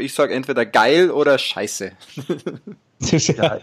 Ich 0.00 0.14
sage 0.14 0.34
entweder 0.34 0.66
geil 0.66 1.10
oder 1.10 1.38
scheiße. 1.38 1.92
ja, 3.00 3.58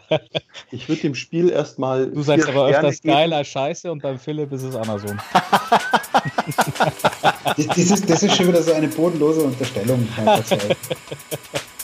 ich 0.72 0.90
würde 0.90 1.02
dem 1.02 1.16
Spiel 1.16 1.50
erstmal. 1.50 2.10
Du 2.10 2.22
sagst 2.22 2.48
aber 2.48 2.68
öfters 2.68 3.02
geil 3.02 3.34
als 3.34 3.48
scheiße 3.50 3.92
und 3.92 4.02
beim 4.02 4.20
Philipp 4.20 4.52
ist 4.52 4.64
es 4.64 4.76
Amazon. 4.76 5.20
das, 7.56 7.78
ist, 7.78 8.10
das 8.10 8.24
ist 8.24 8.36
schon 8.36 8.48
wieder 8.48 8.64
so 8.64 8.74
eine 8.74 8.88
bodenlose 8.88 9.42
Unterstellung. 9.42 10.08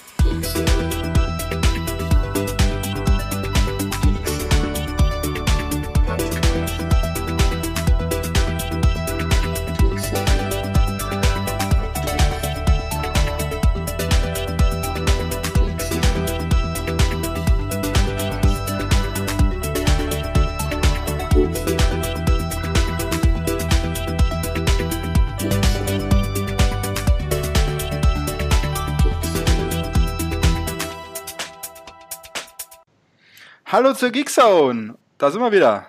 Hallo 33.73 33.91
zur 33.95 34.11
Geekzone. 34.11 34.93
Da 35.17 35.31
sind 35.31 35.41
wir 35.41 35.51
wieder. 35.51 35.87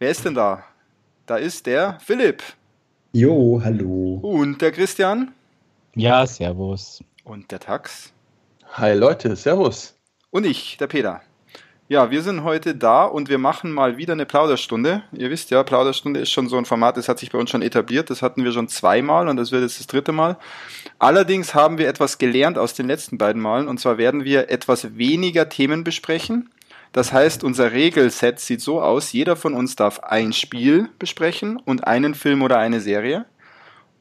Wer 0.00 0.10
ist 0.10 0.24
denn 0.24 0.34
da? 0.34 0.64
Da 1.26 1.36
ist 1.36 1.64
der 1.64 1.96
Philipp. 2.04 2.42
Jo, 3.12 3.62
hallo. 3.64 4.18
Und 4.20 4.60
der 4.60 4.72
Christian. 4.72 5.32
Ja, 5.94 6.26
servus. 6.26 7.04
Und 7.22 7.52
der 7.52 7.60
Tax. 7.60 8.12
Hi 8.72 8.94
Leute, 8.94 9.36
servus. 9.36 9.96
Und 10.30 10.44
ich, 10.44 10.76
der 10.78 10.88
Peter. 10.88 11.20
Ja, 11.86 12.10
wir 12.10 12.20
sind 12.20 12.42
heute 12.42 12.74
da 12.74 13.04
und 13.04 13.28
wir 13.28 13.38
machen 13.38 13.70
mal 13.70 13.96
wieder 13.96 14.14
eine 14.14 14.26
Plauderstunde. 14.26 15.04
Ihr 15.12 15.30
wisst 15.30 15.52
ja, 15.52 15.62
Plauderstunde 15.62 16.18
ist 16.18 16.32
schon 16.32 16.48
so 16.48 16.56
ein 16.56 16.64
Format, 16.64 16.96
das 16.96 17.08
hat 17.08 17.20
sich 17.20 17.30
bei 17.30 17.38
uns 17.38 17.50
schon 17.50 17.62
etabliert. 17.62 18.10
Das 18.10 18.22
hatten 18.22 18.42
wir 18.42 18.50
schon 18.50 18.66
zweimal 18.66 19.28
und 19.28 19.36
das 19.36 19.52
wird 19.52 19.62
jetzt 19.62 19.78
das 19.78 19.86
dritte 19.86 20.10
Mal. 20.10 20.36
Allerdings 20.98 21.54
haben 21.54 21.78
wir 21.78 21.86
etwas 21.86 22.18
gelernt 22.18 22.58
aus 22.58 22.74
den 22.74 22.88
letzten 22.88 23.18
beiden 23.18 23.40
Malen 23.40 23.68
und 23.68 23.78
zwar 23.78 23.98
werden 23.98 24.24
wir 24.24 24.50
etwas 24.50 24.96
weniger 24.96 25.48
Themen 25.48 25.84
besprechen 25.84 26.50
das 26.94 27.12
heißt, 27.12 27.42
unser 27.42 27.72
Regelset 27.72 28.38
sieht 28.38 28.60
so 28.60 28.80
aus, 28.80 29.10
jeder 29.10 29.34
von 29.34 29.54
uns 29.54 29.74
darf 29.74 29.98
ein 29.98 30.32
Spiel 30.32 30.90
besprechen 31.00 31.56
und 31.56 31.88
einen 31.88 32.14
Film 32.14 32.40
oder 32.40 32.58
eine 32.58 32.80
Serie. 32.80 33.26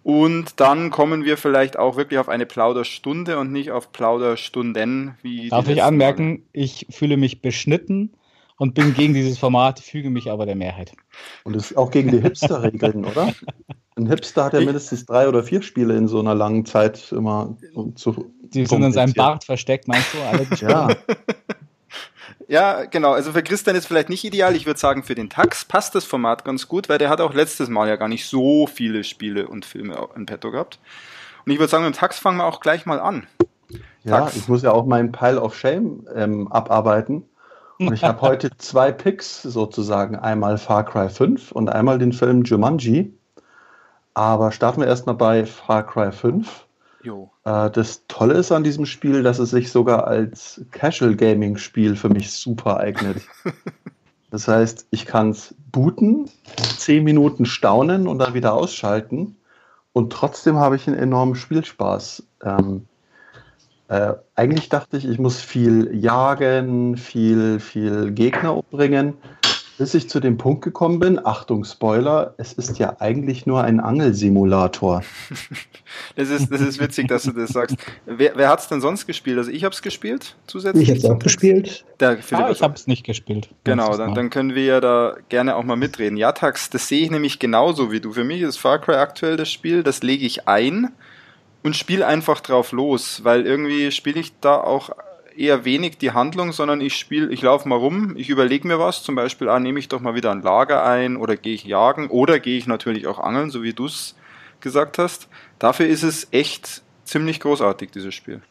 Und 0.03 0.59
dann 0.59 0.91
kommen 0.91 1.25
wir 1.25 1.37
vielleicht 1.37 1.79
auch 1.79 1.97
wirklich 1.97 2.19
auf 2.19 2.29
eine 2.29 2.45
Plauderstunde 2.45 3.39
und 3.39 3.51
nicht 3.51 3.71
auf 3.71 3.91
Plauderstunden. 3.91 5.15
Wie 5.23 5.49
Darf 5.49 5.67
ich 5.69 5.81
anmerken, 5.81 6.29
Mal. 6.29 6.39
ich 6.51 6.85
fühle 6.91 7.17
mich 7.17 7.41
beschnitten 7.41 8.11
und 8.57 8.75
bin 8.75 8.93
gegen 8.93 9.15
dieses 9.15 9.39
Format, 9.39 9.79
füge 9.79 10.11
mich 10.11 10.29
aber 10.29 10.45
der 10.45 10.55
Mehrheit. 10.55 10.91
Und 11.45 11.55
das 11.55 11.71
ist 11.71 11.77
auch 11.77 11.89
gegen 11.89 12.11
die 12.11 12.21
Hipster-Regeln, 12.21 13.05
oder? 13.11 13.33
Ein 13.95 14.05
Hipster 14.05 14.43
hat 14.43 14.53
ja 14.53 14.59
mindestens 14.59 15.07
drei 15.07 15.27
oder 15.27 15.41
vier 15.41 15.63
Spiele 15.63 15.97
in 15.97 16.07
so 16.07 16.19
einer 16.19 16.35
langen 16.35 16.65
Zeit 16.65 17.11
immer 17.11 17.57
zu. 17.95 18.31
Die 18.43 18.67
sind 18.67 18.83
in 18.83 18.91
seinem 18.91 19.13
Bart 19.13 19.45
versteckt, 19.45 19.87
meinst 19.87 20.13
du? 20.13 20.19
Alle 20.19 20.45
ja. 20.59 20.95
Ja, 22.47 22.85
genau. 22.85 23.13
Also 23.13 23.31
für 23.31 23.43
Christian 23.43 23.75
ist 23.75 23.85
vielleicht 23.85 24.09
nicht 24.09 24.23
ideal. 24.23 24.55
Ich 24.55 24.65
würde 24.65 24.79
sagen, 24.79 25.03
für 25.03 25.15
den 25.15 25.29
Tax 25.29 25.65
passt 25.65 25.95
das 25.95 26.05
Format 26.05 26.45
ganz 26.45 26.67
gut, 26.67 26.89
weil 26.89 26.97
der 26.97 27.09
hat 27.09 27.21
auch 27.21 27.33
letztes 27.33 27.69
Mal 27.69 27.87
ja 27.87 27.95
gar 27.95 28.07
nicht 28.07 28.27
so 28.27 28.67
viele 28.67 29.03
Spiele 29.03 29.47
und 29.47 29.65
Filme 29.65 30.09
in 30.15 30.25
petto 30.25 30.51
gehabt. 30.51 30.79
Und 31.45 31.51
ich 31.51 31.59
würde 31.59 31.69
sagen, 31.69 31.85
mit 31.85 31.93
dem 31.93 31.97
Tax 31.97 32.19
fangen 32.19 32.37
wir 32.37 32.45
auch 32.45 32.59
gleich 32.59 32.85
mal 32.85 32.99
an. 32.99 33.27
Ja, 34.03 34.21
Tax. 34.21 34.35
ich 34.35 34.47
muss 34.47 34.61
ja 34.61 34.71
auch 34.71 34.85
meinen 34.85 35.11
Pile 35.11 35.41
of 35.41 35.55
Shame 35.55 36.07
ähm, 36.13 36.51
abarbeiten. 36.51 37.23
Und 37.79 37.93
ich 37.93 38.03
habe 38.03 38.21
heute 38.21 38.49
zwei 38.57 38.91
Picks 38.91 39.41
sozusagen. 39.41 40.15
Einmal 40.15 40.57
Far 40.57 40.85
Cry 40.85 41.09
5 41.09 41.51
und 41.51 41.69
einmal 41.69 41.97
den 41.97 42.13
Film 42.13 42.43
Jumanji. 42.43 43.13
Aber 44.13 44.51
starten 44.51 44.81
wir 44.81 44.87
erstmal 44.87 45.15
bei 45.15 45.45
Far 45.45 45.85
Cry 45.85 46.11
5. 46.11 46.65
Äh, 47.45 47.69
das 47.71 48.05
Tolle 48.07 48.35
ist 48.35 48.51
an 48.51 48.63
diesem 48.63 48.85
Spiel, 48.85 49.23
dass 49.23 49.39
es 49.39 49.51
sich 49.51 49.71
sogar 49.71 50.07
als 50.07 50.61
Casual 50.71 51.15
Gaming 51.15 51.57
Spiel 51.57 51.95
für 51.95 52.09
mich 52.09 52.31
super 52.31 52.77
eignet. 52.77 53.21
das 54.31 54.47
heißt, 54.47 54.87
ich 54.91 55.05
kann 55.05 55.31
es 55.31 55.53
booten, 55.71 56.29
zehn 56.77 57.03
Minuten 57.03 57.45
staunen 57.45 58.07
und 58.07 58.19
dann 58.19 58.33
wieder 58.33 58.53
ausschalten 58.53 59.35
und 59.93 60.11
trotzdem 60.11 60.57
habe 60.57 60.75
ich 60.75 60.87
einen 60.87 60.97
enormen 60.97 61.35
Spielspaß. 61.35 62.23
Ähm, 62.43 62.87
äh, 63.89 64.13
eigentlich 64.35 64.69
dachte 64.69 64.97
ich, 64.97 65.07
ich 65.07 65.19
muss 65.19 65.39
viel 65.39 65.95
jagen, 65.95 66.97
viel, 66.97 67.59
viel 67.59 68.11
Gegner 68.11 68.57
umbringen 68.57 69.13
bis 69.77 69.93
ich 69.93 70.09
zu 70.09 70.19
dem 70.19 70.37
Punkt 70.37 70.63
gekommen 70.63 70.99
bin, 70.99 71.25
Achtung, 71.25 71.63
Spoiler, 71.63 72.35
es 72.37 72.53
ist 72.53 72.77
ja 72.77 72.97
eigentlich 72.99 73.45
nur 73.45 73.63
ein 73.63 73.79
Angelsimulator. 73.79 75.03
das, 76.15 76.29
ist, 76.29 76.51
das 76.51 76.61
ist 76.61 76.79
witzig, 76.79 77.07
dass 77.07 77.23
du 77.23 77.31
das 77.31 77.49
sagst. 77.49 77.77
Wer, 78.05 78.33
wer 78.35 78.49
hat 78.49 78.59
es 78.59 78.67
denn 78.67 78.81
sonst 78.81 79.07
gespielt? 79.07 79.37
Also 79.37 79.51
ich 79.51 79.63
habe 79.63 79.73
es 79.73 79.81
gespielt 79.81 80.35
zusätzlich. 80.45 80.83
Ich 80.83 80.89
habe 80.89 80.99
es 80.99 81.05
auch 81.05 81.19
gespielt. 81.19 81.85
Der 81.99 82.17
ah, 82.31 82.49
ich 82.51 82.61
habe 82.61 82.75
es 82.75 82.87
nicht 82.87 83.03
gespielt. 83.03 83.49
Genau, 83.63 83.97
dann, 83.97 84.13
dann, 84.13 84.29
können 84.29 84.55
wir 84.55 84.65
ja 84.65 84.79
da 84.79 85.15
gerne 85.29 85.55
auch 85.55 85.63
mal 85.63 85.75
mitreden. 85.75 86.17
Ja, 86.17 86.31
Tax, 86.31 86.69
das 86.69 86.87
sehe 86.87 87.03
ich 87.03 87.11
nämlich 87.11 87.39
genauso 87.39 87.91
wie 87.91 87.99
du. 87.99 88.11
Für 88.11 88.23
mich 88.23 88.41
ist 88.41 88.57
Far 88.57 88.79
Cry 88.79 88.95
aktuell 88.95 89.37
das 89.37 89.51
Spiel, 89.51 89.83
das 89.83 90.03
lege 90.03 90.25
ich 90.25 90.47
ein 90.47 90.89
und 91.63 91.75
spiele 91.75 92.05
einfach 92.05 92.41
drauf 92.41 92.71
los, 92.71 93.21
weil 93.23 93.45
irgendwie 93.45 93.91
spiele 93.91 94.19
ich 94.19 94.33
da 94.39 94.57
auch 94.57 94.91
eher 95.37 95.65
wenig 95.65 95.97
die 95.97 96.11
Handlung, 96.11 96.51
sondern 96.51 96.81
ich 96.81 96.95
spiele, 96.95 97.31
ich 97.31 97.41
laufe 97.41 97.67
mal 97.67 97.77
rum, 97.77 98.15
ich 98.17 98.29
überlege 98.29 98.67
mir 98.67 98.79
was, 98.79 99.03
zum 99.03 99.15
Beispiel, 99.15 99.49
ah, 99.49 99.59
nehme 99.59 99.79
ich 99.79 99.87
doch 99.87 99.99
mal 99.99 100.15
wieder 100.15 100.31
ein 100.31 100.41
Lager 100.41 100.83
ein 100.83 101.17
oder 101.17 101.35
gehe 101.35 101.53
ich 101.53 101.63
jagen 101.63 102.09
oder 102.09 102.39
gehe 102.39 102.57
ich 102.57 102.67
natürlich 102.67 103.07
auch 103.07 103.19
angeln, 103.19 103.49
so 103.49 103.63
wie 103.63 103.73
du 103.73 103.85
es 103.85 104.15
gesagt 104.59 104.97
hast. 104.97 105.27
Dafür 105.59 105.87
ist 105.87 106.03
es 106.03 106.27
echt 106.31 106.81
ziemlich 107.03 107.39
großartig, 107.39 107.91
dieses 107.91 108.13
Spiel. 108.13 108.41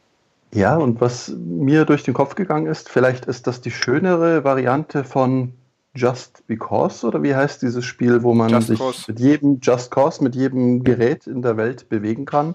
Ja, 0.54 0.76
und 0.76 1.00
was 1.00 1.28
mir 1.28 1.84
durch 1.86 2.02
den 2.02 2.14
Kopf 2.14 2.34
gegangen 2.34 2.66
ist, 2.66 2.88
vielleicht 2.90 3.24
ist 3.24 3.46
das 3.46 3.62
die 3.62 3.70
schönere 3.70 4.44
Variante 4.44 5.02
von 5.02 5.54
Just 5.94 6.46
Because 6.46 7.06
oder 7.06 7.22
wie 7.22 7.34
heißt 7.34 7.62
dieses 7.62 7.84
Spiel, 7.84 8.22
wo 8.22 8.34
man 8.34 8.50
Just 8.50 8.68
sich 8.68 8.78
Cause. 8.78 9.04
mit 9.08 9.20
jedem 9.20 9.60
Just 9.62 9.90
Cause, 9.90 10.22
mit 10.22 10.34
jedem 10.34 10.84
Gerät 10.84 11.26
in 11.26 11.42
der 11.42 11.56
Welt 11.56 11.88
bewegen 11.88 12.26
kann. 12.26 12.54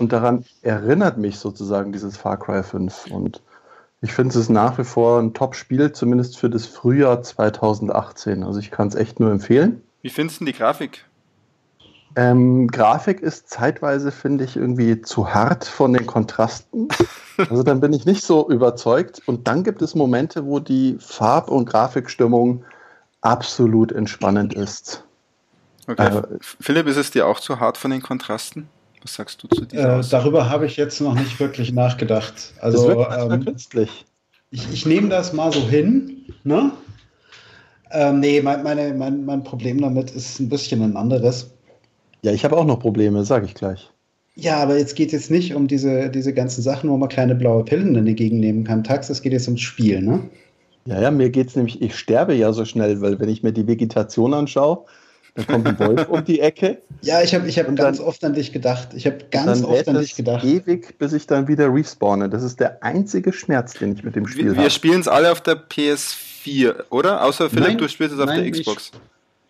Und 0.00 0.12
daran 0.12 0.44
erinnert 0.62 1.18
mich 1.18 1.38
sozusagen 1.38 1.92
dieses 1.92 2.16
Far 2.16 2.38
Cry 2.38 2.62
5. 2.62 3.08
Und 3.10 3.42
ich 4.00 4.12
finde, 4.12 4.30
es 4.30 4.36
ist 4.36 4.48
nach 4.48 4.78
wie 4.78 4.84
vor 4.84 5.20
ein 5.20 5.34
Top-Spiel, 5.34 5.92
zumindest 5.92 6.38
für 6.38 6.48
das 6.48 6.66
Frühjahr 6.66 7.22
2018. 7.22 8.42
Also 8.42 8.58
ich 8.58 8.70
kann 8.70 8.88
es 8.88 8.94
echt 8.94 9.20
nur 9.20 9.30
empfehlen. 9.30 9.82
Wie 10.00 10.08
findest 10.08 10.40
du 10.40 10.46
die 10.46 10.54
Grafik? 10.54 11.04
Ähm, 12.16 12.66
Grafik 12.68 13.20
ist 13.20 13.50
zeitweise, 13.50 14.10
finde 14.10 14.44
ich, 14.44 14.56
irgendwie 14.56 15.02
zu 15.02 15.32
hart 15.32 15.64
von 15.64 15.92
den 15.92 16.06
Kontrasten. 16.06 16.88
Also 17.48 17.62
dann 17.62 17.80
bin 17.80 17.94
ich 17.94 18.04
nicht 18.04 18.22
so 18.22 18.50
überzeugt. 18.50 19.22
Und 19.24 19.48
dann 19.48 19.64
gibt 19.64 19.80
es 19.80 19.94
Momente, 19.94 20.44
wo 20.44 20.60
die 20.60 20.98
Farb- 21.00 21.48
und 21.48 21.64
Grafikstimmung 21.64 22.64
absolut 23.22 23.92
entspannend 23.92 24.52
ist. 24.52 25.04
Okay. 25.86 26.18
Äh, 26.18 26.22
Philipp, 26.40 26.86
ist 26.86 26.98
es 26.98 27.10
dir 27.10 27.26
auch 27.26 27.40
zu 27.40 27.58
hart 27.58 27.78
von 27.78 27.92
den 27.92 28.02
Kontrasten? 28.02 28.68
Was 29.02 29.14
sagst 29.14 29.42
du 29.42 29.48
zu 29.48 29.64
dieser? 29.64 30.00
Äh, 30.00 30.02
darüber 30.10 30.48
habe 30.50 30.66
ich 30.66 30.76
jetzt 30.76 31.00
noch 31.00 31.14
nicht 31.14 31.38
wirklich 31.40 31.72
nachgedacht. 31.72 32.52
Also 32.60 32.88
das 32.88 32.96
wird 32.96 33.32
ähm, 33.32 33.44
künstlich. 33.44 34.04
Ich, 34.50 34.70
ich 34.72 34.86
nehme 34.86 35.08
das 35.08 35.32
mal 35.32 35.52
so 35.52 35.60
hin. 35.60 36.24
Ne? 36.44 36.72
Ähm, 37.92 38.20
nee, 38.20 38.40
mein, 38.42 38.62
meine, 38.62 38.94
mein, 38.94 39.24
mein 39.24 39.42
Problem 39.42 39.80
damit 39.80 40.10
ist 40.10 40.38
ein 40.40 40.48
bisschen 40.48 40.82
ein 40.82 40.96
anderes. 40.96 41.50
Ja, 42.22 42.32
ich 42.32 42.44
habe 42.44 42.56
auch 42.56 42.66
noch 42.66 42.78
Probleme, 42.78 43.24
sage 43.24 43.46
ich 43.46 43.54
gleich. 43.54 43.90
Ja, 44.36 44.58
aber 44.58 44.78
jetzt 44.78 44.94
geht 44.94 45.12
es 45.12 45.28
nicht 45.28 45.54
um 45.54 45.66
diese, 45.66 46.08
diese 46.08 46.32
ganzen 46.32 46.62
Sachen, 46.62 46.88
wo 46.90 46.96
man 46.96 47.08
kleine 47.08 47.34
blaue 47.34 47.64
Pillen 47.64 47.96
entgegennehmen 47.96 48.64
kann. 48.64 48.84
Tax, 48.84 49.10
es 49.10 49.22
geht 49.22 49.32
jetzt 49.32 49.48
ums 49.48 49.60
Spiel, 49.60 50.00
ne? 50.02 50.20
Ja, 50.86 51.00
ja, 51.00 51.10
mir 51.10 51.30
geht 51.30 51.48
es 51.48 51.56
nämlich, 51.56 51.82
ich 51.82 51.94
sterbe 51.94 52.34
ja 52.34 52.52
so 52.52 52.64
schnell, 52.64 53.00
weil 53.00 53.18
wenn 53.20 53.28
ich 53.28 53.42
mir 53.42 53.52
die 53.52 53.66
Vegetation 53.66 54.32
anschaue, 54.32 54.84
dann 55.34 55.46
kommt 55.46 55.66
ein 55.66 55.78
Wolf 55.78 56.08
um 56.08 56.24
die 56.24 56.40
Ecke. 56.40 56.78
Ja, 57.02 57.22
ich 57.22 57.34
habe 57.34 57.48
ich 57.48 57.58
hab 57.58 57.64
ganz 57.76 57.96
dann, 57.96 58.06
oft 58.06 58.22
an 58.24 58.34
dich 58.34 58.52
gedacht. 58.52 58.88
Ich 58.94 59.06
habe 59.06 59.16
ganz 59.30 59.64
oft 59.64 59.88
an 59.88 59.98
dich 59.98 60.16
gedacht. 60.16 60.44
ewig, 60.44 60.98
bis 60.98 61.14
ich 61.14 61.26
dann 61.26 61.48
wieder 61.48 61.72
respawne. 61.72 62.28
Das 62.28 62.42
ist 62.42 62.60
der 62.60 62.82
einzige 62.82 63.32
Schmerz, 63.32 63.72
den 63.72 63.94
ich 63.94 64.04
mit 64.04 64.16
dem 64.16 64.26
Spiel 64.26 64.48
habe. 64.48 64.56
Wir, 64.56 64.64
wir 64.64 64.70
spielen 64.70 65.00
es 65.00 65.08
alle 65.08 65.32
auf 65.32 65.40
der 65.40 65.56
PS4, 65.56 66.74
oder? 66.90 67.24
Außer 67.24 67.48
Philipp, 67.48 67.68
nein, 67.68 67.78
du 67.78 67.88
spielst 67.88 68.14
es 68.14 68.20
auf 68.20 68.26
nein, 68.26 68.42
der 68.42 68.50
Xbox. 68.50 68.92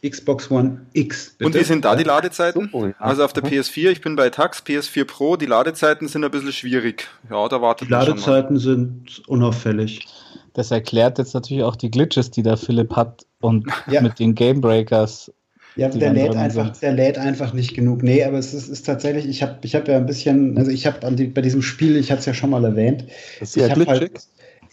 Xbox 0.09 0.51
One 0.51 0.87
X. 0.93 1.35
Bitte? 1.37 1.47
Und 1.47 1.55
wie 1.55 1.65
sind 1.65 1.85
da 1.85 1.97
die 1.97 2.05
Ladezeiten? 2.05 2.71
Oh, 2.73 2.87
ja. 2.87 2.95
Also 2.99 3.25
auf 3.25 3.33
der 3.33 3.43
PS4, 3.43 3.91
ich 3.91 4.01
bin 4.01 4.17
bei 4.17 4.31
Tax, 4.31 4.63
PS4 4.65 5.05
Pro, 5.05 5.37
die 5.37 5.47
Ladezeiten 5.47 6.09
sind 6.09 6.25
ein 6.25 6.31
bisschen 6.31 6.53
schwierig. 6.53 7.09
Ja, 7.29 7.49
da 7.49 7.61
wartet 7.61 7.89
Die 7.89 7.93
Ladezeiten 7.93 8.59
sind 8.59 9.23
unauffällig. 9.27 10.07
Das 10.55 10.71
erklärt 10.71 11.19
jetzt 11.19 11.35
natürlich 11.35 11.65
auch 11.65 11.77
die 11.77 11.91
Glitches, 11.91 12.31
die 12.31 12.43
der 12.43 12.57
Philipp 12.57 12.97
hat 12.97 13.27
und 13.41 13.67
ja. 13.89 14.01
mit 14.01 14.19
den 14.19 14.35
Game 14.35 14.61
Breakers 14.61 15.33
Ja, 15.77 15.89
der 15.89 16.13
lädt, 16.13 16.35
einfach, 16.35 16.77
der 16.79 16.93
lädt 16.93 17.17
einfach 17.17 17.53
nicht 17.53 17.75
genug. 17.75 18.03
Nee, 18.03 18.25
aber 18.25 18.39
es 18.39 18.55
ist, 18.55 18.69
ist 18.69 18.87
tatsächlich, 18.87 19.29
ich 19.29 19.43
habe 19.43 19.59
ich 19.63 19.75
hab 19.75 19.87
ja 19.89 19.97
ein 19.97 20.07
bisschen, 20.07 20.59
also 20.59 20.71
ich 20.71 20.87
habe 20.87 21.15
die, 21.15 21.27
bei 21.27 21.43
diesem 21.43 21.63
Spiel, 21.63 21.97
ich 21.97 22.11
hatte 22.11 22.21
es 22.21 22.27
ja 22.27 22.35
schon 22.35 22.51
mal 22.51 22.65
erwähnt, 22.65 23.05
das 23.39 23.51
ist 23.51 23.57
ja 23.57 23.67
ich 23.67 23.73
habe 23.73 23.87
halt, 23.87 24.11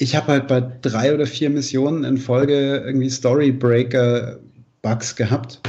hab 0.01 0.27
halt 0.27 0.47
bei 0.47 0.61
drei 0.81 1.13
oder 1.13 1.27
vier 1.27 1.49
Missionen 1.49 2.03
in 2.03 2.17
Folge 2.17 2.83
irgendwie 2.85 3.09
Storybreaker-Bugs 3.09 5.15
gehabt 5.15 5.61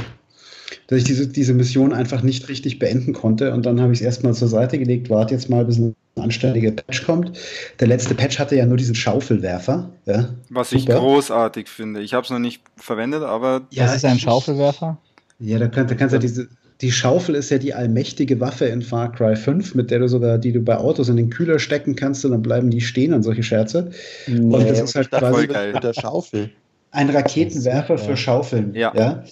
dass 0.89 0.97
ich 0.97 1.03
diese, 1.03 1.27
diese 1.27 1.53
Mission 1.53 1.93
einfach 1.93 2.23
nicht 2.23 2.49
richtig 2.49 2.79
beenden 2.79 3.13
konnte. 3.13 3.53
Und 3.53 3.67
dann 3.67 3.79
habe 3.79 3.93
ich 3.93 3.99
es 3.99 4.05
erstmal 4.05 4.33
zur 4.33 4.47
Seite 4.47 4.79
gelegt, 4.79 5.11
warte 5.11 5.35
jetzt 5.35 5.47
mal, 5.47 5.63
bis 5.63 5.77
ein 5.77 5.95
anständiger 6.15 6.71
Patch 6.71 7.05
kommt. 7.05 7.37
Der 7.79 7.87
letzte 7.87 8.15
Patch 8.15 8.39
hatte 8.39 8.55
ja 8.55 8.65
nur 8.65 8.75
diesen 8.75 8.95
Schaufelwerfer. 8.95 9.91
Ja, 10.07 10.29
Was 10.49 10.71
super. 10.71 10.81
ich 10.81 10.99
großartig 10.99 11.69
finde. 11.69 12.01
Ich 12.01 12.15
habe 12.15 12.23
es 12.23 12.31
noch 12.31 12.39
nicht 12.39 12.63
verwendet, 12.75 13.21
aber. 13.21 13.67
Ja, 13.69 13.85
das 13.85 13.97
ist 13.97 14.05
ein 14.05 14.17
Schaufelwerfer? 14.17 14.97
Ja, 15.39 15.57
da, 15.57 15.67
kann, 15.67 15.87
da 15.87 15.95
kannst 15.95 16.13
du 16.13 16.17
ja 16.17 16.21
diese. 16.21 16.49
Die 16.81 16.91
Schaufel 16.93 17.35
ist 17.35 17.49
ja 17.49 17.57
die 17.57 17.73
allmächtige 17.73 18.39
Waffe 18.39 18.65
in 18.65 18.81
Far 18.81 19.11
Cry 19.11 19.35
5, 19.35 19.75
mit 19.75 19.91
der 19.91 19.99
du 19.99 20.07
sogar, 20.07 20.37
die 20.37 20.53
du 20.53 20.61
bei 20.61 20.77
Autos 20.77 21.09
in 21.09 21.17
den 21.17 21.29
Kühler 21.29 21.59
stecken 21.59 21.93
kannst 21.93 22.23
und 22.23 22.31
dann 22.31 22.41
bleiben 22.41 22.69
die 22.69 22.79
stehen 22.79 23.13
an 23.13 23.21
solche 23.21 23.43
Scherze. 23.43 23.91
Nee, 24.27 24.55
und 24.55 24.69
das 24.69 24.79
ist 24.79 24.95
halt 24.95 25.11
quasi 25.11 25.47
mit 25.47 25.83
der 25.83 25.93
Schaufel. 25.93 26.51
Ein 26.91 27.09
Raketenwerfer 27.09 27.97
für 27.97 28.15
Schaufeln. 28.15 28.73
Ja. 28.75 28.93
ja. 28.95 29.23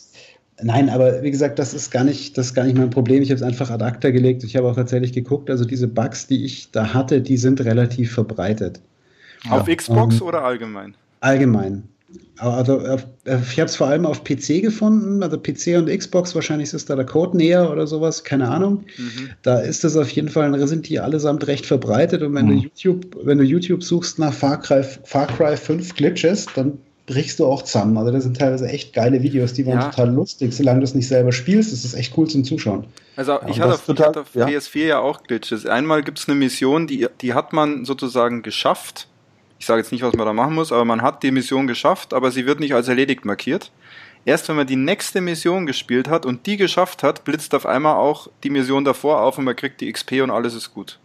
Nein, 0.61 0.89
aber 0.89 1.21
wie 1.21 1.31
gesagt, 1.31 1.59
das 1.59 1.73
ist 1.73 1.91
gar 1.91 2.03
nicht, 2.03 2.37
das 2.37 2.47
ist 2.47 2.53
gar 2.53 2.65
nicht 2.65 2.77
mein 2.77 2.89
Problem. 2.89 3.21
Ich 3.21 3.29
habe 3.29 3.37
es 3.37 3.43
einfach 3.43 3.69
ad 3.69 3.83
acta 3.83 4.09
gelegt. 4.09 4.43
Ich 4.43 4.55
habe 4.55 4.67
auch 4.67 4.75
tatsächlich 4.75 5.13
geguckt. 5.13 5.49
Also 5.49 5.65
diese 5.65 5.87
Bugs, 5.87 6.27
die 6.27 6.43
ich 6.43 6.71
da 6.71 6.93
hatte, 6.93 7.21
die 7.21 7.37
sind 7.37 7.61
relativ 7.61 8.13
verbreitet. 8.13 8.81
Auf 9.49 9.67
ja. 9.67 9.75
Xbox 9.75 10.19
um, 10.19 10.27
oder 10.27 10.43
allgemein? 10.43 10.95
Allgemein. 11.21 11.83
Also 12.37 12.81
ich 13.25 13.59
habe 13.59 13.69
es 13.69 13.75
vor 13.75 13.87
allem 13.87 14.05
auf 14.05 14.23
PC 14.23 14.61
gefunden, 14.61 15.23
also 15.23 15.37
PC 15.37 15.77
und 15.77 15.87
Xbox, 15.87 16.35
wahrscheinlich 16.35 16.73
ist 16.73 16.89
da 16.89 16.95
der 16.95 17.05
Code 17.05 17.35
näher 17.35 17.71
oder 17.71 17.87
sowas, 17.87 18.23
keine 18.23 18.47
Ahnung. 18.47 18.83
Mhm. 18.97 19.29
Da 19.41 19.59
ist 19.59 19.83
es 19.83 19.95
auf 19.97 20.09
jeden 20.09 20.29
Fall, 20.29 20.67
sind 20.67 20.87
die 20.89 20.99
allesamt 20.99 21.47
recht 21.47 21.65
verbreitet 21.65 22.21
und 22.21 22.35
wenn 22.35 22.45
mhm. 22.45 22.49
du 22.49 22.67
YouTube, 22.67 23.17
wenn 23.23 23.37
du 23.37 23.43
YouTube 23.43 23.83
suchst 23.83 24.19
nach 24.19 24.33
Far 24.33 24.61
Cry, 24.61 24.83
Far 24.83 25.27
Cry 25.27 25.57
5 25.57 25.95
Glitches, 25.95 26.45
dann 26.55 26.79
brichst 27.07 27.39
du 27.39 27.45
auch 27.45 27.63
zusammen. 27.63 27.97
Also 27.97 28.11
das 28.11 28.23
sind 28.23 28.37
teilweise 28.37 28.67
echt 28.67 28.93
geile 28.93 29.23
Videos, 29.23 29.53
die 29.53 29.65
waren 29.65 29.79
ja. 29.79 29.89
total 29.89 30.13
lustig. 30.13 30.53
Solange 30.53 30.81
du 30.81 30.83
es 30.83 30.93
nicht 30.93 31.07
selber 31.07 31.31
spielst, 31.31 31.73
ist 31.73 31.85
es 31.85 31.93
echt 31.93 32.15
cool 32.17 32.27
zum 32.27 32.43
Zuschauen. 32.43 32.85
Also 33.15 33.31
ja, 33.31 33.47
ich, 33.47 33.59
hatte 33.59 33.73
auf, 33.73 33.85
total, 33.85 34.11
ich, 34.11 34.17
hatte 34.17 34.21
auf, 34.21 34.35
ja. 34.35 34.45
PS4 34.45 34.85
ja 34.85 34.99
auch 34.99 35.23
Glitches. 35.23 35.65
Einmal 35.65 36.03
gibt 36.03 36.19
es 36.19 36.27
eine 36.27 36.37
Mission, 36.37 36.85
die, 36.85 37.07
die 37.21 37.33
hat 37.33 37.53
man 37.53 37.85
sozusagen 37.85 38.43
geschafft. 38.43 39.07
Ich 39.59 39.65
sage 39.65 39.81
jetzt 39.81 39.91
nicht, 39.91 40.03
was 40.03 40.13
man 40.13 40.25
da 40.25 40.33
machen 40.33 40.53
muss, 40.53 40.71
aber 40.71 40.85
man 40.85 41.01
hat 41.01 41.23
die 41.23 41.31
Mission 41.31 41.67
geschafft, 41.67 42.13
aber 42.13 42.31
sie 42.31 42.45
wird 42.45 42.59
nicht 42.59 42.73
als 42.73 42.87
erledigt 42.87 43.25
markiert. 43.25 43.71
Erst 44.25 44.49
wenn 44.49 44.55
man 44.55 44.67
die 44.67 44.75
nächste 44.75 45.21
Mission 45.21 45.65
gespielt 45.65 46.09
hat 46.09 46.25
und 46.25 46.45
die 46.45 46.57
geschafft 46.57 47.01
hat, 47.01 47.23
blitzt 47.23 47.55
auf 47.55 47.65
einmal 47.65 47.95
auch 47.95 48.27
die 48.43 48.49
Mission 48.49 48.83
davor 48.83 49.21
auf 49.21 49.37
und 49.37 49.45
man 49.45 49.55
kriegt 49.55 49.81
die 49.81 49.91
XP 49.91 50.21
und 50.21 50.31
alles 50.31 50.53
ist 50.53 50.73
gut. 50.73 50.99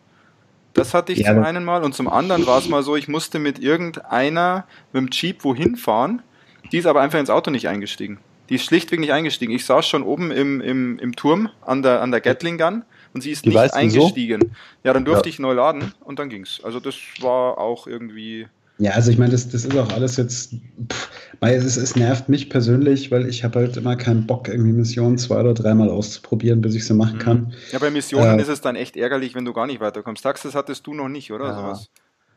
Das 0.74 0.94
hatte 0.94 1.12
ich 1.12 1.20
ja, 1.20 1.32
zum 1.32 1.44
einen 1.44 1.64
mal 1.64 1.84
und 1.84 1.94
zum 1.94 2.08
anderen 2.08 2.46
war 2.46 2.58
es 2.58 2.68
mal 2.68 2.82
so, 2.82 2.96
ich 2.96 3.08
musste 3.08 3.38
mit 3.38 3.58
irgendeiner 3.58 4.66
mit 4.92 5.02
dem 5.02 5.08
Jeep 5.10 5.44
wohin 5.44 5.76
fahren, 5.76 6.22
die 6.70 6.78
ist 6.78 6.86
aber 6.86 7.00
einfach 7.00 7.20
ins 7.20 7.30
Auto 7.30 7.50
nicht 7.50 7.68
eingestiegen. 7.68 8.18
Die 8.48 8.56
ist 8.56 8.64
schlichtweg 8.64 9.00
nicht 9.00 9.12
eingestiegen. 9.12 9.54
Ich 9.54 9.64
saß 9.64 9.86
schon 9.86 10.02
oben 10.02 10.30
im, 10.30 10.60
im, 10.60 10.98
im 10.98 11.16
Turm 11.16 11.48
an 11.64 11.82
der, 11.82 12.02
an 12.02 12.10
der 12.10 12.20
Gatling 12.20 12.58
Gun 12.58 12.84
und 13.14 13.22
sie 13.22 13.30
ist 13.30 13.44
die 13.44 13.50
nicht 13.50 13.74
eingestiegen. 13.74 14.40
So? 14.40 14.48
Ja, 14.84 14.92
dann 14.92 15.04
durfte 15.04 15.28
ja. 15.28 15.32
ich 15.32 15.38
neu 15.38 15.52
laden 15.52 15.92
und 16.00 16.18
dann 16.18 16.28
ging's. 16.28 16.60
Also 16.62 16.80
das 16.80 16.96
war 17.20 17.58
auch 17.58 17.86
irgendwie 17.86 18.46
ja, 18.78 18.92
also 18.92 19.12
ich 19.12 19.18
meine, 19.18 19.30
das, 19.30 19.48
das 19.48 19.64
ist 19.64 19.76
auch 19.76 19.92
alles 19.92 20.16
jetzt, 20.16 20.54
pff, 20.90 21.10
es, 21.40 21.76
es 21.76 21.94
nervt 21.94 22.28
mich 22.28 22.50
persönlich, 22.50 23.12
weil 23.12 23.28
ich 23.28 23.44
habe 23.44 23.60
halt 23.60 23.76
immer 23.76 23.94
keinen 23.94 24.26
Bock, 24.26 24.48
irgendwie 24.48 24.72
Missionen 24.72 25.18
zwei 25.18 25.38
oder 25.40 25.54
dreimal 25.54 25.88
auszuprobieren, 25.88 26.60
bis 26.62 26.74
ich 26.74 26.84
sie 26.84 26.94
machen 26.94 27.18
kann. 27.18 27.38
Mhm. 27.38 27.52
Ja, 27.70 27.78
bei 27.78 27.90
Missionen 27.90 28.38
äh, 28.38 28.42
ist 28.42 28.48
es 28.48 28.60
dann 28.60 28.74
echt 28.74 28.96
ärgerlich, 28.96 29.36
wenn 29.36 29.44
du 29.44 29.52
gar 29.52 29.66
nicht 29.66 29.80
weiterkommst. 29.80 30.24
Taxis 30.24 30.54
hattest 30.54 30.86
du 30.86 30.94
noch 30.94 31.08
nicht, 31.08 31.30
oder? 31.32 31.46
Ja, 31.46 31.54
sowas. 31.54 31.90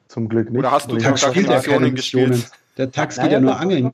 Zum 0.07 0.29
Glück 0.29 0.51
nicht. 0.51 0.59
Oder 0.59 0.71
hast 0.71 0.91
du 0.91 0.97
Tax 0.97 1.25
Missionen 1.35 1.95
gespielt? 1.95 2.51
Der 2.77 2.91
Tax 2.91 3.17
geht 3.19 3.31
ja 3.31 3.39
nur 3.39 3.59
angeln. 3.59 3.91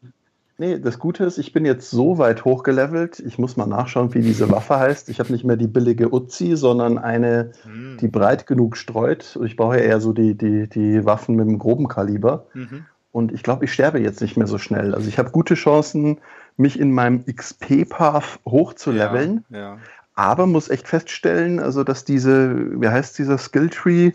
Nee, 0.61 0.77
das 0.77 0.99
Gute 0.99 1.23
ist, 1.23 1.39
ich 1.39 1.53
bin 1.53 1.65
jetzt 1.65 1.89
so 1.89 2.19
weit 2.19 2.45
hochgelevelt, 2.45 3.19
ich 3.19 3.39
muss 3.39 3.57
mal 3.57 3.65
nachschauen, 3.65 4.13
wie 4.13 4.21
diese 4.21 4.51
Waffe 4.51 4.77
heißt. 4.77 5.09
Ich 5.09 5.19
habe 5.19 5.31
nicht 5.31 5.43
mehr 5.43 5.57
die 5.57 5.65
billige 5.65 6.13
Uzi, 6.13 6.55
sondern 6.55 6.99
eine, 6.99 7.53
mhm. 7.65 7.97
die 7.99 8.07
breit 8.07 8.45
genug 8.45 8.77
streut. 8.77 9.39
Ich 9.43 9.55
brauche 9.55 9.77
ja 9.77 9.81
eher 9.81 9.99
so 9.99 10.13
die, 10.13 10.35
die, 10.35 10.69
die 10.69 11.03
Waffen 11.03 11.35
mit 11.35 11.47
einem 11.47 11.57
groben 11.57 11.87
Kaliber. 11.87 12.45
Mhm. 12.53 12.85
Und 13.11 13.31
ich 13.31 13.41
glaube, 13.41 13.65
ich 13.65 13.73
sterbe 13.73 13.99
jetzt 14.01 14.21
nicht 14.21 14.37
mehr 14.37 14.45
so 14.45 14.59
schnell. 14.59 14.93
Also 14.93 15.07
ich 15.07 15.17
habe 15.17 15.31
gute 15.31 15.55
Chancen, 15.55 16.19
mich 16.57 16.79
in 16.79 16.91
meinem 16.91 17.25
XP-Path 17.25 18.41
hochzuleveln. 18.45 19.43
Ja, 19.49 19.57
ja. 19.57 19.77
Aber 20.13 20.45
muss 20.45 20.69
echt 20.69 20.87
feststellen, 20.87 21.59
also 21.59 21.83
dass 21.83 22.05
diese, 22.05 22.79
wie 22.79 22.87
heißt 22.87 23.17
dieser 23.17 23.39
Skilltree, 23.39 24.11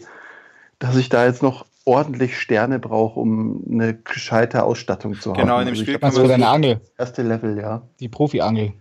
dass 0.78 0.94
ich 0.94 1.08
da 1.08 1.26
jetzt 1.26 1.42
noch 1.42 1.66
ordentlich 1.86 2.38
Sterne 2.38 2.78
brauche, 2.78 3.18
um 3.18 3.64
eine 3.70 3.94
gescheite 3.94 4.64
Ausstattung 4.64 5.14
zu 5.14 5.32
genau, 5.32 5.38
haben. 5.38 5.46
Genau, 5.46 5.58
in 5.60 5.66
dem 5.66 5.70
also 5.70 5.82
Spiel 5.82 5.98
kannst 5.98 6.18
du 6.18 6.26
deine 6.26 6.48
Angel. 6.48 6.80
Erste 6.98 7.22
Level, 7.22 7.56
ja. 7.58 7.82
Die 8.00 8.08
Profi-Angel. 8.08 8.72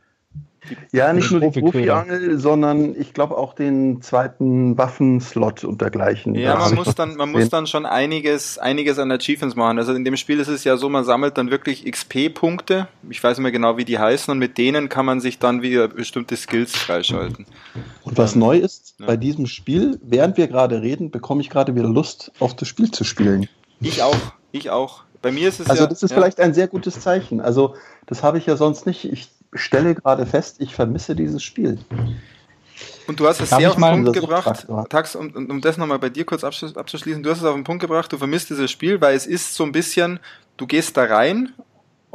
Ja, 0.92 1.14
nicht 1.14 1.32
nur 1.32 1.42
die 1.42 1.60
Profi-Angel, 1.60 2.40
sondern 2.40 3.00
ich 3.00 3.14
glaube 3.14 3.38
auch 3.38 3.54
den 3.54 4.02
zweiten 4.02 4.78
Waffenslot 4.78 5.64
und 5.64 5.82
dergleichen. 5.82 6.36
Ja, 6.36 6.58
man 6.58 6.76
muss 6.76 6.96
dann, 6.96 7.16
man 7.16 7.32
muss 7.32 7.50
dann 7.50 7.68
schon 7.68 7.86
einiges, 7.86 8.58
einiges 8.58 9.00
an 9.00 9.12
Achievements 9.12 9.56
machen. 9.56 9.78
Also 9.78 9.94
in 9.94 10.04
dem 10.04 10.18
Spiel 10.18 10.40
ist 10.40 10.48
es 10.48 10.64
ja 10.64 10.78
so, 10.78 10.90
man 10.90 11.04
sammelt 11.04 11.38
dann 11.38 11.52
wirklich 11.52 11.86
XP-Punkte. 11.86 12.88
Ich 13.10 13.24
weiß 13.24 13.38
nicht 13.38 13.44
mehr 13.44 13.52
genau, 13.52 13.78
wie 13.78 13.86
die 13.86 14.00
heißen 14.00 14.32
und 14.32 14.40
mit 14.40 14.58
denen 14.58 14.90
kann 14.90 15.06
man 15.06 15.20
sich 15.20 15.40
dann 15.40 15.62
wieder 15.62 15.88
bestimmte 15.88 16.36
Skills 16.36 16.76
freischalten. 16.76 17.46
Und 18.04 18.18
was 18.18 18.34
ähm, 18.34 18.40
neu 18.40 18.58
ist 18.58 18.96
ja. 19.00 19.06
bei 19.06 19.18
diesem 19.18 19.46
Spiel, 19.48 20.00
während 20.04 20.38
wir 20.38 20.48
gerade 20.48 20.82
reden, 20.82 21.12
bekomme 21.12 21.42
ich 21.42 21.50
gerade 21.50 21.76
wieder 21.76 21.90
Lust, 21.90 22.32
auf 22.40 22.56
das 22.56 22.68
Spiel 22.68 22.92
zu 22.92 23.04
spielen. 23.04 23.48
Ich 23.82 24.02
auch, 24.02 24.16
ich 24.52 24.70
auch. 24.70 25.04
Bei 25.22 25.32
mir 25.32 25.50
ist 25.50 25.60
es 25.60 25.70
also 25.70 25.84
ja, 25.84 25.90
das 25.90 26.04
ist 26.04 26.12
ja. 26.12 26.18
vielleicht 26.18 26.40
ein 26.40 26.54
sehr 26.54 26.68
gutes 26.68 27.00
Zeichen. 27.00 27.42
Also 27.42 27.76
das 28.06 28.22
habe 28.22 28.38
ich 28.38 28.46
ja 28.46 28.56
sonst 28.58 28.86
nicht. 28.86 29.06
Ich 29.06 29.30
stelle 29.56 29.96
gerade 29.96 30.26
fest, 30.26 30.58
ich 30.60 30.76
vermisse 30.76 31.16
dieses 31.16 31.44
Spiel. 31.44 31.80
Und 33.08 33.20
du 33.20 33.28
hast 33.28 33.40
es 33.40 33.50
Darf 33.50 33.60
sehr 33.60 33.70
auf 33.70 33.76
den 33.76 34.04
Punkt 34.04 34.14
gebracht, 34.14 34.68
Tax, 34.90 35.16
um, 35.16 35.32
um 35.34 35.62
das 35.62 35.78
nochmal 35.78 36.00
bei 36.00 36.10
dir 36.10 36.26
kurz 36.26 36.44
abzuschließen, 36.44 37.24
du 37.24 37.30
hast 37.30 37.40
es 37.40 37.46
auf 37.46 37.56
den 37.56 37.64
Punkt 37.64 37.82
gebracht, 37.82 38.12
du 38.12 38.18
vermisst 38.18 38.50
dieses 38.50 38.70
Spiel, 38.72 39.00
weil 39.02 39.16
es 39.16 39.26
ist 39.26 39.56
so 39.56 39.64
ein 39.64 39.72
bisschen, 39.72 40.20
du 40.58 40.68
gehst 40.68 40.98
da 40.98 41.06
rein 41.06 41.54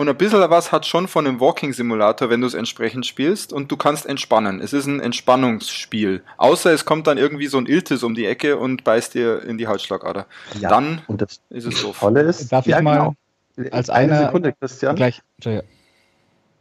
und 0.00 0.08
ein 0.08 0.16
bisschen 0.16 0.40
was 0.50 0.72
hat 0.72 0.86
schon 0.86 1.08
von 1.08 1.26
einem 1.26 1.40
Walking-Simulator, 1.40 2.30
wenn 2.30 2.40
du 2.40 2.46
es 2.46 2.54
entsprechend 2.54 3.06
spielst 3.06 3.52
und 3.52 3.70
du 3.70 3.76
kannst 3.76 4.06
entspannen. 4.06 4.60
Es 4.60 4.72
ist 4.72 4.86
ein 4.86 4.98
Entspannungsspiel. 4.98 6.22
Außer 6.38 6.72
es 6.72 6.86
kommt 6.86 7.06
dann 7.06 7.18
irgendwie 7.18 7.48
so 7.48 7.58
ein 7.58 7.66
Iltis 7.66 8.02
um 8.02 8.14
die 8.14 8.24
Ecke 8.24 8.56
und 8.56 8.82
beißt 8.82 9.12
dir 9.14 9.42
in 9.42 9.58
die 9.58 9.68
Halsschlagader. 9.68 10.26
Ja, 10.58 10.70
dann 10.70 11.02
und 11.06 11.20
das 11.20 11.40
ist 11.50 11.66
es 11.66 11.80
so. 11.80 11.92
Tolle 11.92 12.22
ist, 12.22 12.50
Darf 12.50 12.66
ich 12.66 12.70
ja, 12.70 12.80
mal 12.80 13.14
genau. 13.56 13.72
als 13.72 13.90
eine, 13.90 14.14
eine 14.14 14.24
Sekunde, 14.24 14.54
Christian? 14.54 14.96
Gleich, 14.96 15.20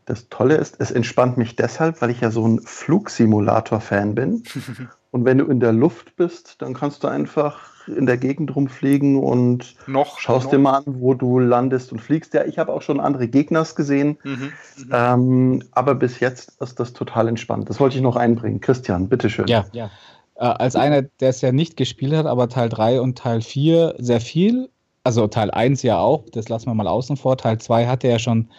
das 0.10 0.28
Tolle 0.30 0.56
ist, 0.56 0.78
es 0.80 0.90
entspannt 0.90 1.38
mich 1.38 1.56
deshalb, 1.56 2.02
weil 2.02 2.10
ich 2.10 2.22
ja 2.22 2.32
so 2.32 2.44
ein 2.44 2.62
Flugsimulator-Fan 2.62 4.16
bin. 4.16 4.44
und 5.12 5.24
wenn 5.24 5.38
du 5.38 5.46
in 5.46 5.60
der 5.60 5.72
Luft 5.72 6.16
bist, 6.16 6.56
dann 6.64 6.74
kannst 6.74 7.04
du 7.04 7.08
einfach 7.08 7.88
in 7.88 8.08
der 8.08 8.18
Gegend 8.18 8.56
rumfliegen 8.56 9.18
und 9.18 9.76
noch, 9.86 10.20
schaust 10.20 10.46
noch. 10.46 10.52
dir 10.52 10.58
mal 10.58 10.78
an, 10.80 10.84
wo 10.88 11.14
du 11.14 11.38
landest 11.38 11.92
und 11.92 12.00
fliegst. 12.00 12.34
Ja, 12.34 12.44
ich 12.46 12.58
habe 12.58 12.74
auch 12.74 12.82
schon 12.82 13.00
andere 13.00 13.28
Gegners 13.28 13.76
gesehen, 13.76 14.18
mhm, 14.24 14.32
mhm, 14.32 14.52
ähm, 14.92 15.64
aber 15.72 15.94
bis 15.94 16.20
jetzt 16.20 16.60
ist 16.60 16.80
das 16.80 16.94
total 16.94 17.28
entspannt. 17.28 17.70
Das 17.70 17.80
wollte 17.80 17.96
ich 17.96 18.02
noch 18.02 18.16
einbringen. 18.16 18.62
Christian, 18.62 19.10
bitteschön. 19.10 19.48
Ja, 19.48 19.66
ja. 19.74 19.92
Äh, 20.36 20.46
als 20.46 20.76
einer, 20.76 21.04
der 21.04 21.30
es 21.30 21.42
ja 21.42 21.52
nicht 21.52 21.78
gespielt 21.78 22.16
hat, 22.16 22.26
aber 22.26 22.50
Teil 22.50 22.70
3 22.70 23.00
und 23.00 23.18
Teil 23.18 23.42
4 23.42 23.96
sehr 24.00 24.22
viel, 24.22 24.70
also 25.04 25.28
Teil 25.28 25.52
1 25.52 25.84
ja 25.84 26.00
auch, 26.00 26.26
das 26.32 26.50
lassen 26.50 26.66
wir 26.66 26.74
mal 26.74 26.88
außen 26.88 27.16
vor. 27.16 27.38
Teil 27.38 27.60
2 27.60 27.86
hatte 27.86 28.08
ja 28.08 28.18
schon 28.18 28.50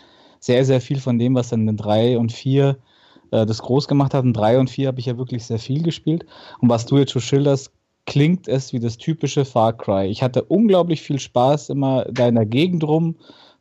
sehr, 0.41 0.65
sehr 0.65 0.81
viel 0.81 0.99
von 0.99 1.19
dem, 1.19 1.35
was 1.35 1.51
dann 1.51 1.69
in 1.69 1.77
3 1.77 2.19
und 2.19 2.33
4 2.33 2.77
äh, 3.31 3.47
das 3.47 3.63
groß 3.63 3.87
gemacht 3.87 4.15
hat. 4.15 4.25
In 4.25 4.33
3 4.33 4.59
und 4.59 4.71
4 4.71 4.89
habe 4.89 5.01
ich 5.01 5.07
ja 5.07 5.19
wirklich 5.19 5.45
sehr 5.45 5.59
viel 5.59 5.83
gespielt. 5.83 6.27
Und 6.61 6.69
was 6.69 6.87
du 6.87 6.99
jetzt 6.99 7.13
schon 7.13 7.23
schilderst, 7.23 7.73
klingt 8.07 8.49
es 8.49 8.73
wie 8.73 8.81
das 8.81 8.97
typische 8.97 9.45
Far 9.45 9.77
Cry. 9.77 10.07
Ich 10.07 10.23
hatte 10.23 10.43
unglaublich 10.43 11.03
viel 11.03 11.21
Spaß, 11.21 11.69
immer 11.69 12.07
da 12.11 12.27
in 12.27 12.35
der 12.35 12.47
Gegend 12.47 12.83
rum 12.83 13.17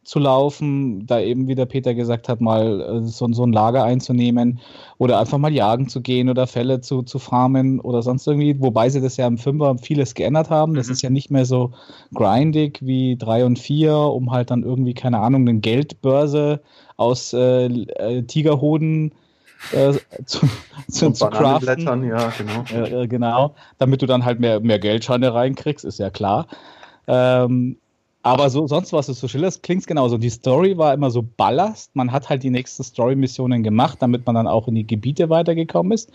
zu 0.10 0.18
laufen, 0.18 1.06
da 1.06 1.20
eben, 1.20 1.48
wie 1.48 1.54
der 1.54 1.68
Peter 1.68 1.94
gesagt 1.94 2.30
hat, 2.30 2.42
mal 2.42 2.82
äh, 2.82 3.08
so, 3.08 3.32
so 3.32 3.44
ein 3.44 3.54
Lager 3.54 3.84
einzunehmen 3.84 4.60
oder 4.98 5.20
einfach 5.20 5.38
mal 5.38 5.54
jagen 5.54 5.88
zu 5.88 6.02
gehen 6.02 6.30
oder 6.30 6.48
Fälle 6.48 6.82
zu, 6.82 7.04
zu 7.04 7.20
farmen 7.20 7.80
oder 7.80 8.02
sonst 8.02 8.26
irgendwie, 8.26 8.60
wobei 8.60 8.90
sie 8.90 9.02
das 9.02 9.18
ja 9.18 9.28
im 9.28 9.38
Fünfer 9.38 9.78
vieles 9.78 10.16
geändert 10.16 10.50
haben. 10.50 10.74
Das 10.74 10.88
mhm. 10.88 10.94
ist 10.94 11.04
ja 11.04 11.12
nicht 11.12 11.30
mehr 11.30 11.46
so 11.46 11.74
grindig 12.16 12.80
wie 12.82 13.18
drei 13.18 13.46
und 13.46 13.60
vier, 13.60 13.96
um 13.96 14.32
halt 14.32 14.50
dann 14.50 14.64
irgendwie, 14.64 14.96
keine 14.96 15.20
Ahnung, 15.20 15.48
eine 15.48 15.60
Geldbörse 15.60 16.60
aus 16.98 17.32
äh, 17.34 17.68
äh 17.68 18.24
Tigerhoden 18.24 19.12
äh, 19.74 19.94
zu, 20.26 20.40
zu, 20.90 21.12
zu 21.12 21.28
craften. 21.28 22.04
Ja, 22.04 22.34
genau. 22.36 23.02
Äh, 23.02 23.08
genau, 23.08 23.54
damit 23.78 24.02
du 24.02 24.08
dann 24.08 24.26
halt 24.26 24.40
mehr, 24.40 24.60
mehr 24.60 24.80
Geldscheine 24.80 25.36
reinkriegst, 25.36 25.86
ist 25.86 26.00
ja 26.00 26.10
klar. 26.10 26.48
Ähm, 27.06 27.78
Aber 28.30 28.52
so, 28.52 28.68
sonst 28.68 28.94
was 28.94 29.10
es 29.10 29.20
so 29.20 29.28
schillerst, 29.28 29.64
klingt 29.64 29.88
genauso. 29.88 30.20
Die 30.20 30.30
Story 30.30 30.78
war 30.78 30.94
immer 30.94 31.10
so 31.10 31.24
Ballast. 31.24 31.96
Man 31.96 32.12
hat 32.12 32.30
halt 32.30 32.44
die 32.44 32.52
nächsten 32.52 32.84
Story-Missionen 32.84 33.64
gemacht, 33.64 33.98
damit 34.02 34.24
man 34.28 34.36
dann 34.36 34.46
auch 34.46 34.68
in 34.68 34.76
die 34.76 34.86
Gebiete 34.86 35.32
weitergekommen 35.32 35.94
ist. 35.94 36.12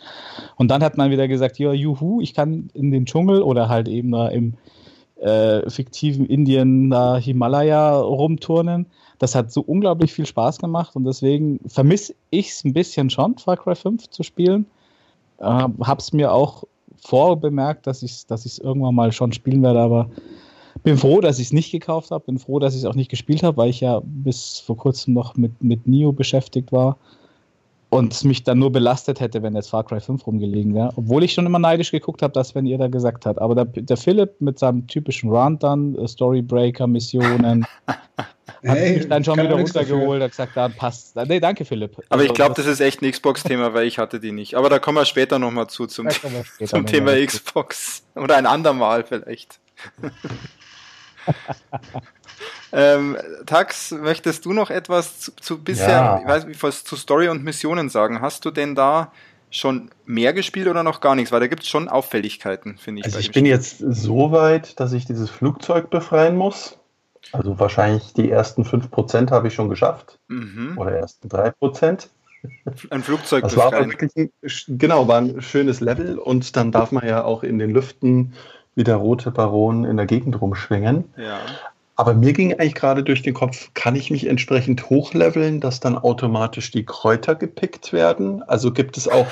Und 0.54 0.70
dann 0.70 0.84
hat 0.84 0.96
man 0.96 1.10
wieder 1.10 1.26
gesagt, 1.26 1.58
ja, 1.58 1.72
juhu, 1.72 2.20
ich 2.20 2.32
kann 2.32 2.70
in 2.72 2.92
den 2.92 3.04
Dschungel 3.04 3.42
oder 3.42 3.68
halt 3.68 3.88
eben 3.88 4.12
da 4.12 4.28
im 4.28 4.54
äh, 5.16 5.68
fiktiven 5.68 6.26
Indien, 6.26 6.88
da 6.90 7.16
Himalaya 7.16 7.96
rumturnen. 7.96 8.86
Das 9.18 9.34
hat 9.34 9.50
so 9.50 9.62
unglaublich 9.62 10.12
viel 10.12 10.26
Spaß 10.26 10.58
gemacht 10.58 10.94
und 10.94 11.02
deswegen 11.02 11.58
vermisse 11.66 12.14
ich 12.30 12.50
es 12.50 12.64
ein 12.64 12.74
bisschen 12.74 13.10
schon, 13.10 13.38
Far 13.38 13.56
Cry 13.56 13.74
5 13.74 14.08
zu 14.10 14.22
spielen. 14.22 14.66
Äh, 15.38 15.66
hab's 15.80 16.12
mir 16.12 16.32
auch 16.32 16.62
vorbemerkt, 16.96 17.88
dass 17.88 18.04
ich 18.04 18.12
es 18.12 18.26
dass 18.28 18.58
irgendwann 18.58 18.94
mal 18.94 19.10
schon 19.10 19.32
spielen 19.32 19.64
werde, 19.64 19.80
aber 19.80 20.10
bin 20.82 20.98
froh, 20.98 21.20
dass 21.20 21.38
ich 21.38 21.46
es 21.46 21.52
nicht 21.52 21.70
gekauft 21.70 22.10
habe, 22.10 22.24
bin 22.24 22.38
froh, 22.38 22.58
dass 22.58 22.74
ich 22.74 22.80
es 22.80 22.86
auch 22.86 22.94
nicht 22.94 23.10
gespielt 23.10 23.42
habe, 23.42 23.56
weil 23.56 23.70
ich 23.70 23.80
ja 23.80 24.00
bis 24.04 24.58
vor 24.58 24.76
kurzem 24.76 25.14
noch 25.14 25.36
mit, 25.36 25.62
mit 25.62 25.86
Nio 25.86 26.12
beschäftigt 26.12 26.72
war 26.72 26.98
und 27.94 28.12
es 28.12 28.24
mich 28.24 28.42
dann 28.42 28.58
nur 28.58 28.72
belastet 28.72 29.20
hätte, 29.20 29.42
wenn 29.42 29.54
jetzt 29.54 29.70
Far 29.70 29.84
Cry 29.84 30.00
5 30.00 30.26
rumgelegen 30.26 30.74
wäre. 30.74 30.92
Obwohl 30.96 31.22
ich 31.22 31.32
schon 31.32 31.46
immer 31.46 31.60
neidisch 31.60 31.92
geguckt 31.92 32.22
habe, 32.22 32.32
dass 32.32 32.54
wenn 32.54 32.66
ihr 32.66 32.76
da 32.76 32.88
gesagt 32.88 33.24
habt. 33.24 33.40
Aber 33.40 33.54
der, 33.54 33.66
der 33.66 33.96
Philipp 33.96 34.40
mit 34.40 34.58
seinem 34.58 34.86
typischen 34.88 35.30
Run 35.30 35.60
dann, 35.60 35.94
äh, 35.96 36.08
Storybreaker-Missionen, 36.08 37.64
hat 37.86 38.80
mich 38.80 39.08
dann 39.08 39.22
schon 39.22 39.38
wieder 39.38 39.54
runtergeholt, 39.54 40.22
hat 40.22 40.30
gesagt, 40.30 40.56
dann 40.56 40.72
passt. 40.72 41.14
Nee, 41.14 41.38
danke 41.38 41.64
Philipp. 41.64 41.92
Aber 41.96 42.04
also, 42.08 42.24
ich 42.26 42.34
glaube, 42.34 42.54
das 42.56 42.66
ist 42.66 42.80
echt 42.80 43.00
ein 43.00 43.10
Xbox-Thema, 43.12 43.74
weil 43.74 43.86
ich 43.86 43.98
hatte 43.98 44.18
die 44.18 44.32
nicht. 44.32 44.56
Aber 44.56 44.68
da 44.68 44.80
kommen 44.80 44.98
wir 44.98 45.04
später 45.04 45.38
nochmal 45.38 45.68
zu, 45.68 45.86
zum, 45.86 46.08
zum 46.64 46.86
Thema 46.86 47.14
Xbox. 47.24 48.02
Oder 48.16 48.36
ein 48.36 48.46
andermal 48.46 49.04
vielleicht. 49.04 49.60
ähm, 52.72 53.16
Tax, 53.46 53.92
möchtest 53.92 54.44
du 54.44 54.52
noch 54.52 54.70
etwas 54.70 55.20
zu, 55.20 55.36
zu 55.36 55.62
bisher, 55.62 55.88
ja. 55.88 56.18
ich 56.20 56.26
weiß 56.26 56.46
nicht, 56.46 56.62
was 56.62 56.84
zu 56.84 56.96
Story 56.96 57.28
und 57.28 57.44
Missionen 57.44 57.88
sagen? 57.88 58.20
Hast 58.20 58.44
du 58.44 58.50
denn 58.50 58.74
da 58.74 59.12
schon 59.50 59.90
mehr 60.04 60.32
gespielt 60.32 60.66
oder 60.66 60.82
noch 60.82 61.00
gar 61.00 61.14
nichts? 61.14 61.32
Weil 61.32 61.40
da 61.40 61.46
gibt 61.46 61.62
es 61.62 61.68
schon 61.68 61.88
Auffälligkeiten, 61.88 62.76
finde 62.76 63.00
ich. 63.00 63.06
Also 63.06 63.18
ich 63.18 63.32
bin 63.32 63.46
jetzt 63.46 63.78
so 63.78 64.32
weit, 64.32 64.78
dass 64.80 64.92
ich 64.92 65.04
dieses 65.04 65.30
Flugzeug 65.30 65.90
befreien 65.90 66.36
muss. 66.36 66.78
Also 67.32 67.58
wahrscheinlich 67.58 68.12
die 68.12 68.30
ersten 68.30 68.64
5% 68.64 69.30
habe 69.30 69.48
ich 69.48 69.54
schon 69.54 69.68
geschafft. 69.68 70.18
Mhm. 70.28 70.76
Oder 70.76 70.92
ersten 70.92 71.28
3%. 71.28 72.08
Ein 72.90 73.02
Flugzeug 73.02 73.44
das 73.44 73.54
befreien. 73.54 73.72
War 73.72 73.86
wirklich 73.86 74.12
ein, 74.16 74.30
genau, 74.78 75.08
war 75.08 75.18
ein 75.18 75.40
schönes 75.40 75.80
Level 75.80 76.18
und 76.18 76.56
dann 76.56 76.72
darf 76.72 76.92
man 76.92 77.06
ja 77.06 77.24
auch 77.24 77.42
in 77.42 77.58
den 77.58 77.70
Lüften 77.70 78.34
wie 78.74 78.84
der 78.84 78.96
rote 78.96 79.30
Baron 79.30 79.84
in 79.84 79.96
der 79.96 80.06
Gegend 80.06 80.40
rumschwingen. 80.40 81.04
Ja. 81.16 81.40
Aber 81.96 82.14
mir 82.14 82.32
ging 82.32 82.52
eigentlich 82.54 82.74
gerade 82.74 83.04
durch 83.04 83.22
den 83.22 83.34
Kopf, 83.34 83.70
kann 83.74 83.94
ich 83.94 84.10
mich 84.10 84.26
entsprechend 84.26 84.90
hochleveln, 84.90 85.60
dass 85.60 85.78
dann 85.78 85.96
automatisch 85.96 86.72
die 86.72 86.84
Kräuter 86.84 87.36
gepickt 87.36 87.92
werden? 87.92 88.42
Also 88.42 88.72
gibt 88.72 88.96
es 88.96 89.06
auch 89.06 89.28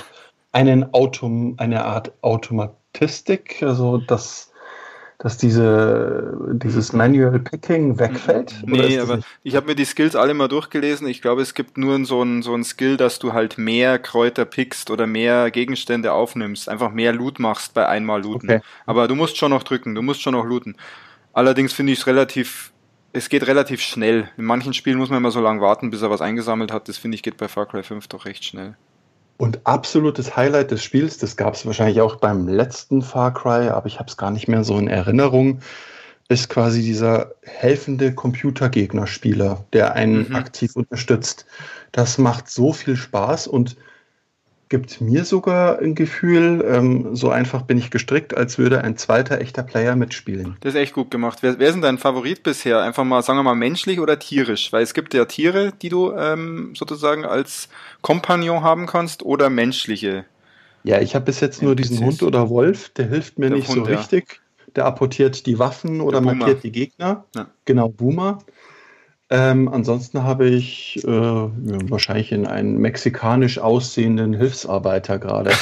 einen 0.52 0.94
Autom 0.94 1.54
eine 1.56 1.84
Art 1.84 2.12
Automatistik, 2.22 3.62
also 3.62 3.98
dass 3.98 4.51
dass 5.22 5.38
diese, 5.38 6.36
dieses 6.54 6.92
Manual 6.92 7.38
Picking 7.38 7.96
wegfällt? 7.96 8.56
Nee, 8.66 8.98
aber 8.98 9.20
ich 9.44 9.54
habe 9.54 9.66
mir 9.66 9.76
die 9.76 9.84
Skills 9.84 10.16
alle 10.16 10.34
mal 10.34 10.48
durchgelesen. 10.48 11.06
Ich 11.06 11.22
glaube, 11.22 11.42
es 11.42 11.54
gibt 11.54 11.78
nur 11.78 12.04
so 12.04 12.24
ein, 12.24 12.42
so 12.42 12.52
ein 12.56 12.64
Skill, 12.64 12.96
dass 12.96 13.20
du 13.20 13.32
halt 13.32 13.56
mehr 13.56 14.00
Kräuter 14.00 14.44
pickst 14.44 14.90
oder 14.90 15.06
mehr 15.06 15.52
Gegenstände 15.52 16.12
aufnimmst, 16.12 16.68
einfach 16.68 16.90
mehr 16.90 17.12
Loot 17.12 17.38
machst 17.38 17.72
bei 17.72 17.86
einmal 17.86 18.20
Looten. 18.20 18.50
Okay. 18.50 18.62
Aber 18.84 19.06
du 19.06 19.14
musst 19.14 19.36
schon 19.36 19.50
noch 19.50 19.62
drücken, 19.62 19.94
du 19.94 20.02
musst 20.02 20.22
schon 20.22 20.34
noch 20.34 20.44
looten. 20.44 20.74
Allerdings 21.32 21.72
finde 21.72 21.92
ich 21.92 22.00
es 22.00 22.08
relativ, 22.08 22.72
es 23.12 23.28
geht 23.28 23.46
relativ 23.46 23.80
schnell. 23.80 24.28
In 24.36 24.44
manchen 24.44 24.74
Spielen 24.74 24.98
muss 24.98 25.08
man 25.08 25.18
immer 25.18 25.30
so 25.30 25.40
lange 25.40 25.60
warten, 25.60 25.90
bis 25.90 26.02
er 26.02 26.10
was 26.10 26.20
eingesammelt 26.20 26.72
hat. 26.72 26.88
Das 26.88 26.98
finde 26.98 27.14
ich 27.14 27.22
geht 27.22 27.36
bei 27.36 27.46
Far 27.46 27.66
Cry 27.66 27.84
5 27.84 28.08
doch 28.08 28.24
recht 28.24 28.44
schnell. 28.44 28.74
Und 29.36 29.66
absolutes 29.66 30.36
Highlight 30.36 30.70
des 30.70 30.84
Spiels, 30.84 31.18
das 31.18 31.36
gab 31.36 31.54
es 31.54 31.66
wahrscheinlich 31.66 32.00
auch 32.00 32.16
beim 32.16 32.46
letzten 32.46 33.02
Far 33.02 33.34
Cry, 33.34 33.68
aber 33.68 33.86
ich 33.86 33.98
habe 33.98 34.08
es 34.08 34.16
gar 34.16 34.30
nicht 34.30 34.46
mehr 34.48 34.62
so 34.62 34.78
in 34.78 34.88
Erinnerung, 34.88 35.60
ist 36.28 36.48
quasi 36.48 36.82
dieser 36.82 37.32
helfende 37.42 38.14
Computergegnerspieler, 38.14 39.64
der 39.72 39.94
einen 39.94 40.28
mhm. 40.28 40.36
aktiv 40.36 40.76
unterstützt. 40.76 41.46
Das 41.90 42.18
macht 42.18 42.48
so 42.48 42.72
viel 42.72 42.96
Spaß 42.96 43.46
und 43.48 43.76
gibt 44.72 45.02
mir 45.02 45.26
sogar 45.26 45.80
ein 45.80 45.94
Gefühl, 45.94 46.64
ähm, 46.66 47.14
so 47.14 47.28
einfach 47.28 47.60
bin 47.60 47.76
ich 47.76 47.90
gestrickt, 47.90 48.34
als 48.34 48.56
würde 48.56 48.82
ein 48.82 48.96
zweiter 48.96 49.38
echter 49.38 49.62
Player 49.62 49.96
mitspielen. 49.96 50.56
Das 50.60 50.72
ist 50.72 50.80
echt 50.80 50.94
gut 50.94 51.10
gemacht. 51.10 51.40
Wer, 51.42 51.58
wer 51.58 51.68
ist 51.68 51.74
denn 51.74 51.82
dein 51.82 51.98
Favorit 51.98 52.42
bisher? 52.42 52.80
Einfach 52.80 53.04
mal, 53.04 53.20
sagen 53.20 53.38
wir 53.38 53.42
mal, 53.42 53.54
menschlich 53.54 54.00
oder 54.00 54.18
tierisch? 54.18 54.72
Weil 54.72 54.82
es 54.82 54.94
gibt 54.94 55.12
ja 55.12 55.26
Tiere, 55.26 55.74
die 55.82 55.90
du 55.90 56.12
ähm, 56.12 56.72
sozusagen 56.74 57.26
als 57.26 57.68
Kompagnon 58.00 58.62
haben 58.62 58.86
kannst 58.86 59.22
oder 59.22 59.50
menschliche. 59.50 60.24
Ja, 60.84 61.02
ich 61.02 61.14
habe 61.14 61.26
bis 61.26 61.40
jetzt 61.40 61.62
nur 61.62 61.76
diesen 61.76 62.02
Hund 62.02 62.22
oder 62.22 62.48
Wolf, 62.48 62.88
der 62.88 63.08
hilft 63.08 63.38
mir 63.38 63.50
der 63.50 63.58
nicht 63.58 63.68
Hund, 63.68 63.86
so 63.86 63.92
richtig. 63.92 64.40
Ja. 64.58 64.72
Der 64.76 64.86
apportiert 64.86 65.44
die 65.44 65.58
Waffen 65.58 66.00
oder 66.00 66.22
markiert 66.22 66.64
die 66.64 66.72
Gegner. 66.72 67.26
Ja. 67.36 67.48
Genau, 67.66 67.90
Boomer. 67.90 68.38
Ähm, 69.32 69.70
ansonsten 69.72 70.24
habe 70.24 70.46
ich 70.46 71.02
äh, 71.04 71.08
wahrscheinlich 71.08 72.32
in 72.32 72.46
einen 72.46 72.76
mexikanisch 72.76 73.58
aussehenden 73.58 74.34
Hilfsarbeiter 74.34 75.18
gerade. 75.18 75.52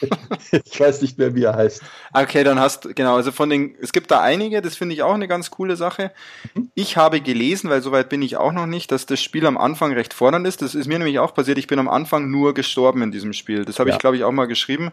ich 0.52 0.78
weiß 0.78 1.02
nicht 1.02 1.18
mehr, 1.18 1.34
wie 1.34 1.42
er 1.42 1.56
heißt. 1.56 1.82
Okay, 2.12 2.44
dann 2.44 2.60
hast 2.60 2.94
genau, 2.94 3.16
also 3.16 3.32
von 3.32 3.50
den, 3.50 3.74
es 3.80 3.90
gibt 3.90 4.12
da 4.12 4.20
einige, 4.20 4.62
das 4.62 4.76
finde 4.76 4.94
ich 4.94 5.02
auch 5.02 5.14
eine 5.14 5.26
ganz 5.26 5.50
coole 5.50 5.74
Sache. 5.74 6.12
Mhm. 6.54 6.70
Ich 6.76 6.96
habe 6.96 7.20
gelesen, 7.20 7.68
weil 7.68 7.82
soweit 7.82 8.10
bin 8.10 8.22
ich 8.22 8.36
auch 8.36 8.52
noch 8.52 8.66
nicht, 8.66 8.92
dass 8.92 9.06
das 9.06 9.20
Spiel 9.20 9.44
am 9.46 9.58
Anfang 9.58 9.92
recht 9.92 10.14
fordernd 10.14 10.46
ist. 10.46 10.62
Das 10.62 10.76
ist 10.76 10.86
mir 10.86 10.98
nämlich 10.98 11.18
auch 11.18 11.34
passiert. 11.34 11.58
Ich 11.58 11.66
bin 11.66 11.80
am 11.80 11.88
Anfang 11.88 12.30
nur 12.30 12.54
gestorben 12.54 13.02
in 13.02 13.10
diesem 13.10 13.32
Spiel. 13.32 13.64
Das 13.64 13.80
habe 13.80 13.90
ja. 13.90 13.96
ich, 13.96 13.98
glaube 13.98 14.16
ich, 14.16 14.22
auch 14.22 14.30
mal 14.30 14.46
geschrieben. 14.46 14.92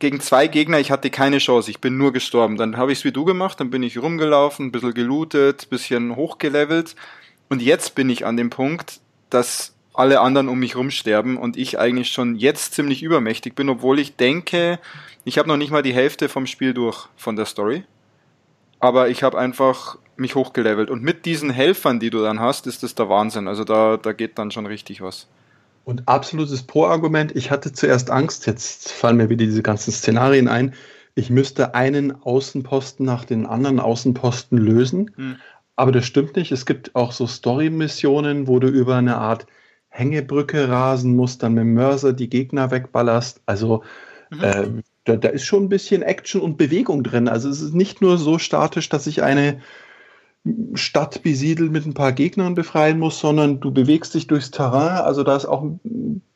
Gegen 0.00 0.20
zwei 0.20 0.48
Gegner, 0.48 0.80
ich 0.80 0.90
hatte 0.90 1.08
keine 1.08 1.38
Chance, 1.38 1.70
ich 1.70 1.80
bin 1.80 1.96
nur 1.96 2.12
gestorben. 2.12 2.58
Dann 2.58 2.76
habe 2.76 2.92
ich 2.92 2.98
es 2.98 3.04
wie 3.06 3.12
du 3.12 3.24
gemacht, 3.24 3.58
dann 3.58 3.70
bin 3.70 3.82
ich 3.82 3.96
rumgelaufen, 3.96 4.66
ein 4.66 4.70
bisschen 4.70 4.92
gelootet, 4.92 5.70
bisschen 5.70 6.14
hochgelevelt 6.14 6.94
und 7.48 7.62
jetzt 7.62 7.94
bin 7.94 8.10
ich 8.10 8.26
an 8.26 8.36
dem 8.36 8.50
Punkt, 8.50 9.00
dass 9.30 9.74
alle 9.94 10.20
anderen 10.20 10.48
um 10.48 10.58
mich 10.58 10.76
rumsterben 10.76 11.36
und 11.36 11.56
ich 11.56 11.78
eigentlich 11.78 12.10
schon 12.10 12.36
jetzt 12.36 12.74
ziemlich 12.74 13.02
übermächtig 13.02 13.54
bin, 13.54 13.68
obwohl 13.68 13.98
ich 13.98 14.16
denke, 14.16 14.78
ich 15.24 15.38
habe 15.38 15.48
noch 15.48 15.56
nicht 15.56 15.72
mal 15.72 15.82
die 15.82 15.92
Hälfte 15.92 16.28
vom 16.28 16.46
Spiel 16.46 16.72
durch 16.72 17.08
von 17.16 17.36
der 17.36 17.46
Story. 17.46 17.84
Aber 18.80 19.08
ich 19.08 19.24
habe 19.24 19.36
einfach 19.36 19.98
mich 20.16 20.36
hochgelevelt. 20.36 20.88
Und 20.88 21.02
mit 21.02 21.26
diesen 21.26 21.50
Helfern, 21.50 21.98
die 21.98 22.10
du 22.10 22.22
dann 22.22 22.38
hast, 22.38 22.66
ist 22.66 22.82
das 22.82 22.94
der 22.94 23.08
Wahnsinn. 23.08 23.48
Also 23.48 23.64
da, 23.64 23.96
da 23.96 24.12
geht 24.12 24.38
dann 24.38 24.50
schon 24.50 24.66
richtig 24.66 25.00
was. 25.00 25.26
Und 25.84 26.06
absolutes 26.06 26.62
Pro-Argument, 26.62 27.34
ich 27.34 27.50
hatte 27.50 27.72
zuerst 27.72 28.10
Angst, 28.10 28.46
jetzt 28.46 28.92
fallen 28.92 29.16
mir 29.16 29.30
wieder 29.30 29.46
diese 29.46 29.62
ganzen 29.62 29.90
Szenarien 29.90 30.46
ein, 30.46 30.74
ich 31.14 31.30
müsste 31.30 31.74
einen 31.74 32.22
Außenposten 32.22 33.04
nach 33.04 33.24
den 33.24 33.46
anderen 33.46 33.80
Außenposten 33.80 34.58
lösen. 34.58 35.10
Hm. 35.16 35.36
Aber 35.78 35.92
das 35.92 36.06
stimmt 36.06 36.34
nicht. 36.34 36.50
Es 36.50 36.66
gibt 36.66 36.96
auch 36.96 37.12
so 37.12 37.28
Story-Missionen, 37.28 38.48
wo 38.48 38.58
du 38.58 38.66
über 38.66 38.96
eine 38.96 39.16
Art 39.16 39.46
Hängebrücke 39.90 40.68
rasen 40.68 41.14
musst, 41.14 41.44
dann 41.44 41.54
mit 41.54 41.62
dem 41.62 41.74
Mörser 41.74 42.12
die 42.12 42.28
Gegner 42.28 42.72
wegballerst. 42.72 43.42
Also 43.46 43.84
mhm. 44.30 44.42
äh, 44.42 44.68
da, 45.04 45.14
da, 45.14 45.28
ist 45.28 45.44
schon 45.44 45.64
ein 45.64 45.68
bisschen 45.68 46.02
Action 46.02 46.40
und 46.40 46.56
Bewegung 46.56 47.04
drin. 47.04 47.28
Also 47.28 47.48
es 47.48 47.60
ist 47.60 47.74
nicht 47.74 48.02
nur 48.02 48.18
so 48.18 48.40
statisch, 48.40 48.88
dass 48.88 49.06
ich 49.06 49.22
eine 49.22 49.60
Stadt 50.74 51.22
besiedelt 51.22 51.70
mit 51.70 51.86
ein 51.86 51.94
paar 51.94 52.10
Gegnern 52.10 52.56
befreien 52.56 52.98
muss, 52.98 53.20
sondern 53.20 53.60
du 53.60 53.70
bewegst 53.70 54.14
dich 54.14 54.26
durchs 54.26 54.50
Terrain. 54.50 55.04
Also 55.04 55.22
da 55.22 55.36
ist 55.36 55.46
auch, 55.46 55.64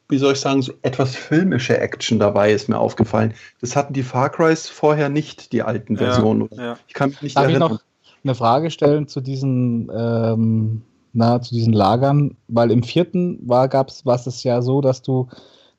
wie 0.09 0.19
soll 0.19 0.35
ich 0.35 0.41
sagen, 0.41 0.63
so 0.63 0.73
etwas 0.83 1.17
filmische 1.17 1.79
Action 1.79 2.21
dabei, 2.21 2.53
ist 2.53 2.69
mir 2.69 2.79
aufgefallen. 2.79 3.35
Das 3.61 3.75
hatten 3.75 3.93
die 3.93 4.05
Far 4.05 4.31
Crys 4.31 4.69
vorher 4.69 5.09
nicht, 5.09 5.53
die 5.53 5.63
alten 5.63 5.97
Versionen. 5.97 6.49
Ja, 6.53 6.63
ja. 6.63 6.79
Ich 6.87 6.95
kann 6.95 7.11
mich 7.11 7.23
nicht 7.23 7.37
Darf 7.37 7.49
erinnern 7.49 7.81
eine 8.25 8.35
Frage 8.35 8.71
stellen 8.71 9.09
zu 9.09 9.21
diesen, 9.21 9.91
ähm, 9.95 10.83
na, 11.13 11.41
zu 11.41 11.55
diesen 11.55 11.73
Lagern, 11.73 12.37
weil 12.49 12.71
im 12.71 12.83
vierten 12.83 13.39
war 13.47 13.69
gab's, 13.69 14.07
war 14.07 14.15
es 14.15 14.43
ja 14.43 14.63
so, 14.63 14.81
dass 14.81 15.03
du 15.03 15.29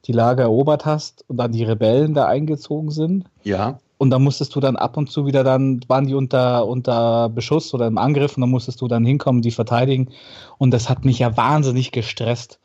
die 0.05 0.11
Lager 0.11 0.43
erobert 0.43 0.85
hast 0.85 1.23
und 1.27 1.37
dann 1.37 1.51
die 1.51 1.63
Rebellen 1.63 2.13
da 2.13 2.25
eingezogen 2.25 2.91
sind. 2.91 3.25
Ja. 3.43 3.79
Und 3.97 4.09
dann 4.09 4.23
musstest 4.23 4.53
du 4.55 4.59
dann 4.59 4.75
ab 4.75 4.97
und 4.97 5.09
zu 5.09 5.25
wieder 5.25 5.45
dann, 5.45 5.79
waren 5.87 6.07
die 6.07 6.13
unter, 6.13 6.67
unter 6.67 7.29
Beschuss 7.29 7.73
oder 7.73 7.87
im 7.87 7.97
Angriff 7.97 8.35
und 8.35 8.41
dann 8.41 8.49
musstest 8.49 8.81
du 8.81 8.87
dann 8.89 9.05
hinkommen, 9.05 9.41
die 9.41 9.51
verteidigen. 9.51 10.09
Und 10.57 10.71
das 10.71 10.89
hat 10.89 11.05
mich 11.05 11.19
ja 11.19 11.37
wahnsinnig 11.37 11.91
gestresst. 11.91 12.59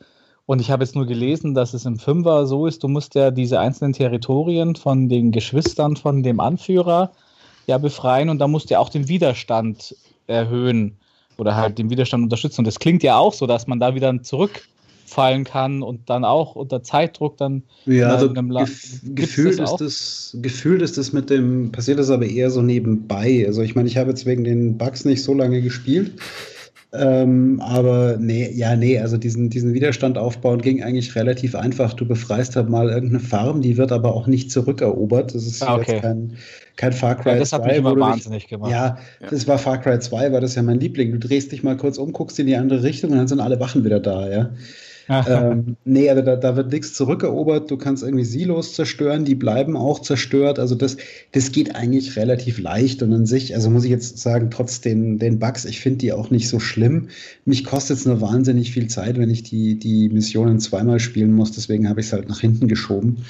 Und 0.47 0.61
ich 0.61 0.71
habe 0.71 0.83
jetzt 0.83 0.97
nur 0.97 1.07
gelesen, 1.07 1.55
dass 1.55 1.75
es 1.75 1.85
im 1.85 1.99
Fünfer 1.99 2.47
so 2.47 2.67
ist, 2.67 2.83
du 2.83 2.89
musst 2.89 3.15
ja 3.15 3.31
diese 3.31 3.61
einzelnen 3.61 3.93
Territorien 3.93 4.75
von 4.75 5.09
den 5.09 5.31
Geschwistern 5.31 5.95
von 5.95 6.23
dem 6.23 6.41
Anführer 6.41 7.13
ja 7.69 7.79
befreien 7.79 8.29
und 8.29 8.39
da 8.39 8.49
musst 8.49 8.71
du 8.71 8.75
ja 8.75 8.81
auch 8.81 8.89
den 8.89 9.09
Widerstand 9.09 9.95
erhöhen 10.27 10.97
oder 11.37 11.57
halt 11.57 11.79
den 11.79 11.91
Widerstand 11.91 12.25
unterstützen. 12.25 12.63
Und 12.63 12.67
das 12.67 12.79
klingt 12.79 13.03
ja 13.03 13.17
auch 13.17 13.33
so, 13.33 13.47
dass 13.47 13.67
man 13.67 13.79
da 13.79 13.95
wieder 13.95 14.23
zurück 14.23 14.63
fallen 15.07 15.45
kann 15.45 15.83
und 15.83 16.11
dann 16.11 16.25
auch 16.25 16.55
unter 16.55 16.83
Zeitdruck 16.83 17.39
dann. 17.39 17.63
Ja, 17.87 18.11
also 18.11 18.33
gef 18.33 19.01
gefühlt, 19.15 19.59
das 19.59 19.73
ist 19.73 19.81
das, 19.81 20.37
gefühlt 20.43 20.83
ist 20.83 20.99
das 20.99 21.13
mit 21.13 21.31
dem, 21.31 21.73
passiert 21.73 21.99
das 21.99 22.11
aber 22.11 22.27
eher 22.27 22.51
so 22.51 22.61
nebenbei. 22.61 23.45
Also 23.47 23.63
ich 23.63 23.75
meine, 23.75 23.89
ich 23.89 23.97
habe 23.97 24.11
jetzt 24.11 24.27
wegen 24.27 24.45
den 24.45 24.77
Bugs 24.77 25.05
nicht 25.05 25.23
so 25.23 25.33
lange 25.33 25.63
gespielt. 25.63 26.13
Ähm, 26.93 27.61
aber 27.61 28.17
nee, 28.19 28.51
ja, 28.55 28.75
nee, 28.75 28.99
also 28.99 29.19
diesen, 29.19 29.51
diesen 29.51 29.75
Widerstand 29.75 30.17
aufbauen 30.17 30.63
ging 30.63 30.83
eigentlich 30.83 31.15
relativ 31.15 31.55
einfach. 31.55 31.93
Du 31.93 32.07
befreist 32.07 32.57
halt 32.57 32.71
mal 32.71 32.89
irgendeine 32.89 33.21
Farm, 33.21 33.61
die 33.61 33.77
wird 33.77 33.93
aber 33.93 34.15
auch 34.15 34.27
nicht 34.27 34.51
zurückerobert. 34.51 35.35
Das 35.35 35.47
ist 35.47 35.63
ah, 35.63 35.77
okay. 35.77 35.93
jetzt 35.93 36.03
kein, 36.03 36.37
kein 36.79 36.95
Far 36.95 37.17
Cry 37.17 37.33
ja, 37.33 37.39
das 37.41 37.51
2. 37.51 37.57
Das 37.59 37.67
hat 37.67 37.67
mich 37.67 37.77
immer 37.77 38.01
wahnsinnig 38.01 38.45
dich, 38.45 38.51
gemacht. 38.51 38.71
Ja, 38.71 38.97
ja, 39.21 39.29
das 39.29 39.47
war 39.47 39.59
Far 39.59 39.79
Cry 39.79 39.99
2, 39.99 40.33
war 40.33 40.41
das 40.41 40.55
ja 40.55 40.63
mein 40.63 40.81
Liebling. 40.81 41.13
Du 41.13 41.19
drehst 41.19 41.53
dich 41.53 41.63
mal 41.63 41.77
kurz 41.77 41.99
um, 41.99 42.13
guckst 42.13 42.39
in 42.39 42.47
die 42.47 42.57
andere 42.57 42.83
Richtung 42.83 43.11
und 43.11 43.19
dann 43.19 43.29
sind 43.29 43.41
alle 43.41 43.61
Wachen 43.61 43.85
wieder 43.85 44.01
da, 44.01 44.31
ja 44.31 44.51
ähm, 45.09 45.77
nee, 45.85 46.11
aber 46.11 46.23
da, 46.23 46.37
da 46.37 46.57
wird 46.57 46.71
nichts 46.71 46.95
zurückerobert. 46.95 47.71
Du 47.71 47.79
kannst 47.79 48.03
irgendwie 48.03 48.25
Silos 48.25 48.75
zerstören, 48.75 49.25
die 49.25 49.35
bleiben 49.35 49.77
auch 49.77 50.01
zerstört. 50.01 50.59
Also 50.59 50.75
das, 50.75 50.99
das 51.33 51.51
geht 51.53 51.75
eigentlich 51.75 52.17
relativ 52.17 52.59
leicht 52.59 53.03
und 53.03 53.13
an 53.13 53.25
sich, 53.25 53.55
also 53.55 53.71
muss 53.71 53.85
ich 53.85 53.91
jetzt 53.91 54.19
sagen, 54.19 54.51
trotz 54.51 54.81
den, 54.81 55.19
den 55.19 55.39
Bugs, 55.39 55.65
ich 55.65 55.81
finde 55.81 55.99
die 55.99 56.13
auch 56.13 56.31
nicht 56.31 56.49
so 56.49 56.61
schlimm. 56.61 57.09
Mich 57.47 57.65
kostet 57.65 57.99
es 57.99 58.07
nur 58.07 58.21
wahnsinnig 58.21 58.73
viel 58.73 58.89
Zeit, 58.89 59.19
wenn 59.19 59.31
ich 59.31 59.43
die, 59.43 59.79
die 59.79 60.11
Missionen 60.11 60.61
zweimal 60.61 61.01
spielen 61.01 61.33
muss. 61.33 61.53
Deswegen 61.53 61.89
habe 61.89 62.01
ich 62.01 62.07
es 62.07 62.13
halt 62.13 62.29
nach 62.29 62.41
hinten 62.41 62.69
geschoben. 62.69 63.25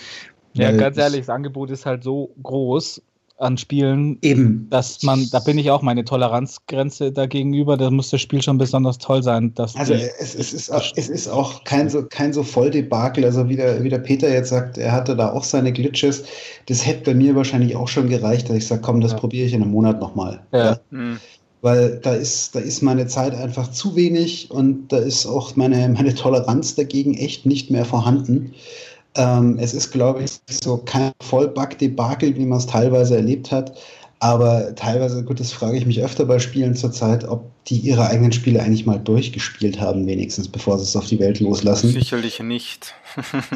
Ja, 0.55 0.73
ganz 0.73 0.97
ehrlich, 0.99 1.21
das 1.21 1.29
Angebot 1.29 1.71
ist 1.71 1.87
halt 1.87 2.03
so 2.03 2.31
groß 2.43 3.01
an 3.39 3.57
Spielen, 3.57 4.19
Eben. 4.21 4.67
dass 4.69 5.03
man, 5.03 5.29
da 5.31 5.39
bin 5.39 5.59
ich 5.59 5.71
auch 5.71 5.83
meine 5.83 6.05
Toleranzgrenze 6.05 7.13
dagegenüber, 7.13 7.77
da 7.77 7.91
muss 7.91 8.11
das 8.11 8.21
Spiel 8.21 8.43
schon 8.43 8.59
besonders 8.59 8.99
toll 8.99 9.23
sein. 9.23 9.55
Dass 9.55 9.77
also 9.77 9.95
es, 9.95 10.35
es, 10.35 10.53
ist 10.53 10.71
auch, 10.71 10.85
es 10.97 11.09
ist 11.09 11.29
auch 11.29 11.63
kein 11.65 11.89
so, 11.89 12.03
kein 12.03 12.33
so 12.33 12.43
Volldebakel, 12.43 13.25
also 13.25 13.49
wie 13.49 13.57
der, 13.57 13.83
wie 13.85 13.89
der 13.89 13.99
Peter 13.99 14.29
jetzt 14.29 14.51
sagt, 14.51 14.77
er 14.77 14.93
hatte 14.93 15.15
da 15.15 15.33
auch 15.33 15.45
seine 15.45 15.73
Glitches, 15.73 16.25
das 16.67 16.85
hätte 16.85 17.13
bei 17.13 17.15
mir 17.15 17.37
wahrscheinlich 17.37 17.77
auch 17.77 17.89
schon 17.89 18.09
gereicht, 18.09 18.49
dass 18.49 18.57
ich 18.57 18.67
sage, 18.67 18.83
komm, 18.83 19.01
das 19.01 19.13
ja. 19.13 19.19
probiere 19.19 19.47
ich 19.47 19.55
in 19.55 19.63
einem 19.63 19.71
Monat 19.71 20.01
nochmal. 20.01 20.41
Ja. 20.53 20.65
ja. 20.65 20.81
Mhm. 20.91 21.19
Weil 21.61 21.99
da 22.03 22.15
ist, 22.15 22.55
da 22.55 22.61
ist 22.61 22.83
meine 22.83 23.09
Zeit 23.09 23.35
einfach 23.35 23.71
zu 23.73 23.97
wenig 23.97 24.51
und 24.51 24.89
da 24.93 24.99
ist 24.99 25.27
auch 25.27 25.57
meine, 25.57 25.89
meine 25.89 26.15
Toleranz 26.15 26.77
dagegen 26.77 27.15
echt 27.15 27.47
nicht 27.47 27.71
mehr 27.71 27.85
vorhanden. 27.85 28.55
Ähm, 29.19 29.59
es 29.61 29.75
ist, 29.75 29.91
glaube 29.91 30.23
ich, 30.23 30.39
so 30.49 30.79
kein 30.79 31.13
Vollbug-Debakel, 31.21 32.37
wie 32.37 32.47
man 32.47 32.59
es 32.59 32.67
teilweise 32.67 33.17
erlebt 33.17 33.51
hat. 33.51 33.77
Aber 34.21 34.75
teilweise, 34.75 35.23
gut, 35.25 35.39
das 35.39 35.53
frage 35.53 35.77
ich 35.77 35.87
mich 35.87 36.03
öfter 36.03 36.25
bei 36.25 36.39
Spielen 36.39 36.75
zurzeit, 36.75 37.25
ob 37.29 37.45
die 37.67 37.77
ihre 37.77 38.07
eigenen 38.07 38.33
Spiele 38.33 38.61
eigentlich 38.61 38.85
mal 38.85 38.99
durchgespielt 38.99 39.81
haben, 39.81 40.07
wenigstens, 40.07 40.49
bevor 40.49 40.77
sie 40.79 40.85
es 40.85 40.97
auf 40.97 41.07
die 41.07 41.21
Welt 41.21 41.39
loslassen. 41.39 41.91
Sicherlich 41.91 42.41
nicht. 42.41 42.95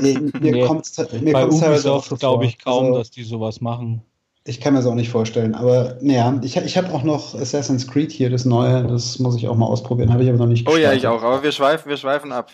mir 0.01 0.21
nee, 0.41 0.65
kommt's, 0.65 0.97
mir 1.21 1.33
bei 1.33 1.47
Ubisoft 1.47 2.17
glaube 2.21 2.47
ich 2.47 2.59
kaum, 2.59 2.87
also, 2.87 2.99
dass 2.99 3.11
die 3.11 3.25
sowas 3.25 3.61
machen. 3.61 4.03
Ich 4.45 4.61
kann 4.61 4.75
mir 4.75 4.81
das 4.81 4.89
auch 4.89 4.95
nicht 4.95 5.09
vorstellen. 5.09 5.55
Aber 5.55 5.99
naja, 6.01 6.39
ich, 6.43 6.57
ich 6.57 6.77
habe 6.77 6.93
auch 6.93 7.03
noch 7.03 7.35
Assassin's 7.35 7.87
Creed 7.89 8.13
hier, 8.13 8.31
das 8.31 8.45
neue, 8.45 8.85
das 8.87 9.19
muss 9.19 9.37
ich 9.37 9.49
auch 9.49 9.57
mal 9.57 9.67
ausprobieren, 9.67 10.13
habe 10.13 10.23
ich 10.23 10.29
aber 10.29 10.39
noch 10.39 10.47
nicht 10.47 10.65
gestartet. 10.65 10.89
Oh 10.89 10.93
ja, 10.93 10.97
ich 10.97 11.07
auch, 11.07 11.23
aber 11.23 11.43
wir 11.43 11.53
schweifen, 11.53 11.89
wir 11.89 11.97
schweifen 11.97 12.31
ab. 12.31 12.53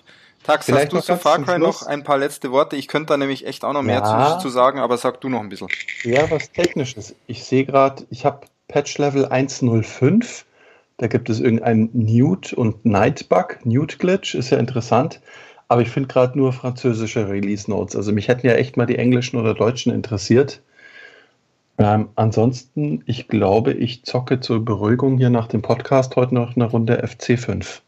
Tax, 0.49 0.64
Vielleicht 0.64 0.95
hast 0.95 1.11
du 1.11 1.14
zu 1.14 1.21
Far 1.21 1.43
Cry 1.43 1.59
noch 1.59 1.83
ein 1.83 2.05
paar 2.05 2.17
letzte 2.17 2.50
Worte? 2.50 2.75
Ich 2.76 2.88
könnte 2.88 3.09
da 3.09 3.17
nämlich 3.19 3.47
echt 3.47 3.67
auch 3.67 3.75
noch 3.75 3.83
mehr 3.83 4.00
ja. 4.00 4.38
zu, 4.38 4.45
zu, 4.45 4.49
sagen, 4.49 4.78
aber 4.78 4.97
sag 4.97 5.21
du 5.21 5.28
noch 5.28 5.40
ein 5.40 5.50
bisschen. 5.50 5.69
Ja, 6.05 6.31
was 6.31 6.50
Technisches. 6.52 7.14
Ich 7.26 7.45
sehe 7.45 7.67
gerade, 7.67 8.07
ich 8.09 8.25
habe 8.25 8.47
Patch 8.67 8.97
Level 8.97 9.26
105. 9.26 10.47
Da 10.97 11.07
gibt 11.07 11.28
es 11.28 11.40
irgendein 11.40 11.90
Newt 11.93 12.55
und 12.55 12.83
Night 12.87 13.28
Bug. 13.28 13.59
Newt 13.64 13.99
Glitch 13.99 14.35
ist 14.35 14.49
ja 14.49 14.57
interessant. 14.57 15.21
Aber 15.69 15.83
ich 15.83 15.90
finde 15.90 16.09
gerade 16.09 16.38
nur 16.38 16.55
französische 16.55 17.28
Release 17.28 17.71
Notes. 17.71 17.95
Also 17.95 18.12
mich 18.12 18.28
hätten 18.28 18.47
ja 18.47 18.55
echt 18.55 18.78
mal 18.78 18.87
die 18.87 18.97
englischen 18.97 19.38
oder 19.38 19.52
deutschen 19.52 19.93
interessiert. 19.93 20.62
Ähm, 21.76 22.09
ansonsten, 22.14 23.02
ich 23.05 23.28
glaube, 23.28 23.75
ich 23.75 24.02
zocke 24.05 24.40
zur 24.40 24.64
Beruhigung 24.64 25.19
hier 25.19 25.28
nach 25.28 25.49
dem 25.49 25.61
Podcast 25.61 26.17
heute 26.17 26.35
noch 26.35 26.57
eine 26.57 26.64
Runde 26.64 27.05
FC5. 27.05 27.83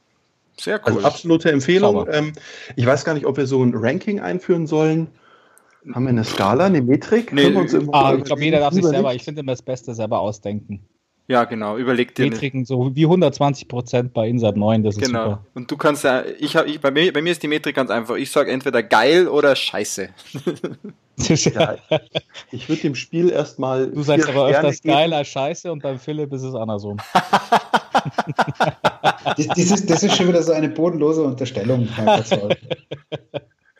Sehr 0.60 0.84
also 0.84 0.98
cool. 0.98 1.04
Also 1.04 1.08
absolute 1.08 1.50
Empfehlung. 1.50 2.06
Ähm, 2.10 2.32
ich 2.76 2.86
weiß 2.86 3.04
gar 3.04 3.14
nicht, 3.14 3.26
ob 3.26 3.36
wir 3.36 3.46
so 3.46 3.62
ein 3.62 3.72
Ranking 3.74 4.20
einführen 4.20 4.66
sollen. 4.66 5.08
Haben 5.94 6.04
wir 6.04 6.10
eine 6.10 6.24
Skala, 6.24 6.66
eine 6.66 6.82
Metrik? 6.82 7.32
Nee, 7.32 7.56
ah, 7.92 8.14
ich 8.14 8.24
glaube, 8.24 8.44
jeder 8.44 8.60
darf 8.60 8.74
sich 8.74 8.84
selber, 8.84 9.14
ich 9.14 9.22
finde 9.22 9.40
immer 9.40 9.52
das 9.52 9.62
Beste 9.62 9.94
selber 9.94 10.20
ausdenken. 10.20 10.86
Ja, 11.26 11.44
genau, 11.44 11.78
überleg 11.78 12.14
dir. 12.14 12.24
Metriken 12.24 12.64
so 12.64 12.94
wie 12.94 13.04
120 13.04 13.68
Prozent 13.68 14.12
bei 14.12 14.28
Insat 14.28 14.56
9, 14.56 14.82
das 14.82 14.96
ist 14.96 15.06
genau. 15.06 15.24
super. 15.24 15.46
Und 15.54 15.70
du 15.70 15.76
kannst 15.76 16.04
ja, 16.04 16.24
ich 16.38 16.56
habe, 16.56 16.68
ich, 16.68 16.80
bei, 16.80 16.90
mir, 16.90 17.12
bei 17.12 17.22
mir 17.22 17.30
ist 17.30 17.42
die 17.42 17.48
Metrik 17.48 17.76
ganz 17.76 17.88
einfach. 17.90 18.16
Ich 18.16 18.30
sage 18.30 18.50
entweder 18.50 18.82
geil 18.82 19.28
oder 19.28 19.54
scheiße. 19.54 20.08
ja, 21.28 21.76
ich 22.50 22.68
würde 22.68 22.82
dem 22.82 22.94
Spiel 22.94 23.30
erstmal. 23.30 23.90
Du 23.90 24.02
sagst 24.02 24.28
aber 24.28 24.48
öfters 24.48 24.82
geil 24.82 25.12
als 25.12 25.28
scheiße 25.28 25.70
und 25.70 25.82
beim 25.82 25.98
Philipp 25.98 26.32
ist 26.32 26.42
es 26.42 26.54
andersrum. 26.54 26.98
das, 29.36 29.46
das, 29.46 29.58
ist, 29.58 29.90
das 29.90 30.02
ist 30.02 30.16
schon 30.16 30.28
wieder 30.28 30.42
so 30.42 30.52
eine 30.52 30.68
bodenlose 30.68 31.22
Unterstellung. 31.22 31.88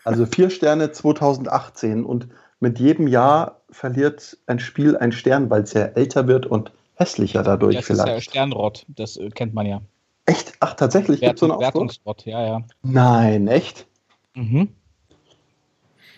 Also 0.04 0.26
vier 0.26 0.50
Sterne 0.50 0.92
2018 0.92 2.04
und 2.04 2.28
mit 2.60 2.78
jedem 2.78 3.06
Jahr 3.06 3.62
verliert 3.70 4.36
ein 4.46 4.58
Spiel 4.58 4.96
einen 4.96 5.12
Stern, 5.12 5.50
weil 5.50 5.62
es 5.62 5.72
ja 5.72 5.82
älter 5.82 6.26
wird 6.26 6.46
und 6.46 6.72
hässlicher 6.94 7.42
dadurch 7.42 7.76
das 7.76 7.86
vielleicht. 7.86 8.08
Das 8.08 8.18
ist 8.18 8.26
ja 8.26 8.30
Sternrott, 8.30 8.84
das 8.88 9.16
äh, 9.16 9.30
kennt 9.30 9.54
man 9.54 9.66
ja. 9.66 9.80
Echt? 10.26 10.52
Ach, 10.60 10.74
tatsächlich? 10.74 11.20
Wert, 11.22 11.38
so 11.38 11.48
Wertungsrott, 11.48 12.26
ja, 12.26 12.44
ja. 12.44 12.62
Nein, 12.82 13.48
echt? 13.48 13.86
Mhm. 14.34 14.68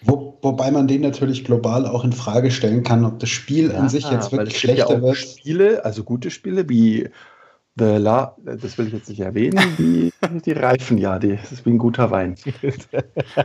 Wo, 0.05 0.39
wobei 0.43 0.71
man 0.71 0.89
den 0.89 1.01
natürlich 1.03 1.45
global 1.45 1.87
auch 1.87 2.05
in 2.05 2.13
Frage 2.13 2.51
stellen 2.51 2.83
kann, 2.83 3.05
ob 3.05 3.19
das 3.19 3.29
Spiel 3.31 3.71
ja, 3.71 3.79
an 3.79 3.89
sich 3.89 4.11
jetzt 4.11 4.33
wirklich 4.33 4.59
schlechter 4.59 4.95
ja 4.95 5.03
wird. 5.03 5.17
Spiele, 5.17 5.85
also 5.85 6.05
gute 6.05 6.31
Spiele 6.31 6.69
wie 6.69 7.09
The 7.75 7.97
La, 7.97 8.37
das 8.37 8.77
will 8.77 8.89
ich 8.89 8.93
jetzt 8.93 9.09
nicht 9.09 9.21
erwähnen, 9.21 9.59
die, 9.79 10.13
die 10.45 10.53
reifen 10.53 10.99
ja, 10.99 11.19
die, 11.19 11.37
das 11.37 11.53
ist 11.53 11.65
wie 11.65 11.71
ein 11.71 11.79
guter 11.79 12.11
Wein. 12.11 12.37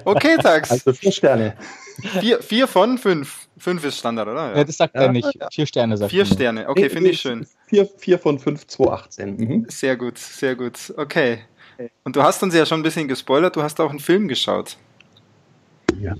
Okay, 0.03 0.35
Tax. 0.37 0.71
Also 0.71 0.91
vier 0.91 1.11
Sterne. 1.13 1.53
Vier, 2.19 2.41
vier 2.41 2.67
von 2.67 2.97
fünf. 2.97 3.47
Fünf 3.57 3.85
ist 3.85 3.99
Standard, 3.99 4.27
oder? 4.27 4.55
Ja, 4.55 4.63
das 4.63 4.77
sagt 4.77 4.95
ja, 4.95 5.03
er 5.03 5.11
nicht. 5.11 5.31
Vier 5.51 5.65
Sterne 5.65 5.95
sagt 5.95 6.11
Vier 6.11 6.25
Sterne, 6.25 6.67
okay, 6.67 6.89
finde 6.89 7.11
ich 7.11 7.21
schön. 7.21 7.47
Vier, 7.67 7.87
vier 7.97 8.19
von 8.19 8.37
fünf, 8.37 8.67
2018. 8.67 9.37
Mhm. 9.37 9.65
Sehr 9.69 9.95
gut, 9.95 10.17
sehr 10.17 10.55
gut. 10.55 10.93
Okay. 10.97 11.39
Und 12.03 12.15
du 12.15 12.23
hast 12.23 12.43
uns 12.43 12.53
ja 12.53 12.65
schon 12.65 12.81
ein 12.81 12.83
bisschen 12.83 13.07
gespoilert, 13.07 13.55
du 13.55 13.63
hast 13.63 13.79
auch 13.79 13.89
einen 13.89 13.99
Film 13.99 14.27
geschaut. 14.27 14.77
Ja, 15.99 16.15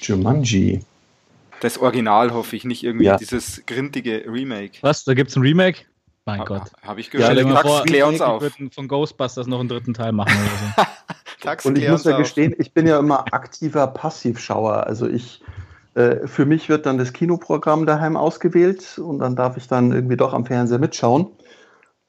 Jumanji. 0.00 0.80
Das 1.60 1.78
Original 1.78 2.32
hoffe 2.32 2.56
ich, 2.56 2.64
nicht 2.64 2.82
irgendwie 2.82 3.04
ja. 3.04 3.16
dieses 3.16 3.64
grintige 3.66 4.24
Remake. 4.26 4.78
Was, 4.80 5.04
da 5.04 5.14
gibt 5.14 5.30
es 5.30 5.36
ein 5.36 5.42
Remake? 5.42 5.82
Mein 6.24 6.40
ha, 6.40 6.44
Gott. 6.44 6.62
Habe 6.82 7.00
ich 7.00 7.10
gehört. 7.10 7.36
Ja, 7.36 7.44
Tax, 7.44 7.68
vor, 7.68 7.82
klär 7.84 8.06
uns 8.06 8.20
auf. 8.20 8.40
würden 8.42 8.70
von 8.70 8.88
Ghostbusters 8.88 9.46
noch 9.46 9.60
einen 9.60 9.68
dritten 9.68 9.94
Teil 9.94 10.12
machen 10.12 10.32
oder 10.32 10.84
so. 10.84 10.90
Tax, 11.40 11.66
Und 11.66 11.78
ich 11.78 11.88
muss 11.88 12.04
ja 12.04 12.16
gestehen, 12.16 12.54
ich 12.58 12.72
bin 12.72 12.86
ja 12.86 12.98
immer 12.98 13.24
aktiver 13.32 13.86
Passivschauer. 13.86 14.86
Also 14.86 15.08
ich, 15.08 15.42
äh, 15.94 16.26
für 16.26 16.44
mich 16.44 16.68
wird 16.68 16.86
dann 16.86 16.98
das 16.98 17.12
Kinoprogramm 17.12 17.86
daheim 17.86 18.16
ausgewählt 18.16 18.98
und 18.98 19.18
dann 19.18 19.36
darf 19.36 19.56
ich 19.56 19.66
dann 19.66 19.92
irgendwie 19.92 20.16
doch 20.16 20.34
am 20.34 20.44
Fernseher 20.44 20.78
mitschauen. 20.78 21.28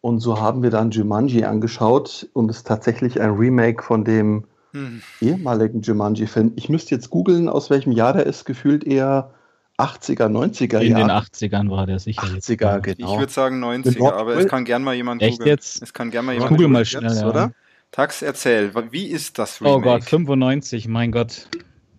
Und 0.02 0.20
so 0.20 0.40
haben 0.40 0.64
wir 0.64 0.72
dann 0.72 0.92
Jumanji 0.92 1.46
angeschaut 1.46 2.28
und 2.34 2.50
es 2.50 2.58
ist 2.58 2.68
tatsächlich 2.68 3.22
ein 3.22 3.32
Remake 3.32 3.84
von 3.84 4.04
dem 4.04 4.46
hm. 4.72 5.02
ehemaligen 5.22 5.82
Jumanji-Film. 5.82 6.54
Ich 6.56 6.70
müsste 6.70 6.96
jetzt 6.96 7.10
googeln, 7.10 7.50
aus 7.50 7.70
welchem 7.70 7.92
Jahr 7.92 8.14
der 8.14 8.26
ist, 8.26 8.46
gefühlt 8.46 8.84
eher 8.84 9.32
80er, 9.78 10.28
90er 10.28 10.80
In 10.80 10.92
Jahren. 10.92 11.08
den 11.08 11.12
80ern 11.12 11.70
war 11.70 11.86
der 11.86 12.00
sicher. 12.00 12.22
80er, 12.22 12.80
genau. 12.80 13.14
Ich 13.14 13.20
würde 13.20 13.32
sagen 13.32 13.64
90er, 13.64 14.14
aber 14.14 14.36
es 14.36 14.48
kann 14.48 14.66
gern 14.66 14.84
mal 14.84 14.96
jemand 14.96 15.22
Echt 15.22 15.40
googeln. 15.40 15.50
jetzt? 15.50 15.82
Es 15.82 15.94
kann 15.94 16.12
gern 16.12 16.26
mal 16.26 16.34
jemand 16.34 16.50
Google 16.50 16.68
mal 16.68 16.86
schnell, 16.86 17.04
jetzt, 17.04 17.22
ja. 17.22 17.30
oder? 17.30 17.52
Tax, 17.92 18.22
erzähl, 18.22 18.74
wie 18.92 19.08
ist 19.08 19.38
das 19.38 19.60
Remake? 19.60 19.78
Oh 19.78 19.82
Gott, 19.82 20.04
95, 20.04 20.88
mein 20.88 21.12
Gott. 21.12 21.50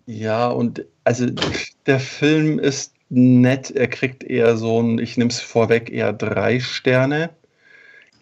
Ja, 0.05 0.47
und 0.47 0.85
also 1.03 1.27
der 1.85 1.99
Film 1.99 2.57
ist 2.59 2.93
nett, 3.09 3.69
er 3.69 3.87
kriegt 3.87 4.23
eher 4.23 4.57
so 4.57 4.81
ein, 4.81 4.97
ich 4.97 5.17
nehme 5.17 5.29
es 5.29 5.39
vorweg, 5.39 5.91
eher 5.91 6.13
drei 6.13 6.59
Sterne. 6.59 7.29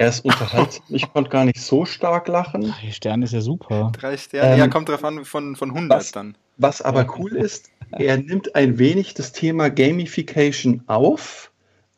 Er 0.02 0.10
ist 0.10 0.26
unterhaltsam, 0.26 0.84
ich 0.90 1.14
konnte 1.14 1.30
gar 1.30 1.46
nicht 1.46 1.62
so 1.62 1.86
stark 1.86 2.28
lachen. 2.28 2.74
Drei 2.82 2.92
Sterne 2.92 3.26
ist 3.26 3.34
ja 3.34 3.42
super. 3.42 3.92
Drei 4.00 4.18
Sterne, 4.18 4.54
ähm, 4.54 4.60
ja, 4.60 4.68
kommt 4.68 4.90
drauf 4.90 5.04
an 5.04 5.24
von, 5.26 5.56
von 5.56 5.70
100 5.70 6.00
was, 6.00 6.12
dann. 6.12 6.36
Was 6.58 6.82
aber 6.82 7.06
cool 7.20 7.36
ist, 7.36 7.70
er 7.92 8.18
nimmt 8.18 8.56
ein 8.56 8.80
wenig 8.80 9.14
das 9.14 9.32
Thema 9.32 9.70
Gamification 9.70 10.82
auf, 10.88 11.52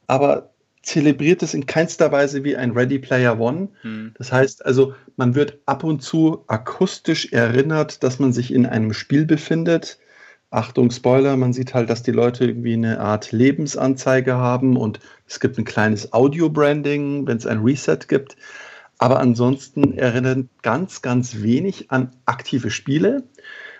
aber 0.07 0.49
zelebriert 0.81 1.43
es 1.43 1.53
in 1.53 1.65
keinster 1.65 2.11
Weise 2.11 2.43
wie 2.43 2.57
ein 2.57 2.71
Ready 2.71 2.99
Player 2.99 3.39
One. 3.39 3.69
Hm. 3.83 4.13
Das 4.17 4.33
heißt 4.33 4.65
also, 4.65 4.93
man 5.15 5.33
wird 5.33 5.59
ab 5.65 5.85
und 5.85 6.01
zu 6.01 6.43
akustisch 6.47 7.31
erinnert, 7.31 8.03
dass 8.03 8.19
man 8.19 8.33
sich 8.33 8.53
in 8.53 8.65
einem 8.65 8.93
Spiel 8.93 9.25
befindet. 9.25 9.97
Achtung, 10.53 10.91
Spoiler, 10.91 11.35
man 11.35 11.51
sieht 11.51 11.73
halt, 11.73 11.89
dass 11.89 12.03
die 12.03 12.11
Leute 12.11 12.45
irgendwie 12.45 12.73
eine 12.73 12.99
Art 12.99 13.31
Lebensanzeige 13.31 14.35
haben 14.35 14.77
und 14.77 14.99
es 15.27 15.39
gibt 15.39 15.57
ein 15.57 15.65
kleines 15.65 16.13
Audio-Branding, 16.13 17.25
wenn 17.25 17.37
es 17.37 17.47
ein 17.47 17.59
Reset 17.63 17.97
gibt. 18.07 18.35
Aber 18.99 19.19
ansonsten 19.19 19.97
erinnert 19.97 20.47
ganz, 20.61 21.01
ganz 21.01 21.41
wenig 21.41 21.89
an 21.91 22.11
aktive 22.25 22.69
Spiele. 22.69 23.23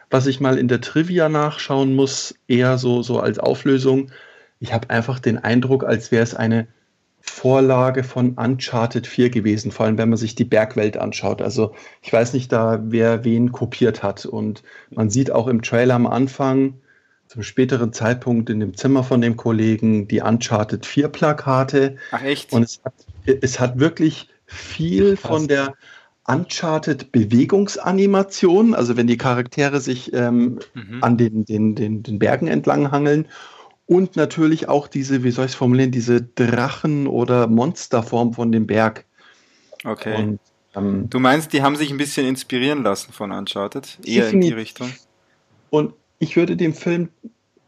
was 0.10 0.28
ich 0.28 0.40
mal 0.40 0.60
in 0.60 0.68
der 0.68 0.82
Trivia 0.82 1.28
nachschauen 1.28 1.96
muss, 1.96 2.36
eher 2.48 2.78
so, 2.78 3.02
so 3.02 3.20
als 3.20 3.40
Auflösung. 3.40 4.12
Ich 4.60 4.72
habe 4.74 4.92
einfach 4.92 5.20
den 5.20 5.40
Eindruck, 5.40 5.84
als 5.84 6.12
wäre 6.12 6.24
es 6.24 6.36
eine 6.36 6.68
Vorlage 7.26 8.04
von 8.04 8.34
Uncharted 8.34 9.08
4 9.08 9.30
gewesen, 9.30 9.72
vor 9.72 9.86
allem 9.86 9.98
wenn 9.98 10.10
man 10.10 10.18
sich 10.18 10.36
die 10.36 10.44
Bergwelt 10.44 10.98
anschaut. 10.98 11.42
Also 11.42 11.74
ich 12.02 12.12
weiß 12.12 12.34
nicht 12.34 12.52
da, 12.52 12.82
wer 12.84 13.24
wen 13.24 13.54
kopiert 13.54 14.04
hat. 14.04 14.26
Und 14.26 14.62
man 14.92 15.10
sieht 15.10 15.32
auch 15.32 15.48
im 15.48 15.62
Trailer 15.62 15.96
am 15.96 16.06
Anfang, 16.06 16.76
zum 17.28 17.42
späteren 17.42 17.94
Zeitpunkt 17.94 18.50
in 18.50 18.60
dem 18.60 18.76
Zimmer 18.76 19.06
von 19.06 19.22
dem 19.22 19.38
Kollegen, 19.38 20.08
die 20.10 20.20
Uncharted 20.20 20.86
4 20.86 21.08
Plakate. 21.08 21.96
Ach 22.12 22.22
echt? 22.22 22.52
Und 22.52 22.64
es 22.64 22.82
hat, 22.84 22.94
es 23.26 23.60
hat 23.60 23.80
wirklich 23.80 24.28
viel 24.46 25.16
Krass. 25.16 25.32
von 25.32 25.48
der 25.48 25.76
Uncharted 26.28 27.14
Bewegungsanimation, 27.14 28.76
also 28.76 28.98
wenn 28.98 29.08
die 29.08 29.18
Charaktere 29.18 29.80
sich 29.80 30.14
ähm, 30.14 30.60
mhm. 30.74 31.02
an 31.02 31.18
den, 31.18 31.46
den, 31.46 31.76
den, 31.76 32.04
den 32.04 32.20
Bergen 32.20 32.48
entlang 32.48 32.92
hangeln 32.92 33.28
und 33.94 34.16
natürlich 34.16 34.68
auch 34.68 34.88
diese, 34.88 35.24
wie 35.24 35.30
soll 35.30 35.46
ich 35.46 35.52
es 35.52 35.56
formulieren, 35.56 35.92
diese 35.92 36.20
Drachen- 36.20 37.06
oder 37.06 37.46
Monsterform 37.46 38.34
von 38.34 38.52
dem 38.52 38.66
Berg. 38.66 39.06
Okay. 39.84 40.16
Und, 40.16 40.40
ähm, 40.76 41.10
du 41.12 41.20
meinst, 41.20 41.54
die 41.54 41.62
haben 41.62 41.76
sich 41.76 41.92
ein 41.92 41.98
bisschen 41.98 42.26
inspirieren 42.26 42.82
lassen 42.82 43.14
von 43.14 43.32
Uncharted? 43.32 44.00
Eher 44.04 44.30
in 44.30 44.42
die 44.42 44.52
Richtung? 44.52 44.92
Und 45.70 45.94
ich 46.18 46.36
würde 46.36 46.58
dem 46.58 46.74
Film 46.74 47.10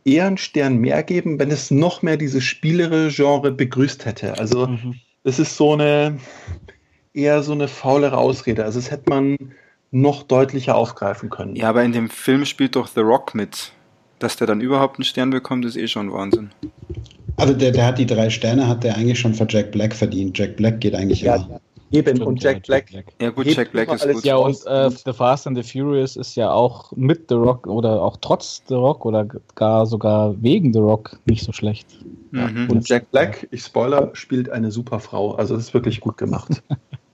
eher 0.03 0.25
einen 0.25 0.39
Stern 0.39 0.77
mehr 0.77 1.03
geben, 1.03 1.38
wenn 1.38 1.51
es 1.51 1.69
noch 1.69 2.01
mehr 2.01 2.17
dieses 2.17 2.43
spielere 2.43 3.09
Genre 3.09 3.51
begrüßt 3.51 4.05
hätte. 4.05 4.39
Also 4.39 4.67
mhm. 4.67 4.95
es 5.23 5.38
ist 5.38 5.55
so 5.55 5.73
eine, 5.73 6.17
eher 7.13 7.43
so 7.43 7.51
eine 7.51 7.67
faulere 7.67 8.17
Ausrede. 8.17 8.65
Also 8.65 8.79
es 8.79 8.89
hätte 8.89 9.11
man 9.11 9.38
noch 9.91 10.23
deutlicher 10.23 10.75
aufgreifen 10.75 11.29
können. 11.29 11.55
Ja, 11.55 11.69
aber 11.69 11.83
in 11.83 11.91
dem 11.91 12.09
Film 12.09 12.45
spielt 12.45 12.75
doch 12.75 12.88
The 12.88 13.01
Rock 13.01 13.35
mit. 13.35 13.73
Dass 14.25 14.38
der 14.38 14.47
dann 14.47 14.59
überhaupt 14.59 14.97
einen 14.97 15.03
Stern 15.03 15.29
bekommt, 15.29 15.65
ist 15.65 15.77
eh 15.77 15.88
schon 15.88 16.11
Wahnsinn. 16.11 16.49
Also 17.38 17.53
der, 17.53 17.69
der 17.69 17.85
hat 17.85 17.99
die 17.99 18.07
drei 18.07 18.31
Sterne, 18.31 18.67
hat 18.67 18.83
der 18.83 18.97
eigentlich 18.97 19.19
schon 19.19 19.35
für 19.35 19.45
Jack 19.47 19.71
Black 19.71 19.93
verdient. 19.93 20.35
Jack 20.35 20.55
Black 20.55 20.81
geht 20.81 20.95
eigentlich 20.95 21.21
ja, 21.21 21.35
immer. 21.35 21.61
Eben, 21.91 22.23
und 22.23 22.41
Jack 22.41 22.63
Black. 22.63 22.88
Ja, 23.21 23.29
gut, 23.29 23.45
Jack 23.45 23.71
Black 23.71 23.93
ist 23.93 24.11
gut. 24.11 24.25
Ja, 24.25 24.38
und 24.38 24.57
äh, 24.65 24.89
The 24.89 25.13
Fast 25.13 25.45
and 25.45 25.55
the 25.55 25.61
Furious 25.61 26.15
ist 26.15 26.35
ja 26.35 26.49
auch 26.49 26.91
mit 26.93 27.25
The 27.29 27.35
Rock 27.35 27.67
oder 27.67 28.01
auch 28.01 28.17
trotz 28.17 28.63
The 28.67 28.73
Rock 28.73 29.05
oder 29.05 29.27
gar 29.53 29.85
sogar 29.85 30.41
wegen 30.41 30.73
The 30.73 30.79
Rock 30.79 31.19
nicht 31.25 31.43
so 31.43 31.53
schlecht. 31.53 31.85
Mhm. 32.31 32.67
Und 32.71 32.89
Jack 32.89 33.11
Black, 33.11 33.47
ich 33.51 33.61
spoiler, 33.61 34.09
spielt 34.13 34.49
eine 34.49 34.71
super 34.71 34.99
Frau. 34.99 35.35
Also, 35.35 35.55
das 35.55 35.65
ist 35.65 35.73
wirklich 35.75 35.99
gut 35.99 36.17
gemacht. 36.17 36.63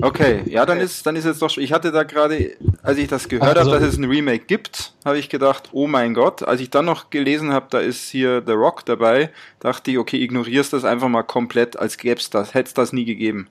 Okay, 0.00 0.42
ja, 0.46 0.64
dann 0.64 0.78
ist, 0.78 1.04
dann 1.04 1.16
ist 1.16 1.24
jetzt 1.24 1.42
doch. 1.42 1.56
Ich 1.56 1.72
hatte 1.72 1.90
da 1.90 2.04
gerade, 2.04 2.56
als 2.82 2.98
ich 2.98 3.08
das 3.08 3.28
gehört 3.28 3.56
also, 3.56 3.72
habe, 3.72 3.80
dass 3.80 3.92
es 3.92 3.98
ein 3.98 4.04
Remake 4.04 4.46
gibt, 4.46 4.92
habe 5.04 5.18
ich 5.18 5.28
gedacht, 5.28 5.70
oh 5.72 5.86
mein 5.86 6.14
Gott. 6.14 6.42
Als 6.42 6.60
ich 6.60 6.70
dann 6.70 6.84
noch 6.84 7.10
gelesen 7.10 7.52
habe, 7.52 7.66
da 7.70 7.80
ist 7.80 8.08
hier 8.08 8.42
The 8.46 8.52
Rock 8.52 8.84
dabei, 8.84 9.30
dachte 9.60 9.90
ich, 9.90 9.98
okay, 9.98 10.22
ignorierst 10.22 10.72
das 10.72 10.84
einfach 10.84 11.08
mal 11.08 11.22
komplett, 11.22 11.76
als 11.76 11.96
gäbe 11.98 12.20
es 12.20 12.30
das, 12.30 12.54
hätte 12.54 12.68
es 12.68 12.74
das 12.74 12.92
nie 12.92 13.04
gegeben. 13.04 13.48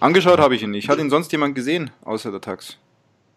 Angeschaut 0.00 0.38
habe 0.38 0.54
ich 0.54 0.62
ihn 0.62 0.70
nicht. 0.70 0.88
Hat 0.88 0.98
ihn 0.98 1.10
sonst 1.10 1.30
jemand 1.32 1.54
gesehen, 1.54 1.90
außer 2.04 2.30
der 2.30 2.40
Tax? 2.40 2.76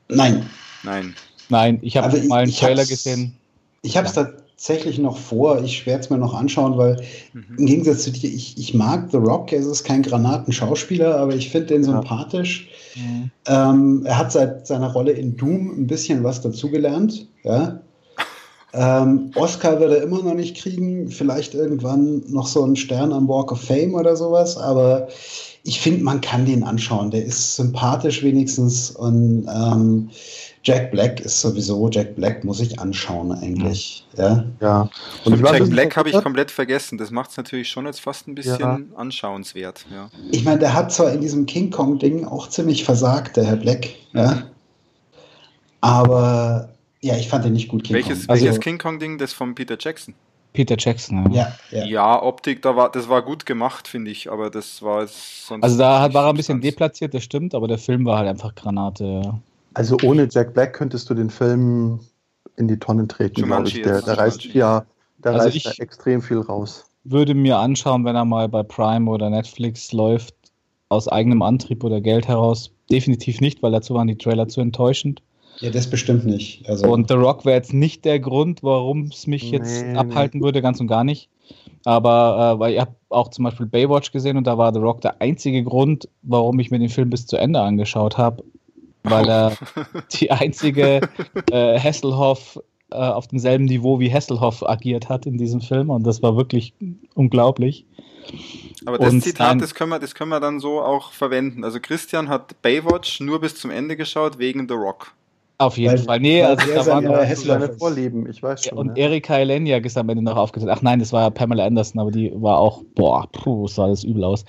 Nein. 0.08 0.50
Nein. 0.84 1.16
Nein, 1.50 1.80
ich 1.82 1.98
habe 1.98 2.08
also 2.08 2.28
mal 2.28 2.44
einen 2.44 2.52
Trailer 2.52 2.86
gesehen. 2.86 3.36
Ich 3.82 3.98
habe 3.98 4.08
es 4.08 4.16
ja 4.16 4.28
tatsächlich 4.56 5.00
noch 5.00 5.18
vor. 5.18 5.62
Ich 5.64 5.86
werde 5.86 6.02
es 6.02 6.10
mir 6.10 6.18
noch 6.18 6.34
anschauen, 6.34 6.78
weil 6.78 7.02
mhm. 7.34 7.44
im 7.58 7.66
Gegensatz 7.66 8.04
zu 8.04 8.12
dir, 8.12 8.30
ich, 8.30 8.58
ich 8.58 8.74
mag 8.74 9.12
The 9.12 9.18
Rock. 9.18 9.52
Er 9.52 9.60
ist 9.60 9.84
kein 9.84 10.02
Granatenschauspieler, 10.02 11.18
aber 11.18 11.36
ich 11.36 11.50
finde 11.50 11.68
den 11.68 11.84
sympathisch. 11.84 12.70
Mhm. 12.96 13.32
Ähm, 13.48 14.02
er 14.06 14.18
hat 14.18 14.32
seit 14.32 14.66
seiner 14.66 14.94
Rolle 14.94 15.12
in 15.12 15.36
Doom 15.36 15.72
ein 15.78 15.88
bisschen 15.88 16.24
was 16.24 16.42
dazugelernt. 16.42 17.28
Ja? 17.44 17.82
Ähm, 18.78 19.32
Oscar 19.36 19.80
wird 19.80 19.94
er 19.94 20.04
immer 20.04 20.22
noch 20.22 20.34
nicht 20.34 20.58
kriegen. 20.58 21.08
Vielleicht 21.08 21.54
irgendwann 21.54 22.24
noch 22.28 22.46
so 22.46 22.62
einen 22.62 22.76
Stern 22.76 23.14
am 23.14 23.30
Walk 23.30 23.54
of 23.54 23.62
Fame 23.62 23.96
oder 23.96 24.18
sowas. 24.18 24.58
Aber 24.58 25.08
ich 25.64 25.80
finde, 25.80 26.04
man 26.04 26.20
kann 26.20 26.46
den 26.46 26.62
anschauen. 26.62 27.10
Der 27.10 27.24
ist 27.24 27.56
sympathisch 27.56 28.22
wenigstens 28.22 28.92
und 28.92 29.48
ähm, 29.48 30.10
Jack 30.66 30.90
Black 30.90 31.20
ist 31.20 31.40
sowieso, 31.42 31.90
Jack 31.92 32.16
Black 32.16 32.44
muss 32.44 32.60
ich 32.60 32.80
anschauen 32.80 33.32
eigentlich. 33.32 34.04
Ja. 34.18 34.46
ja. 34.60 34.90
Und 35.24 35.40
Jack 35.40 35.70
Black 35.70 35.96
habe 35.96 36.10
ich 36.10 36.20
komplett 36.22 36.50
vergessen. 36.50 36.98
Das 36.98 37.12
macht 37.12 37.30
es 37.30 37.38
natürlich 37.38 37.70
schon 37.70 37.86
jetzt 37.86 38.02
fast 38.02 38.28
ein 38.28 38.34
bisschen 38.34 38.60
ja. 38.60 38.80
anschauenswert. 38.96 39.86
Ja. 39.92 40.10
Ich 40.32 40.44
meine, 40.44 40.58
der 40.58 40.74
hat 40.74 40.92
zwar 40.92 41.12
in 41.12 41.22
diesem 41.22 41.46
King 41.46 41.70
Kong-Ding 41.70 42.26
auch 42.26 42.50
ziemlich 42.50 42.84
versagt, 42.84 43.38
der 43.38 43.46
Herr 43.46 43.58
Black. 43.58 43.90
Ja. 44.14 44.44
Aber 45.82 46.70
ja, 47.02 47.16
ich 47.16 47.30
fand 47.30 47.46
den 47.46 47.54
nicht 47.54 47.68
gut. 47.68 47.84
King 47.84 47.98
welches, 47.98 48.26
Kong. 48.26 48.36
welches 48.36 48.60
King 48.60 48.80
Kong-Ding? 48.80 49.20
Das 49.20 49.34
von 49.34 49.54
Peter 49.54 49.78
Jackson. 49.80 50.16
Peter 50.54 50.78
Jackson. 50.80 51.32
Ja, 51.32 51.54
ja. 51.70 51.86
ja 51.86 52.24
Optik, 52.24 52.64
da 52.64 52.76
war, 52.76 52.90
das 52.90 53.08
war 53.08 53.22
gut 53.22 53.46
gemacht, 53.46 53.88
finde 53.88 54.10
ich, 54.10 54.32
aber 54.32 54.50
das 54.50 54.82
war 54.82 55.06
sonst. 55.06 55.64
Also 55.64 55.78
da 55.78 56.02
hat, 56.02 56.16
war 56.16 56.26
er 56.26 56.30
ein 56.30 56.38
bisschen 56.38 56.62
deplatziert, 56.62 57.14
das 57.14 57.24
stimmt, 57.24 57.54
aber 57.54 57.68
der 57.68 57.78
Film 57.78 58.06
war 58.06 58.18
halt 58.18 58.30
einfach 58.30 58.56
Granate. 58.56 59.36
Also 59.76 59.98
ohne 60.04 60.28
Jack 60.32 60.54
Black 60.54 60.74
könntest 60.74 61.10
du 61.10 61.14
den 61.14 61.30
Film 61.30 62.00
in 62.56 62.68
die 62.68 62.80
Tonne 62.80 63.08
treten, 63.08 63.44
glaube 63.44 63.68
ich. 63.68 63.82
Der, 63.82 64.02
der 64.02 64.18
reißt, 64.18 64.46
ja, 64.46 64.86
der 65.18 65.34
also 65.34 65.48
reißt 65.48 65.66
da 65.66 65.72
extrem 65.84 66.22
viel 66.22 66.40
raus. 66.40 66.86
Würde 67.04 67.36
mir 67.36 67.58
anschauen, 67.58 68.06
wenn 68.06 68.16
er 68.16 68.26
mal 68.26 68.48
bei 68.48 68.64
Prime 68.64 69.12
oder 69.12 69.30
Netflix 69.30 69.92
läuft, 69.92 70.34
aus 70.88 71.08
eigenem 71.10 71.42
Antrieb 71.42 71.84
oder 71.84 72.00
Geld 72.00 72.28
heraus. 72.28 72.72
Definitiv 72.90 73.42
nicht, 73.42 73.62
weil 73.62 73.74
dazu 73.74 73.94
waren 73.94 74.08
die 74.08 74.18
Trailer 74.18 74.48
zu 74.48 74.62
enttäuschend. 74.62 75.22
Ja, 75.60 75.70
das 75.70 75.90
bestimmt 75.90 76.26
nicht. 76.26 76.68
Also 76.70 76.92
und 76.92 77.10
The 77.10 77.16
Rock 77.16 77.46
wäre 77.46 77.58
jetzt 77.58 77.74
nicht 77.74 78.06
der 78.06 78.20
Grund, 78.20 78.64
warum 78.64 79.10
es 79.12 79.28
mich 79.28 79.52
jetzt 79.52 79.84
nee, 79.84 79.96
abhalten 79.96 80.40
nee. 80.40 80.46
würde, 80.46 80.62
ganz 80.62 80.80
und 80.80 80.88
gar 80.88 81.04
nicht. 81.04 81.30
Aber 81.84 82.56
äh, 82.56 82.60
weil 82.60 82.74
ich 82.74 82.80
habe 82.80 82.96
auch 83.10 83.30
zum 83.30 83.44
Beispiel 83.44 83.66
Baywatch 83.66 84.12
gesehen 84.12 84.38
und 84.38 84.48
da 84.48 84.58
war 84.58 84.74
The 84.74 84.80
Rock 84.80 85.02
der 85.02 85.22
einzige 85.22 85.64
Grund, 85.64 86.08
warum 86.24 86.60
ich 86.60 86.72
mir 86.72 86.80
den 86.80 86.90
Film 86.90 87.10
bis 87.10 87.28
zu 87.28 87.38
Ende 87.38 87.62
angeschaut 87.62 88.18
habe 88.18 88.44
weil 89.06 89.30
er 89.30 89.58
die 90.14 90.32
einzige 90.32 91.02
äh, 91.52 91.80
Hasselhoff 91.80 92.60
äh, 92.92 92.96
auf 92.96 93.28
demselben 93.28 93.66
Niveau 93.66 94.00
wie 94.00 94.12
Hasselhoff 94.12 94.68
agiert 94.68 95.10
hat 95.10 95.26
in 95.26 95.38
diesem 95.38 95.62
Film 95.62 95.90
und 95.90 96.04
das 96.04 96.22
war 96.22 96.38
wirklich 96.38 96.74
unglaublich. 97.14 97.86
Aber 98.86 98.98
das 98.98 99.14
und 99.14 99.22
Zitat, 99.22 99.52
dann, 99.52 99.60
das, 99.60 99.76
können 99.76 99.92
wir, 99.92 100.00
das 100.00 100.16
können 100.16 100.30
wir 100.30 100.40
dann 100.40 100.60
so 100.60 100.82
auch 100.82 101.12
verwenden. 101.12 101.64
Also 101.64 101.80
Christian 101.80 102.30
hat 102.30 102.62
Baywatch 102.62 103.20
nur 103.20 103.42
bis 103.42 103.56
zum 103.56 103.72
Ende 103.72 103.96
geschaut 103.96 104.38
wegen 104.38 104.68
The 104.68 104.76
Rock. 104.76 105.14
Auf 105.58 105.78
jeden 105.78 105.94
weil, 105.94 106.00
Fall. 106.00 106.20
Nee, 106.20 106.44
also 106.44 106.68
da 106.74 106.86
waren 106.86 107.04
ja, 107.04 107.36
seine 107.36 107.70
Vorlieben, 107.74 108.30
ich 108.30 108.44
weiß 108.44 108.66
schon. 108.66 108.78
Und 108.78 108.98
ja. 108.98 109.06
Erika 109.06 109.38
Eleniak 109.38 109.86
ist 109.86 109.98
am 109.98 110.10
Ende 110.10 110.22
noch 110.22 110.36
aufgesetzt. 110.36 110.72
Ach 110.76 110.82
nein, 110.82 111.00
das 111.00 111.14
war 111.14 111.32
Pamela 111.32 111.66
Anderson, 111.66 112.02
aber 112.02 112.12
die 112.12 112.32
war 112.36 112.60
auch, 112.60 112.84
boah, 112.96 113.28
puh, 113.32 113.68
sah 113.68 113.88
das 113.88 114.04
übel 114.04 114.26
aus. 114.26 114.44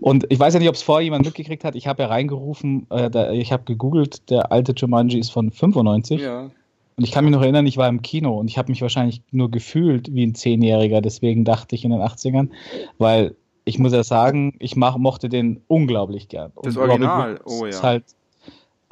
Und 0.00 0.26
ich 0.28 0.38
weiß 0.38 0.52
ja 0.52 0.60
nicht, 0.60 0.68
ob 0.68 0.74
es 0.74 0.82
vorher 0.82 1.02
jemand 1.02 1.24
mitgekriegt 1.24 1.64
hat. 1.64 1.74
Ich 1.74 1.86
habe 1.86 2.02
ja 2.02 2.08
reingerufen, 2.08 2.86
äh, 2.90 3.08
da, 3.08 3.30
ich 3.32 3.52
habe 3.52 3.64
gegoogelt, 3.64 4.28
der 4.30 4.52
alte 4.52 4.72
Jumanji 4.72 5.18
ist 5.18 5.30
von 5.30 5.50
95. 5.50 6.20
Ja. 6.20 6.50
Und 6.96 7.02
ich 7.02 7.10
kann 7.10 7.24
mich 7.24 7.32
noch 7.32 7.42
erinnern, 7.42 7.66
ich 7.66 7.76
war 7.76 7.88
im 7.88 8.02
Kino 8.02 8.38
und 8.38 8.48
ich 8.48 8.58
habe 8.58 8.70
mich 8.70 8.82
wahrscheinlich 8.82 9.22
nur 9.32 9.50
gefühlt 9.50 10.14
wie 10.14 10.24
ein 10.24 10.34
Zehnjähriger, 10.34 11.00
deswegen 11.00 11.44
dachte 11.44 11.74
ich 11.74 11.84
in 11.84 11.90
den 11.90 12.00
80ern, 12.00 12.50
weil 12.98 13.34
ich 13.64 13.78
muss 13.78 13.92
ja 13.92 14.04
sagen, 14.04 14.54
ich 14.60 14.76
mach, 14.76 14.96
mochte 14.98 15.28
den 15.28 15.62
unglaublich 15.66 16.28
gern. 16.28 16.52
Das 16.62 16.76
Original, 16.76 17.40
oh 17.46 17.64
ja. 17.64 17.70
Ist 17.70 17.82
halt 17.82 18.04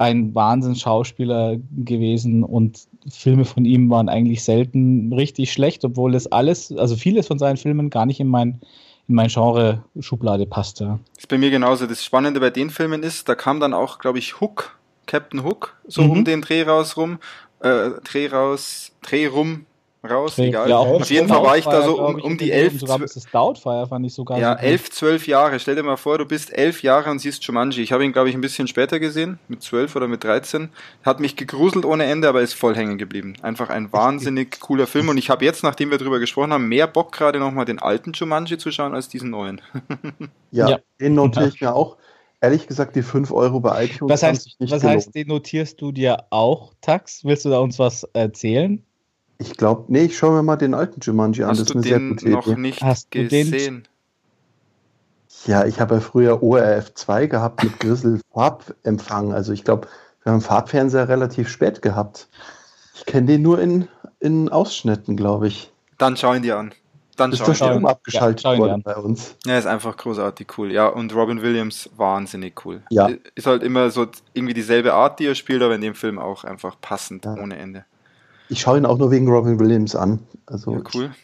ein 0.03 0.35
Wahnsinns-Schauspieler 0.35 1.57
gewesen 1.71 2.43
und 2.43 2.87
Filme 3.09 3.45
von 3.45 3.65
ihm 3.65 3.89
waren 3.89 4.09
eigentlich 4.09 4.43
selten 4.43 5.11
richtig 5.13 5.51
schlecht, 5.51 5.83
obwohl 5.85 6.15
es 6.15 6.31
alles, 6.31 6.71
also 6.77 6.95
vieles 6.95 7.27
von 7.27 7.39
seinen 7.39 7.57
Filmen 7.57 7.89
gar 7.89 8.05
nicht 8.05 8.19
in 8.19 8.27
mein, 8.27 8.61
in 9.07 9.15
mein 9.15 9.27
Genre-Schublade 9.27 10.45
passte. 10.45 10.99
Das 11.15 11.23
ist 11.23 11.27
bei 11.27 11.37
mir 11.37 11.49
genauso. 11.49 11.87
Das 11.87 12.03
Spannende 12.03 12.39
bei 12.39 12.49
den 12.49 12.69
Filmen 12.69 13.03
ist, 13.03 13.27
da 13.29 13.35
kam 13.35 13.59
dann 13.59 13.73
auch, 13.73 13.99
glaube 13.99 14.19
ich, 14.19 14.39
Hook, 14.39 14.77
Captain 15.05 15.43
Hook, 15.43 15.75
so 15.87 16.03
mhm. 16.03 16.11
um 16.11 16.25
den 16.25 16.41
Dreh 16.41 16.63
raus 16.63 16.97
rum, 16.97 17.19
äh, 17.59 17.91
Dreh 18.03 18.27
raus, 18.27 18.91
Dreh 19.01 19.27
rum, 19.27 19.65
raus, 20.09 20.35
Dreh, 20.35 20.47
egal. 20.47 20.69
Ja, 20.69 20.77
Auf 20.77 21.09
jeden 21.09 21.27
Fall 21.27 21.43
war 21.43 21.57
ich 21.57 21.65
da 21.65 21.81
so 21.81 21.99
um, 21.99 22.19
um 22.19 22.37
die 22.37 22.51
elf. 22.51 22.79
Das 22.79 23.25
Doubtfire 23.31 23.87
fand 23.87 24.05
ich 24.05 24.13
sogar. 24.13 24.39
Ja, 24.39 24.57
so 24.57 24.65
elf, 24.65 24.89
zwölf 24.91 25.27
Jahre. 25.27 25.59
Stell 25.59 25.75
dir 25.75 25.83
mal 25.83 25.97
vor, 25.97 26.17
du 26.17 26.25
bist 26.25 26.51
elf 26.53 26.83
Jahre 26.83 27.09
und 27.09 27.19
siehst 27.19 27.43
Jumanji. 27.43 27.81
Ich 27.81 27.91
habe 27.91 28.03
ihn, 28.03 28.13
glaube 28.13 28.29
ich, 28.29 28.35
ein 28.35 28.41
bisschen 28.41 28.67
später 28.67 28.99
gesehen, 28.99 29.39
mit 29.47 29.61
zwölf 29.63 29.95
oder 29.95 30.07
mit 30.07 30.23
dreizehn. 30.23 30.69
Hat 31.03 31.19
mich 31.19 31.35
gegruselt 31.35 31.85
ohne 31.85 32.05
Ende, 32.05 32.27
aber 32.27 32.41
ist 32.41 32.53
voll 32.53 32.75
hängen 32.75 32.97
geblieben. 32.97 33.35
Einfach 33.41 33.69
ein 33.69 33.91
wahnsinnig 33.93 34.59
cooler 34.59 34.87
Film 34.87 35.09
und 35.09 35.17
ich 35.17 35.29
habe 35.29 35.45
jetzt, 35.45 35.63
nachdem 35.63 35.91
wir 35.91 35.97
drüber 35.97 36.19
gesprochen 36.19 36.53
haben, 36.53 36.67
mehr 36.67 36.87
Bock 36.87 37.11
gerade 37.11 37.39
nochmal 37.39 37.65
den 37.65 37.79
alten 37.79 38.13
Jumanji 38.13 38.57
zu 38.57 38.71
schauen 38.71 38.93
als 38.93 39.09
diesen 39.09 39.29
neuen. 39.29 39.61
ja, 40.51 40.69
ja, 40.69 40.79
den 40.99 41.15
notiere 41.15 41.47
ich 41.47 41.61
mir 41.61 41.73
auch. 41.73 41.97
Ehrlich 42.41 42.67
gesagt, 42.67 42.97
die 42.97 43.03
5 43.03 43.31
Euro 43.31 43.61
bei 43.61 43.85
iTunes. 43.85 44.11
Was 44.11 44.21
heißt, 44.21 44.57
was 44.59 44.83
heißt, 44.83 45.15
den 45.15 45.27
notierst 45.27 45.79
du 45.79 45.93
dir 45.93 46.25
auch, 46.29 46.73
Tax? 46.81 47.23
Willst 47.23 47.45
du 47.45 47.49
da 47.49 47.59
uns 47.59 47.79
was 47.79 48.03
erzählen? 48.11 48.83
Ich 49.37 49.57
glaube, 49.57 49.85
nee, 49.87 50.05
ich 50.05 50.17
schaue 50.17 50.35
mir 50.35 50.43
mal 50.43 50.55
den 50.55 50.73
alten 50.73 50.99
Jumanji 51.01 51.43
an. 51.43 51.49
Hast 51.49 51.61
das 51.61 51.69
ist 51.69 51.75
eine 51.75 51.83
sehr 51.83 51.99
gute 51.99 52.29
noch 52.29 52.47
Idee. 52.47 52.61
nicht 52.61 52.83
Hast 52.83 53.11
gesehen? 53.11 53.87
Ja, 55.45 55.65
ich 55.65 55.81
habe 55.81 55.95
ja 55.95 56.01
früher 56.01 56.41
ORF 56.41 56.93
2 56.93 57.27
gehabt 57.27 57.63
mit 57.63 57.79
Grissel 57.79 58.21
Farbempfang. 58.33 59.33
Also 59.33 59.51
ich 59.51 59.63
glaube, 59.63 59.87
wir 60.23 60.31
haben 60.31 60.41
Farbfernseher 60.41 61.09
relativ 61.09 61.49
spät 61.49 61.81
gehabt. 61.81 62.29
Ich 62.95 63.05
kenne 63.05 63.27
den 63.27 63.41
nur 63.41 63.59
in, 63.59 63.87
in 64.19 64.49
Ausschnitten, 64.49 65.17
glaube 65.17 65.47
ich. 65.47 65.71
Dann 65.97 66.15
schau 66.15 66.33
ihn 66.33 66.43
dir 66.43 66.57
an. 66.57 66.73
Dann 67.17 67.31
ist 67.31 67.45
der 67.45 67.53
Strom 67.53 67.85
abgeschaltet 67.85 68.43
ja, 68.43 68.57
worden 68.57 68.81
bei 68.81 68.95
uns. 68.95 69.35
Ja, 69.45 69.57
ist 69.57 69.67
einfach 69.67 69.97
großartig 69.97 70.47
cool. 70.57 70.71
Ja, 70.71 70.87
und 70.87 71.13
Robin 71.13 71.41
Williams 71.41 71.89
wahnsinnig 71.95 72.65
cool. 72.65 72.81
Ja. 72.89 73.09
Ist 73.35 73.45
halt 73.45 73.61
immer 73.61 73.91
so 73.91 74.07
irgendwie 74.33 74.55
dieselbe 74.55 74.93
Art, 74.93 75.19
die 75.19 75.27
er 75.27 75.35
spielt, 75.35 75.61
aber 75.61 75.75
in 75.75 75.81
dem 75.81 75.93
Film 75.93 76.17
auch 76.17 76.43
einfach 76.43 76.75
passend 76.81 77.25
ja. 77.25 77.35
ohne 77.35 77.57
Ende. 77.57 77.85
Ich 78.53 78.61
schaue 78.61 78.77
ihn 78.77 78.85
auch 78.85 78.99
nur 78.99 79.09
wegen 79.09 79.27
Robin 79.27 79.59
Williams 79.59 79.95
an. 79.95 80.19
Also 80.45 80.73
ja, 80.73 80.81
cool. 80.93 81.15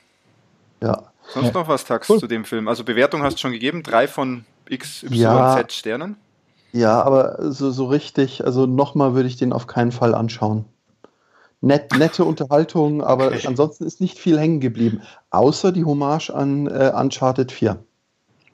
Ja. 0.81 1.03
Sonst 1.27 1.53
noch 1.53 1.67
was, 1.67 1.85
Tax, 1.85 2.09
cool. 2.09 2.19
zu 2.19 2.25
dem 2.25 2.43
Film? 2.43 2.67
Also 2.67 2.83
Bewertung 2.83 3.21
hast 3.21 3.35
du 3.35 3.41
schon 3.41 3.51
gegeben, 3.51 3.83
drei 3.83 4.07
von 4.07 4.45
X, 4.67 5.03
Y, 5.03 5.13
ja, 5.13 5.55
Z 5.55 5.71
Sternen. 5.71 6.15
Ja, 6.71 7.03
aber 7.03 7.51
so, 7.51 7.69
so 7.69 7.85
richtig, 7.85 8.43
also 8.45 8.65
nochmal 8.65 9.13
würde 9.13 9.27
ich 9.27 9.37
den 9.37 9.53
auf 9.53 9.67
keinen 9.67 9.91
Fall 9.91 10.15
anschauen. 10.15 10.65
Net, 11.61 11.91
nette 11.99 12.25
Unterhaltung, 12.25 13.03
aber 13.03 13.27
okay. 13.27 13.45
ansonsten 13.45 13.85
ist 13.85 14.01
nicht 14.01 14.17
viel 14.17 14.39
hängen 14.39 14.59
geblieben. 14.59 15.03
Außer 15.29 15.71
die 15.71 15.85
Hommage 15.85 16.31
an 16.31 16.65
äh, 16.65 16.91
Uncharted 16.95 17.51
4. 17.51 17.77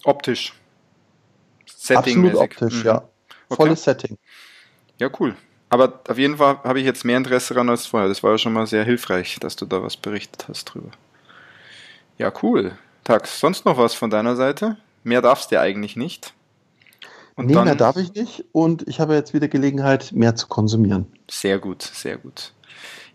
Optisch. 0.04 0.54
Setting 1.66 2.26
Absolut 2.26 2.36
optisch, 2.36 2.80
mhm. 2.80 2.86
ja. 2.86 2.98
Okay. 3.48 3.56
Volles 3.56 3.84
Setting. 3.86 4.18
Ja, 5.00 5.10
cool. 5.18 5.34
Aber 5.70 6.00
auf 6.08 6.18
jeden 6.18 6.38
Fall 6.38 6.60
habe 6.64 6.80
ich 6.80 6.86
jetzt 6.86 7.06
mehr 7.06 7.18
Interesse 7.18 7.54
daran 7.54 7.70
als 7.70 7.88
vorher. 7.88 8.08
Das 8.08 8.24
war 8.24 8.32
ja 8.32 8.38
schon 8.38 8.54
mal 8.54 8.68
sehr 8.68 8.84
hilfreich, 8.84 9.38
dass 9.40 9.56
du 9.56 9.66
da 9.66 9.82
was 9.82 9.98
berichtet 9.98 10.48
hast 10.48 10.66
drüber. 10.66 10.92
Ja, 12.18 12.32
cool. 12.44 12.78
Tax, 13.04 13.40
sonst 13.40 13.66
noch 13.66 13.78
was 13.78 13.94
von 13.94 14.10
deiner 14.10 14.36
Seite? 14.36 14.78
Mehr 15.04 15.22
darfst 15.22 15.52
du 15.52 15.56
ja 15.56 15.62
eigentlich 15.62 15.96
nicht. 15.96 16.34
Und 17.36 17.48
nee, 17.48 17.56
mehr 17.56 17.76
darf 17.76 17.98
ich 17.98 18.14
nicht. 18.14 18.46
Und 18.54 18.88
ich 18.88 19.00
habe 19.00 19.14
jetzt 19.14 19.34
wieder 19.34 19.48
Gelegenheit, 19.48 20.12
mehr 20.14 20.36
zu 20.36 20.48
konsumieren. 20.48 21.06
Sehr 21.30 21.60
gut, 21.60 21.82
sehr 21.82 22.18
gut. 22.18 22.54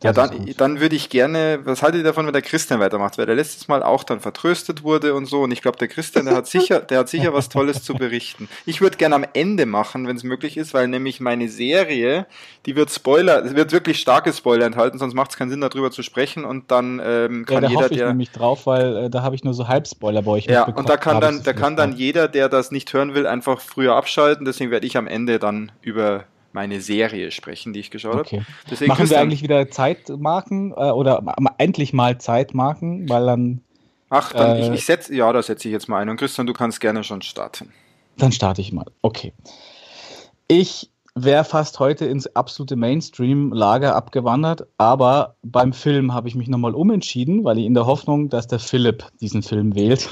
Ja, 0.02 0.12
dann, 0.14 0.48
dann 0.56 0.80
würde 0.80 0.96
ich 0.96 1.10
gerne, 1.10 1.60
was 1.64 1.82
haltet 1.82 2.00
ihr 2.00 2.04
davon, 2.04 2.24
wenn 2.24 2.32
der 2.32 2.40
Christian 2.40 2.80
weitermacht? 2.80 3.18
Weil 3.18 3.26
der 3.26 3.34
letztes 3.34 3.68
Mal 3.68 3.82
auch 3.82 4.02
dann 4.02 4.20
vertröstet 4.20 4.82
wurde 4.82 5.14
und 5.14 5.26
so. 5.26 5.42
Und 5.42 5.52
ich 5.52 5.60
glaube, 5.60 5.76
der 5.76 5.88
Christian, 5.88 6.24
der 6.24 6.36
hat 6.36 6.46
sicher, 6.46 6.80
der 6.80 7.00
hat 7.00 7.10
sicher 7.10 7.34
was 7.34 7.50
Tolles 7.50 7.82
zu 7.82 7.94
berichten. 7.94 8.48
Ich 8.64 8.80
würde 8.80 8.96
gerne 8.96 9.14
am 9.14 9.26
Ende 9.34 9.66
machen, 9.66 10.08
wenn 10.08 10.16
es 10.16 10.24
möglich 10.24 10.56
ist, 10.56 10.72
weil 10.72 10.88
nämlich 10.88 11.20
meine 11.20 11.50
Serie, 11.50 12.26
die 12.64 12.76
wird 12.76 12.90
Spoiler, 12.90 13.54
wird 13.54 13.72
wirklich 13.72 14.00
starke 14.00 14.32
Spoiler 14.32 14.64
enthalten, 14.64 14.98
sonst 14.98 15.12
macht 15.12 15.32
es 15.32 15.36
keinen 15.36 15.50
Sinn, 15.50 15.60
darüber 15.60 15.90
zu 15.90 16.02
sprechen. 16.02 16.46
Und 16.46 16.70
dann 16.70 17.00
ähm, 17.04 17.44
kann 17.44 17.56
ja, 17.56 17.60
da 17.60 17.68
jeder, 17.68 17.80
hoffe 17.82 17.92
ich 17.92 17.98
der. 17.98 18.08
nämlich 18.08 18.30
drauf, 18.30 18.64
weil 18.64 18.96
äh, 18.96 19.10
da 19.10 19.22
habe 19.22 19.34
ich 19.34 19.44
nur 19.44 19.52
so 19.52 19.68
Halbspoiler 19.68 20.22
bei 20.22 20.30
euch. 20.30 20.46
Ja, 20.46 20.64
und 20.64 20.88
da 20.88 20.96
kann 20.96 21.20
dann, 21.20 21.42
da 21.42 21.52
kann 21.52 21.76
dann 21.76 21.94
jeder, 21.94 22.26
der 22.26 22.48
das 22.48 22.70
nicht 22.70 22.90
hören 22.94 23.14
will, 23.14 23.26
einfach 23.26 23.60
früher 23.60 23.96
abschalten. 23.96 24.46
Deswegen 24.46 24.70
werde 24.70 24.86
ich 24.86 24.96
am 24.96 25.06
Ende 25.06 25.38
dann 25.38 25.72
über 25.82 26.24
meine 26.52 26.80
Serie 26.80 27.30
sprechen, 27.30 27.72
die 27.72 27.80
ich 27.80 27.90
geschaut 27.90 28.16
okay. 28.16 28.42
habe. 28.68 28.86
Machen 28.86 29.10
wir 29.10 29.20
eigentlich 29.20 29.42
wieder 29.42 29.70
Zeitmarken 29.70 30.72
äh, 30.72 30.90
oder 30.90 31.22
endlich 31.58 31.92
mal 31.92 32.18
Zeitmarken, 32.18 33.08
weil 33.08 33.26
dann. 33.26 33.60
Ach, 34.08 34.32
dann 34.32 34.56
äh, 34.56 34.66
ich, 34.66 34.74
ich 34.74 34.84
setze, 34.84 35.14
ja, 35.14 35.32
da 35.32 35.42
setze 35.42 35.68
ich 35.68 35.72
jetzt 35.72 35.88
mal 35.88 35.98
ein. 35.98 36.08
Und 36.08 36.16
Christian, 36.16 36.46
du 36.46 36.52
kannst 36.52 36.80
gerne 36.80 37.04
schon 37.04 37.22
starten. 37.22 37.72
Dann 38.16 38.32
starte 38.32 38.60
ich 38.60 38.72
mal. 38.72 38.86
Okay. 39.02 39.32
Ich 40.48 40.90
wäre 41.14 41.44
fast 41.44 41.78
heute 41.78 42.06
ins 42.06 42.26
absolute 42.34 42.76
Mainstream-Lager 42.76 43.94
abgewandert, 43.94 44.66
aber 44.78 45.36
beim 45.42 45.72
Film 45.72 46.14
habe 46.14 46.28
ich 46.28 46.34
mich 46.34 46.48
nochmal 46.48 46.74
umentschieden, 46.74 47.44
weil 47.44 47.58
ich 47.58 47.66
in 47.66 47.74
der 47.74 47.86
Hoffnung, 47.86 48.28
dass 48.28 48.46
der 48.46 48.58
Philipp 48.58 49.04
diesen 49.20 49.42
Film 49.42 49.74
wählt. 49.74 50.08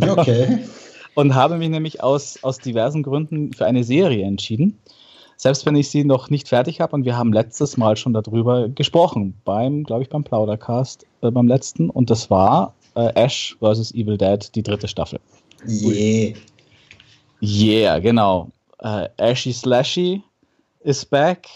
Okay. 0.00 0.64
Und 1.14 1.34
habe 1.34 1.56
mich 1.56 1.70
nämlich 1.70 2.02
aus, 2.02 2.38
aus 2.42 2.58
diversen 2.58 3.02
Gründen 3.02 3.54
für 3.54 3.64
eine 3.64 3.84
Serie 3.84 4.26
entschieden 4.26 4.78
selbst 5.36 5.66
wenn 5.66 5.76
ich 5.76 5.90
sie 5.90 6.04
noch 6.04 6.30
nicht 6.30 6.48
fertig 6.48 6.80
habe 6.80 6.94
und 6.94 7.04
wir 7.04 7.16
haben 7.16 7.32
letztes 7.32 7.76
Mal 7.76 7.96
schon 7.96 8.14
darüber 8.14 8.68
gesprochen, 8.68 9.34
beim, 9.44 9.84
glaube 9.84 10.02
ich, 10.02 10.08
beim 10.08 10.24
Plaudercast, 10.24 11.06
äh, 11.20 11.30
beim 11.30 11.46
letzten, 11.46 11.90
und 11.90 12.10
das 12.10 12.30
war 12.30 12.74
äh, 12.94 13.12
Ash 13.14 13.56
vs. 13.60 13.92
Evil 13.92 14.16
Dead, 14.16 14.54
die 14.54 14.62
dritte 14.62 14.88
Staffel. 14.88 15.20
Yeah. 15.66 16.34
Yeah, 17.42 17.98
genau. 17.98 18.50
Äh, 18.78 19.08
Ashy 19.18 19.52
Slashy 19.52 20.22
ist 20.80 21.10
back 21.10 21.48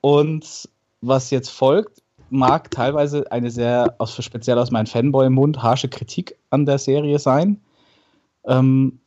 und 0.00 0.68
was 1.02 1.30
jetzt 1.30 1.50
folgt, 1.50 2.02
mag 2.30 2.70
teilweise 2.70 3.30
eine 3.30 3.50
sehr, 3.50 3.94
aus, 3.98 4.22
speziell 4.22 4.58
aus 4.58 4.70
meinem 4.70 4.86
Fanboy-Mund, 4.86 5.62
harsche 5.62 5.88
Kritik 5.88 6.36
an 6.50 6.64
der 6.64 6.78
Serie 6.78 7.18
sein. 7.18 7.60
Ähm, 8.44 9.00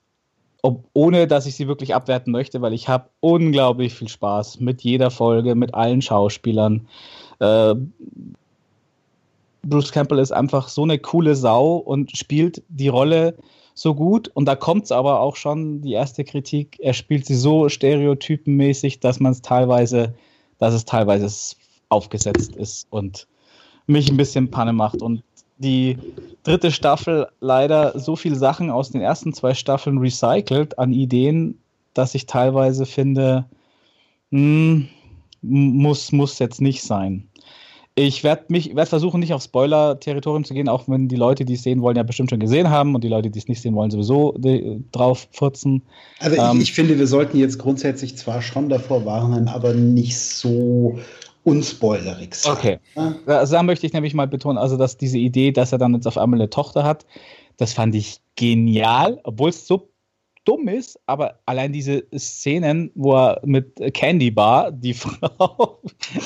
ob, 0.63 0.85
ohne 0.93 1.27
dass 1.27 1.45
ich 1.45 1.55
sie 1.55 1.67
wirklich 1.67 1.93
abwerten 1.93 2.31
möchte, 2.31 2.61
weil 2.61 2.73
ich 2.73 2.87
habe 2.87 3.09
unglaublich 3.19 3.93
viel 3.93 4.07
Spaß 4.07 4.61
mit 4.61 4.81
jeder 4.81 5.11
Folge, 5.11 5.55
mit 5.55 5.73
allen 5.73 6.01
Schauspielern. 6.01 6.87
Äh, 7.39 7.75
Bruce 9.61 9.91
Campbell 9.91 10.19
ist 10.19 10.31
einfach 10.31 10.69
so 10.69 10.83
eine 10.83 10.99
coole 10.99 11.35
Sau 11.35 11.75
und 11.75 12.15
spielt 12.15 12.63
die 12.69 12.87
Rolle 12.87 13.35
so 13.73 13.93
gut. 13.93 14.29
Und 14.33 14.45
da 14.45 14.55
kommt 14.55 14.85
es 14.85 14.91
aber 14.91 15.19
auch 15.19 15.35
schon, 15.35 15.81
die 15.81 15.93
erste 15.93 16.23
Kritik, 16.23 16.77
er 16.79 16.93
spielt 16.93 17.25
sie 17.25 17.35
so 17.35 17.67
stereotypenmäßig, 17.67 19.01
dass 19.01 19.19
man 19.19 19.33
es 19.33 19.41
teilweise, 19.41 20.13
dass 20.59 20.73
es 20.73 20.85
teilweise 20.85 21.55
aufgesetzt 21.89 22.55
ist 22.55 22.87
und 22.89 23.27
mich 23.85 24.09
ein 24.09 24.17
bisschen 24.17 24.49
Panne 24.49 24.71
macht. 24.71 25.01
Und 25.01 25.23
die 25.63 25.97
dritte 26.43 26.71
Staffel 26.71 27.27
leider 27.39 27.97
so 27.97 28.15
viele 28.15 28.35
Sachen 28.35 28.69
aus 28.69 28.91
den 28.91 29.01
ersten 29.01 29.33
zwei 29.33 29.53
Staffeln 29.53 29.97
recycelt 29.97 30.77
an 30.77 30.91
Ideen, 30.91 31.57
dass 31.93 32.15
ich 32.15 32.25
teilweise 32.25 32.85
finde, 32.85 33.45
mh, 34.31 34.39
hm, 34.39 34.89
muss, 35.41 36.11
muss 36.11 36.39
jetzt 36.39 36.61
nicht 36.61 36.83
sein. 36.83 37.27
Ich 37.95 38.23
werde 38.23 38.45
mich 38.47 38.75
werd 38.75 38.89
versuchen, 38.89 39.19
nicht 39.19 39.33
auf 39.33 39.43
Spoiler-Territorium 39.43 40.45
zu 40.45 40.55
gehen, 40.55 40.67
auch 40.67 40.87
wenn 40.87 41.09
die 41.09 41.15
Leute, 41.15 41.45
die 41.45 41.53
es 41.53 41.61
sehen 41.61 41.83
wollen, 41.83 41.95
ja 41.95 42.01
bestimmt 42.01 42.31
schon 42.31 42.39
gesehen 42.39 42.71
haben 42.71 42.95
und 42.95 43.03
die 43.03 43.09
Leute, 43.09 43.29
die 43.29 43.37
es 43.37 43.47
nicht 43.47 43.61
sehen 43.61 43.75
wollen, 43.75 43.91
sowieso 43.91 44.35
drauf 44.91 45.27
furzen. 45.31 45.83
Also 46.19 46.37
ähm, 46.37 46.57
ich, 46.57 46.63
ich, 46.63 46.73
finde, 46.73 46.97
wir 46.97 47.05
sollten 47.05 47.37
jetzt 47.37 47.59
grundsätzlich 47.59 48.17
zwar 48.17 48.41
schon 48.41 48.67
davor 48.69 49.05
warnen, 49.05 49.47
aber 49.47 49.75
nicht 49.75 50.17
so 50.17 50.97
unspoilerig 51.43 52.35
sein. 52.35 52.53
Okay. 52.53 52.79
Also 53.25 53.55
da 53.55 53.63
möchte 53.63 53.85
ich 53.85 53.93
nämlich 53.93 54.13
mal 54.13 54.27
betonen, 54.27 54.57
also 54.57 54.77
dass 54.77 54.97
diese 54.97 55.17
Idee, 55.17 55.51
dass 55.51 55.71
er 55.71 55.77
dann 55.77 55.93
jetzt 55.93 56.07
auf 56.07 56.17
einmal 56.17 56.39
eine 56.39 56.49
Tochter 56.49 56.83
hat, 56.83 57.05
das 57.57 57.73
fand 57.73 57.95
ich 57.95 58.19
genial, 58.35 59.19
obwohl 59.23 59.49
es 59.49 59.67
so 59.67 59.89
dumm 60.45 60.67
ist, 60.67 60.99
aber 61.05 61.39
allein 61.45 61.71
diese 61.71 62.03
Szenen, 62.17 62.91
wo 62.95 63.15
er 63.15 63.41
mit 63.45 63.79
Candy 63.93 64.31
Bar, 64.31 64.71
die 64.71 64.93
Frau, 64.93 65.79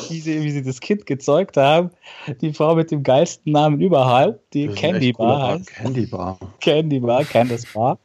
wie 0.10 0.20
sie, 0.20 0.42
wie 0.44 0.52
sie 0.52 0.64
das 0.64 0.80
Kind 0.80 1.06
gezeugt 1.06 1.58
haben, 1.58 1.92
die 2.42 2.54
Frau 2.54 2.76
mit 2.76 2.92
dem 2.92 3.04
geilsten 3.04 3.52
Namen 3.52 3.80
überhaupt, 3.80 4.40
die 4.54 4.68
Candy 4.70 5.14
Bar 5.14 5.54
heißt. 5.54 5.68
Candy 5.68 6.06
Bar. 6.06 6.40
Candy 6.60 7.00
Bar, 7.00 7.24
Candice 7.26 7.68
Bar. 7.74 8.00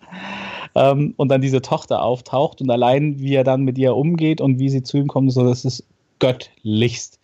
Ähm, 0.75 1.15
und 1.17 1.29
dann 1.29 1.41
diese 1.41 1.61
Tochter 1.61 2.03
auftaucht 2.03 2.61
und 2.61 2.71
allein, 2.71 3.19
wie 3.19 3.35
er 3.35 3.45
dann 3.45 3.63
mit 3.63 3.77
ihr 3.79 3.95
umgeht 3.95 4.41
und 4.41 4.59
wie 4.59 4.71
sie 4.71 4.83
zu 4.83 4.97
ihm 4.99 5.07
kommt, 5.07 5.33
so, 5.33 5.45
das 5.45 5.65
ist 5.65 5.87
göttlichst. 6.23 7.19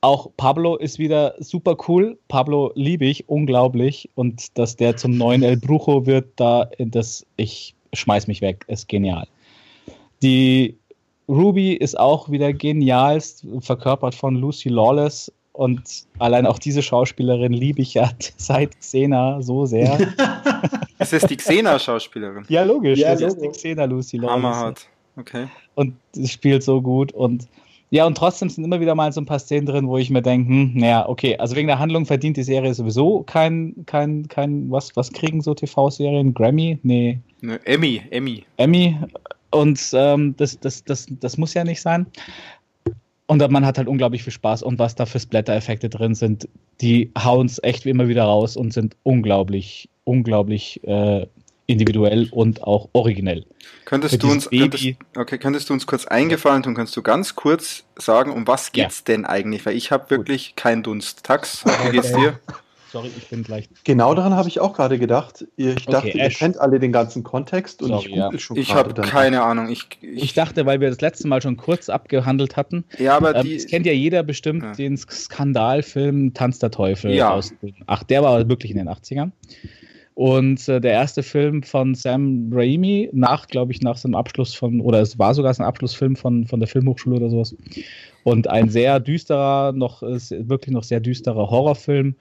Auch 0.00 0.30
Pablo 0.36 0.76
ist 0.76 0.98
wieder 0.98 1.34
super 1.38 1.76
cool. 1.88 2.18
Pablo 2.28 2.72
liebe 2.74 3.04
ich 3.04 3.28
unglaublich. 3.28 4.08
Und 4.14 4.56
dass 4.58 4.76
der 4.76 4.96
zum 4.96 5.16
neuen 5.16 5.42
El 5.42 5.58
Brujo 5.58 6.06
wird, 6.06 6.28
da, 6.36 6.70
das, 6.78 7.26
ich 7.36 7.74
schmeiß 7.92 8.26
mich 8.26 8.40
weg, 8.40 8.64
ist 8.66 8.88
genial. 8.88 9.26
Die 10.22 10.76
Ruby 11.28 11.74
ist 11.74 11.98
auch 11.98 12.30
wieder 12.30 12.52
genialst, 12.54 13.46
verkörpert 13.60 14.14
von 14.14 14.36
Lucy 14.36 14.70
Lawless. 14.70 15.30
Und 15.52 15.82
allein 16.18 16.46
auch 16.46 16.58
diese 16.58 16.82
Schauspielerin 16.82 17.52
liebe 17.52 17.82
ich 17.82 17.94
ja 17.94 18.10
seit 18.38 18.78
Xena 18.80 19.42
so 19.42 19.66
sehr. 19.66 19.98
ist 20.98 21.12
das 21.12 21.26
die 21.26 21.36
Xena-Schauspielerin? 21.36 22.44
Ja, 22.48 22.62
logisch. 22.64 22.98
Ja, 22.98 23.12
das 23.12 23.20
logisch. 23.20 23.34
ist 23.34 23.42
die 23.42 23.48
Xena 23.68 23.84
Lucy 23.84 24.16
Lawless. 24.16 24.32
Hammerhart. 24.32 24.88
Okay. 25.16 25.46
Und 25.74 25.94
sie 26.12 26.28
spielt 26.28 26.62
so 26.62 26.80
gut. 26.80 27.12
Und 27.12 27.48
ja, 27.94 28.04
und 28.06 28.16
trotzdem 28.16 28.48
sind 28.48 28.64
immer 28.64 28.80
wieder 28.80 28.96
mal 28.96 29.12
so 29.12 29.20
ein 29.20 29.24
paar 29.24 29.38
Szenen 29.38 29.66
drin, 29.66 29.86
wo 29.86 29.98
ich 29.98 30.10
mir 30.10 30.20
denke, 30.20 30.48
hm, 30.48 30.72
naja, 30.74 31.08
okay, 31.08 31.36
also 31.36 31.54
wegen 31.54 31.68
der 31.68 31.78
Handlung 31.78 32.06
verdient 32.06 32.36
die 32.36 32.42
Serie 32.42 32.74
sowieso 32.74 33.22
kein, 33.22 33.72
kein, 33.86 34.26
kein, 34.26 34.68
was, 34.68 34.96
was 34.96 35.12
kriegen 35.12 35.40
so 35.40 35.54
TV-Serien? 35.54 36.34
Grammy? 36.34 36.76
Nee. 36.82 37.20
Ne, 37.40 37.60
Emmy, 37.64 38.02
Emmy. 38.10 38.42
Emmy. 38.56 38.98
Und 39.52 39.80
ähm, 39.92 40.34
das, 40.36 40.58
das, 40.58 40.82
das, 40.82 41.06
das 41.08 41.38
muss 41.38 41.54
ja 41.54 41.62
nicht 41.62 41.80
sein. 41.80 42.04
Und 43.28 43.48
man 43.52 43.64
hat 43.64 43.78
halt 43.78 43.86
unglaublich 43.86 44.24
viel 44.24 44.32
Spaß 44.32 44.64
und 44.64 44.80
was 44.80 44.96
da 44.96 45.06
für 45.06 45.20
Splatter-Effekte 45.20 45.88
drin 45.88 46.16
sind, 46.16 46.48
die 46.80 47.12
hauen 47.16 47.46
es 47.46 47.62
echt 47.62 47.84
wie 47.84 47.90
immer 47.90 48.08
wieder 48.08 48.24
raus 48.24 48.56
und 48.56 48.72
sind 48.72 48.96
unglaublich, 49.04 49.88
unglaublich 50.02 50.82
äh, 50.82 51.28
individuell 51.66 52.28
und 52.30 52.62
auch 52.62 52.88
originell. 52.92 53.44
Könntest 53.84 54.22
du 54.22 54.30
uns, 54.30 54.48
könntest, 54.50 54.86
okay, 55.16 55.38
könntest 55.38 55.68
du 55.68 55.74
uns 55.74 55.86
kurz 55.86 56.06
eingefallen 56.06 56.62
tun, 56.62 56.74
kannst 56.74 56.96
du 56.96 57.02
ganz 57.02 57.34
kurz 57.34 57.84
sagen, 57.96 58.32
um 58.32 58.46
was 58.46 58.72
geht's 58.72 59.04
ja. 59.06 59.14
denn 59.14 59.24
eigentlich? 59.24 59.64
Weil 59.64 59.76
ich 59.76 59.90
habe 59.90 60.10
wirklich 60.10 60.56
keinen 60.56 60.82
Dunst. 60.82 61.24
Tax, 61.24 61.64
wie 61.64 61.90
geht's 61.92 62.12
dir? 62.12 62.38
Sorry, 62.94 63.10
ich 63.16 63.28
bin 63.28 63.42
gleich. 63.42 63.68
Genau 63.82 64.14
daran 64.14 64.34
habe 64.34 64.48
ich 64.48 64.60
auch 64.60 64.72
gerade 64.72 65.00
gedacht. 65.00 65.44
Ich 65.56 65.86
dachte, 65.86 66.10
okay, 66.10 66.16
ihr 66.16 66.28
kennt 66.28 66.58
alle 66.58 66.78
den 66.78 66.92
ganzen 66.92 67.24
Kontext 67.24 67.82
und 67.82 67.88
Sorry, 67.88 68.10
ich 68.10 68.14
ja. 68.14 68.38
schon 68.38 68.56
Ich 68.56 68.72
habe 68.72 68.94
keine 69.02 69.42
Ahnung. 69.42 69.68
Ich, 69.68 69.88
ich, 70.00 70.22
ich, 70.22 70.34
dachte, 70.34 70.64
weil 70.64 70.80
wir 70.80 70.90
das 70.90 71.00
letzte 71.00 71.26
Mal 71.26 71.42
schon 71.42 71.56
kurz 71.56 71.88
abgehandelt 71.88 72.56
hatten. 72.56 72.84
Ja, 72.96 73.16
aber 73.16 73.34
ähm, 73.34 73.52
das 73.52 73.66
kennt 73.66 73.86
ja 73.86 73.92
jeder 73.92 74.22
bestimmt 74.22 74.62
ja. 74.62 74.72
den 74.74 74.96
Skandalfilm 74.96 76.34
Tanz 76.34 76.60
der 76.60 76.70
Teufel 76.70 77.12
ja. 77.12 77.32
aus. 77.32 77.52
Ach, 77.86 78.04
der 78.04 78.22
war 78.22 78.48
wirklich 78.48 78.70
in 78.70 78.76
den 78.76 78.88
80ern. 78.88 79.32
Und 80.14 80.68
äh, 80.68 80.80
der 80.80 80.92
erste 80.92 81.24
Film 81.24 81.64
von 81.64 81.94
Sam 81.94 82.48
Raimi, 82.52 83.10
nach, 83.12 83.48
glaube 83.48 83.72
ich, 83.72 83.80
nach 83.80 83.96
seinem 83.96 84.14
Abschluss 84.14 84.54
von, 84.54 84.80
oder 84.80 85.00
es 85.00 85.18
war 85.18 85.34
sogar 85.34 85.52
sein 85.52 85.66
Abschlussfilm 85.66 86.14
von, 86.14 86.46
von 86.46 86.60
der 86.60 86.68
Filmhochschule 86.68 87.16
oder 87.16 87.30
sowas. 87.30 87.56
Und 88.22 88.48
ein 88.48 88.68
sehr 88.68 89.00
düsterer, 89.00 89.72
noch 89.72 90.02
wirklich 90.02 90.72
noch 90.72 90.84
sehr 90.84 91.00
düsterer 91.00 91.50
Horrorfilm 91.50 92.14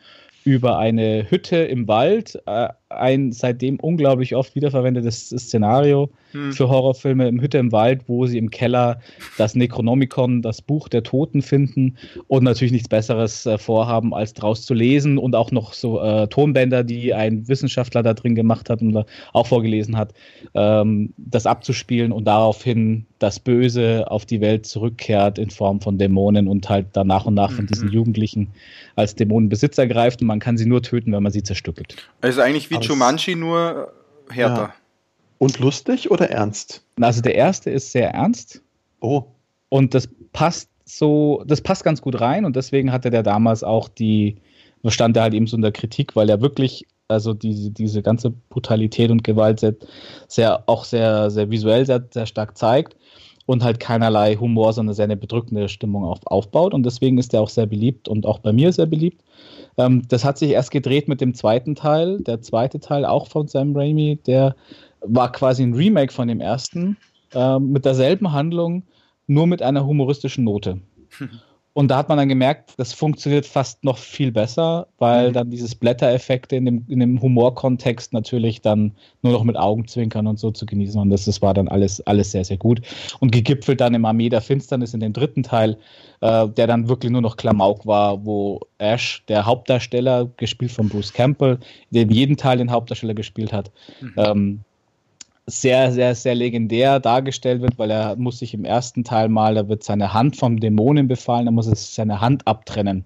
über 0.43 0.77
eine 0.77 1.29
Hütte 1.29 1.57
im 1.57 1.87
Wald, 1.87 2.41
äh, 2.47 2.69
ein 2.97 3.31
seitdem 3.31 3.79
unglaublich 3.79 4.35
oft 4.35 4.55
wiederverwendetes 4.55 5.29
Szenario 5.29 6.09
hm. 6.31 6.53
für 6.53 6.69
Horrorfilme 6.69 7.27
im 7.27 7.41
Hütte 7.41 7.57
im 7.57 7.71
Wald, 7.71 8.03
wo 8.07 8.25
sie 8.25 8.37
im 8.37 8.49
Keller 8.49 8.99
das 9.37 9.55
Necronomicon, 9.55 10.41
das 10.41 10.61
Buch 10.61 10.89
der 10.89 11.03
Toten 11.03 11.41
finden 11.41 11.97
und 12.27 12.43
natürlich 12.43 12.71
nichts 12.71 12.89
Besseres 12.89 13.45
äh, 13.45 13.57
vorhaben, 13.57 14.13
als 14.13 14.33
draus 14.33 14.65
zu 14.65 14.73
lesen 14.73 15.17
und 15.17 15.35
auch 15.35 15.51
noch 15.51 15.73
so 15.73 16.01
äh, 16.01 16.27
Tonbänder, 16.27 16.83
die 16.83 17.13
ein 17.13 17.47
Wissenschaftler 17.47 18.03
da 18.03 18.13
drin 18.13 18.35
gemacht 18.35 18.69
hat 18.69 18.81
und 18.81 19.05
auch 19.33 19.47
vorgelesen 19.47 19.97
hat, 19.97 20.13
ähm, 20.53 21.13
das 21.17 21.45
abzuspielen 21.45 22.11
und 22.11 22.25
daraufhin 22.25 23.05
das 23.19 23.39
Böse 23.39 24.11
auf 24.11 24.25
die 24.25 24.41
Welt 24.41 24.65
zurückkehrt 24.65 25.39
in 25.39 25.49
Form 25.49 25.79
von 25.79 25.97
Dämonen 25.97 26.47
und 26.47 26.69
halt 26.69 26.87
dann 26.93 27.07
nach 27.07 27.25
und 27.25 27.35
nach 27.35 27.51
mhm. 27.51 27.55
von 27.55 27.67
diesen 27.67 27.89
Jugendlichen 27.89 28.49
als 28.95 29.15
Dämonenbesitzer 29.15 29.87
greift 29.87 30.21
und 30.21 30.27
man 30.27 30.39
kann 30.39 30.57
sie 30.57 30.65
nur 30.65 30.81
töten, 30.81 31.13
wenn 31.13 31.23
man 31.23 31.31
sie 31.31 31.41
zerstückelt. 31.41 31.95
Also 32.21 32.41
eigentlich 32.41 32.69
wie 32.69 32.79
Jumanji, 32.87 33.35
nur 33.35 33.91
härter. 34.29 34.61
Ja. 34.61 34.73
Und 35.37 35.59
lustig 35.59 36.09
oder 36.11 36.29
ernst? 36.29 36.83
Also 37.01 37.21
der 37.21 37.35
erste 37.35 37.69
ist 37.69 37.91
sehr 37.91 38.11
ernst. 38.11 38.61
Oh. 39.01 39.23
Und 39.69 39.93
das 39.93 40.07
passt 40.31 40.69
so, 40.85 41.43
das 41.47 41.61
passt 41.61 41.83
ganz 41.83 42.01
gut 42.01 42.19
rein 42.19 42.45
und 42.45 42.55
deswegen 42.55 42.91
hatte 42.91 43.09
der 43.09 43.23
damals 43.23 43.63
auch 43.63 43.87
die, 43.89 44.37
stand 44.87 45.17
er 45.17 45.23
halt 45.23 45.33
eben 45.33 45.47
so 45.47 45.55
in 45.55 45.61
der 45.61 45.71
Kritik, 45.71 46.15
weil 46.15 46.29
er 46.29 46.41
wirklich, 46.41 46.85
also 47.07 47.33
diese, 47.33 47.71
diese 47.71 48.01
ganze 48.01 48.29
Brutalität 48.29 49.11
und 49.11 49.23
Gewalt 49.23 49.59
sehr, 49.59 49.75
sehr 50.27 50.63
auch 50.67 50.85
sehr, 50.85 51.31
sehr 51.31 51.49
visuell 51.49 51.85
sehr, 51.85 52.03
sehr 52.11 52.25
stark 52.25 52.57
zeigt 52.57 52.95
und 53.45 53.63
halt 53.63 53.79
keinerlei 53.79 54.35
Humor, 54.35 54.73
sondern 54.73 54.95
sehr 54.95 55.05
eine 55.05 55.17
bedrückende 55.17 55.67
Stimmung 55.69 56.05
auf, 56.05 56.19
aufbaut. 56.25 56.73
Und 56.73 56.83
deswegen 56.83 57.17
ist 57.17 57.33
er 57.33 57.41
auch 57.41 57.49
sehr 57.49 57.65
beliebt 57.65 58.07
und 58.07 58.25
auch 58.25 58.39
bei 58.39 58.53
mir 58.53 58.71
sehr 58.71 58.85
beliebt. 58.85 59.21
Ähm, 59.77 60.03
das 60.07 60.23
hat 60.23 60.37
sich 60.37 60.51
erst 60.51 60.71
gedreht 60.71 61.07
mit 61.07 61.21
dem 61.21 61.33
zweiten 61.33 61.75
Teil. 61.75 62.19
Der 62.21 62.41
zweite 62.41 62.79
Teil 62.79 63.05
auch 63.05 63.27
von 63.27 63.47
Sam 63.47 63.75
Raimi, 63.75 64.19
der 64.25 64.55
war 65.01 65.31
quasi 65.31 65.63
ein 65.63 65.73
Remake 65.73 66.13
von 66.13 66.27
dem 66.27 66.41
ersten, 66.41 66.97
äh, 67.33 67.59
mit 67.59 67.85
derselben 67.85 68.31
Handlung, 68.31 68.83
nur 69.27 69.47
mit 69.47 69.61
einer 69.61 69.85
humoristischen 69.85 70.43
Note. 70.43 70.81
Und 71.75 71.89
da 71.89 71.97
hat 71.97 72.07
man 72.07 72.19
dann 72.19 72.29
gemerkt, 72.29 72.73
das 72.77 72.93
funktioniert 72.93 73.47
fast 73.47 73.83
noch 73.83 73.97
viel 73.97 74.31
besser, 74.31 74.87
weil 74.99 75.29
mhm. 75.29 75.33
dann 75.33 75.49
dieses 75.49 75.73
Blättereffekte 75.73 76.55
in 76.55 76.65
dem, 76.65 76.85
in 76.87 76.99
dem 76.99 77.19
Humorkontext 77.19 78.13
natürlich 78.13 78.61
dann 78.61 78.91
nur 79.23 79.33
noch 79.33 79.43
mit 79.43 79.57
Augenzwinkern 79.57 80.27
und 80.27 80.37
so 80.37 80.51
zu 80.51 80.67
genießen 80.67 81.01
Und 81.01 81.09
das, 81.09 81.25
das 81.25 81.41
war 81.41 81.55
dann 81.55 81.67
alles, 81.67 81.99
alles 82.01 82.31
sehr, 82.31 82.45
sehr 82.45 82.57
gut. 82.57 82.81
Und 83.19 83.31
gegipfelt 83.31 83.81
dann 83.81 83.95
im 83.95 84.05
Armee 84.05 84.29
der 84.29 84.41
Finsternis 84.41 84.93
in 84.93 84.99
den 84.99 85.13
dritten 85.13 85.41
Teil, 85.41 85.77
äh, 86.21 86.47
der 86.47 86.67
dann 86.67 86.89
wirklich 86.89 87.11
nur 87.11 87.21
noch 87.21 87.37
Klamauk 87.37 87.87
war, 87.87 88.23
wo 88.23 88.59
Ash, 88.77 89.23
der 89.27 89.47
Hauptdarsteller, 89.47 90.29
gespielt 90.37 90.71
von 90.71 90.89
Bruce 90.89 91.11
Campbell, 91.11 91.57
der 91.89 92.03
in 92.03 92.11
jedem 92.11 92.37
Teil 92.37 92.59
den 92.59 92.69
Hauptdarsteller 92.69 93.15
gespielt 93.15 93.51
hat, 93.51 93.71
mhm. 93.99 94.13
ähm, 94.17 94.59
sehr, 95.45 95.91
sehr, 95.91 96.15
sehr 96.15 96.35
legendär 96.35 96.99
dargestellt 96.99 97.61
wird, 97.61 97.77
weil 97.77 97.91
er 97.91 98.15
muss 98.15 98.39
sich 98.39 98.53
im 98.53 98.65
ersten 98.65 99.03
Teil 99.03 99.29
mal, 99.29 99.55
da 99.55 99.67
wird 99.67 99.83
seine 99.83 100.13
Hand 100.13 100.37
vom 100.37 100.59
Dämonen 100.59 101.07
befallen, 101.07 101.47
er 101.47 101.51
muss 101.51 101.67
es 101.67 101.95
seine 101.95 102.21
Hand 102.21 102.47
abtrennen. 102.47 103.05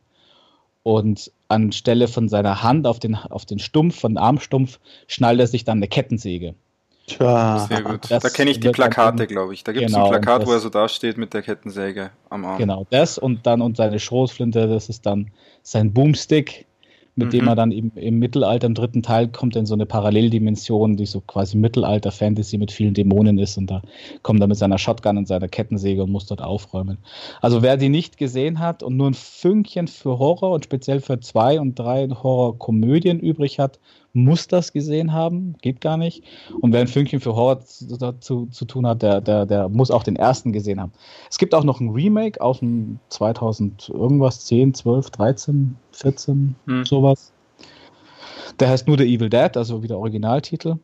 Und 0.84 1.32
anstelle 1.50 2.08
von 2.08 2.30
seiner 2.30 2.64
Hand 2.64 2.88
auf 2.88 3.00
den, 3.00 3.16
auf 3.16 3.46
den 3.46 3.60
Stumpf, 3.60 4.00
von 4.00 4.14
den 4.14 4.18
Armstumpf, 4.18 4.80
schnallt 5.08 5.40
er 5.40 5.48
sich 5.48 5.66
dann 5.66 5.80
eine 5.80 5.88
Kettensäge. 5.88 6.56
Tja. 7.08 7.66
Sehr 7.70 7.82
gut. 7.82 8.12
Das 8.12 8.22
da 8.22 8.30
kenne 8.30 8.52
ich 8.52 8.60
die 8.60 8.70
Plakate, 8.70 9.28
glaube 9.28 9.54
ich. 9.54 9.64
Da 9.64 9.72
gibt 9.72 9.86
es 9.86 9.94
genau, 9.94 10.06
ein 10.06 10.12
Plakat, 10.12 10.42
das, 10.42 10.48
wo 10.48 10.54
er 10.54 10.60
so 10.60 10.70
dasteht 10.70 11.18
mit 11.18 11.34
der 11.34 11.42
Kettensäge 11.42 12.12
am 12.30 12.46
Arm. 12.46 12.58
Genau, 12.58 12.86
das 12.90 13.18
und 13.18 13.46
dann 13.48 13.62
und 13.62 13.78
seine 13.78 14.00
Schrotflinte, 14.00 14.68
das 14.68 14.90
ist 14.90 15.06
dann 15.06 15.32
sein 15.64 15.94
Boomstick 15.94 16.67
mit 17.18 17.28
mhm. 17.28 17.32
dem 17.32 17.48
er 17.48 17.56
dann 17.56 17.72
eben 17.72 17.92
im 17.96 18.20
Mittelalter, 18.20 18.68
im 18.68 18.76
dritten 18.76 19.04
Teil, 19.04 19.28
kommt 19.28 19.56
in 19.56 19.66
so 19.66 19.74
eine 19.74 19.86
Paralleldimension, 19.86 20.96
die 20.96 21.06
so 21.06 21.20
quasi 21.20 21.58
Mittelalter-Fantasy 21.58 22.58
mit 22.58 22.72
vielen 22.72 22.94
Dämonen 22.94 23.40
ist 23.40 23.58
und 23.58 23.70
da 23.70 23.82
kommt 24.22 24.40
er 24.40 24.48
mit 24.48 24.58
seiner 24.58 24.78
Shotgun 24.78 25.18
und 25.18 25.28
seiner 25.28 25.48
Kettensäge 25.48 26.04
und 26.04 26.12
muss 26.12 26.28
dort 26.28 26.42
aufräumen. 26.42 27.00
Also 27.42 27.62
wer 27.62 27.76
die 27.76 27.90
nicht 27.90 28.18
gesehen 28.18 28.60
hat 28.60 28.84
und 28.84 28.96
nur 28.96 29.10
ein 29.10 29.16
Fünkchen 29.16 29.88
für 29.88 30.20
Horror 30.20 30.52
und 30.52 30.64
speziell 30.64 31.02
für 31.02 31.20
zwei 31.20 31.60
und 31.60 31.78
drei 31.78 32.08
Horrorkomödien 32.08 33.20
übrig 33.20 33.60
hat, 33.60 33.80
muss 34.18 34.48
das 34.48 34.74
gesehen 34.74 35.14
haben, 35.14 35.56
geht 35.62 35.80
gar 35.80 35.98
nicht. 35.98 36.24
Und 36.60 36.74
wer 36.74 36.82
ein 36.82 36.88
Fünkchen 36.88 37.20
für 37.20 37.36
Horror 37.36 37.62
zu, 37.62 38.48
zu 38.48 38.66
tun 38.66 38.88
hat, 38.88 39.02
der, 39.02 39.22
der, 39.22 39.46
der 39.46 39.70
muss 39.70 39.92
auch 39.92 40.04
den 40.04 40.16
ersten 40.16 40.52
gesehen 40.52 40.82
haben. 40.82 40.92
Es 41.30 41.38
gibt 41.38 41.54
auch 41.54 41.64
noch 41.64 41.80
ein 41.80 41.90
Remake 41.90 42.42
aus 42.42 42.60
dem 42.60 43.00
2000 43.10 43.90
irgendwas, 43.90 44.46
10, 44.46 44.74
12, 44.74 45.10
13, 45.12 45.76
14, 45.92 46.56
hm. 46.66 46.86
sowas. 46.86 47.32
Der 48.60 48.70
heißt 48.70 48.88
nur 48.88 48.98
The 48.98 49.06
Evil 49.06 49.30
Dead, 49.30 49.56
also 49.56 49.84
wieder 49.84 49.98
Originaltitel. 49.98 50.78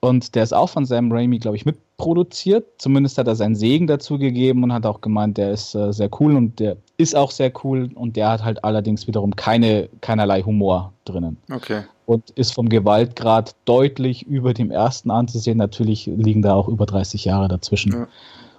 Und 0.00 0.34
der 0.34 0.42
ist 0.42 0.52
auch 0.52 0.68
von 0.68 0.84
Sam 0.84 1.10
Raimi, 1.10 1.38
glaube 1.38 1.56
ich, 1.56 1.64
mitproduziert. 1.64 2.66
Zumindest 2.76 3.16
hat 3.16 3.26
er 3.26 3.36
seinen 3.36 3.54
Segen 3.54 3.86
dazu 3.86 4.18
gegeben 4.18 4.62
und 4.62 4.70
hat 4.70 4.84
auch 4.84 5.00
gemeint, 5.00 5.38
der 5.38 5.52
ist 5.52 5.74
äh, 5.74 5.94
sehr 5.94 6.10
cool 6.20 6.36
und 6.36 6.60
der 6.60 6.76
ist 6.98 7.16
auch 7.16 7.30
sehr 7.30 7.50
cool 7.64 7.88
und 7.94 8.16
der 8.16 8.28
hat 8.28 8.44
halt 8.44 8.62
allerdings 8.62 9.06
wiederum 9.06 9.34
keine, 9.34 9.88
keinerlei 10.02 10.42
Humor 10.42 10.92
drinnen. 11.06 11.38
Okay. 11.50 11.84
Und 12.06 12.30
ist 12.30 12.52
vom 12.52 12.68
Gewaltgrad 12.68 13.54
deutlich 13.64 14.26
über 14.26 14.52
dem 14.52 14.70
ersten 14.70 15.10
anzusehen. 15.10 15.56
Natürlich 15.56 16.06
liegen 16.06 16.42
da 16.42 16.54
auch 16.54 16.68
über 16.68 16.84
30 16.84 17.24
Jahre 17.24 17.48
dazwischen. 17.48 17.92
Ja 17.92 18.08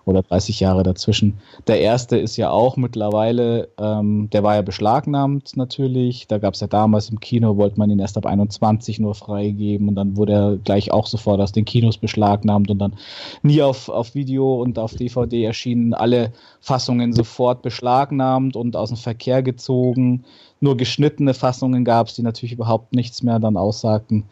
oder 0.06 0.22
30 0.22 0.60
Jahre 0.60 0.84
dazwischen. 0.84 1.38
Der 1.68 1.82
erste 1.82 2.18
ist 2.18 2.38
ja 2.38 2.52
auch 2.52 2.78
mittlerweile, 2.78 3.70
ähm, 3.80 4.30
der 4.32 4.44
war 4.44 4.56
ja 4.56 4.62
beschlagnahmt 4.62 5.58
natürlich. 5.58 6.28
Da 6.28 6.38
gab 6.38 6.54
es 6.54 6.60
ja 6.60 6.68
damals 6.68 7.10
im 7.10 7.20
Kino, 7.20 7.58
wollte 7.58 7.80
man 7.80 7.90
ihn 7.90 8.00
erst 8.00 8.18
ab 8.18 8.26
21 8.26 9.00
nur 9.00 9.16
freigeben 9.16 9.90
und 9.90 9.96
dann 9.96 10.16
wurde 10.16 10.34
er 10.34 10.58
gleich 10.58 10.92
auch 10.92 11.08
sofort 11.08 11.42
aus 11.42 11.52
den 11.52 11.66
Kinos 11.66 11.98
beschlagnahmt 11.98 12.70
und 12.70 12.80
dann 12.80 12.94
nie 13.42 13.62
auf, 13.62 13.90
auf 13.90 14.16
Video 14.16 14.62
und 14.62 14.78
auf 14.78 14.94
DVD 14.94 15.44
erschienen. 15.44 15.94
Alle 15.94 16.32
Fassungen 16.62 17.14
sofort 17.14 17.62
beschlagnahmt 17.62 18.56
und 18.56 18.76
aus 18.76 18.90
dem 18.90 18.98
Verkehr 18.98 19.42
gezogen. 19.42 20.24
Nur 20.66 20.78
geschnittene 20.78 21.36
Fassungen 21.36 21.86
gab 21.86 22.08
es, 22.08 22.16
die 22.16 22.24
natürlich 22.24 22.54
überhaupt 22.54 22.96
nichts 22.96 23.22
mehr 23.22 23.38
dann 23.38 23.56
aussagten. 23.56 24.24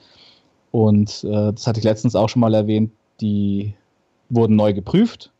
Und 0.72 1.24
äh, 1.24 1.54
das 1.54 1.68
hatte 1.68 1.80
ich 1.80 1.86
letztens 1.86 2.16
auch 2.16 2.28
schon 2.28 2.40
mal 2.40 2.54
erwähnt, 2.56 2.92
die 3.22 3.76
wurden 4.30 4.56
neu 4.56 4.74
geprüft 4.74 5.32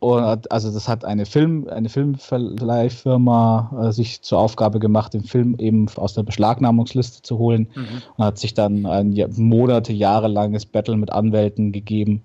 und 0.00 0.50
also 0.50 0.72
das 0.72 0.88
hat 0.88 1.04
eine 1.04 1.26
Film, 1.26 1.68
eine 1.68 1.90
Filmverleihfirma 1.90 3.88
äh, 3.88 3.92
sich 3.92 4.22
zur 4.22 4.38
Aufgabe 4.38 4.80
gemacht, 4.80 5.12
den 5.12 5.24
Film 5.24 5.56
eben 5.58 5.88
aus 5.96 6.14
der 6.14 6.22
Beschlagnahmungsliste 6.22 7.20
zu 7.20 7.38
holen 7.38 7.68
mhm. 7.74 8.02
und 8.16 8.24
hat 8.24 8.38
sich 8.38 8.54
dann 8.54 8.86
ein 8.86 9.14
Monate, 9.36 9.92
jahrelanges 9.92 10.64
Battle 10.64 10.96
mit 10.96 11.12
Anwälten 11.12 11.70
gegeben, 11.70 12.22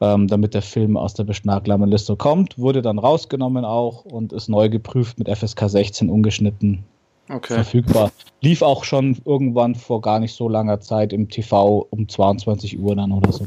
ähm, 0.00 0.28
damit 0.28 0.54
der 0.54 0.62
Film 0.62 0.96
aus 0.96 1.14
der 1.14 1.24
Beschlagnahmungsliste 1.24 2.14
kommt. 2.14 2.56
Wurde 2.56 2.82
dann 2.82 3.00
rausgenommen 3.00 3.64
auch 3.64 4.04
und 4.04 4.32
ist 4.32 4.48
neu 4.48 4.68
geprüft 4.68 5.18
mit 5.18 5.28
FSK 5.28 5.68
16 5.68 6.08
ungeschnitten 6.08 6.84
okay. 7.28 7.54
verfügbar. 7.54 8.12
Lief 8.40 8.62
auch 8.62 8.84
schon 8.84 9.16
irgendwann 9.24 9.74
vor 9.74 10.00
gar 10.00 10.20
nicht 10.20 10.34
so 10.34 10.48
langer 10.48 10.80
Zeit 10.80 11.12
im 11.12 11.28
TV 11.28 11.86
um 11.90 12.08
22 12.08 12.78
Uhr 12.78 12.94
dann 12.96 13.12
oder 13.12 13.32
so. 13.32 13.46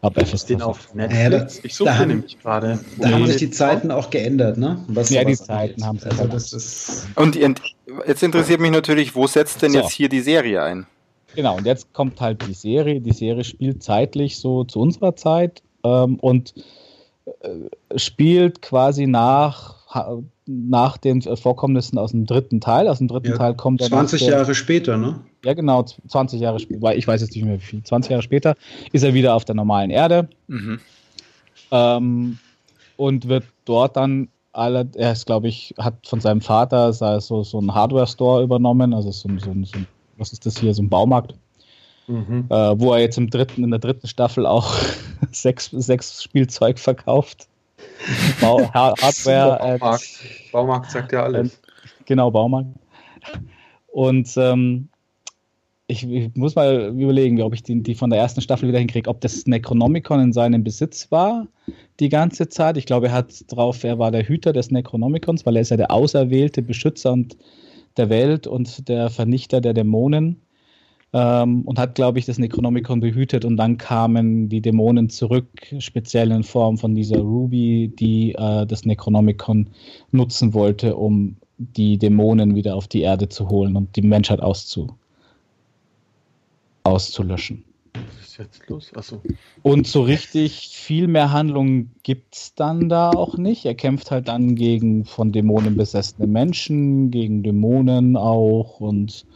Ab 0.00 0.16
FS 0.16 0.46
den 0.46 0.62
auf 0.62 0.94
Netflix. 0.94 1.56
Ja, 1.56 1.64
ich 1.64 1.74
suche 1.74 1.88
da 1.88 2.06
nämlich 2.06 2.38
gerade. 2.38 2.78
Da 2.98 3.10
haben 3.10 3.26
sich 3.26 3.36
die 3.36 3.50
Zeiten 3.50 3.90
auch 3.90 4.10
geändert, 4.10 4.56
ne? 4.56 4.84
Was 4.86 5.10
ja, 5.10 5.24
die 5.24 5.34
Zeiten 5.34 5.84
haben 5.84 5.98
sich 5.98 6.12
also 6.12 6.26
das 6.26 6.52
ist 6.52 7.08
Und 7.16 7.36
jetzt 8.06 8.22
interessiert 8.22 8.60
mich 8.60 8.70
natürlich, 8.70 9.16
wo 9.16 9.26
setzt 9.26 9.60
denn 9.62 9.72
so. 9.72 9.78
jetzt 9.78 9.90
hier 9.90 10.08
die 10.08 10.20
Serie 10.20 10.62
ein? 10.62 10.86
Genau, 11.34 11.56
und 11.56 11.66
jetzt 11.66 11.92
kommt 11.92 12.20
halt 12.20 12.46
die 12.46 12.54
Serie. 12.54 13.00
Die 13.00 13.12
Serie 13.12 13.42
spielt 13.42 13.82
zeitlich 13.82 14.38
so 14.38 14.62
zu 14.62 14.80
unserer 14.80 15.16
Zeit 15.16 15.62
ähm, 15.84 16.16
und 16.20 16.54
äh, 17.26 17.98
spielt 17.98 18.62
quasi 18.62 19.06
nach, 19.06 19.77
nach 20.46 20.98
den 20.98 21.22
Vorkommnissen 21.22 21.98
aus 21.98 22.10
dem 22.10 22.26
dritten 22.26 22.60
Teil. 22.60 22.88
Aus 22.88 22.98
dem 22.98 23.08
dritten 23.08 23.30
ja, 23.30 23.36
Teil 23.36 23.54
kommt 23.54 23.82
20 23.82 24.22
Jahre 24.22 24.54
später, 24.54 24.96
ne? 24.96 25.20
Ja, 25.44 25.54
genau, 25.54 25.84
20 25.84 26.40
Jahre 26.40 26.58
später, 26.58 26.94
ich 26.96 27.06
weiß 27.06 27.20
jetzt 27.20 27.34
nicht 27.34 27.44
mehr 27.44 27.58
wie 27.58 27.64
viel, 27.64 27.82
20 27.82 28.10
Jahre 28.10 28.22
später 28.22 28.54
ist 28.92 29.04
er 29.04 29.14
wieder 29.14 29.34
auf 29.34 29.44
der 29.44 29.54
normalen 29.54 29.90
Erde 29.90 30.28
mhm. 30.48 30.80
ähm, 31.70 32.38
und 32.96 33.28
wird 33.28 33.44
dort 33.64 33.96
dann 33.96 34.28
alle, 34.52 34.88
er 34.96 35.12
ist, 35.12 35.26
glaube 35.26 35.48
ich, 35.48 35.74
hat 35.78 35.94
von 36.06 36.20
seinem 36.20 36.40
Vater 36.40 36.92
so, 36.92 37.42
so 37.42 37.58
einen 37.58 37.74
Hardware-Store 37.74 38.42
übernommen, 38.42 38.92
also 38.92 39.10
so, 39.12 39.28
so, 39.38 39.52
so 39.62 39.78
was 40.16 40.32
ist 40.32 40.44
das 40.44 40.58
hier, 40.58 40.74
so 40.74 40.82
ein 40.82 40.88
Baumarkt. 40.88 41.34
Mhm. 42.08 42.46
Äh, 42.48 42.80
wo 42.80 42.94
er 42.94 43.00
jetzt 43.00 43.18
im 43.18 43.28
dritten, 43.28 43.64
in 43.64 43.70
der 43.70 43.78
dritten 43.78 44.06
Staffel 44.06 44.46
auch 44.46 44.74
sechs, 45.30 45.70
sechs 45.70 46.22
Spielzeug 46.22 46.78
verkauft. 46.78 47.48
Hardware. 48.40 49.58
Baumarkt. 49.78 50.02
Äh, 50.02 50.52
Baumarkt 50.52 50.90
sagt 50.90 51.12
ja 51.12 51.24
alles. 51.24 51.54
Äh, 51.54 51.58
genau, 52.04 52.30
Baumarkt. 52.30 52.70
Und 53.88 54.32
ähm, 54.36 54.88
ich, 55.86 56.08
ich, 56.08 56.34
muss 56.34 56.54
mal 56.54 56.94
überlegen, 56.98 57.40
ob 57.42 57.54
ich 57.54 57.62
die, 57.62 57.82
die 57.82 57.94
von 57.94 58.10
der 58.10 58.18
ersten 58.18 58.40
Staffel 58.40 58.68
wieder 58.68 58.78
hinkriege, 58.78 59.08
ob 59.08 59.20
das 59.20 59.46
Necronomicon 59.46 60.20
in 60.20 60.32
seinem 60.32 60.62
Besitz 60.62 61.10
war 61.10 61.46
die 62.00 62.08
ganze 62.08 62.48
Zeit. 62.48 62.76
Ich 62.76 62.86
glaube, 62.86 63.08
er 63.08 63.12
hat 63.12 63.44
drauf, 63.48 63.82
er 63.84 63.98
war 63.98 64.10
der 64.10 64.26
Hüter 64.26 64.52
des 64.52 64.70
Necronomicons, 64.70 65.44
weil 65.46 65.56
er 65.56 65.62
ist 65.62 65.70
ja 65.70 65.76
der 65.76 65.90
auserwählte 65.90 66.62
Beschützer 66.62 67.12
und 67.12 67.36
der 67.96 68.08
Welt 68.08 68.46
und 68.46 68.88
der 68.88 69.10
Vernichter 69.10 69.60
der 69.60 69.74
Dämonen. 69.74 70.40
Ähm, 71.12 71.62
und 71.62 71.78
hat, 71.78 71.94
glaube 71.94 72.18
ich, 72.18 72.26
das 72.26 72.38
Necronomicon 72.38 73.00
behütet 73.00 73.46
und 73.46 73.56
dann 73.56 73.78
kamen 73.78 74.50
die 74.50 74.60
Dämonen 74.60 75.08
zurück, 75.08 75.48
speziell 75.78 76.30
in 76.30 76.42
Form 76.42 76.76
von 76.76 76.94
dieser 76.94 77.20
Ruby, 77.20 77.90
die 77.98 78.34
äh, 78.34 78.66
das 78.66 78.84
Necronomicon 78.84 79.70
nutzen 80.10 80.52
wollte, 80.52 80.96
um 80.96 81.36
die 81.56 81.98
Dämonen 81.98 82.54
wieder 82.54 82.76
auf 82.76 82.88
die 82.88 83.00
Erde 83.00 83.28
zu 83.28 83.48
holen 83.48 83.74
und 83.76 83.96
die 83.96 84.02
Menschheit 84.02 84.40
auszu 84.40 84.96
auszulöschen. 86.84 87.64
Was 87.94 88.28
ist 88.28 88.38
jetzt 88.38 88.68
los? 88.68 88.90
Achso. 88.94 89.20
Und 89.62 89.86
so 89.86 90.02
richtig 90.02 90.68
viel 90.68 91.08
mehr 91.08 91.32
Handlung 91.32 91.90
gibt 92.02 92.34
es 92.34 92.54
dann 92.54 92.88
da 92.88 93.10
auch 93.10 93.36
nicht. 93.36 93.64
Er 93.64 93.74
kämpft 93.74 94.10
halt 94.10 94.28
dann 94.28 94.54
gegen 94.54 95.04
von 95.04 95.32
Dämonen 95.32 95.76
besessene 95.76 96.26
Menschen, 96.26 97.10
gegen 97.10 97.42
Dämonen 97.42 98.16
auch 98.16 98.80
und 98.80 99.26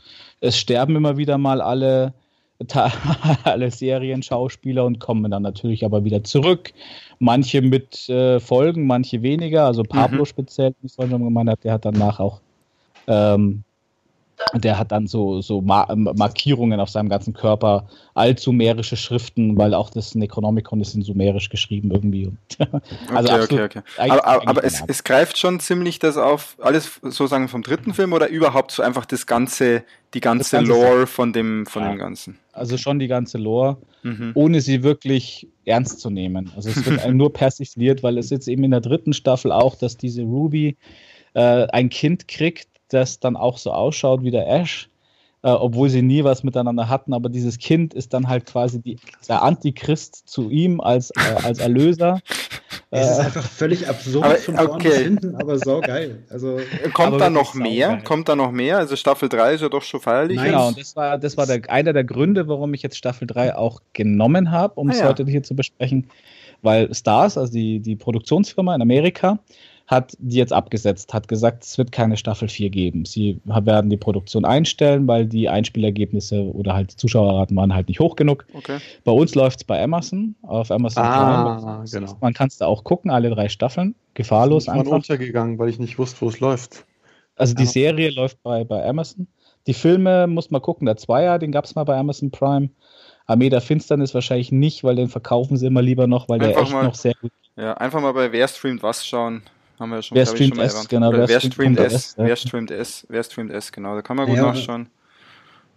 es 0.42 0.58
sterben 0.58 0.96
immer 0.96 1.16
wieder 1.16 1.38
mal 1.38 1.62
alle, 1.62 2.12
alle 3.44 3.70
Serienschauspieler 3.70 4.84
und 4.84 4.98
kommen 4.98 5.30
dann 5.30 5.42
natürlich 5.42 5.84
aber 5.84 6.04
wieder 6.04 6.24
zurück. 6.24 6.72
Manche 7.18 7.62
mit 7.62 8.08
äh, 8.08 8.40
Folgen, 8.40 8.86
manche 8.86 9.22
weniger. 9.22 9.64
Also 9.66 9.84
Pablo 9.84 10.20
mhm. 10.20 10.26
speziell, 10.26 10.74
wie 10.80 10.86
ich 10.86 10.92
vorhin 10.92 11.12
schon 11.12 11.24
gemeint 11.24 11.48
habe, 11.48 11.62
der 11.62 11.72
hat 11.72 11.84
danach 11.84 12.18
auch 12.18 12.40
ähm, 13.06 13.62
der 14.54 14.78
hat 14.78 14.92
dann 14.92 15.06
so, 15.06 15.40
so 15.40 15.60
Markierungen 15.60 16.80
auf 16.80 16.88
seinem 16.88 17.08
ganzen 17.08 17.32
Körper, 17.32 17.88
altsumerische 18.14 18.96
Schriften, 18.96 19.56
weil 19.56 19.74
auch 19.74 19.90
das 19.90 20.14
Necronomicon 20.14 20.80
ist 20.80 20.94
in 20.94 21.02
sumerisch 21.02 21.48
geschrieben 21.48 21.90
irgendwie. 21.90 22.30
also 23.14 23.32
okay, 23.32 23.42
okay, 23.42 23.64
okay. 23.64 23.82
Aber, 23.96 24.26
aber, 24.26 24.48
aber 24.48 24.64
es, 24.64 24.82
es, 24.86 25.04
greift 25.04 25.38
schon 25.38 25.60
ziemlich 25.60 25.98
das 25.98 26.16
auf, 26.16 26.56
alles 26.60 27.00
sozusagen 27.02 27.48
vom 27.48 27.62
dritten 27.62 27.94
Film 27.94 28.12
oder 28.12 28.28
überhaupt 28.28 28.72
so 28.72 28.82
einfach 28.82 29.06
das 29.06 29.26
ganze, 29.26 29.84
die 30.14 30.20
ganze, 30.20 30.56
ganze 30.56 30.72
Lore 30.72 31.06
von 31.06 31.32
dem, 31.32 31.66
von 31.66 31.82
ja. 31.82 31.90
dem 31.90 31.98
Ganzen? 31.98 32.38
Also 32.52 32.76
schon 32.76 32.98
die 32.98 33.08
ganze 33.08 33.38
Lore, 33.38 33.78
mhm. 34.02 34.32
ohne 34.34 34.60
sie 34.60 34.82
wirklich 34.82 35.48
ernst 35.64 36.00
zu 36.00 36.10
nehmen. 36.10 36.52
Also 36.56 36.70
es 36.70 36.84
wird 36.84 37.08
nur 37.14 37.32
persifliert, 37.32 38.02
weil 38.02 38.18
es 38.18 38.30
jetzt 38.30 38.48
eben 38.48 38.64
in 38.64 38.72
der 38.72 38.80
dritten 38.80 39.12
Staffel 39.12 39.52
auch, 39.52 39.76
dass 39.76 39.96
diese 39.96 40.22
Ruby 40.22 40.76
äh, 41.34 41.66
ein 41.68 41.88
Kind 41.88 42.28
kriegt, 42.28 42.68
das 42.92 43.20
dann 43.20 43.36
auch 43.36 43.58
so 43.58 43.72
ausschaut 43.72 44.22
wie 44.22 44.30
der 44.30 44.48
Ash, 44.48 44.88
äh, 45.42 45.50
obwohl 45.50 45.88
sie 45.88 46.02
nie 46.02 46.24
was 46.24 46.42
miteinander 46.42 46.88
hatten, 46.88 47.12
aber 47.12 47.28
dieses 47.28 47.58
Kind 47.58 47.94
ist 47.94 48.14
dann 48.14 48.28
halt 48.28 48.46
quasi 48.46 48.80
die, 48.80 48.96
der 49.28 49.42
Antichrist 49.42 50.28
zu 50.28 50.50
ihm 50.50 50.80
als, 50.80 51.10
äh, 51.10 51.44
als 51.44 51.58
Erlöser. 51.58 52.20
Es 52.94 53.10
ist 53.10 53.18
äh, 53.18 53.22
einfach 53.22 53.44
völlig 53.44 53.88
absurd 53.88 54.24
aber, 54.24 54.34
von 54.36 54.54
vorne 54.54 54.72
okay. 54.72 54.88
bis 54.88 54.98
hinten, 54.98 55.34
aber 55.36 55.58
so 55.58 55.80
geil. 55.80 56.24
Also, 56.28 56.58
Kommt 56.92 57.18
da 57.22 57.30
noch 57.30 57.54
mehr? 57.54 57.88
Geil. 57.88 58.02
Kommt 58.04 58.28
da 58.28 58.36
noch 58.36 58.52
mehr? 58.52 58.76
Also 58.76 58.96
Staffel 58.96 59.30
3 59.30 59.54
ist 59.54 59.60
ja 59.62 59.70
doch 59.70 59.82
schon 59.82 60.00
feierlich. 60.00 60.36
Nein, 60.36 60.50
genau, 60.50 60.68
und 60.68 60.78
das 60.78 60.94
war, 60.94 61.16
das 61.16 61.38
war 61.38 61.46
der, 61.46 61.62
einer 61.70 61.94
der 61.94 62.04
Gründe, 62.04 62.48
warum 62.48 62.74
ich 62.74 62.82
jetzt 62.82 62.98
Staffel 62.98 63.26
3 63.26 63.56
auch 63.56 63.80
genommen 63.94 64.50
habe, 64.50 64.74
um 64.78 64.90
ah, 64.90 64.92
es 64.92 65.00
ja. 65.00 65.08
heute 65.08 65.24
hier 65.24 65.42
zu 65.42 65.56
besprechen. 65.56 66.08
Weil 66.60 66.94
Stars, 66.94 67.38
also 67.38 67.50
die, 67.50 67.80
die 67.80 67.96
Produktionsfirma 67.96 68.74
in 68.74 68.82
Amerika, 68.82 69.38
hat 69.92 70.16
die 70.18 70.38
jetzt 70.38 70.52
abgesetzt, 70.52 71.14
hat 71.14 71.28
gesagt, 71.28 71.62
es 71.62 71.78
wird 71.78 71.92
keine 71.92 72.16
Staffel 72.16 72.48
4 72.48 72.70
geben. 72.70 73.04
Sie 73.04 73.40
werden 73.44 73.90
die 73.90 73.96
Produktion 73.96 74.44
einstellen, 74.44 75.06
weil 75.06 75.26
die 75.26 75.48
Einspielergebnisse 75.48 76.42
oder 76.52 76.74
halt 76.74 76.90
Zuschauerraten 76.90 77.56
waren 77.56 77.72
halt 77.72 77.88
nicht 77.88 78.00
hoch 78.00 78.16
genug. 78.16 78.44
Okay. 78.54 78.78
Bei 79.04 79.12
uns 79.12 79.34
läuft 79.34 79.60
es 79.60 79.64
bei 79.64 79.80
Amazon, 79.80 80.34
auf 80.42 80.70
Amazon 80.70 81.04
ah, 81.04 81.58
Prime. 81.60 81.84
Genau. 81.90 82.16
Man 82.20 82.34
kann 82.34 82.48
es 82.48 82.56
da 82.56 82.66
auch 82.66 82.82
gucken, 82.82 83.10
alle 83.10 83.30
drei 83.30 83.48
Staffeln, 83.48 83.94
gefahrlos 84.14 84.64
ich 84.64 84.72
bin 84.72 84.80
einfach. 84.80 84.92
untergegangen, 84.94 85.58
weil 85.58 85.68
ich 85.68 85.78
nicht 85.78 85.98
wusste, 85.98 86.22
wo 86.22 86.28
es 86.28 86.40
läuft. 86.40 86.84
Also 87.36 87.54
die 87.54 87.66
Serie 87.66 88.10
läuft 88.10 88.42
bei, 88.42 88.64
bei 88.64 88.84
Amazon. 88.84 89.26
Die 89.66 89.74
Filme 89.74 90.26
muss 90.26 90.50
man 90.50 90.60
gucken, 90.60 90.86
der 90.86 90.96
Zweier, 90.96 91.38
den 91.38 91.52
gab 91.52 91.66
es 91.66 91.74
mal 91.74 91.84
bei 91.84 91.96
Amazon 91.96 92.30
Prime. 92.30 92.70
Armee 93.26 93.50
der 93.50 93.60
Finsternis 93.60 94.14
wahrscheinlich 94.14 94.52
nicht, 94.52 94.82
weil 94.84 94.96
den 94.96 95.08
verkaufen 95.08 95.56
sie 95.56 95.66
immer 95.66 95.82
lieber 95.82 96.06
noch, 96.06 96.28
weil 96.28 96.40
einfach 96.40 96.54
der 96.54 96.62
echt 96.62 96.72
mal, 96.72 96.84
noch 96.84 96.94
sehr 96.94 97.14
gut 97.20 97.30
Ja, 97.56 97.74
einfach 97.74 98.00
mal 98.00 98.12
bei 98.12 98.32
Wer 98.32 98.48
streamt 98.48 98.82
was 98.82 99.06
schauen. 99.06 99.42
Haben 99.82 99.90
wir 99.90 100.00
schon, 100.00 100.16
wer 100.16 100.26
streamt 100.26 100.58
S, 100.58 100.74
erwähnt. 100.74 100.88
genau. 100.90 101.12
wer, 101.12 101.28
wer, 101.28 101.40
streamt 101.40 101.80
S, 101.80 101.92
S 101.92 102.14
ja. 102.16 102.24
wer 102.24 102.36
streamt 102.36 102.70
S, 102.70 103.04
wer 103.08 103.24
streamt 103.24 103.50
S, 103.50 103.72
genau. 103.72 103.96
Da 103.96 104.02
kann 104.02 104.16
man 104.16 104.26
gut 104.26 104.36
ja, 104.36 104.42
nachschauen. 104.42 104.86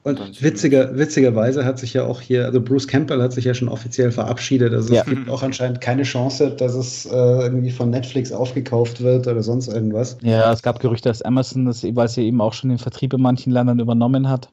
Und, 0.04 0.44
witziger, 0.44 0.96
witzigerweise 0.96 1.66
hat 1.66 1.80
sich 1.80 1.96
ja 1.96 2.04
auch 2.04 2.22
hier, 2.22 2.46
also 2.46 2.62
Bruce 2.62 2.88
Campbell 2.88 3.24
hat 3.24 3.34
sich 3.34 3.46
ja 3.46 3.56
schon 3.56 3.68
offiziell 3.68 4.12
verabschiedet. 4.12 4.72
Also 4.72 4.94
ja. 4.94 5.02
es 5.02 5.08
gibt 5.08 5.28
auch 5.28 5.42
anscheinend 5.42 5.82
keine 5.82 6.04
Chance, 6.04 6.52
dass 6.52 6.76
es 6.76 7.08
äh, 7.08 7.10
irgendwie 7.16 7.72
von 7.72 7.90
Netflix 7.90 8.32
aufgekauft 8.32 9.02
wird 9.02 9.26
oder 9.26 9.42
sonst 9.42 9.70
irgendwas. 9.70 10.20
Ja, 10.22 10.54
es 10.54 10.62
gab 10.62 10.80
Gerüchte, 10.80 11.10
dass 11.10 11.24
Amazon 11.24 11.66
das, 11.66 11.84
weil 11.84 12.08
sie 12.08 12.28
eben 12.28 12.40
auch 12.42 12.54
schon 12.54 12.70
den 12.70 12.78
Vertrieb 12.78 13.12
in 13.14 13.22
manchen 13.22 13.52
Ländern 13.52 13.80
übernommen 13.80 14.30
hat. 14.30 14.50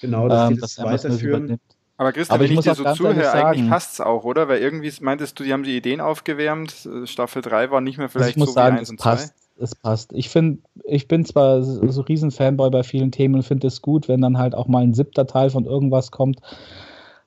Genau, 0.00 0.28
dass 0.28 0.48
ähm, 0.48 0.54
die 0.54 0.60
das, 0.60 0.76
das 0.76 0.84
weiterführen. 0.84 1.58
Aber 1.98 2.12
Christian, 2.12 2.34
Aber 2.34 2.44
wenn 2.44 2.52
ich, 2.52 2.58
ich 2.58 2.64
dir 2.64 2.74
so 2.74 2.84
zuhöre, 2.92 3.32
eigentlich 3.32 3.70
passt 3.70 3.94
es 3.94 4.00
auch, 4.00 4.24
oder? 4.24 4.48
Weil 4.48 4.60
irgendwie 4.60 4.92
meintest 5.00 5.38
du, 5.38 5.44
die 5.44 5.52
haben 5.52 5.62
die 5.62 5.76
Ideen 5.76 6.00
aufgewärmt, 6.00 6.88
Staffel 7.04 7.42
3 7.42 7.70
war 7.70 7.80
nicht 7.80 7.96
mehr 7.96 8.06
also 8.06 8.18
vielleicht 8.18 8.36
also 8.36 8.46
so 8.46 8.52
sagen, 8.52 8.76
wie 8.76 8.80
1 8.80 8.90
und 8.90 9.00
2. 9.00 9.10
Passt, 9.10 9.34
es 9.58 9.74
passt. 9.74 10.12
Ich 10.12 10.28
finde, 10.28 10.58
ich 10.84 11.08
bin 11.08 11.24
zwar 11.24 11.62
so 11.62 12.00
riesen 12.02 12.30
Fanboy 12.30 12.70
bei 12.70 12.82
vielen 12.82 13.12
Themen 13.12 13.36
und 13.36 13.42
finde 13.42 13.66
es 13.68 13.80
gut, 13.80 14.08
wenn 14.08 14.20
dann 14.20 14.38
halt 14.38 14.54
auch 14.54 14.66
mal 14.66 14.82
ein 14.82 14.94
siebter 14.94 15.26
Teil 15.26 15.50
von 15.50 15.64
irgendwas 15.64 16.10
kommt. 16.10 16.40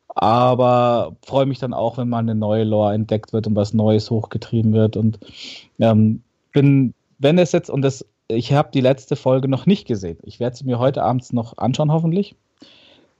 Aber 0.10 1.16
freue 1.26 1.46
mich 1.46 1.60
dann 1.60 1.74
auch, 1.74 1.98
wenn 1.98 2.10
mal 2.10 2.20
eine 2.20 2.36
neue 2.36 2.64
Lore 2.64 2.94
entdeckt 2.94 3.34
wird 3.34 3.48
und 3.48 3.56
was 3.56 3.74
Neues 3.74 4.10
hochgetrieben 4.12 4.74
wird. 4.74 4.98
Und 4.98 5.20
ähm, 5.80 6.22
bin, 6.52 6.94
wenn 7.20 7.38
es 7.38 7.52
jetzt, 7.52 7.70
und 7.70 7.82
das, 7.82 8.06
ich 8.28 8.54
habe 8.54 8.70
die 8.74 8.82
letzte 8.82 9.16
Folge 9.16 9.48
noch 9.48 9.66
nicht 9.66 9.88
gesehen. 9.88 10.18
Ich 10.24 10.40
werde 10.40 10.56
sie 10.56 10.66
mir 10.66 10.78
heute 10.78 11.04
abends 11.04 11.34
noch 11.34 11.58
anschauen, 11.58 11.92
hoffentlich. 11.92 12.36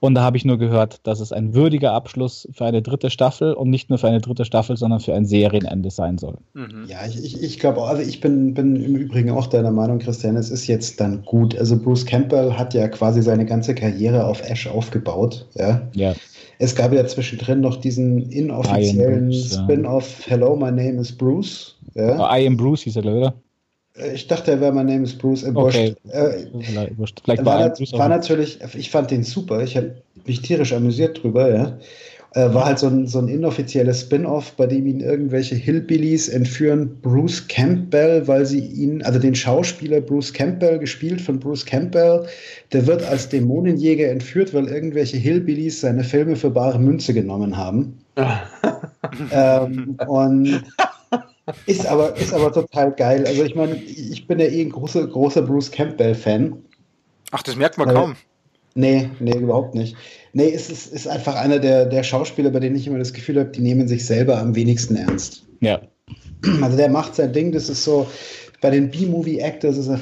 Und 0.00 0.14
da 0.14 0.22
habe 0.22 0.38
ich 0.38 0.46
nur 0.46 0.58
gehört, 0.58 1.06
dass 1.06 1.20
es 1.20 1.30
ein 1.30 1.54
würdiger 1.54 1.92
Abschluss 1.92 2.48
für 2.52 2.64
eine 2.64 2.80
dritte 2.80 3.10
Staffel 3.10 3.52
und 3.52 3.68
nicht 3.68 3.90
nur 3.90 3.98
für 3.98 4.08
eine 4.08 4.22
dritte 4.22 4.46
Staffel, 4.46 4.78
sondern 4.78 5.00
für 5.00 5.14
ein 5.14 5.26
Serienende 5.26 5.90
sein 5.90 6.16
soll. 6.16 6.38
Mhm. 6.54 6.86
Ja, 6.88 7.06
ich, 7.06 7.22
ich, 7.22 7.42
ich 7.42 7.58
glaube, 7.58 7.82
also 7.82 8.00
ich 8.00 8.20
bin, 8.20 8.54
bin 8.54 8.76
im 8.76 8.96
Übrigen 8.96 9.30
auch 9.30 9.46
deiner 9.46 9.70
Meinung, 9.70 9.98
Christian, 9.98 10.36
es 10.36 10.50
ist 10.50 10.66
jetzt 10.66 11.00
dann 11.00 11.22
gut. 11.26 11.56
Also 11.56 11.78
Bruce 11.78 12.06
Campbell 12.06 12.54
hat 12.54 12.72
ja 12.72 12.88
quasi 12.88 13.20
seine 13.20 13.44
ganze 13.44 13.74
Karriere 13.74 14.24
auf 14.24 14.42
Ash 14.48 14.66
aufgebaut. 14.66 15.46
Ja. 15.54 15.82
ja. 15.94 16.14
Es 16.58 16.74
gab 16.74 16.94
ja 16.94 17.06
zwischendrin 17.06 17.60
noch 17.60 17.76
diesen 17.76 18.22
inoffiziellen 18.30 19.32
Spin-off 19.32 20.26
Hello, 20.26 20.56
my 20.56 20.70
name 20.70 20.98
is 20.98 21.12
Bruce. 21.12 21.76
Ja. 21.94 22.18
Oh, 22.18 22.34
I 22.34 22.46
am 22.46 22.56
Bruce 22.56 22.82
hieß 22.82 22.96
er, 22.96 23.04
oder? 23.04 23.34
Äh, 23.96 24.14
ich 24.14 24.26
dachte, 24.26 24.52
er 24.52 24.60
wäre 24.60 24.72
mein 24.72 24.86
Name 24.86 25.04
ist 25.04 25.18
Bruce. 25.18 25.44
Äh, 25.44 25.52
okay. 25.54 25.94
Äh, 26.08 26.46
Vielleicht 26.62 27.44
war, 27.44 27.60
war, 27.60 27.98
war 27.98 28.08
natürlich, 28.08 28.58
ich 28.74 28.90
fand 28.90 29.10
den 29.10 29.22
super. 29.22 29.62
Ich 29.62 29.76
habe 29.76 29.96
mich 30.26 30.42
tierisch 30.42 30.72
amüsiert 30.72 31.22
drüber, 31.22 31.52
ja. 31.52 31.78
Äh, 32.32 32.54
war 32.54 32.64
halt 32.66 32.78
so 32.78 32.86
ein, 32.86 33.08
so 33.08 33.18
ein 33.18 33.26
inoffizielles 33.26 34.02
Spin-off, 34.02 34.52
bei 34.52 34.68
dem 34.68 34.86
ihn 34.86 35.00
irgendwelche 35.00 35.56
Hillbillies 35.56 36.28
entführen 36.28 37.00
Bruce 37.02 37.48
Campbell, 37.48 38.28
weil 38.28 38.46
sie 38.46 38.60
ihn, 38.60 39.02
also 39.02 39.18
den 39.18 39.34
Schauspieler 39.34 40.00
Bruce 40.00 40.32
Campbell, 40.32 40.78
gespielt 40.78 41.20
von 41.20 41.40
Bruce 41.40 41.66
Campbell, 41.66 42.26
der 42.72 42.86
wird 42.86 43.02
als 43.02 43.30
Dämonenjäger 43.30 44.08
entführt, 44.08 44.54
weil 44.54 44.68
irgendwelche 44.68 45.16
Hillbillies 45.16 45.80
seine 45.80 46.04
Filme 46.04 46.36
für 46.36 46.50
bare 46.50 46.78
Münze 46.78 47.14
genommen 47.14 47.56
haben. 47.56 47.98
ähm, 49.32 49.96
und 50.06 50.62
ist 51.66 51.86
aber, 51.86 52.16
ist 52.16 52.32
aber 52.32 52.52
total 52.52 52.92
geil. 52.92 53.26
Also 53.26 53.44
ich 53.44 53.54
meine, 53.54 53.74
ich 53.74 54.26
bin 54.26 54.38
ja 54.38 54.46
eh 54.46 54.62
ein 54.62 54.70
großer, 54.70 55.06
großer 55.06 55.42
Bruce 55.42 55.70
Campbell-Fan. 55.70 56.56
Ach, 57.30 57.42
das 57.42 57.56
merkt 57.56 57.78
man 57.78 57.90
äh, 57.90 57.94
kaum. 57.94 58.16
Nee, 58.74 59.10
nee, 59.18 59.36
überhaupt 59.36 59.74
nicht. 59.74 59.96
Nee, 60.32 60.52
es 60.52 60.70
ist, 60.70 60.92
ist 60.92 61.08
einfach 61.08 61.34
einer 61.34 61.58
der, 61.58 61.86
der 61.86 62.02
Schauspieler, 62.02 62.50
bei 62.50 62.60
denen 62.60 62.76
ich 62.76 62.86
immer 62.86 62.98
das 62.98 63.12
Gefühl 63.12 63.38
habe, 63.40 63.50
die 63.50 63.60
nehmen 63.60 63.88
sich 63.88 64.06
selber 64.06 64.38
am 64.38 64.54
wenigsten 64.54 64.96
ernst. 64.96 65.44
Ja. 65.60 65.80
Also 66.62 66.76
der 66.76 66.88
macht 66.88 67.16
sein 67.16 67.32
Ding, 67.32 67.52
das 67.52 67.68
ist 67.68 67.84
so, 67.84 68.06
bei 68.60 68.70
den 68.70 68.90
B-Movie-Actors 68.90 69.76
ist 69.76 69.88
er, 69.88 70.00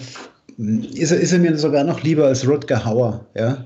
ist, 0.95 1.11
er, 1.11 1.19
ist 1.19 1.33
er 1.33 1.39
mir 1.39 1.57
sogar 1.57 1.85
noch 1.85 2.03
lieber 2.03 2.27
als 2.27 2.47
Rutger 2.47 2.85
Hauer, 2.85 3.27
ja. 3.35 3.65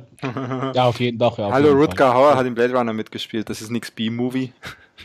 Ja, 0.75 0.85
auf 0.85 1.01
jeden 1.01 1.19
Fall. 1.19 1.33
Ja, 1.37 1.51
Hallo, 1.51 1.73
Rutger 1.73 2.15
Hauer 2.15 2.37
hat 2.37 2.47
im 2.47 2.55
Blade 2.55 2.73
Runner 2.75 2.93
mitgespielt, 2.93 3.51
das 3.51 3.61
ist 3.61 3.71
nichts 3.71 3.91
B-Movie. 3.91 4.53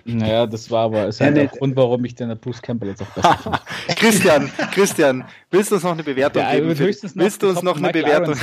Naja, 0.05 0.45
das 0.45 0.69
war 0.71 0.85
aber 0.85 1.07
ist 1.07 1.21
halt 1.21 1.35
ja, 1.35 1.43
der 1.43 1.57
Grund, 1.57 1.75
warum 1.75 2.03
ich 2.05 2.15
den 2.15 2.37
Bruce 2.39 2.61
Campbell 2.61 2.89
jetzt 2.89 3.01
auch 3.01 3.07
besser 3.07 3.37
finde. 3.43 3.59
Christian, 3.95 4.51
Christian, 4.71 5.23
willst 5.51 5.71
du 5.71 5.75
uns 5.75 5.83
noch 5.83 5.91
eine 5.91 6.03
Bewertung 6.03 6.41
ja, 6.41 6.53
geben? 6.53 6.75
Für, 6.75 6.85
willst 7.15 7.43
du 7.43 7.49
uns 7.49 7.61
noch 7.61 7.77
eine 7.77 7.91
Bewertung? 7.91 8.35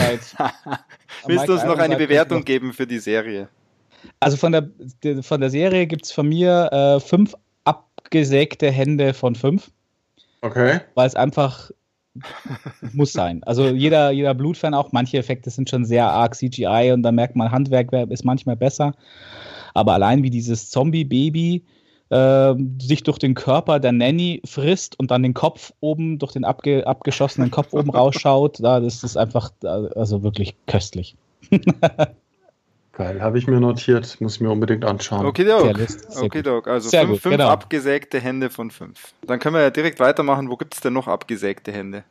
Willst 1.26 1.48
du 1.48 1.52
uns 1.52 1.64
noch 1.64 1.78
eine 1.78 1.96
Bewertung 1.96 2.44
geben 2.44 2.72
für 2.72 2.86
die 2.86 2.98
Serie? 2.98 3.48
Also 4.20 4.36
von 4.36 4.52
der, 4.52 4.68
von 5.22 5.40
der 5.40 5.50
Serie 5.50 5.86
gibt 5.86 6.04
es 6.04 6.12
von 6.12 6.28
mir 6.28 6.68
äh, 6.72 7.00
fünf 7.00 7.34
abgesägte 7.64 8.70
Hände 8.70 9.14
von 9.14 9.34
fünf. 9.34 9.70
Okay. 10.42 10.80
Weil 10.94 11.06
es 11.06 11.14
einfach 11.14 11.70
muss 12.92 13.12
sein. 13.12 13.42
Also 13.44 13.68
jeder, 13.68 14.10
jeder 14.10 14.34
Blutfan 14.34 14.74
auch, 14.74 14.92
manche 14.92 15.18
Effekte 15.18 15.50
sind 15.50 15.68
schon 15.68 15.84
sehr 15.84 16.06
arg 16.06 16.34
CGI 16.34 16.92
und 16.92 17.02
da 17.02 17.10
merkt 17.10 17.34
man, 17.34 17.50
Handwerk 17.50 17.92
ist 18.10 18.24
manchmal 18.24 18.56
besser. 18.56 18.94
Aber 19.74 19.92
allein 19.92 20.22
wie 20.22 20.30
dieses 20.30 20.70
Zombie-Baby 20.70 21.64
äh, 22.10 22.54
sich 22.80 23.02
durch 23.02 23.18
den 23.18 23.34
Körper 23.34 23.80
der 23.80 23.92
Nanny 23.92 24.40
frisst 24.44 24.98
und 24.98 25.10
dann 25.10 25.22
den 25.22 25.34
Kopf 25.34 25.72
oben, 25.80 26.18
durch 26.18 26.32
den 26.32 26.44
abge 26.44 26.86
abgeschossenen 26.86 27.50
Kopf 27.50 27.72
oben 27.72 27.90
rausschaut, 27.94 28.62
da, 28.62 28.80
das 28.80 29.04
ist 29.04 29.16
einfach 29.16 29.50
also 29.62 30.22
wirklich 30.22 30.54
köstlich. 30.66 31.16
Geil, 32.96 33.20
habe 33.20 33.38
ich 33.38 33.48
mir 33.48 33.58
notiert, 33.58 34.20
muss 34.20 34.36
ich 34.36 34.40
mir 34.40 34.50
unbedingt 34.50 34.84
anschauen. 34.84 35.26
Okay, 35.26 35.44
Doc. 35.44 35.74
Okay, 36.20 36.42
Doc. 36.42 36.68
Also 36.68 36.90
Sehr 36.90 37.00
fünf, 37.00 37.12
gut, 37.14 37.22
fünf 37.22 37.32
genau. 37.32 37.48
abgesägte 37.48 38.20
Hände 38.20 38.50
von 38.50 38.70
fünf. 38.70 39.12
Dann 39.26 39.40
können 39.40 39.56
wir 39.56 39.62
ja 39.62 39.70
direkt 39.70 39.98
weitermachen. 39.98 40.48
Wo 40.48 40.56
gibt 40.56 40.74
es 40.74 40.80
denn 40.80 40.92
noch 40.92 41.08
abgesägte 41.08 41.72
Hände? 41.72 42.04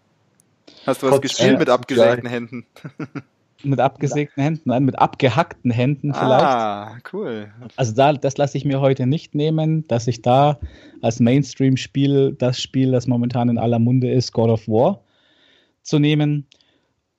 Hast 0.85 1.01
du 1.01 1.07
was 1.07 1.13
Gott, 1.13 1.21
gespielt 1.21 1.55
äh, 1.55 1.59
mit 1.59 1.69
abgesägten 1.69 2.29
Händen? 2.29 2.65
mit 3.63 3.79
abgesägten 3.79 4.43
Händen, 4.43 4.69
nein, 4.69 4.83
mit 4.83 4.99
abgehackten 4.99 5.71
Händen 5.71 6.13
vielleicht. 6.13 6.45
Ah, 6.45 6.97
cool. 7.11 7.51
Also 7.75 7.93
da, 7.93 8.13
das 8.13 8.37
lasse 8.37 8.57
ich 8.57 8.65
mir 8.65 8.81
heute 8.81 9.05
nicht 9.05 9.35
nehmen, 9.35 9.87
dass 9.87 10.07
ich 10.07 10.21
da 10.21 10.59
als 11.01 11.19
Mainstream-Spiel 11.19 12.35
das 12.37 12.61
Spiel, 12.61 12.91
das 12.91 13.07
momentan 13.07 13.49
in 13.49 13.57
aller 13.57 13.79
Munde 13.79 14.11
ist, 14.11 14.31
God 14.33 14.49
of 14.49 14.67
War, 14.67 15.01
zu 15.81 15.99
nehmen. 15.99 16.47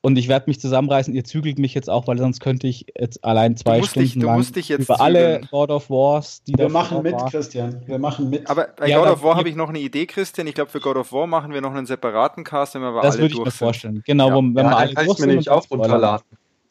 Und 0.05 0.18
ich 0.18 0.28
werde 0.28 0.44
mich 0.48 0.61
zusammenreißen, 0.61 1.14
ihr 1.14 1.24
zügelt 1.24 1.59
mich 1.59 1.72
jetzt 1.72 1.88
auch, 1.88 2.07
weil 2.07 2.18
sonst 2.18 2.40
könnte 2.40 2.66
ich 2.66 2.84
jetzt 2.94 3.24
allein 3.24 3.57
zwei 3.57 3.82
Stunden 3.82 4.07
dich, 4.07 4.14
lang 4.16 4.38
über 4.38 4.52
zügeln. 4.52 5.00
alle 5.00 5.40
God 5.50 5.70
of 5.70 5.88
Wars, 5.88 6.42
die 6.42 6.52
Wir 6.59 6.68
machen 6.68 7.02
mit, 7.02 7.14
war. 7.14 7.30
Christian. 7.30 7.80
Wir 7.86 7.98
machen 7.98 8.28
mit. 8.28 8.50
Aber 8.50 8.68
bei 8.76 8.86
ja, 8.86 8.98
God 8.98 9.09
of 9.09 9.22
War 9.22 9.36
habe 9.36 9.48
ich 9.48 9.57
noch 9.57 9.70
eine 9.70 9.78
Idee, 9.78 10.05
Christian. 10.05 10.46
Ich 10.46 10.55
glaube, 10.55 10.70
für 10.70 10.80
God 10.80 10.98
of 10.98 11.11
War 11.14 11.26
machen 11.26 11.55
wir 11.55 11.62
noch 11.62 11.72
einen 11.72 11.86
separaten 11.86 12.44
Cast, 12.44 12.74
wenn 12.74 12.82
wir 12.82 12.88
aber 12.88 13.00
das 13.00 13.14
alle 13.14 13.20
durch 13.20 13.30
Das 13.30 13.38
würde 13.38 13.48
ich 13.48 13.55
mir 13.55 13.66
vorstellen. 13.66 14.02
Genau, 14.05 14.28
ja. 14.28 14.36
wenn 14.36 14.57
ja, 14.57 14.62
wir 14.64 14.76
alle 14.76 14.92
kann 14.92 15.07
ich 15.11 15.18
mir 15.18 15.26
nämlich 15.26 15.48
auch 15.48 15.70
runterladen. 15.70 16.26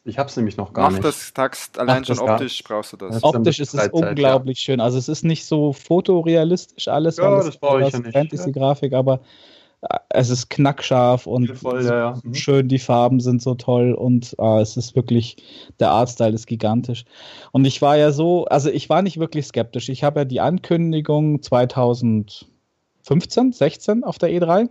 Ich 0.05 0.19
habe 0.19 0.29
es 0.29 0.37
nämlich 0.37 0.57
noch 0.57 0.71
gar 0.71 0.83
Mach 0.83 0.91
nicht. 0.91 1.03
das 1.03 1.33
Taxt, 1.33 1.79
allein 1.79 2.03
Mach 2.07 2.15
schon 2.15 2.29
optisch 2.29 2.63
brauchst 2.63 2.93
du 2.93 2.97
das. 2.97 3.23
Optisch 3.23 3.59
ist 3.59 3.73
es 3.73 3.87
unglaublich 3.87 4.59
schön. 4.59 4.79
Also 4.79 4.99
es 4.99 5.09
ist 5.09 5.23
nicht 5.23 5.47
so 5.47 5.73
fotorealistisch 5.73 6.87
alles, 6.87 7.17
ja, 7.17 7.37
das 7.37 7.57
brauche 7.57 7.81
ich 7.81 7.93
ja 7.93 7.97
nicht. 7.97 8.13
Fantasy-Grafik, 8.13 8.93
aber 8.93 9.21
es 10.09 10.29
ist 10.29 10.49
knackscharf 10.49 11.27
und 11.27 11.57
voll, 11.57 11.83
ja, 11.83 11.97
ja. 11.97 12.19
Mhm. 12.23 12.33
schön, 12.33 12.67
die 12.67 12.79
Farben 12.79 13.19
sind 13.19 13.41
so 13.41 13.55
toll 13.55 13.93
und 13.93 14.35
äh, 14.39 14.61
es 14.61 14.77
ist 14.77 14.95
wirklich, 14.95 15.37
der 15.79 15.91
Artstyle 15.91 16.33
ist 16.33 16.47
gigantisch. 16.47 17.05
Und 17.51 17.65
ich 17.65 17.81
war 17.81 17.97
ja 17.97 18.11
so, 18.11 18.45
also 18.45 18.69
ich 18.69 18.89
war 18.89 19.01
nicht 19.01 19.19
wirklich 19.19 19.47
skeptisch. 19.47 19.89
Ich 19.89 20.03
habe 20.03 20.21
ja 20.21 20.25
die 20.25 20.41
Ankündigung 20.41 21.41
2015, 21.41 23.51
16 23.51 24.03
auf 24.03 24.19
der 24.19 24.29
E3, 24.29 24.69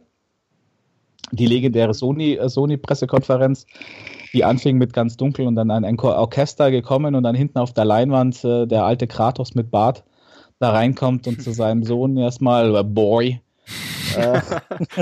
die 1.32 1.46
legendäre 1.46 1.94
Sony, 1.94 2.34
äh, 2.34 2.48
Sony-Pressekonferenz, 2.48 3.66
die 4.32 4.44
anfing 4.44 4.78
mit 4.78 4.92
ganz 4.92 5.16
dunkel 5.16 5.46
und 5.46 5.56
dann 5.56 5.70
ein 5.70 6.00
Orchester 6.00 6.70
gekommen 6.70 7.14
und 7.14 7.24
dann 7.24 7.34
hinten 7.34 7.58
auf 7.58 7.72
der 7.72 7.84
Leinwand 7.84 8.42
äh, 8.44 8.66
der 8.66 8.84
alte 8.84 9.06
Kratos 9.06 9.54
mit 9.54 9.70
Bart 9.70 10.04
da 10.58 10.70
reinkommt 10.70 11.26
und 11.26 11.42
zu 11.42 11.52
seinem 11.52 11.82
Sohn 11.82 12.16
erstmal, 12.16 12.76
äh, 12.76 12.84
Boy, 12.84 13.40
äh. 14.16 14.40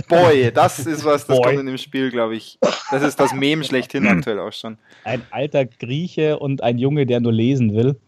Boy, 0.08 0.52
das 0.52 0.78
ist 0.80 1.04
was, 1.04 1.26
das 1.26 1.36
Boy. 1.36 1.44
kommt 1.44 1.60
in 1.60 1.66
dem 1.66 1.78
Spiel, 1.78 2.10
glaube 2.10 2.36
ich. 2.36 2.58
Das 2.90 3.02
ist 3.02 3.18
das 3.18 3.32
Mem 3.32 3.62
schlechthin 3.64 4.06
aktuell 4.08 4.38
auch 4.38 4.52
schon. 4.52 4.78
Ein 5.04 5.22
alter 5.30 5.64
Grieche 5.66 6.38
und 6.38 6.62
ein 6.62 6.78
Junge, 6.78 7.06
der 7.06 7.20
nur 7.20 7.32
lesen 7.32 7.74
will, 7.74 8.00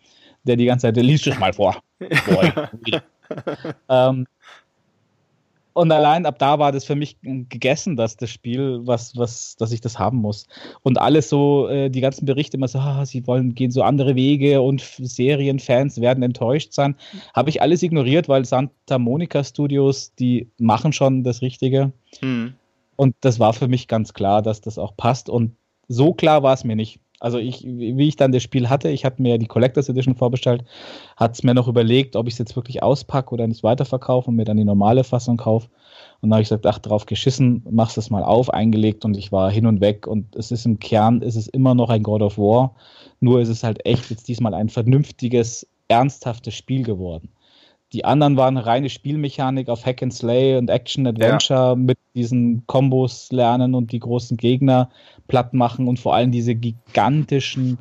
der 0.44 0.56
die 0.56 0.66
ganze 0.66 0.86
Zeit, 0.86 0.96
liest 0.96 1.26
es 1.26 1.38
mal 1.38 1.52
vor. 1.52 1.82
Boy. 1.98 2.52
ähm, 3.88 4.26
und 5.74 5.90
allein 5.92 6.26
ab 6.26 6.38
da 6.38 6.58
war 6.58 6.72
das 6.72 6.84
für 6.84 6.94
mich 6.94 7.16
gegessen, 7.22 7.96
dass 7.96 8.16
das 8.16 8.30
Spiel, 8.30 8.80
was, 8.84 9.16
was, 9.16 9.56
dass 9.56 9.72
ich 9.72 9.80
das 9.80 9.98
haben 9.98 10.18
muss. 10.18 10.46
Und 10.82 10.98
alles 10.98 11.28
so, 11.28 11.68
äh, 11.68 11.88
die 11.90 12.00
ganzen 12.00 12.26
Berichte 12.26 12.56
immer 12.56 12.68
so, 12.68 12.78
ah, 12.78 13.04
sie 13.06 13.26
wollen, 13.26 13.54
gehen 13.54 13.70
so 13.70 13.82
andere 13.82 14.14
Wege 14.14 14.60
und 14.60 14.80
Serienfans 14.80 16.00
werden 16.00 16.22
enttäuscht 16.22 16.72
sein. 16.72 16.96
Habe 17.34 17.50
ich 17.50 17.62
alles 17.62 17.82
ignoriert, 17.82 18.28
weil 18.28 18.44
Santa 18.44 18.98
Monica 18.98 19.42
Studios, 19.44 20.14
die 20.14 20.50
machen 20.58 20.92
schon 20.92 21.24
das 21.24 21.42
Richtige. 21.42 21.92
Mhm. 22.20 22.54
Und 22.96 23.16
das 23.20 23.40
war 23.40 23.52
für 23.52 23.68
mich 23.68 23.88
ganz 23.88 24.12
klar, 24.14 24.42
dass 24.42 24.60
das 24.60 24.78
auch 24.78 24.96
passt. 24.96 25.28
Und 25.28 25.56
so 25.88 26.14
klar 26.14 26.42
war 26.42 26.54
es 26.54 26.64
mir 26.64 26.76
nicht. 26.76 27.00
Also 27.22 27.38
ich, 27.38 27.62
wie 27.64 28.08
ich 28.08 28.16
dann 28.16 28.32
das 28.32 28.42
Spiel 28.42 28.68
hatte, 28.68 28.88
ich 28.88 29.04
hatte 29.04 29.22
mir 29.22 29.38
die 29.38 29.46
Collectors 29.46 29.88
Edition 29.88 30.16
vorbestellt, 30.16 30.64
hat 31.16 31.34
es 31.34 31.44
mir 31.44 31.54
noch 31.54 31.68
überlegt, 31.68 32.16
ob 32.16 32.26
ich 32.26 32.34
es 32.34 32.38
jetzt 32.38 32.56
wirklich 32.56 32.82
auspacke 32.82 33.32
oder 33.32 33.46
nicht 33.46 33.62
weiterverkaufe 33.62 34.28
und 34.28 34.34
mir 34.34 34.44
dann 34.44 34.56
die 34.56 34.64
normale 34.64 35.04
Fassung 35.04 35.36
kaufe. 35.36 35.68
Und 36.20 36.30
dann 36.30 36.32
habe 36.32 36.42
ich 36.42 36.48
gesagt, 36.48 36.66
ach, 36.66 36.80
drauf 36.80 37.06
geschissen, 37.06 37.64
machst 37.70 37.96
es 37.96 38.10
mal 38.10 38.24
auf, 38.24 38.50
eingelegt 38.50 39.04
und 39.04 39.16
ich 39.16 39.30
war 39.30 39.52
hin 39.52 39.66
und 39.66 39.80
weg. 39.80 40.08
Und 40.08 40.34
es 40.34 40.50
ist 40.50 40.66
im 40.66 40.80
Kern, 40.80 41.22
ist 41.22 41.36
es 41.36 41.46
immer 41.46 41.76
noch 41.76 41.90
ein 41.90 42.02
God 42.02 42.22
of 42.22 42.38
War. 42.38 42.74
Nur 43.20 43.40
ist 43.40 43.50
es 43.50 43.62
halt 43.62 43.86
echt 43.86 44.10
jetzt 44.10 44.26
diesmal 44.26 44.52
ein 44.52 44.68
vernünftiges, 44.68 45.68
ernsthaftes 45.86 46.54
Spiel 46.54 46.82
geworden. 46.82 47.28
Die 47.92 48.04
anderen 48.04 48.36
waren 48.36 48.56
reine 48.56 48.88
Spielmechanik 48.88 49.68
auf 49.68 49.84
Hack 49.84 50.02
and 50.02 50.14
Slay 50.14 50.56
und 50.56 50.70
Action 50.70 51.06
Adventure 51.06 51.60
ja. 51.70 51.74
mit 51.74 51.98
diesen 52.14 52.66
Kombos 52.66 53.30
lernen 53.30 53.74
und 53.74 53.92
die 53.92 54.00
großen 54.00 54.36
Gegner 54.38 54.90
platt 55.28 55.52
machen 55.52 55.88
und 55.88 55.98
vor 55.98 56.14
allem 56.14 56.32
diese 56.32 56.54
gigantischen, 56.54 57.78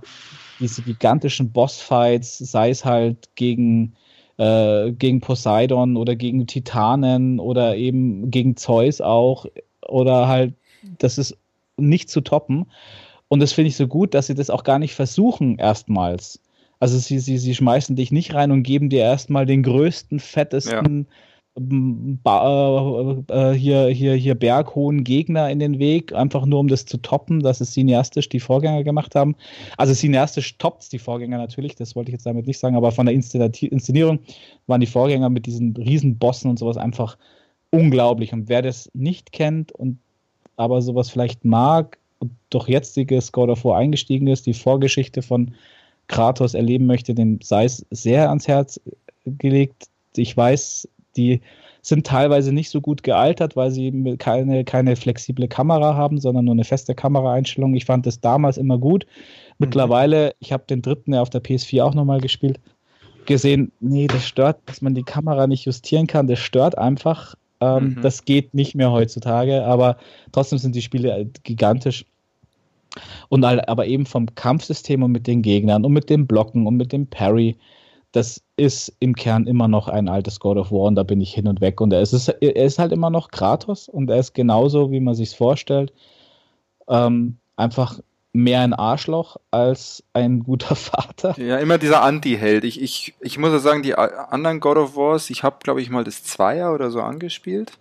diese 0.59 0.81
gigantischen 0.81 1.51
Bossfights, 1.51 2.39
sei 2.39 2.69
es 2.69 2.83
halt 2.83 3.29
gegen, 3.35 3.93
äh, 4.37 4.91
gegen 4.91 5.21
Poseidon 5.21 5.95
oder 5.95 6.17
gegen 6.17 6.45
Titanen 6.45 7.39
oder 7.39 7.77
eben 7.77 8.31
gegen 8.31 8.57
Zeus 8.57 8.99
auch 8.99 9.45
oder 9.87 10.27
halt, 10.27 10.53
das 10.99 11.17
ist 11.17 11.37
nicht 11.77 12.09
zu 12.09 12.19
toppen. 12.19 12.65
Und 13.29 13.39
das 13.39 13.53
finde 13.53 13.69
ich 13.69 13.77
so 13.77 13.87
gut, 13.87 14.13
dass 14.13 14.27
sie 14.27 14.35
das 14.35 14.49
auch 14.49 14.65
gar 14.65 14.77
nicht 14.77 14.93
versuchen 14.93 15.57
erstmals 15.57 16.41
also 16.81 16.97
sie, 16.97 17.19
sie, 17.19 17.37
sie 17.37 17.53
schmeißen 17.53 17.95
dich 17.95 18.11
nicht 18.11 18.33
rein 18.33 18.51
und 18.51 18.63
geben 18.63 18.89
dir 18.89 19.01
erstmal 19.01 19.45
den 19.45 19.61
größten, 19.61 20.19
fettesten, 20.19 21.05
ja. 21.07 21.15
äh, 23.29 23.53
hier, 23.53 23.87
hier, 23.89 24.15
hier 24.15 24.33
berghohen 24.33 25.03
Gegner 25.03 25.51
in 25.51 25.59
den 25.59 25.77
Weg, 25.77 26.11
einfach 26.13 26.43
nur 26.43 26.59
um 26.59 26.67
das 26.67 26.85
zu 26.85 26.97
toppen, 26.97 27.41
dass 27.41 27.61
es 27.61 27.73
cineastisch 27.73 28.29
die 28.29 28.39
Vorgänger 28.39 28.83
gemacht 28.83 29.13
haben. 29.13 29.35
Also 29.77 29.93
cineastisch 29.93 30.57
toppt 30.57 30.91
die 30.91 30.97
Vorgänger 30.97 31.37
natürlich, 31.37 31.75
das 31.75 31.95
wollte 31.95 32.09
ich 32.09 32.13
jetzt 32.13 32.25
damit 32.25 32.47
nicht 32.47 32.57
sagen, 32.57 32.75
aber 32.75 32.91
von 32.91 33.05
der 33.05 33.13
Inszenierung 33.13 34.17
waren 34.65 34.81
die 34.81 34.87
Vorgänger 34.87 35.29
mit 35.29 35.45
diesen 35.45 35.77
Riesenbossen 35.77 36.49
und 36.49 36.57
sowas 36.57 36.77
einfach 36.77 37.15
unglaublich. 37.69 38.33
Und 38.33 38.49
wer 38.49 38.63
das 38.63 38.89
nicht 38.95 39.31
kennt 39.31 39.71
und 39.71 39.99
aber 40.57 40.81
sowas 40.81 41.11
vielleicht 41.11 41.45
mag 41.45 41.99
und 42.17 42.31
durch 42.49 42.67
jetziges 42.69 43.31
God 43.31 43.49
of 43.49 43.65
War 43.65 43.77
eingestiegen 43.77 44.25
ist, 44.25 44.47
die 44.47 44.55
Vorgeschichte 44.55 45.21
von 45.21 45.53
Kratos 46.11 46.53
erleben 46.53 46.85
möchte, 46.85 47.15
dem 47.15 47.39
sei 47.41 47.65
es 47.65 47.85
sehr 47.89 48.29
ans 48.29 48.47
Herz 48.47 48.79
gelegt. 49.25 49.87
Ich 50.15 50.35
weiß, 50.35 50.87
die 51.15 51.41
sind 51.81 52.05
teilweise 52.05 52.51
nicht 52.51 52.69
so 52.69 52.81
gut 52.81 53.01
gealtert, 53.01 53.55
weil 53.55 53.71
sie 53.71 54.17
keine, 54.19 54.63
keine 54.65 54.95
flexible 54.95 55.47
Kamera 55.47 55.95
haben, 55.95 56.19
sondern 56.19 56.45
nur 56.45 56.53
eine 56.53 56.65
feste 56.65 56.93
Kameraeinstellung. 56.93 57.73
Ich 57.75 57.85
fand 57.85 58.05
das 58.05 58.19
damals 58.19 58.57
immer 58.57 58.77
gut. 58.77 59.07
Mittlerweile, 59.57 60.27
mhm. 60.27 60.31
ich 60.39 60.51
habe 60.51 60.63
den 60.69 60.81
dritten 60.81 61.13
ja 61.13 61.21
auf 61.21 61.29
der 61.29 61.41
PS4 61.41 61.81
auch 61.83 61.95
nochmal 61.95 62.19
gespielt, 62.19 62.59
gesehen, 63.25 63.71
nee, 63.79 64.07
das 64.07 64.27
stört, 64.27 64.59
dass 64.65 64.81
man 64.81 64.93
die 64.93 65.03
Kamera 65.03 65.47
nicht 65.47 65.65
justieren 65.65 66.07
kann. 66.07 66.27
Das 66.27 66.39
stört 66.39 66.77
einfach. 66.77 67.35
Ähm, 67.61 67.95
mhm. 67.95 68.01
Das 68.01 68.25
geht 68.25 68.53
nicht 68.53 68.75
mehr 68.75 68.91
heutzutage, 68.91 69.63
aber 69.63 69.97
trotzdem 70.31 70.59
sind 70.59 70.75
die 70.75 70.81
Spiele 70.81 71.29
gigantisch. 71.43 72.05
Und 73.29 73.45
aber 73.45 73.87
eben 73.87 74.05
vom 74.05 74.33
Kampfsystem 74.35 75.03
und 75.03 75.11
mit 75.11 75.27
den 75.27 75.41
Gegnern 75.41 75.85
und 75.85 75.93
mit 75.93 76.09
dem 76.09 76.27
Blocken 76.27 76.67
und 76.67 76.77
mit 76.77 76.91
dem 76.91 77.07
Parry, 77.07 77.57
das 78.11 78.41
ist 78.57 78.93
im 78.99 79.15
Kern 79.15 79.47
immer 79.47 79.67
noch 79.67 79.87
ein 79.87 80.09
altes 80.09 80.39
God 80.39 80.57
of 80.57 80.71
War 80.71 80.87
und 80.87 80.95
da 80.95 81.03
bin 81.03 81.21
ich 81.21 81.33
hin 81.33 81.47
und 81.47 81.61
weg. 81.61 81.79
Und 81.79 81.93
er 81.93 82.01
ist, 82.01 82.27
er 82.27 82.55
ist 82.55 82.79
halt 82.79 82.91
immer 82.91 83.09
noch 83.09 83.31
Kratos 83.31 83.87
und 83.87 84.09
er 84.09 84.19
ist 84.19 84.33
genauso, 84.33 84.91
wie 84.91 84.99
man 84.99 85.15
sich 85.15 85.35
vorstellt, 85.35 85.93
ähm, 86.89 87.37
einfach 87.55 87.99
mehr 88.33 88.61
ein 88.61 88.73
Arschloch 88.73 89.37
als 89.51 90.03
ein 90.13 90.43
guter 90.43 90.75
Vater. 90.75 91.39
Ja, 91.39 91.57
immer 91.57 91.77
dieser 91.77 92.01
Anti-Held. 92.03 92.65
Ich, 92.65 92.81
ich, 92.81 93.13
ich 93.21 93.37
muss 93.37 93.51
ja 93.51 93.59
sagen, 93.59 93.83
die 93.83 93.95
anderen 93.95 94.59
God 94.59 94.77
of 94.77 94.95
Wars, 94.95 95.29
ich 95.29 95.43
habe, 95.43 95.57
glaube 95.63 95.81
ich, 95.81 95.89
mal 95.89 96.03
das 96.03 96.23
Zweier 96.23 96.73
oder 96.73 96.91
so 96.91 97.01
angespielt 97.01 97.77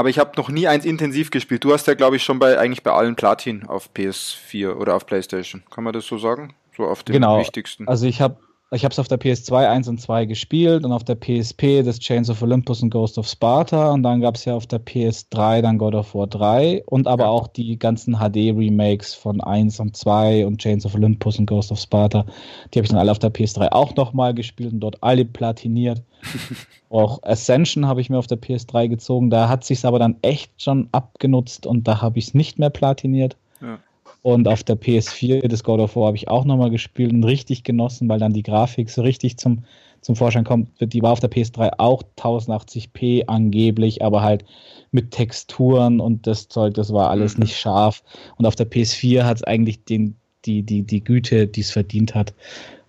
aber 0.00 0.08
ich 0.08 0.18
habe 0.18 0.32
noch 0.38 0.48
nie 0.48 0.66
eins 0.66 0.86
intensiv 0.86 1.30
gespielt. 1.30 1.62
Du 1.62 1.74
hast 1.74 1.86
ja, 1.86 1.92
glaube 1.92 2.16
ich, 2.16 2.24
schon 2.24 2.38
bei 2.38 2.58
eigentlich 2.58 2.82
bei 2.82 2.90
allen 2.90 3.16
Platin 3.16 3.66
auf 3.66 3.90
PS4 3.94 4.72
oder 4.76 4.94
auf 4.94 5.04
PlayStation. 5.04 5.62
Kann 5.68 5.84
man 5.84 5.92
das 5.92 6.06
so 6.06 6.16
sagen? 6.16 6.54
So 6.74 6.84
auf 6.86 7.02
den 7.02 7.12
genau. 7.12 7.38
wichtigsten. 7.38 7.86
Also 7.86 8.06
ich 8.06 8.22
habe 8.22 8.38
Ich 8.72 8.84
habe 8.84 8.92
es 8.92 9.00
auf 9.00 9.08
der 9.08 9.18
PS2 9.18 9.68
1 9.68 9.88
und 9.88 10.00
2 10.00 10.26
gespielt 10.26 10.84
und 10.84 10.92
auf 10.92 11.02
der 11.02 11.16
PSP 11.16 11.82
das 11.82 11.98
Chains 11.98 12.30
of 12.30 12.40
Olympus 12.40 12.84
und 12.84 12.90
Ghost 12.90 13.18
of 13.18 13.26
Sparta 13.26 13.90
und 13.90 14.04
dann 14.04 14.20
gab 14.20 14.36
es 14.36 14.44
ja 14.44 14.54
auf 14.54 14.68
der 14.68 14.80
PS3 14.80 15.60
dann 15.60 15.76
God 15.76 15.96
of 15.96 16.14
War 16.14 16.28
3 16.28 16.84
und 16.86 17.08
aber 17.08 17.26
auch 17.30 17.48
die 17.48 17.76
ganzen 17.76 18.18
HD-Remakes 18.18 19.14
von 19.14 19.40
1 19.40 19.80
und 19.80 19.96
2 19.96 20.46
und 20.46 20.58
Chains 20.58 20.86
of 20.86 20.94
Olympus 20.94 21.40
und 21.40 21.46
Ghost 21.46 21.72
of 21.72 21.80
Sparta. 21.80 22.24
Die 22.72 22.78
habe 22.78 22.84
ich 22.84 22.90
dann 22.90 23.00
alle 23.00 23.10
auf 23.10 23.18
der 23.18 23.34
PS3 23.34 23.72
auch 23.72 23.96
nochmal 23.96 24.34
gespielt 24.34 24.72
und 24.72 24.78
dort 24.78 25.02
alle 25.02 25.24
platiniert. 25.24 26.00
auch 26.90 27.20
Ascension 27.24 27.86
habe 27.86 28.00
ich 28.00 28.08
mir 28.08 28.18
auf 28.18 28.28
der 28.28 28.40
PS3 28.40 28.86
gezogen. 28.86 29.30
Da 29.30 29.48
hat 29.48 29.64
sich 29.64 29.84
aber 29.84 29.98
dann 29.98 30.16
echt 30.22 30.62
schon 30.62 30.88
abgenutzt 30.92 31.66
und 31.66 31.88
da 31.88 32.00
habe 32.00 32.20
ich 32.20 32.28
es 32.28 32.34
nicht 32.34 32.60
mehr 32.60 32.70
platiniert. 32.70 33.36
Ja. 33.60 33.80
Und 34.22 34.46
auf 34.48 34.62
der 34.62 34.76
PS4, 34.76 35.48
das 35.48 35.64
God 35.64 35.80
of 35.80 35.96
War, 35.96 36.08
habe 36.08 36.16
ich 36.16 36.28
auch 36.28 36.44
nochmal 36.44 36.70
gespielt 36.70 37.12
und 37.12 37.24
richtig 37.24 37.64
genossen, 37.64 38.08
weil 38.08 38.18
dann 38.18 38.34
die 38.34 38.42
Grafik 38.42 38.90
so 38.90 39.02
richtig 39.02 39.38
zum, 39.38 39.64
zum 40.02 40.14
Vorschein 40.14 40.44
kommt. 40.44 40.68
Die 40.80 41.02
war 41.02 41.12
auf 41.12 41.20
der 41.20 41.30
PS3 41.30 41.70
auch 41.78 42.02
1080p 42.18 43.24
angeblich, 43.26 44.02
aber 44.02 44.22
halt 44.22 44.44
mit 44.92 45.10
Texturen 45.10 46.00
und 46.00 46.26
das 46.26 46.48
Zeug, 46.48 46.74
das 46.74 46.92
war 46.92 47.10
alles 47.10 47.36
mhm. 47.36 47.44
nicht 47.44 47.56
scharf. 47.56 48.02
Und 48.36 48.44
auf 48.44 48.56
der 48.56 48.70
PS4 48.70 49.24
hat 49.24 49.38
es 49.38 49.44
eigentlich 49.44 49.84
den, 49.84 50.16
die, 50.44 50.62
die, 50.62 50.82
die 50.82 51.02
Güte, 51.02 51.46
die 51.46 51.60
es 51.60 51.70
verdient 51.70 52.14
hat. 52.14 52.34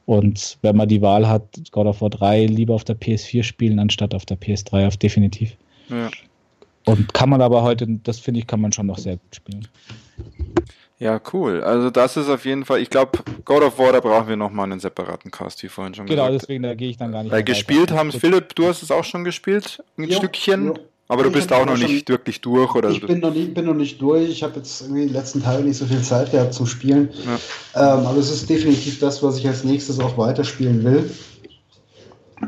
Und 0.05 0.57
wenn 0.61 0.75
man 0.75 0.89
die 0.89 1.01
Wahl 1.01 1.29
hat, 1.29 1.43
God 1.71 1.87
of 1.87 2.01
War 2.01 2.09
3 2.09 2.45
lieber 2.47 2.75
auf 2.75 2.83
der 2.83 2.99
PS4 2.99 3.43
spielen, 3.43 3.79
anstatt 3.79 4.13
auf 4.13 4.25
der 4.25 4.37
PS3, 4.37 4.87
auf 4.87 4.97
definitiv. 4.97 5.55
Ja. 5.89 6.09
Und 6.85 7.13
kann 7.13 7.29
man 7.29 7.41
aber 7.41 7.61
heute, 7.61 7.87
das 8.03 8.19
finde 8.19 8.39
ich, 8.39 8.47
kann 8.47 8.59
man 8.59 8.71
schon 8.71 8.87
noch 8.87 8.97
sehr 8.97 9.17
gut 9.17 9.35
spielen. 9.35 9.67
Ja, 11.01 11.19
cool. 11.33 11.63
Also 11.63 11.89
das 11.89 12.15
ist 12.15 12.29
auf 12.29 12.45
jeden 12.45 12.63
Fall, 12.63 12.79
ich 12.79 12.91
glaube, 12.91 13.17
God 13.43 13.63
of 13.63 13.79
War, 13.79 13.91
da 13.91 13.99
brauchen 13.99 14.27
wir 14.27 14.35
nochmal 14.35 14.65
einen 14.65 14.79
separaten 14.79 15.31
Cast, 15.31 15.63
wie 15.63 15.67
vorhin 15.67 15.95
schon 15.95 16.05
genau, 16.05 16.27
gesagt. 16.27 16.29
Genau, 16.29 16.39
deswegen, 16.39 16.63
da 16.63 16.75
gehe 16.75 16.89
ich 16.89 16.97
dann 16.97 17.11
gar 17.11 17.23
nicht 17.23 17.31
Weil 17.31 17.43
gespielt 17.43 17.91
haben 17.91 18.11
Philipp, 18.11 18.53
du 18.53 18.67
hast 18.67 18.83
es 18.83 18.91
auch 18.91 19.03
schon 19.03 19.23
gespielt, 19.23 19.83
ein 19.97 20.03
jo, 20.03 20.17
Stückchen. 20.17 20.67
Jo. 20.67 20.73
Aber 21.07 21.23
du 21.23 21.31
bist 21.31 21.51
auch 21.51 21.65
noch 21.65 21.77
nicht 21.77 22.07
wirklich 22.07 22.39
durch, 22.39 22.73
oder? 22.75 22.89
Ich 22.91 23.05
bin 23.05 23.19
noch, 23.19 23.33
nie, 23.33 23.45
bin 23.45 23.65
noch 23.65 23.73
nicht 23.73 23.99
durch. 24.01 24.29
Ich 24.29 24.43
habe 24.43 24.57
jetzt 24.57 24.81
irgendwie 24.81 25.07
die 25.07 25.13
letzten 25.13 25.43
Tage 25.43 25.63
nicht 25.63 25.75
so 25.75 25.85
viel 25.85 26.01
Zeit 26.03 26.31
gehabt 26.31 26.53
zum 26.53 26.67
Spielen. 26.67 27.09
Ja. 27.73 27.97
Ähm, 27.97 28.05
aber 28.05 28.17
es 28.17 28.31
ist 28.31 28.49
definitiv 28.49 28.99
das, 28.99 29.21
was 29.21 29.37
ich 29.37 29.45
als 29.45 29.65
nächstes 29.65 29.99
auch 29.99 30.17
weiterspielen 30.17 30.83
will. 30.85 31.09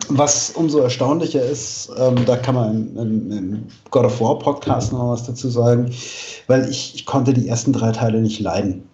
Was 0.09 0.51
umso 0.51 0.79
erstaunlicher 0.79 1.43
ist, 1.43 1.91
ähm, 1.97 2.25
da 2.25 2.37
kann 2.37 2.55
man 2.55 2.97
im, 2.97 3.31
im, 3.31 3.63
God 3.91 4.05
of 4.05 4.19
War 4.21 4.39
Podcast 4.39 4.91
noch 4.91 5.11
was 5.11 5.25
dazu 5.25 5.49
sagen, 5.49 5.91
weil 6.47 6.69
ich, 6.69 6.95
ich 6.95 7.05
konnte 7.05 7.33
die 7.33 7.47
ersten 7.47 7.73
drei 7.73 7.91
Teile 7.91 8.21
nicht 8.21 8.39
leiden. 8.39 8.83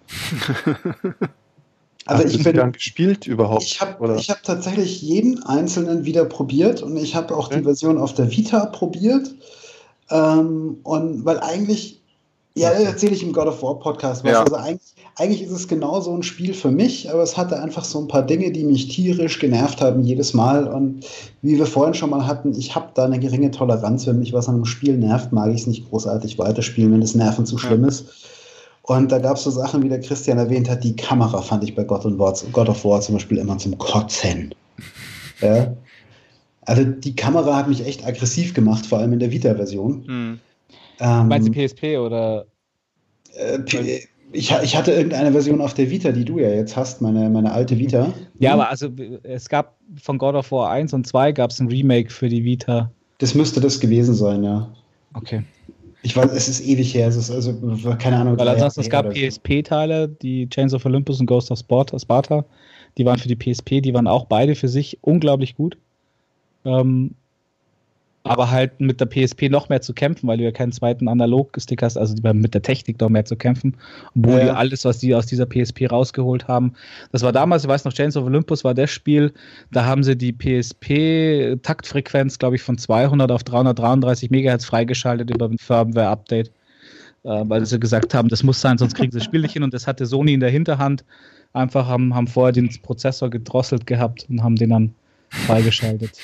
Also 2.06 2.24
Hast 2.24 2.34
ich 2.34 2.42
bin 2.42 2.56
dann 2.56 2.72
gespielt 2.72 3.26
überhaupt. 3.26 3.62
Ich 3.62 3.80
habe 3.80 4.16
hab 4.16 4.42
tatsächlich 4.42 5.00
jeden 5.00 5.44
einzelnen 5.44 6.04
wieder 6.04 6.24
probiert 6.24 6.82
und 6.82 6.96
ich 6.96 7.14
habe 7.14 7.36
auch 7.36 7.46
okay. 7.46 7.58
die 7.58 7.64
Version 7.64 7.98
auf 7.98 8.14
der 8.14 8.30
Vita 8.32 8.66
probiert. 8.66 9.32
Ähm, 10.10 10.78
und 10.82 11.24
weil 11.24 11.38
eigentlich 11.38 11.99
ja, 12.54 12.70
das 12.70 12.82
erzähle 12.82 13.12
ich 13.12 13.22
im 13.22 13.32
God 13.32 13.46
of 13.46 13.62
War 13.62 13.78
Podcast. 13.78 14.24
Ja. 14.24 14.40
Also 14.40 14.56
eigentlich, 14.56 14.94
eigentlich 15.16 15.42
ist 15.42 15.52
es 15.52 15.68
genau 15.68 16.00
so 16.00 16.14
ein 16.14 16.22
Spiel 16.22 16.52
für 16.52 16.70
mich, 16.70 17.10
aber 17.10 17.22
es 17.22 17.36
hatte 17.36 17.62
einfach 17.62 17.84
so 17.84 18.00
ein 18.00 18.08
paar 18.08 18.22
Dinge, 18.22 18.50
die 18.50 18.64
mich 18.64 18.88
tierisch 18.88 19.38
genervt 19.38 19.80
haben 19.80 20.02
jedes 20.02 20.34
Mal. 20.34 20.66
Und 20.66 21.06
wie 21.42 21.58
wir 21.58 21.66
vorhin 21.66 21.94
schon 21.94 22.10
mal 22.10 22.26
hatten, 22.26 22.54
ich 22.58 22.74
habe 22.74 22.90
da 22.94 23.04
eine 23.04 23.20
geringe 23.20 23.50
Toleranz. 23.50 24.06
Wenn 24.06 24.18
mich 24.18 24.32
was 24.32 24.48
an 24.48 24.56
einem 24.56 24.64
Spiel 24.64 24.96
nervt, 24.96 25.32
mag 25.32 25.50
ich 25.50 25.60
es 25.60 25.66
nicht 25.66 25.88
großartig 25.90 26.38
weiterspielen, 26.38 26.92
wenn 26.92 27.00
das 27.00 27.14
Nerven 27.14 27.46
zu 27.46 27.56
schlimm 27.56 27.82
ja. 27.82 27.88
ist. 27.88 28.06
Und 28.82 29.12
da 29.12 29.18
gab 29.20 29.36
es 29.36 29.44
so 29.44 29.50
Sachen, 29.50 29.82
wie 29.82 29.88
der 29.88 30.00
Christian 30.00 30.38
erwähnt 30.38 30.68
hat, 30.68 30.82
die 30.82 30.96
Kamera 30.96 31.42
fand 31.42 31.62
ich 31.62 31.76
bei 31.76 31.84
God, 31.84 32.04
War, 32.18 32.34
God 32.50 32.68
of 32.68 32.84
War 32.84 33.00
zum 33.00 33.14
Beispiel 33.14 33.38
immer 33.38 33.56
zum 33.58 33.78
Kotzen. 33.78 34.52
Ja? 35.40 35.76
Also 36.62 36.84
die 36.84 37.14
Kamera 37.14 37.56
hat 37.56 37.68
mich 37.68 37.86
echt 37.86 38.04
aggressiv 38.04 38.54
gemacht, 38.54 38.86
vor 38.86 38.98
allem 38.98 39.12
in 39.12 39.18
der 39.20 39.30
Vita-Version. 39.30 40.04
Mhm. 40.06 40.40
Ähm, 41.00 41.28
Meinst 41.28 41.48
du 41.48 41.52
PSP 41.52 41.98
oder? 41.98 42.46
Äh, 43.34 43.58
ich, 44.32 44.52
ich, 44.62 44.76
hatte 44.76 44.92
irgendeine 44.92 45.32
Version 45.32 45.60
auf 45.60 45.74
der 45.74 45.90
Vita, 45.90 46.12
die 46.12 46.24
du 46.24 46.38
ja 46.38 46.50
jetzt 46.50 46.76
hast, 46.76 47.00
meine, 47.00 47.28
meine 47.30 47.50
alte 47.50 47.78
Vita. 47.78 48.12
Ja, 48.38 48.52
aber 48.52 48.68
also 48.68 48.88
es 49.24 49.48
gab 49.48 49.76
von 50.00 50.18
God 50.18 50.36
of 50.36 50.52
War 50.52 50.70
1 50.70 50.94
und 50.94 51.06
2 51.06 51.32
gab 51.32 51.50
es 51.50 51.58
ein 51.58 51.68
Remake 51.68 52.10
für 52.10 52.28
die 52.28 52.44
Vita. 52.44 52.92
Das 53.18 53.34
müsste 53.34 53.60
das 53.60 53.80
gewesen 53.80 54.14
sein, 54.14 54.44
ja. 54.44 54.72
Okay. 55.14 55.42
Ich 56.02 56.16
weiß, 56.16 56.32
es 56.32 56.48
ist 56.48 56.66
ewig 56.66 56.94
her, 56.94 57.08
es 57.08 57.16
ist 57.16 57.30
also, 57.30 57.52
keine 57.98 58.16
Ahnung. 58.16 58.38
Weil 58.38 58.48
ansonsten, 58.48 58.80
es 58.80 58.88
gab 58.88 59.12
PSP-Teile, 59.12 60.08
die 60.08 60.48
Chains 60.48 60.72
of 60.72 60.86
Olympus 60.86 61.20
und 61.20 61.26
Ghost 61.26 61.50
of 61.50 61.58
Sparta, 61.58 62.44
die 62.96 63.04
waren 63.04 63.18
für 63.18 63.28
die 63.28 63.36
PSP, 63.36 63.80
die 63.80 63.92
waren 63.92 64.06
auch 64.06 64.24
beide 64.24 64.54
für 64.54 64.68
sich 64.68 64.98
unglaublich 65.02 65.56
gut. 65.56 65.76
Ähm, 66.64 67.14
aber 68.22 68.50
halt 68.50 68.80
mit 68.80 69.00
der 69.00 69.06
PSP 69.06 69.48
noch 69.48 69.70
mehr 69.70 69.80
zu 69.80 69.94
kämpfen, 69.94 70.28
weil 70.28 70.36
du 70.36 70.44
ja 70.44 70.52
keinen 70.52 70.72
zweiten 70.72 71.08
Analog-Stick 71.08 71.82
hast, 71.82 71.96
also 71.96 72.14
mit 72.34 72.52
der 72.52 72.60
Technik 72.60 73.00
noch 73.00 73.08
mehr 73.08 73.24
zu 73.24 73.34
kämpfen, 73.34 73.78
obwohl 74.14 74.38
ja. 74.38 74.44
die 74.44 74.50
alles, 74.50 74.84
was 74.84 74.98
die 74.98 75.14
aus 75.14 75.24
dieser 75.26 75.46
PSP 75.46 75.90
rausgeholt 75.90 76.46
haben. 76.46 76.74
Das 77.12 77.22
war 77.22 77.32
damals, 77.32 77.64
ich 77.64 77.68
weiß 77.68 77.86
noch, 77.86 77.94
Chains 77.94 78.18
of 78.18 78.26
Olympus 78.26 78.62
war 78.62 78.74
das 78.74 78.90
Spiel, 78.90 79.32
da 79.72 79.86
haben 79.86 80.02
sie 80.02 80.16
die 80.16 80.32
PSP-Taktfrequenz, 80.32 82.38
glaube 82.38 82.56
ich, 82.56 82.62
von 82.62 82.76
200 82.76 83.32
auf 83.32 83.42
333 83.42 84.30
Megahertz 84.30 84.66
freigeschaltet 84.66 85.30
über 85.30 85.46
ein 85.46 85.56
Firmware-Update, 85.56 86.48
äh, 87.24 87.44
weil 87.44 87.64
sie 87.64 87.80
gesagt 87.80 88.12
haben, 88.12 88.28
das 88.28 88.42
muss 88.42 88.60
sein, 88.60 88.76
sonst 88.76 88.96
kriegen 88.96 89.12
sie 89.12 89.18
das 89.18 89.24
Spiel 89.24 89.40
nicht 89.40 89.54
hin 89.54 89.62
und 89.62 89.72
das 89.72 89.86
hatte 89.86 90.04
Sony 90.04 90.34
in 90.34 90.40
der 90.40 90.50
Hinterhand. 90.50 91.06
Einfach 91.52 91.88
haben, 91.88 92.14
haben 92.14 92.28
vorher 92.28 92.52
den 92.52 92.70
Prozessor 92.82 93.30
gedrosselt 93.30 93.86
gehabt 93.86 94.26
und 94.28 94.42
haben 94.42 94.56
den 94.56 94.70
dann 94.70 94.94
freigeschaltet. 95.30 96.18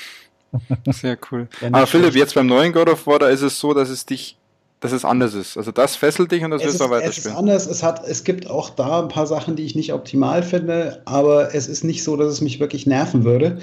Sehr 0.91 1.17
cool. 1.31 1.47
Ja, 1.61 1.69
Aber 1.71 1.87
Philipp, 1.87 2.15
jetzt 2.15 2.35
beim 2.35 2.47
neuen 2.47 2.73
God 2.73 2.89
of 2.89 3.05
War, 3.07 3.19
da 3.19 3.29
ist 3.29 3.41
es 3.41 3.59
so, 3.59 3.73
dass 3.73 3.89
es 3.89 4.05
dich, 4.05 4.37
dass 4.79 4.91
es 4.91 5.05
anders 5.05 5.33
ist. 5.33 5.57
Also 5.57 5.71
das 5.71 5.95
fesselt 5.95 6.31
dich 6.31 6.43
und 6.43 6.51
das 6.51 6.63
wirst 6.63 6.79
du 6.79 6.89
weiterspielen. 6.89 7.09
Es 7.11 7.17
ist 7.17 7.35
anders. 7.37 7.67
Es, 7.67 7.83
hat, 7.83 8.07
es 8.07 8.23
gibt 8.23 8.49
auch 8.49 8.69
da 8.69 9.01
ein 9.01 9.07
paar 9.07 9.27
Sachen, 9.27 9.55
die 9.55 9.63
ich 9.63 9.75
nicht 9.75 9.93
optimal 9.93 10.43
finde, 10.43 11.01
aber 11.05 11.53
es 11.53 11.67
ist 11.67 11.83
nicht 11.83 12.03
so, 12.03 12.15
dass 12.15 12.31
es 12.31 12.41
mich 12.41 12.59
wirklich 12.59 12.85
nerven 12.85 13.23
würde. 13.23 13.59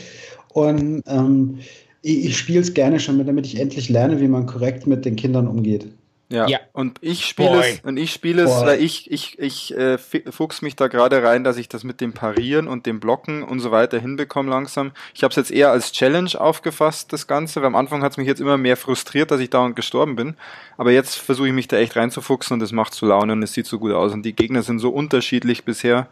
Und 0.52 1.02
ähm, 1.06 1.58
ich, 2.02 2.26
ich 2.26 2.38
spiele 2.38 2.60
es 2.60 2.74
gerne 2.74 3.00
schon, 3.00 3.24
damit 3.24 3.46
ich 3.46 3.58
endlich 3.58 3.88
lerne, 3.88 4.20
wie 4.20 4.28
man 4.28 4.46
korrekt 4.46 4.86
mit 4.86 5.04
den 5.04 5.16
Kindern 5.16 5.48
umgeht. 5.48 5.88
Ja. 6.34 6.48
ja. 6.48 6.58
Und 6.72 6.98
ich 7.00 7.24
spiele 7.24 7.60
es, 7.60 7.80
und 7.80 7.96
ich 7.96 8.12
spiele 8.12 8.42
es, 8.42 8.50
weil 8.62 8.82
ich, 8.82 9.10
ich, 9.10 9.38
ich 9.38 9.74
äh, 9.76 9.98
fuchs 9.98 10.62
mich 10.62 10.74
da 10.74 10.88
gerade 10.88 11.22
rein, 11.22 11.44
dass 11.44 11.56
ich 11.56 11.68
das 11.68 11.84
mit 11.84 12.00
dem 12.00 12.12
Parieren 12.12 12.66
und 12.66 12.86
dem 12.86 12.98
Blocken 13.00 13.42
und 13.42 13.60
so 13.60 13.70
weiter 13.70 13.98
hinbekomme 13.98 14.50
langsam. 14.50 14.92
Ich 15.14 15.22
habe 15.22 15.30
es 15.30 15.36
jetzt 15.36 15.50
eher 15.50 15.70
als 15.70 15.92
Challenge 15.92 16.30
aufgefasst, 16.38 17.12
das 17.12 17.26
Ganze, 17.26 17.60
weil 17.60 17.68
am 17.68 17.76
Anfang 17.76 18.02
hat 18.02 18.12
es 18.12 18.18
mich 18.18 18.26
jetzt 18.26 18.40
immer 18.40 18.58
mehr 18.58 18.76
frustriert, 18.76 19.30
dass 19.30 19.40
ich 19.40 19.50
dauernd 19.50 19.76
gestorben 19.76 20.16
bin. 20.16 20.36
Aber 20.76 20.90
jetzt 20.90 21.14
versuche 21.16 21.48
ich 21.48 21.54
mich 21.54 21.68
da 21.68 21.76
echt 21.76 21.96
reinzufuchsen 21.96 22.54
und 22.54 22.62
es 22.62 22.72
macht 22.72 22.94
so 22.94 23.06
Laune 23.06 23.32
und 23.34 23.42
es 23.42 23.52
sieht 23.52 23.66
so 23.66 23.78
gut 23.78 23.92
aus. 23.92 24.12
Und 24.12 24.24
die 24.24 24.34
Gegner 24.34 24.62
sind 24.62 24.80
so 24.80 24.90
unterschiedlich 24.90 25.64
bisher. 25.64 26.08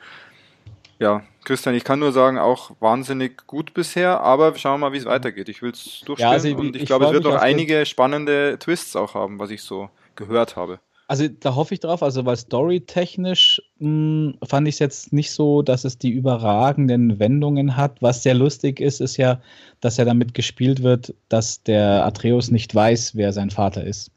Ja, 0.98 1.24
Christian, 1.44 1.74
ich 1.74 1.82
kann 1.82 1.98
nur 1.98 2.12
sagen, 2.12 2.38
auch 2.38 2.70
wahnsinnig 2.78 3.48
gut 3.48 3.74
bisher, 3.74 4.20
aber 4.20 4.56
schauen 4.56 4.74
wir 4.74 4.86
mal, 4.86 4.92
wie 4.92 4.98
es 4.98 5.04
weitergeht. 5.04 5.48
Ich 5.48 5.60
will 5.60 5.72
es 5.72 6.02
durchspielen 6.04 6.18
ja, 6.18 6.30
also 6.30 6.46
ich, 6.46 6.54
und 6.54 6.76
ich, 6.76 6.82
ich 6.82 6.86
glaube, 6.86 7.06
es 7.06 7.12
wird 7.12 7.24
noch 7.24 7.34
einige 7.34 7.84
spannende 7.86 8.56
Twists 8.60 8.94
auch 8.94 9.14
haben, 9.14 9.40
was 9.40 9.50
ich 9.50 9.62
so 9.62 9.90
gehört 10.16 10.56
habe. 10.56 10.80
Also 11.08 11.28
da 11.28 11.54
hoffe 11.54 11.74
ich 11.74 11.80
drauf, 11.80 12.02
also 12.02 12.24
weil 12.24 12.36
storytechnisch 12.36 13.60
hm, 13.78 14.38
fand 14.42 14.66
ich 14.66 14.76
es 14.76 14.78
jetzt 14.78 15.12
nicht 15.12 15.30
so, 15.30 15.60
dass 15.60 15.84
es 15.84 15.98
die 15.98 16.10
überragenden 16.10 17.18
Wendungen 17.18 17.76
hat. 17.76 18.00
Was 18.00 18.22
sehr 18.22 18.32
lustig 18.32 18.80
ist, 18.80 19.00
ist 19.00 19.18
ja, 19.18 19.40
dass 19.80 19.98
ja 19.98 20.06
damit 20.06 20.32
gespielt 20.32 20.82
wird, 20.82 21.14
dass 21.28 21.62
der 21.64 22.06
Atreus 22.06 22.50
nicht 22.50 22.74
weiß, 22.74 23.14
wer 23.14 23.32
sein 23.34 23.50
Vater 23.50 23.84
ist. 23.84 24.10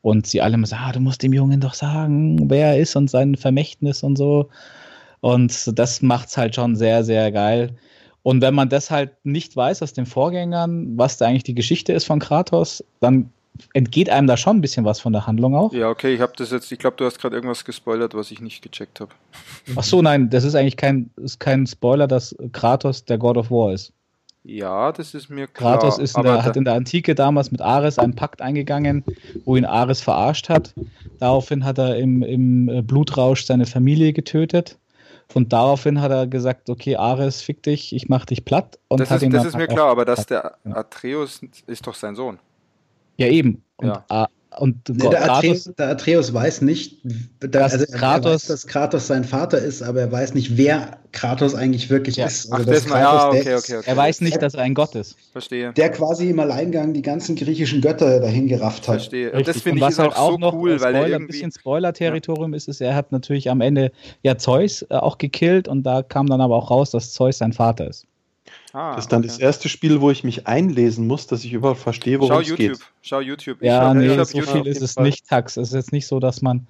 Und 0.00 0.26
sie 0.26 0.40
alle 0.40 0.64
sagen, 0.66 0.82
ah, 0.82 0.92
du 0.92 1.00
musst 1.00 1.22
dem 1.22 1.34
Jungen 1.34 1.60
doch 1.60 1.74
sagen, 1.74 2.48
wer 2.48 2.68
er 2.68 2.78
ist 2.78 2.96
und 2.96 3.10
sein 3.10 3.34
Vermächtnis 3.34 4.02
und 4.02 4.16
so. 4.16 4.48
Und 5.20 5.78
das 5.78 6.00
macht 6.00 6.28
es 6.28 6.38
halt 6.38 6.54
schon 6.54 6.74
sehr, 6.74 7.04
sehr 7.04 7.30
geil. 7.32 7.76
Und 8.22 8.40
wenn 8.40 8.54
man 8.54 8.68
das 8.68 8.90
halt 8.90 9.12
nicht 9.24 9.56
weiß 9.56 9.82
aus 9.82 9.92
den 9.92 10.06
Vorgängern, 10.06 10.96
was 10.96 11.18
da 11.18 11.26
eigentlich 11.26 11.44
die 11.44 11.54
Geschichte 11.54 11.92
ist 11.92 12.04
von 12.04 12.18
Kratos, 12.18 12.84
dann 13.00 13.30
entgeht 13.72 14.10
einem 14.10 14.26
da 14.26 14.36
schon 14.36 14.58
ein 14.58 14.60
bisschen 14.60 14.84
was 14.84 15.00
von 15.00 15.12
der 15.12 15.26
Handlung 15.26 15.54
auch. 15.54 15.72
Ja, 15.72 15.88
okay, 15.88 16.14
ich 16.14 16.20
habe 16.20 16.32
das 16.36 16.50
jetzt, 16.50 16.70
ich 16.72 16.78
glaube, 16.78 16.96
du 16.96 17.04
hast 17.04 17.18
gerade 17.18 17.36
irgendwas 17.36 17.64
gespoilert, 17.64 18.14
was 18.14 18.30
ich 18.30 18.40
nicht 18.40 18.62
gecheckt 18.62 19.00
habe. 19.00 19.12
Ach 19.76 19.84
so, 19.84 20.02
nein, 20.02 20.30
das 20.30 20.44
ist 20.44 20.54
eigentlich 20.54 20.76
kein, 20.76 21.10
ist 21.16 21.40
kein 21.40 21.66
Spoiler, 21.66 22.06
dass 22.06 22.34
Kratos 22.52 23.04
der 23.04 23.18
God 23.18 23.36
of 23.36 23.50
War 23.50 23.72
ist. 23.72 23.92
Ja, 24.42 24.90
das 24.92 25.12
ist 25.14 25.28
mir 25.28 25.46
klar. 25.46 25.78
Kratos 25.78 25.98
ist 25.98 26.16
in 26.16 26.22
der, 26.22 26.42
hat 26.42 26.56
in 26.56 26.64
der 26.64 26.74
Antike 26.74 27.14
damals 27.14 27.52
mit 27.52 27.60
Ares 27.60 27.98
einen 27.98 28.14
Pakt 28.14 28.40
eingegangen, 28.40 29.04
wo 29.44 29.56
ihn 29.56 29.66
Ares 29.66 30.00
verarscht 30.00 30.48
hat. 30.48 30.72
Daraufhin 31.18 31.64
hat 31.64 31.78
er 31.78 31.96
im, 31.96 32.22
im 32.22 32.86
Blutrausch 32.86 33.44
seine 33.44 33.66
Familie 33.66 34.14
getötet. 34.14 34.78
Und 35.34 35.52
daraufhin 35.52 36.00
hat 36.00 36.10
er 36.10 36.26
gesagt, 36.26 36.70
okay, 36.70 36.96
Ares, 36.96 37.42
fick 37.42 37.62
dich, 37.62 37.94
ich 37.94 38.08
mach 38.08 38.24
dich 38.24 38.44
platt. 38.44 38.78
Und 38.88 39.00
das 39.00 39.10
hat 39.10 39.22
ist, 39.22 39.32
das 39.32 39.44
ist 39.44 39.56
mir 39.56 39.68
klar, 39.68 39.88
aber 39.88 40.04
dass 40.04 40.26
der 40.26 40.56
Atreus 40.64 41.40
ist 41.66 41.86
doch 41.86 41.94
sein 41.94 42.14
Sohn. 42.14 42.38
Ja, 43.20 43.26
eben. 43.26 43.62
Und 43.76 43.88
ja. 44.10 44.28
und 44.58 44.88
nee, 44.88 45.08
der, 45.08 45.20
Kratos, 45.20 45.70
der, 45.78 45.88
Atreus, 45.88 46.32
weiß 46.32 46.62
nicht, 46.62 46.98
dass, 47.40 47.72
also 47.72 47.84
Kratos, 47.92 48.32
weiß, 48.32 48.46
dass 48.46 48.66
Kratos 48.66 49.06
sein 49.06 49.24
Vater 49.24 49.58
ist, 49.58 49.82
aber 49.82 50.00
er 50.00 50.10
weiß 50.10 50.32
nicht, 50.32 50.56
wer 50.56 50.98
Kratos 51.12 51.54
eigentlich 51.54 51.90
wirklich 51.90 52.16
ja. 52.16 52.26
ist. 52.26 52.50
Also 52.50 52.64
Ach, 52.66 52.74
das 52.74 52.86
Kratos, 52.86 53.34
ja, 53.34 53.40
okay, 53.40 53.54
okay, 53.56 53.76
okay. 53.76 53.90
Er 53.90 53.96
weiß 53.96 54.22
nicht, 54.22 54.40
dass 54.40 54.54
er 54.54 54.62
ein 54.62 54.72
Gott 54.72 54.94
ist. 54.94 55.16
Verstehe. 55.32 55.72
Der 55.74 55.90
quasi 55.90 56.30
im 56.30 56.40
Alleingang 56.40 56.94
die 56.94 57.02
ganzen 57.02 57.36
griechischen 57.36 57.82
Götter 57.82 58.20
dahin 58.20 58.48
gerafft 58.48 58.88
hat. 58.88 58.96
Verstehe. 58.96 59.32
Und 59.32 59.46
das 59.46 59.60
finde 59.60 59.86
ich 59.86 59.98
halt 59.98 60.16
auch, 60.16 60.40
so 60.40 60.52
cool, 60.52 60.78
Spoiler, 60.78 60.80
weil 60.80 60.94
er 60.94 61.08
irgendwie... 61.08 61.16
ein 61.16 61.26
bisschen 61.26 61.52
Spoiler-Territorium 61.52 62.52
ja. 62.52 62.56
ist, 62.56 62.68
ist, 62.68 62.80
er 62.80 62.94
hat 62.94 63.12
natürlich 63.12 63.50
am 63.50 63.60
Ende 63.60 63.92
ja 64.22 64.38
Zeus 64.38 64.82
äh, 64.82 64.94
auch 64.94 65.18
gekillt 65.18 65.68
und 65.68 65.82
da 65.82 66.02
kam 66.02 66.26
dann 66.26 66.40
aber 66.40 66.56
auch 66.56 66.70
raus, 66.70 66.90
dass 66.90 67.12
Zeus 67.12 67.38
sein 67.38 67.52
Vater 67.52 67.88
ist. 67.88 68.06
Ah, 68.72 68.94
das 68.94 69.04
ist 69.04 69.12
dann 69.12 69.20
okay. 69.20 69.28
das 69.28 69.38
erste 69.38 69.68
Spiel, 69.68 70.00
wo 70.00 70.10
ich 70.10 70.22
mich 70.22 70.46
einlesen 70.46 71.06
muss, 71.06 71.26
dass 71.26 71.44
ich 71.44 71.52
überhaupt 71.52 71.80
verstehe, 71.80 72.20
worum 72.20 72.40
es 72.40 72.54
geht. 72.54 72.78
Schau 73.02 73.20
YouTube. 73.20 73.58
Ich 73.60 73.66
ja, 73.66 73.92
nee, 73.94 74.08
so 74.08 74.38
YouTube 74.38 74.52
viel 74.52 74.66
ist 74.66 74.82
es 74.82 74.96
nicht, 74.96 75.28
Tax. 75.28 75.56
Es 75.56 75.68
ist 75.68 75.74
jetzt 75.74 75.92
nicht 75.92 76.06
so, 76.06 76.20
dass 76.20 76.40
man 76.40 76.66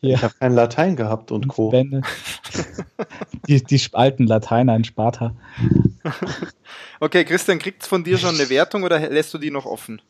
hier. 0.00 0.14
Ich 0.14 0.22
habe 0.22 0.34
kein 0.38 0.54
Latein 0.54 0.96
gehabt 0.96 1.32
und 1.32 1.48
Co. 1.48 1.72
die, 3.48 3.62
die 3.62 3.80
alten 3.92 4.26
Lateiner 4.26 4.76
in 4.76 4.84
Sparta. 4.84 5.34
okay, 7.00 7.24
Christian, 7.24 7.58
kriegt 7.58 7.82
es 7.82 7.88
von 7.88 8.04
dir 8.04 8.18
schon 8.18 8.34
eine 8.34 8.48
Wertung 8.50 8.82
oder 8.82 8.98
lässt 9.10 9.32
du 9.34 9.38
die 9.38 9.50
noch 9.50 9.66
offen? 9.66 10.00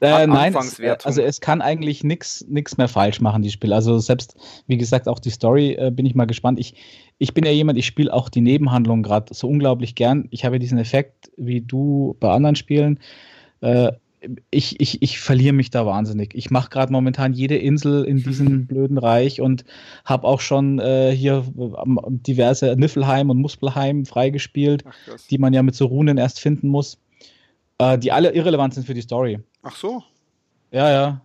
Äh, 0.00 0.26
nein, 0.28 0.54
es, 0.54 0.80
also 1.04 1.20
es 1.20 1.40
kann 1.40 1.62
eigentlich 1.62 2.04
nichts 2.04 2.44
mehr 2.46 2.88
falsch 2.88 3.20
machen, 3.20 3.42
die 3.42 3.50
Spiel. 3.50 3.72
Also 3.72 3.98
selbst, 3.98 4.36
wie 4.68 4.76
gesagt, 4.76 5.08
auch 5.08 5.18
die 5.18 5.30
Story 5.30 5.72
äh, 5.72 5.90
bin 5.90 6.06
ich 6.06 6.14
mal 6.14 6.26
gespannt. 6.26 6.60
Ich, 6.60 6.74
ich 7.18 7.34
bin 7.34 7.44
ja 7.44 7.50
jemand, 7.50 7.78
ich 7.78 7.86
spiele 7.86 8.12
auch 8.12 8.28
die 8.28 8.40
Nebenhandlung 8.40 9.02
gerade 9.02 9.34
so 9.34 9.48
unglaublich 9.48 9.94
gern. 9.94 10.28
Ich 10.30 10.44
habe 10.44 10.58
diesen 10.58 10.78
Effekt 10.78 11.30
wie 11.36 11.60
du 11.60 12.16
bei 12.20 12.30
anderen 12.30 12.56
Spielen. 12.56 13.00
Äh, 13.60 13.92
ich, 14.50 14.80
ich, 14.80 15.02
ich 15.02 15.20
verliere 15.20 15.52
mich 15.52 15.70
da 15.70 15.86
wahnsinnig. 15.86 16.34
Ich 16.34 16.50
mache 16.50 16.70
gerade 16.70 16.92
momentan 16.92 17.32
jede 17.32 17.56
Insel 17.56 18.04
in 18.04 18.18
diesem 18.22 18.66
blöden 18.68 18.98
Reich 18.98 19.40
und 19.40 19.64
habe 20.04 20.26
auch 20.26 20.40
schon 20.40 20.78
äh, 20.78 21.12
hier 21.14 21.44
ähm, 21.56 21.98
diverse 22.08 22.74
Niffelheim 22.76 23.30
und 23.30 23.38
Muspelheim 23.38 24.06
freigespielt, 24.06 24.84
die 25.30 25.38
man 25.38 25.52
ja 25.52 25.62
mit 25.62 25.74
so 25.74 25.86
Runen 25.86 26.18
erst 26.18 26.40
finden 26.40 26.68
muss, 26.68 26.98
äh, 27.78 27.98
die 27.98 28.12
alle 28.12 28.32
irrelevant 28.32 28.74
sind 28.74 28.86
für 28.86 28.94
die 28.94 29.02
Story. 29.02 29.38
Ach 29.62 29.76
so. 29.76 30.02
Ja, 30.70 30.90
ja. 30.90 31.20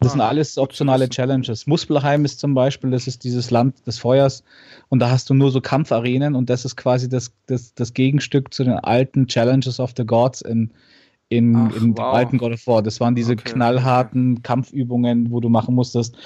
Das 0.00 0.08
ah, 0.08 0.12
sind 0.12 0.20
alles 0.22 0.56
optionale 0.56 1.08
Challenges. 1.10 1.66
Muspelheim 1.66 2.24
ist 2.24 2.40
zum 2.40 2.54
Beispiel, 2.54 2.90
das 2.90 3.06
ist 3.06 3.22
dieses 3.22 3.50
Land 3.50 3.86
des 3.86 3.98
Feuers 3.98 4.42
und 4.88 4.98
da 4.98 5.10
hast 5.10 5.28
du 5.28 5.34
nur 5.34 5.50
so 5.50 5.60
Kampfarenen 5.60 6.34
und 6.34 6.48
das 6.48 6.64
ist 6.64 6.76
quasi 6.76 7.08
das, 7.08 7.32
das, 7.46 7.74
das 7.74 7.92
Gegenstück 7.92 8.52
zu 8.54 8.64
den 8.64 8.74
alten 8.74 9.26
Challenges 9.26 9.78
of 9.78 9.92
the 9.94 10.06
Gods 10.06 10.40
in, 10.40 10.70
in, 11.28 11.54
Ach, 11.54 11.76
in 11.76 11.96
wow. 11.98 12.14
alten 12.14 12.38
God 12.38 12.52
of 12.54 12.66
War. 12.66 12.82
Das 12.82 12.98
waren 12.98 13.14
diese 13.14 13.34
okay, 13.34 13.52
knallharten. 13.52 14.42
Kampfübungen, 14.42 15.30
wo 15.30 15.40
du 15.40 15.50
machen 15.50 15.74
musstest, 15.74 16.16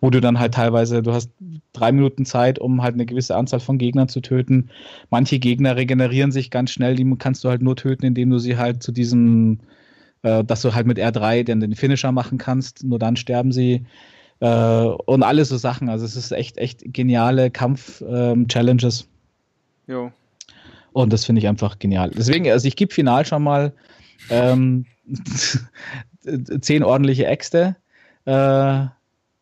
wo 0.00 0.10
du 0.10 0.20
dann 0.20 0.40
halt 0.40 0.54
teilweise, 0.54 1.00
du 1.00 1.12
hast 1.12 1.30
drei 1.72 1.92
Minuten 1.92 2.24
Zeit, 2.24 2.58
um 2.58 2.82
halt 2.82 2.94
eine 2.94 3.06
gewisse 3.06 3.36
Anzahl 3.36 3.60
von 3.60 3.78
Gegnern 3.78 4.08
zu 4.08 4.20
töten. 4.22 4.70
Manche 5.08 5.38
Gegner 5.38 5.76
regenerieren 5.76 6.32
sich 6.32 6.50
ganz 6.50 6.72
schnell, 6.72 6.96
die 6.96 7.08
kannst 7.16 7.44
du 7.44 7.48
halt 7.48 7.62
nur 7.62 7.76
töten, 7.76 8.06
indem 8.06 8.30
du 8.30 8.40
sie 8.40 8.56
halt 8.56 8.82
zu 8.82 8.90
diesem 8.90 9.60
äh, 10.22 10.44
dass 10.44 10.62
du 10.62 10.74
halt 10.74 10.86
mit 10.86 10.98
R3 10.98 11.44
dann 11.44 11.60
den 11.60 11.74
Finisher 11.74 12.12
machen 12.12 12.38
kannst, 12.38 12.84
nur 12.84 12.98
dann 12.98 13.16
sterben 13.16 13.52
sie. 13.52 13.86
Äh, 14.40 14.46
und 14.46 15.22
alle 15.22 15.44
so 15.44 15.56
Sachen. 15.56 15.88
Also 15.88 16.04
es 16.04 16.16
ist 16.16 16.32
echt, 16.32 16.58
echt 16.58 16.82
geniale 16.86 17.50
Kampf-Challenges. 17.50 19.08
Ähm, 19.88 19.94
jo. 19.94 20.12
Und 20.92 21.12
das 21.12 21.24
finde 21.24 21.40
ich 21.40 21.48
einfach 21.48 21.78
genial. 21.78 22.10
Deswegen, 22.10 22.50
also 22.50 22.66
ich 22.66 22.76
gebe 22.76 22.92
final 22.92 23.24
schon 23.24 23.42
mal 23.42 23.72
ähm, 24.28 24.86
zehn 26.60 26.82
ordentliche 26.82 27.26
Äxte, 27.26 27.76
äh, 28.24 28.86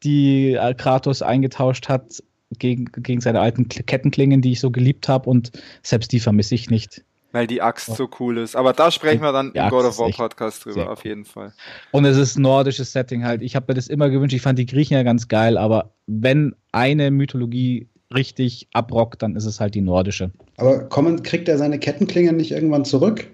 die 0.05 0.59
Kratos 0.77 1.23
eingetauscht 1.23 1.89
hat 1.89 2.23
gegen, 2.59 2.85
gegen 2.87 3.21
seine 3.21 3.41
alten 3.41 3.69
Kettenklingen, 3.69 4.43
die 4.43 4.53
ich 4.53 4.61
so 4.61 4.71
geliebt 4.71 5.09
habe. 5.09 5.29
Und 5.29 5.53
selbst 5.83 6.13
die 6.13 6.21
vermisse 6.21 6.55
ich 6.55 6.71
nicht. 6.71 7.05
Weil 7.31 7.47
die 7.47 7.61
Axt 7.61 7.95
so 7.95 8.09
cool 8.21 8.39
ist. 8.39 8.57
Aber 8.57 8.73
da 8.73 8.91
sprechen 8.91 9.21
wir 9.21 9.33
dann 9.33 9.53
im 9.53 9.69
God 9.69 9.85
of 9.85 9.99
War 9.99 10.11
Podcast 10.11 10.65
drüber, 10.65 10.91
auf 10.91 11.05
jeden 11.05 11.27
Fall. 11.27 11.53
Und 11.91 12.07
es 12.07 12.17
ist 12.17 12.39
nordisches 12.39 12.93
Setting 12.93 13.25
halt. 13.25 13.43
Ich 13.43 13.55
habe 13.55 13.67
mir 13.69 13.75
das 13.75 13.89
immer 13.89 14.09
gewünscht. 14.09 14.35
Ich 14.35 14.41
fand 14.41 14.59
die 14.59 14.65
Griechen 14.65 14.95
ja 14.95 15.03
ganz 15.03 15.29
geil, 15.29 15.59
aber 15.59 15.93
wenn 16.07 16.55
eine 16.73 17.11
Mythologie 17.11 17.89
richtig 18.15 18.69
abrockt, 18.73 19.23
dann 19.23 19.37
ist 19.37 19.45
es 19.45 19.61
halt 19.61 19.75
die 19.75 19.83
nordische. 19.83 20.31
Aber 20.57 20.89
kommen, 20.89 21.23
kriegt 21.23 21.49
er 21.49 21.59
seine 21.59 21.79
Kettenklingen 21.79 22.37
nicht 22.37 22.53
irgendwann 22.53 22.87
zurück? 22.87 23.27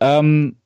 Ähm, 0.00 0.56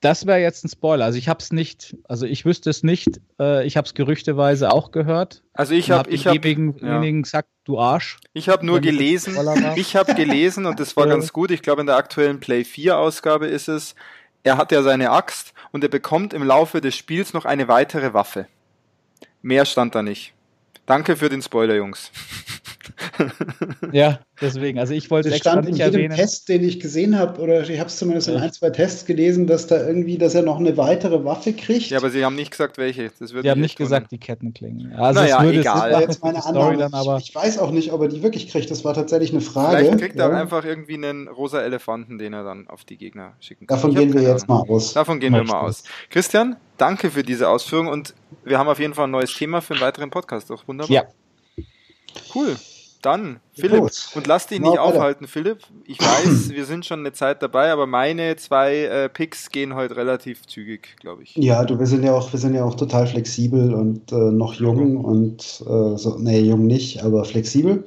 das 0.00 0.26
wäre 0.26 0.40
jetzt 0.40 0.64
ein 0.64 0.68
Spoiler. 0.68 1.04
Also 1.04 1.18
ich 1.18 1.28
habe 1.28 1.40
es 1.40 1.52
nicht, 1.52 1.96
also 2.04 2.26
ich 2.26 2.44
wüsste 2.44 2.70
es 2.70 2.82
nicht. 2.82 3.20
Äh, 3.40 3.66
ich 3.66 3.76
habe 3.76 3.86
es 3.86 3.94
gerüchteweise 3.94 4.72
auch 4.72 4.90
gehört. 4.90 5.42
Also 5.52 5.74
ich 5.74 5.90
habe, 5.90 6.08
hab 6.08 6.12
ich 6.12 6.26
habe 6.26 6.48
ja. 6.80 7.00
gesagt, 7.00 7.48
du 7.64 7.78
Arsch. 7.78 8.18
Ich 8.32 8.48
habe 8.48 8.64
nur 8.64 8.80
gelesen. 8.80 9.36
Ich 9.76 9.96
habe 9.96 10.14
gelesen 10.14 10.66
und 10.66 10.78
das 10.78 10.96
war 10.96 11.06
ganz 11.08 11.32
gut. 11.32 11.50
Ich 11.50 11.62
glaube 11.62 11.80
in 11.80 11.86
der 11.86 11.96
aktuellen 11.96 12.40
Play 12.40 12.64
4 12.64 12.98
Ausgabe 12.98 13.46
ist 13.46 13.68
es. 13.68 13.94
Er 14.42 14.58
hat 14.58 14.72
ja 14.72 14.82
seine 14.82 15.10
Axt 15.10 15.54
und 15.72 15.82
er 15.82 15.90
bekommt 15.90 16.34
im 16.34 16.42
Laufe 16.44 16.80
des 16.80 16.94
Spiels 16.94 17.32
noch 17.32 17.44
eine 17.44 17.66
weitere 17.66 18.12
Waffe. 18.12 18.46
Mehr 19.42 19.64
stand 19.64 19.94
da 19.94 20.02
nicht. 20.02 20.34
Danke 20.86 21.16
für 21.16 21.28
den 21.28 21.42
Spoiler, 21.42 21.74
Jungs. 21.74 22.12
ja, 23.92 24.20
deswegen. 24.40 24.78
Also 24.78 24.94
ich 24.94 25.10
wollte 25.10 25.28
es 25.28 25.36
extra 25.36 25.52
stand 25.52 25.66
nicht 25.68 25.80
in 25.80 25.92
jedem 25.92 26.16
Test, 26.16 26.48
den 26.48 26.62
ich 26.62 26.80
gesehen 26.80 27.18
habe, 27.18 27.40
oder 27.40 27.68
ich 27.68 27.78
habe 27.78 27.88
es 27.88 27.96
zumindest 27.96 28.28
in 28.28 28.36
ein, 28.36 28.52
zwei 28.52 28.70
Tests 28.70 29.04
gelesen, 29.04 29.46
dass 29.46 29.66
da 29.66 29.86
irgendwie, 29.86 30.18
dass 30.18 30.34
er 30.34 30.42
noch 30.42 30.58
eine 30.58 30.76
weitere 30.76 31.24
Waffe 31.24 31.52
kriegt. 31.52 31.90
Ja, 31.90 31.98
aber 31.98 32.10
sie 32.10 32.24
haben 32.24 32.36
nicht 32.36 32.50
gesagt, 32.50 32.78
welche. 32.78 33.10
Das 33.18 33.32
wird 33.32 33.44
die 33.44 33.50
haben 33.50 33.60
nicht 33.60 33.76
gesagt, 33.76 34.12
die 34.12 34.18
Kettenklingen. 34.18 34.92
Also 34.94 35.20
naja, 35.20 35.38
es 35.38 35.44
würde 35.44 35.60
egal. 35.60 35.90
Das 35.90 36.00
jetzt 36.00 36.22
meine 36.22 36.40
Story 36.40 36.76
dann, 36.76 36.94
aber 36.94 37.18
ich, 37.18 37.30
ich, 37.30 37.34
weiß 37.34 37.58
auch 37.58 37.70
nicht, 37.70 37.92
ob 37.92 38.02
er 38.02 38.08
die 38.08 38.22
wirklich 38.22 38.48
kriegt. 38.48 38.70
Das 38.70 38.84
war 38.84 38.94
tatsächlich 38.94 39.30
eine 39.30 39.40
Frage. 39.40 39.78
Vielleicht 39.78 39.98
kriegt 39.98 40.18
er 40.18 40.30
ja. 40.30 40.40
einfach 40.40 40.64
irgendwie 40.64 40.94
einen 40.94 41.28
rosa 41.28 41.62
Elefanten, 41.62 42.18
den 42.18 42.32
er 42.32 42.44
dann 42.44 42.68
auf 42.68 42.84
die 42.84 42.96
Gegner 42.96 43.34
schicken 43.40 43.66
kann. 43.66 43.76
Davon 43.76 43.94
gehen 43.94 44.12
wir 44.12 44.22
jetzt 44.22 44.48
mal 44.48 44.62
aus. 44.68 44.92
Davon 44.92 45.20
gehen 45.20 45.32
wir 45.32 45.44
mal 45.44 45.60
aus. 45.60 45.84
Christian, 46.10 46.56
danke 46.76 47.10
für 47.10 47.22
diese 47.22 47.48
Ausführung 47.48 47.88
und 47.88 48.14
wir 48.44 48.58
haben 48.58 48.68
auf 48.68 48.78
jeden 48.78 48.94
Fall 48.94 49.06
ein 49.06 49.10
neues 49.10 49.34
Thema 49.34 49.60
für 49.60 49.74
einen 49.74 49.82
weiteren 49.82 50.10
Podcast. 50.10 50.50
Doch 50.50 50.66
wunderbar. 50.66 50.94
Ja. 50.94 51.04
Cool. 52.34 52.56
Dann, 53.04 53.40
Philipp, 53.52 53.80
Gut. 53.80 54.08
und 54.14 54.26
lass 54.26 54.46
dich 54.46 54.60
nicht 54.60 54.78
aufhalten, 54.78 55.26
Philipp. 55.26 55.58
Ich 55.86 56.00
weiß, 56.00 56.48
wir 56.54 56.64
sind 56.64 56.86
schon 56.86 57.00
eine 57.00 57.12
Zeit 57.12 57.42
dabei, 57.42 57.70
aber 57.70 57.86
meine 57.86 58.36
zwei 58.36 58.84
äh, 58.84 59.08
Picks 59.10 59.50
gehen 59.50 59.74
heute 59.74 59.96
relativ 59.96 60.46
zügig, 60.46 60.96
glaube 61.00 61.22
ich. 61.22 61.36
Ja, 61.36 61.64
du, 61.64 61.78
wir 61.78 61.86
sind 61.86 62.02
ja 62.02 62.14
auch, 62.14 62.32
wir 62.32 62.40
sind 62.40 62.54
ja 62.54 62.64
auch 62.64 62.76
total 62.76 63.06
flexibel 63.06 63.74
und 63.74 64.10
äh, 64.10 64.14
noch 64.14 64.54
jung 64.54 64.92
mhm. 64.94 65.04
und 65.04 65.62
äh, 65.66 65.98
so, 65.98 66.16
nee, 66.18 66.40
jung 66.40 66.66
nicht, 66.66 67.04
aber 67.04 67.26
flexibel. 67.26 67.84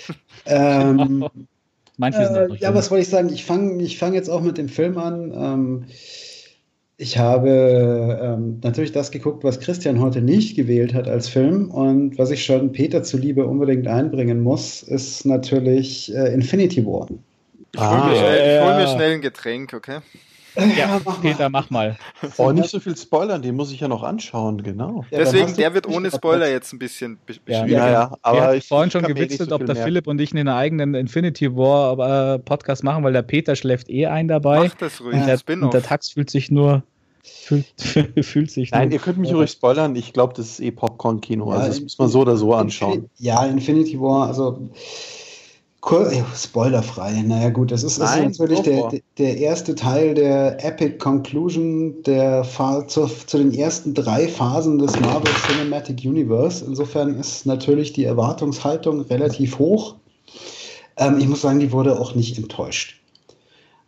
ähm, 0.46 1.28
Manche 1.96 2.26
sind 2.26 2.36
äh, 2.36 2.54
ja, 2.60 2.72
was 2.72 2.92
wollte 2.92 3.02
ich 3.02 3.08
sagen? 3.08 3.28
Ich 3.28 3.44
fange 3.44 3.82
ich 3.82 3.98
fang 3.98 4.14
jetzt 4.14 4.30
auch 4.30 4.40
mit 4.40 4.56
dem 4.56 4.68
Film 4.68 4.98
an. 4.98 5.32
Ähm, 5.34 5.84
ich 7.00 7.16
habe 7.16 8.18
ähm, 8.20 8.60
natürlich 8.62 8.92
das 8.92 9.10
geguckt, 9.10 9.42
was 9.42 9.58
Christian 9.58 10.00
heute 10.00 10.20
nicht 10.20 10.54
gewählt 10.54 10.92
hat 10.92 11.08
als 11.08 11.30
Film. 11.30 11.70
Und 11.70 12.18
was 12.18 12.30
ich 12.30 12.44
schon 12.44 12.72
Peter 12.72 13.02
zuliebe 13.02 13.46
unbedingt 13.46 13.88
einbringen 13.88 14.42
muss, 14.42 14.82
ist 14.82 15.24
natürlich 15.24 16.14
äh, 16.14 16.34
Infinity 16.34 16.84
War. 16.84 17.08
Ich 17.72 17.80
hole 17.80 18.04
mir, 18.04 18.16
schnell, 18.16 18.62
hol 18.62 18.74
mir 18.76 18.86
schnell 18.88 19.14
ein 19.14 19.20
Getränk, 19.22 19.72
okay? 19.72 20.00
Ja, 20.76 21.00
mach 21.04 21.20
Peter, 21.20 21.48
mach 21.48 21.70
mal. 21.70 21.98
Oh, 22.36 22.52
nicht 22.52 22.70
so 22.70 22.80
viel 22.80 22.96
spoilern, 22.96 23.42
den 23.42 23.56
muss 23.56 23.72
ich 23.72 23.80
ja 23.80 23.88
noch 23.88 24.02
anschauen, 24.02 24.62
genau. 24.62 25.04
Ja, 25.10 25.18
Deswegen, 25.18 25.54
der 25.56 25.74
wird 25.74 25.86
ohne 25.86 26.10
Spoiler 26.10 26.48
jetzt 26.48 26.72
ein 26.72 26.78
bisschen 26.78 27.18
beschrieben. 27.26 27.50
Ja, 27.50 27.66
ja, 27.66 27.90
ja, 27.90 28.16
aber 28.22 28.54
ich 28.54 28.68
vorhin 28.68 28.90
schon 28.90 29.02
gewitzelt, 29.02 29.50
so 29.50 29.56
ob 29.56 29.66
der 29.66 29.74
mehr. 29.74 29.84
Philipp 29.84 30.06
und 30.06 30.20
ich 30.20 30.32
einen 30.32 30.48
eigenen 30.48 30.94
Infinity 30.94 31.56
War 31.56 32.34
äh, 32.34 32.38
Podcast 32.38 32.84
machen, 32.84 33.04
weil 33.04 33.12
der 33.12 33.22
Peter 33.22 33.56
schläft 33.56 33.88
eh 33.90 34.06
ein 34.06 34.28
dabei. 34.28 34.64
Mach 34.64 34.74
das 34.74 35.00
ruhig, 35.00 35.14
und 35.14 35.26
der, 35.26 35.62
und 35.62 35.74
der 35.74 35.82
Tax 35.82 36.10
fühlt 36.10 36.30
sich 36.30 36.50
nur 36.50 36.82
Fühlt, 37.22 37.66
fühlt 38.24 38.50
sich. 38.50 38.70
Nein, 38.70 38.90
ihr 38.92 38.98
könnt 38.98 39.18
mich 39.18 39.34
ruhig 39.34 39.50
spoilern. 39.50 39.94
Ich 39.94 40.12
glaube, 40.12 40.32
das 40.34 40.46
ist 40.46 40.60
eh 40.60 40.70
Popcorn-Kino. 40.70 41.50
Ja, 41.50 41.58
also, 41.58 41.68
das 41.68 41.80
muss 41.80 41.98
man 41.98 42.08
so 42.08 42.20
oder 42.20 42.36
so 42.36 42.54
anschauen. 42.54 43.10
Ja, 43.18 43.44
Infinity 43.44 44.00
War, 44.00 44.28
also. 44.28 44.70
Spoilerfrei, 45.82 47.22
naja 47.22 47.48
gut, 47.48 47.72
das 47.72 47.82
ist, 47.82 47.98
Nein, 47.98 48.30
ist 48.30 48.38
natürlich 48.38 48.60
der, 48.60 48.90
der 49.16 49.38
erste 49.38 49.74
Teil 49.74 50.14
der 50.14 50.62
Epic 50.64 50.98
Conclusion 50.98 52.02
der 52.02 52.46
zu, 52.86 53.06
zu 53.06 53.38
den 53.38 53.54
ersten 53.54 53.94
drei 53.94 54.28
Phasen 54.28 54.78
des 54.78 54.98
Marvel 55.00 55.32
Cinematic 55.46 56.04
Universe. 56.04 56.64
Insofern 56.66 57.18
ist 57.18 57.46
natürlich 57.46 57.94
die 57.94 58.04
Erwartungshaltung 58.04 59.00
relativ 59.02 59.58
hoch. 59.58 59.96
Ähm, 60.98 61.18
ich 61.18 61.26
muss 61.26 61.40
sagen, 61.40 61.60
die 61.60 61.72
wurde 61.72 61.98
auch 61.98 62.14
nicht 62.14 62.36
enttäuscht. 62.36 63.00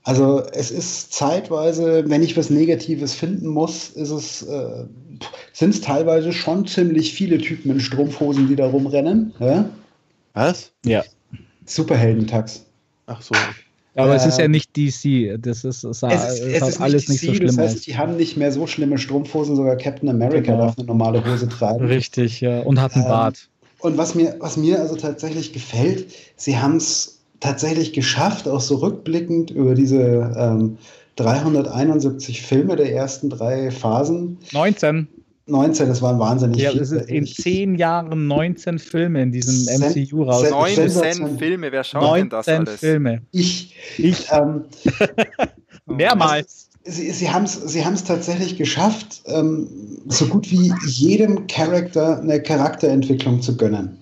Also 0.05 0.43
es 0.53 0.71
ist 0.71 1.13
zeitweise, 1.13 2.05
wenn 2.09 2.23
ich 2.23 2.37
was 2.37 2.51
Negatives 2.51 3.15
finden 3.15 3.47
muss, 3.47 3.91
ist 3.91 4.11
es, 4.11 4.43
äh, 4.43 4.85
sind 5.53 5.71
es 5.71 5.81
teilweise 5.81 6.33
schon 6.33 6.67
ziemlich 6.67 7.13
viele 7.13 7.39
Typen 7.39 7.71
in 7.71 7.81
Strumpfhosen, 7.81 8.49
die 8.49 8.57
da 8.57 8.67
rumrennen. 8.67 9.33
Ja? 9.39 9.69
Was? 10.35 10.73
Ja. 10.85 11.05
Superheldentax. 11.75 12.65
Ach 13.07 13.21
so. 13.23 13.35
Aber 13.95 14.13
äh, 14.13 14.17
es 14.17 14.27
ist 14.27 14.39
ja 14.39 14.47
ähm, 14.47 14.53
nicht 14.53 14.75
DC. 14.77 15.39
Das 15.41 15.65
ist, 15.65 15.85
es, 15.85 16.03
es 16.03 16.39
ist, 16.39 16.41
es 16.41 16.69
ist 16.69 16.81
alles 16.81 17.09
nicht, 17.09 17.23
DC, 17.23 17.29
nicht 17.29 17.31
so 17.31 17.35
schlimm. 17.35 17.47
Das 17.49 17.59
heißt, 17.59 17.77
aus. 17.77 17.83
die 17.83 17.97
haben 17.97 18.17
nicht 18.17 18.37
mehr 18.37 18.53
so 18.53 18.67
schlimme 18.67 18.99
Strumpfhosen. 18.99 19.57
Sogar 19.57 19.77
Captain 19.77 20.09
America 20.09 20.53
genau. 20.53 20.67
darf 20.67 20.79
eine 20.79 20.87
normale 20.87 21.25
Hose 21.25 21.49
tragen. 21.49 21.85
Richtig, 21.85 22.41
ja. 22.41 22.61
Und 22.61 22.81
hat 22.81 22.95
einen 22.95 23.05
ähm, 23.05 23.11
Bart. 23.11 23.49
Und 23.81 23.99
was 23.99 24.15
mir, 24.15 24.37
was 24.39 24.57
mir 24.57 24.81
also 24.81 24.97
tatsächlich 24.97 25.53
gefällt, 25.53 26.07
sie 26.37 26.57
haben 26.59 26.77
es 26.77 27.21
tatsächlich 27.41 27.93
geschafft, 27.93 28.49
auch 28.49 28.61
so 28.61 28.77
rückblickend 28.77 29.51
über 29.51 29.75
diese 29.75 30.33
ähm, 30.39 30.79
371 31.17 32.43
Filme 32.43 32.77
der 32.77 32.95
ersten 32.95 33.29
drei 33.29 33.71
Phasen. 33.71 34.39
19. 34.53 35.09
19, 35.47 35.89
das 35.89 36.01
waren 36.03 36.19
wahnsinnig 36.19 36.63
ja, 36.63 36.71
viele. 36.71 37.03
in 37.05 37.27
zehn 37.27 37.75
Jahren 37.75 38.27
19 38.29 38.79
Filme 38.79 39.23
in 39.23 39.33
diesem 39.33 39.55
Sen 39.55 39.81
MCU 39.81 40.23
raus. 40.23 40.49
19 40.49 41.39
Filme, 41.39 41.73
wer 41.73 41.85
schaut 41.85 42.19
denn 42.19 42.29
das 42.29 42.49
alles? 42.49 42.81
Filme. 42.81 43.23
Ich. 43.33 43.75
Ich. 43.99 44.27
Ähm, 44.31 44.65
Mehrmals. 45.87 46.69
Sie, 46.85 47.11
sie 47.11 47.31
haben 47.31 47.45
es 47.45 47.55
sie 47.55 47.83
tatsächlich 48.05 48.57
geschafft, 48.57 49.23
ähm, 49.27 49.69
so 50.09 50.27
gut 50.27 50.51
wie 50.51 50.73
jedem 50.87 51.47
Charakter 51.47 52.21
eine 52.21 52.43
Charakterentwicklung 52.43 53.41
zu 53.41 53.57
gönnen. 53.57 53.99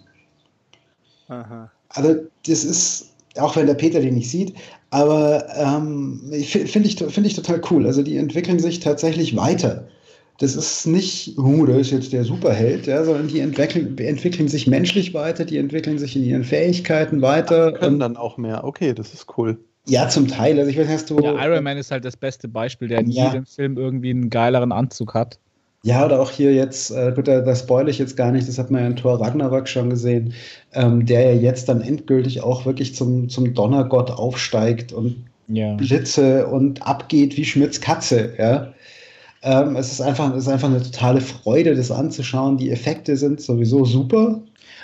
Aha. 1.29 1.71
Also 1.91 2.17
das 2.47 2.65
ist, 2.65 3.11
auch 3.37 3.55
wenn 3.57 3.67
der 3.67 3.75
Peter 3.75 4.01
den 4.01 4.15
nicht 4.15 4.31
sieht, 4.31 4.55
aber 4.91 5.45
ähm, 5.57 6.21
finde 6.33 6.89
ich, 6.89 6.97
find 6.97 7.27
ich 7.27 7.35
total 7.35 7.61
cool. 7.71 7.87
Also 7.87 8.03
die 8.03 8.17
entwickeln 8.17 8.59
sich 8.59 8.81
tatsächlich 8.81 9.37
weiter. 9.37 9.87
Das 10.41 10.57
ist 10.57 10.87
nicht, 10.87 11.39
oh, 11.39 11.67
da 11.67 11.77
ist 11.77 11.91
jetzt 11.91 12.15
der 12.15 12.25
Superheld, 12.25 12.87
ja, 12.87 13.05
sondern 13.05 13.29
die 13.29 13.41
entwickeln, 13.41 13.97
entwickeln 13.99 14.49
sich 14.49 14.67
menschlich 14.67 15.13
weiter, 15.13 15.45
die 15.45 15.59
entwickeln 15.59 15.99
sich 15.99 16.17
in 16.17 16.25
ihren 16.25 16.45
Fähigkeiten 16.45 17.21
weiter. 17.21 17.73
Ach, 17.75 17.79
können 17.79 18.01
dann 18.01 18.17
auch 18.17 18.39
mehr. 18.39 18.65
Okay, 18.65 18.95
das 18.95 19.13
ist 19.13 19.27
cool. 19.37 19.59
Ja, 19.87 20.09
zum 20.09 20.29
Teil. 20.29 20.59
Also 20.59 20.71
ich 20.71 20.79
weiß, 20.79 20.89
hast 20.89 21.11
du. 21.11 21.21
Ja, 21.21 21.35
Iron 21.45 21.63
Man 21.63 21.77
ist 21.77 21.91
halt 21.91 22.07
das 22.07 22.17
beste 22.17 22.49
Beispiel, 22.49 22.89
der 22.89 23.01
in 23.01 23.11
ja. 23.11 23.27
jedem 23.27 23.45
Film 23.45 23.77
irgendwie 23.77 24.11
einen 24.11 24.31
geileren 24.31 24.73
Anzug 24.73 25.13
hat. 25.13 25.39
Ja, 25.83 26.07
oder 26.07 26.21
auch 26.21 26.31
hier 26.31 26.55
jetzt, 26.55 26.91
äh, 26.91 27.13
gut, 27.15 27.29
da, 27.29 27.43
da 27.43 27.55
spoile 27.55 27.91
ich 27.91 27.99
jetzt 27.99 28.17
gar 28.17 28.33
nicht, 28.33 28.49
das 28.49 28.59
hat 28.59 28.71
man 28.71 28.83
ja 28.83 28.87
in 28.87 28.97
Thor 28.97 29.21
Ragnarök 29.21 29.69
schon 29.69 29.91
gesehen, 29.91 30.33
ähm, 30.73 31.05
der 31.05 31.35
ja 31.35 31.41
jetzt 31.41 31.69
dann 31.69 31.83
endgültig 31.83 32.43
auch 32.43 32.65
wirklich 32.65 32.95
zum, 32.95 33.29
zum 33.29 33.53
Donnergott 33.55 34.11
aufsteigt 34.11 34.93
und 34.93 35.17
ja. 35.49 35.75
Blitze 35.75 36.47
und 36.47 36.87
abgeht 36.87 37.37
wie 37.37 37.45
Schmidts 37.45 37.81
Katze, 37.81 38.35
ja. 38.39 38.73
Ähm, 39.43 39.77
es, 39.77 39.91
ist 39.93 40.01
einfach, 40.01 40.35
es 40.35 40.45
ist 40.45 40.49
einfach 40.49 40.69
eine 40.69 40.83
totale 40.83 41.21
Freude, 41.21 41.75
das 41.75 41.91
anzuschauen. 41.91 42.59
Die 42.59 42.71
Effekte 42.71 43.17
sind 43.17 43.41
sowieso 43.41 43.85
super. 43.85 44.43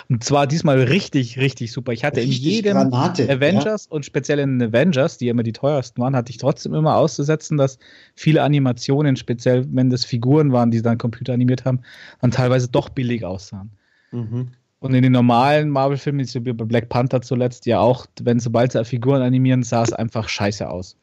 Und 0.09 0.23
zwar 0.23 0.47
diesmal 0.47 0.81
richtig, 0.81 1.37
richtig 1.37 1.71
super. 1.71 1.91
Ich 1.91 2.03
hatte 2.03 2.21
richtig 2.21 2.45
in 2.45 2.51
jedem 2.51 2.73
Granate, 2.77 3.29
Avengers 3.29 3.87
ja. 3.89 3.95
und 3.95 4.05
speziell 4.05 4.39
in 4.39 4.57
den 4.57 4.69
Avengers, 4.69 5.17
die 5.17 5.27
immer 5.27 5.43
die 5.43 5.53
teuersten 5.53 6.01
waren, 6.01 6.15
hatte 6.15 6.31
ich 6.31 6.37
trotzdem 6.37 6.73
immer 6.73 6.95
auszusetzen, 6.95 7.57
dass 7.57 7.77
viele 8.15 8.41
Animationen, 8.41 9.15
speziell 9.17 9.67
wenn 9.71 9.89
das 9.89 10.05
Figuren 10.05 10.51
waren, 10.53 10.71
die 10.71 10.81
dann 10.81 10.97
Computer 10.97 11.33
animiert 11.33 11.65
haben, 11.65 11.81
dann 12.21 12.31
teilweise 12.31 12.69
doch 12.69 12.89
billig 12.89 13.25
aussahen. 13.25 13.71
Mhm. 14.11 14.47
Und 14.79 14.93
in 14.93 15.03
den 15.03 15.11
normalen 15.11 15.69
Marvel-Filmen, 15.69 16.25
wie 16.25 16.53
bei 16.53 16.63
Black 16.63 16.89
Panther 16.89 17.21
zuletzt, 17.21 17.65
ja 17.65 17.79
auch, 17.79 18.05
wenn 18.21 18.39
sobald 18.39 18.71
sie 18.71 18.85
Figuren 18.85 19.21
animieren, 19.21 19.63
sah 19.63 19.83
es 19.83 19.91
einfach 19.91 20.29
scheiße 20.29 20.69
aus. 20.69 20.95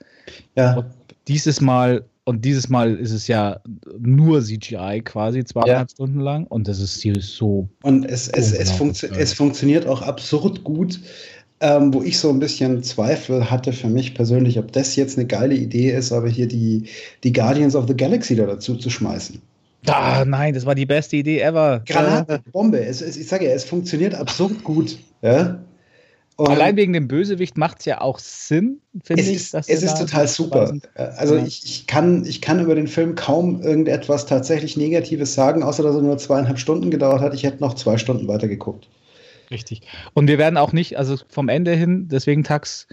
Ja. 0.57 0.77
Und 0.77 0.87
dieses 1.27 1.61
Mal 1.61 2.05
und 2.25 2.45
dieses 2.45 2.69
Mal 2.69 2.95
ist 2.97 3.13
es 3.13 3.27
ja 3.29 3.61
nur 3.99 4.43
CGI 4.43 5.03
quasi, 5.05 5.45
zweieinhalb 5.45 5.89
ja. 5.89 5.93
Stunden 5.93 6.21
lang. 6.21 6.47
Und 6.47 6.69
das 6.69 6.81
ist 6.81 7.01
hier 7.03 7.21
so. 7.21 7.69
Und 7.83 8.05
es, 8.07 8.29
es, 8.29 8.53
es, 8.53 8.71
funktio 8.73 9.11
es 9.11 9.35
funktioniert 9.35 9.87
auch 9.87 10.03
absurd 10.03 10.65
gut. 10.65 11.01
Ähm, 11.61 11.95
wo 11.95 12.03
ich 12.03 12.19
so 12.19 12.31
ein 12.31 12.41
bisschen 12.41 12.83
Zweifel 12.83 13.49
hatte 13.49 13.73
für 13.73 13.87
mich 13.87 14.15
persönlich, 14.15 14.59
ob 14.59 14.73
das 14.73 14.97
jetzt 14.97 15.17
eine 15.17 15.27
geile 15.27 15.55
Idee 15.55 15.93
ist, 15.93 16.13
aber 16.13 16.29
hier 16.29 16.49
die, 16.49 16.89
die 17.23 17.33
Guardians 17.33 17.77
of 17.77 17.87
the 17.87 17.97
Galaxy 17.97 18.35
da 18.35 18.45
dazu 18.45 18.75
zu 18.75 18.91
schmeißen. 18.91 19.41
Ah, 19.87 20.25
nein, 20.27 20.53
das 20.53 20.67
war 20.67 20.75
die 20.75 20.85
beste 20.85 21.17
Idee 21.17 21.41
ever. 21.41 21.81
Granate, 21.87 22.43
Bombe. 22.53 22.85
Es, 22.85 23.01
es, 23.01 23.17
ich 23.17 23.29
sage 23.29 23.47
ja, 23.47 23.53
es 23.53 23.65
funktioniert 23.65 24.15
absurd 24.15 24.65
gut. 24.65 24.99
Ja? 25.23 25.59
Und 26.37 26.49
Allein 26.49 26.77
wegen 26.77 26.93
dem 26.93 27.07
Bösewicht 27.07 27.57
macht 27.57 27.81
es 27.81 27.85
ja 27.85 28.01
auch 28.01 28.19
Sinn, 28.19 28.81
finde 29.05 29.23
ich. 29.23 29.35
Ist, 29.37 29.55
es 29.55 29.69
ist 29.69 29.99
total 29.99 30.27
super. 30.27 30.77
Also 30.95 31.37
ja. 31.37 31.47
ich, 31.47 31.65
ich, 31.65 31.87
kann, 31.87 32.25
ich 32.25 32.41
kann 32.41 32.61
über 32.61 32.75
den 32.75 32.89
Film 32.89 33.15
kaum 33.15 33.63
irgendetwas 33.63 34.27
tatsächlich 34.27 34.77
Negatives 34.77 35.35
sagen, 35.35 35.63
außer 35.63 35.85
dass 35.85 35.95
er 35.95 36.03
nur 36.03 36.19
zweieinhalb 36.19 36.59
Stunden 36.59 36.91
gedauert 36.91 37.21
hat. 37.21 37.35
Ich 37.35 37.45
hätte 37.45 37.61
noch 37.61 37.75
zwei 37.75 37.99
Stunden 37.99 38.27
weiter 38.27 38.49
geguckt. 38.49 38.89
Richtig. 39.51 39.83
Und 40.15 40.27
wir 40.27 40.39
werden 40.39 40.57
auch 40.57 40.73
nicht, 40.73 40.99
also 40.99 41.17
vom 41.29 41.49
Ende 41.49 41.75
hin, 41.75 42.09
deswegen 42.09 42.43
Tax, 42.43 42.89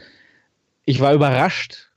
ich 0.86 1.00
war 1.00 1.14
überrascht, 1.14 1.90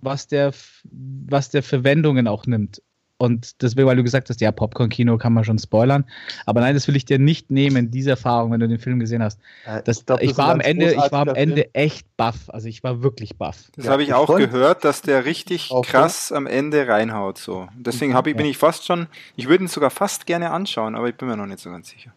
was 0.00 0.28
der, 0.28 0.52
was 0.84 1.50
der 1.50 1.64
Verwendungen 1.64 2.28
auch 2.28 2.46
nimmt. 2.46 2.80
Und 3.22 3.62
deswegen, 3.62 3.86
weil 3.86 3.94
du 3.94 4.02
gesagt 4.02 4.30
hast, 4.30 4.40
ja, 4.40 4.50
Popcorn-Kino 4.50 5.16
kann 5.16 5.32
man 5.32 5.44
schon 5.44 5.56
spoilern. 5.56 6.04
Aber 6.44 6.60
nein, 6.60 6.74
das 6.74 6.88
will 6.88 6.96
ich 6.96 7.04
dir 7.04 7.20
nicht 7.20 7.52
nehmen, 7.52 7.92
diese 7.92 8.10
Erfahrung, 8.10 8.50
wenn 8.50 8.58
du 8.58 8.66
den 8.66 8.80
Film 8.80 8.98
gesehen 8.98 9.22
hast. 9.22 9.38
Das, 9.84 10.00
ich, 10.00 10.06
glaub, 10.06 10.18
das 10.18 10.28
ich 10.28 10.36
war 10.36 10.50
am 10.50 10.58
Ende, 10.58 10.90
ich 10.90 11.12
war 11.12 11.28
am 11.28 11.36
Ende 11.36 11.72
echt 11.72 12.04
baff. 12.16 12.48
Also 12.48 12.66
ich 12.66 12.82
war 12.82 13.04
wirklich 13.04 13.38
baff. 13.38 13.70
Das 13.76 13.84
ja, 13.84 13.92
habe 13.92 14.02
ich 14.02 14.12
auch 14.12 14.26
Freund. 14.26 14.50
gehört, 14.50 14.82
dass 14.82 15.02
der 15.02 15.24
richtig 15.24 15.70
auch 15.70 15.86
krass 15.86 16.30
ja. 16.30 16.36
am 16.36 16.48
Ende 16.48 16.88
reinhaut. 16.88 17.38
So. 17.38 17.68
Deswegen 17.76 18.12
ich, 18.12 18.36
bin 18.36 18.46
ich 18.46 18.58
fast 18.58 18.86
schon, 18.86 19.06
ich 19.36 19.48
würde 19.48 19.62
ihn 19.62 19.68
sogar 19.68 19.90
fast 19.90 20.26
gerne 20.26 20.50
anschauen, 20.50 20.96
aber 20.96 21.08
ich 21.08 21.14
bin 21.14 21.28
mir 21.28 21.36
noch 21.36 21.46
nicht 21.46 21.60
so 21.60 21.70
ganz 21.70 21.90
sicher. 21.90 22.12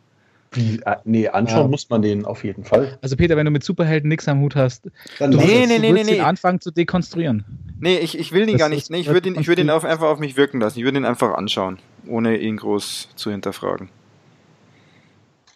Wie, 0.52 0.80
äh, 0.86 0.96
nee, 1.04 1.28
anschauen 1.28 1.64
ja. 1.64 1.68
muss 1.68 1.90
man 1.90 2.02
den 2.02 2.26
auf 2.26 2.44
jeden 2.44 2.64
Fall. 2.64 2.98
Also 3.02 3.18
Peter, 3.18 3.36
wenn 3.36 3.46
du 3.46 3.52
mit 3.52 3.64
Superhelden 3.64 4.08
nichts 4.08 4.28
am 4.28 4.40
Hut 4.42 4.56
hast, 4.56 4.90
dann 5.20 5.32
du 5.32 5.38
nee, 5.38 5.66
nee, 5.68 5.80
nee, 5.80 5.92
nee, 5.92 6.04
nee. 6.04 6.20
anfangen 6.22 6.62
zu 6.62 6.72
dekonstruieren. 6.72 7.44
Nee, 7.80 7.98
ich, 7.98 8.18
ich 8.18 8.32
will 8.32 8.44
ihn 8.44 8.54
das 8.54 8.60
gar 8.60 8.70
nicht. 8.70 8.90
Nee, 8.90 9.00
ich 9.00 9.08
würde 9.08 9.30
ihn, 9.30 9.40
ich 9.40 9.48
würd 9.48 9.60
ihn 9.60 9.70
auf, 9.70 9.84
einfach 9.84 10.08
auf 10.08 10.20
mich 10.20 10.38
wirken 10.38 10.62
lassen. 10.62 10.80
Ich 10.80 10.86
würde 10.86 10.98
ihn 10.98 11.06
einfach 11.06 11.34
anschauen, 11.34 11.80
ohne 12.08 12.38
ihn 12.38 12.58
groß 12.58 13.10
zu 13.16 13.32
hinterfragen. 13.32 13.90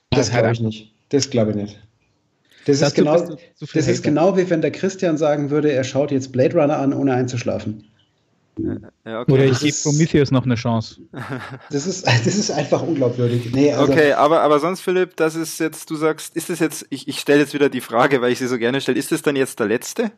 Das, 0.10 0.32
glaube 0.32 0.52
ich 0.52 0.60
nicht. 0.60 0.92
Das 1.10 1.30
glaube 1.30 1.52
ich 1.52 1.56
nicht. 1.56 1.80
Das, 2.66 2.80
das 2.80 2.90
ist, 2.90 2.96
genau, 2.96 3.38
das 3.74 3.88
ist 3.88 4.04
genau 4.04 4.38
wie 4.38 4.50
wenn 4.50 4.62
der 4.62 4.72
Christian 4.72 5.18
sagen 5.18 5.50
würde, 5.50 5.72
er 5.72 5.84
schaut 5.84 6.12
jetzt 6.12 6.32
Blade 6.32 6.60
Runner 6.60 6.78
an, 6.78 6.94
ohne 6.94 7.14
einzuschlafen. 7.14 7.86
Ja, 9.06 9.22
okay. 9.22 9.32
Oder 9.32 9.46
ich 9.46 9.60
gebe 9.60 9.76
Prometheus 9.84 10.32
noch 10.32 10.46
eine 10.46 10.56
Chance. 10.56 11.02
Das 11.72 11.86
ist, 11.86 12.06
das 12.06 12.26
ist 12.26 12.52
einfach 12.52 12.82
unglaubwürdig. 12.82 13.52
Nee, 13.54 13.74
also 13.74 13.92
okay, 13.92 14.14
aber, 14.14 14.42
aber 14.42 14.60
sonst, 14.60 14.82
Philipp, 14.82 15.16
das 15.16 15.36
ist 15.36 15.60
jetzt, 15.60 15.90
du 15.90 15.96
sagst, 15.96 16.36
ist 16.36 16.50
das 16.50 16.60
jetzt, 16.60 16.86
ich, 16.90 17.08
ich 17.08 17.20
stelle 17.20 17.42
jetzt 17.42 17.54
wieder 17.54 17.70
die 17.70 17.82
Frage, 17.82 18.22
weil 18.22 18.32
ich 18.32 18.40
sie 18.40 18.48
so 18.48 18.58
gerne 18.58 18.82
stelle, 18.82 18.98
ist 18.98 19.12
das 19.12 19.22
dann 19.22 19.36
jetzt 19.36 19.60
der 19.60 19.68
letzte? 19.68 20.12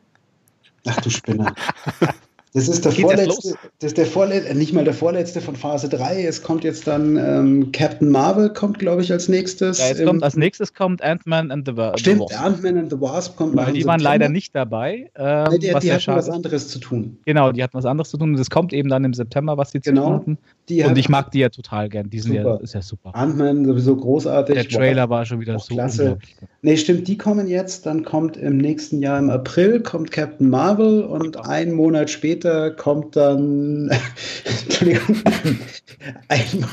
Ach 0.88 1.00
du 1.02 1.10
Spinner. 1.10 1.54
Das 2.54 2.68
ist 2.68 2.84
der 2.84 2.92
vorletzte, 2.92 3.56
das 3.80 3.92
ist 3.92 3.98
der 3.98 4.06
vorletzte, 4.06 4.50
äh, 4.50 4.54
nicht 4.54 4.74
mal 4.74 4.84
der 4.84 4.94
vorletzte 4.94 5.40
von 5.40 5.56
Phase 5.56 5.88
3. 5.88 6.26
Es 6.26 6.44
kommt 6.44 6.66
jetzt 6.66 6.86
dann 6.86 7.16
ähm, 7.16 7.72
Captain 7.72 8.10
Marvel, 8.10 8.52
kommt, 8.52 8.78
glaube 8.78 9.02
ich, 9.02 9.12
als 9.12 9.30
nächstes. 9.30 9.80
Ja, 9.80 9.88
jetzt 9.88 10.06
kommt, 10.06 10.22
als 10.22 10.36
nächstes 10.36 10.74
kommt 10.74 11.02
Ant-Man 11.02 11.50
and 11.50 11.66
the 11.66 11.78
Wasp. 11.78 12.00
Stimmt, 12.00 12.38
Ant-Man 12.38 12.78
and 12.78 12.92
the 12.92 13.00
Wasp 13.00 13.38
kommt 13.38 13.56
Weil 13.56 13.72
die 13.72 13.86
waren 13.86 14.02
leider 14.02 14.28
nicht 14.28 14.54
dabei. 14.54 15.10
Ähm, 15.16 15.48
nee, 15.50 15.60
die, 15.60 15.74
die 15.80 15.94
hatten 15.94 16.14
was 16.14 16.30
anderes 16.30 16.68
zu 16.68 16.80
tun. 16.80 17.18
Genau, 17.26 17.54
die 17.54 17.64
hatten 17.64 17.74
was 17.74 17.86
anderes 17.86 18.10
zu 18.10 18.18
tun. 18.18 18.32
Und 18.32 18.40
das 18.40 18.50
kommt 18.50 18.74
eben 18.74 18.90
dann 18.90 19.06
im 19.06 19.14
September, 19.14 19.58
was 19.58 19.72
die 19.72 19.80
zu 19.80 19.92
genau. 19.92 20.08
tun 20.08 20.16
hatten. 20.16 20.38
Die 20.68 20.84
und 20.84 20.98
ich 20.98 21.08
mag 21.08 21.32
die 21.32 21.40
ja 21.40 21.50
total 21.50 21.88
gern. 21.88 22.10
Die 22.10 22.20
sind 22.20 22.34
ja, 22.34 22.56
ist 22.58 22.74
ja 22.74 22.82
super. 22.82 23.16
Ant-Man 23.16 23.64
sowieso 23.66 23.96
großartig. 23.96 24.56
Der 24.56 24.68
Trailer 24.68 25.10
war 25.10 25.26
schon 25.26 25.40
wieder 25.40 25.58
so 25.58 25.74
klasse. 25.74 26.18
Nee, 26.64 26.76
stimmt, 26.76 27.08
die 27.08 27.18
kommen 27.18 27.48
jetzt. 27.48 27.86
Dann 27.86 28.04
kommt 28.04 28.36
im 28.36 28.58
nächsten 28.58 29.02
Jahr 29.02 29.20
im 29.20 29.30
April 29.30 29.80
kommt 29.80 30.12
Captain 30.12 30.50
Marvel 30.50 31.04
und 31.04 31.38
einen 31.48 31.74
Monat 31.74 32.10
später 32.10 32.41
kommt 32.78 33.16
dann 33.16 33.90
Entschuldigung, 34.64 35.22
ein, 36.28 36.66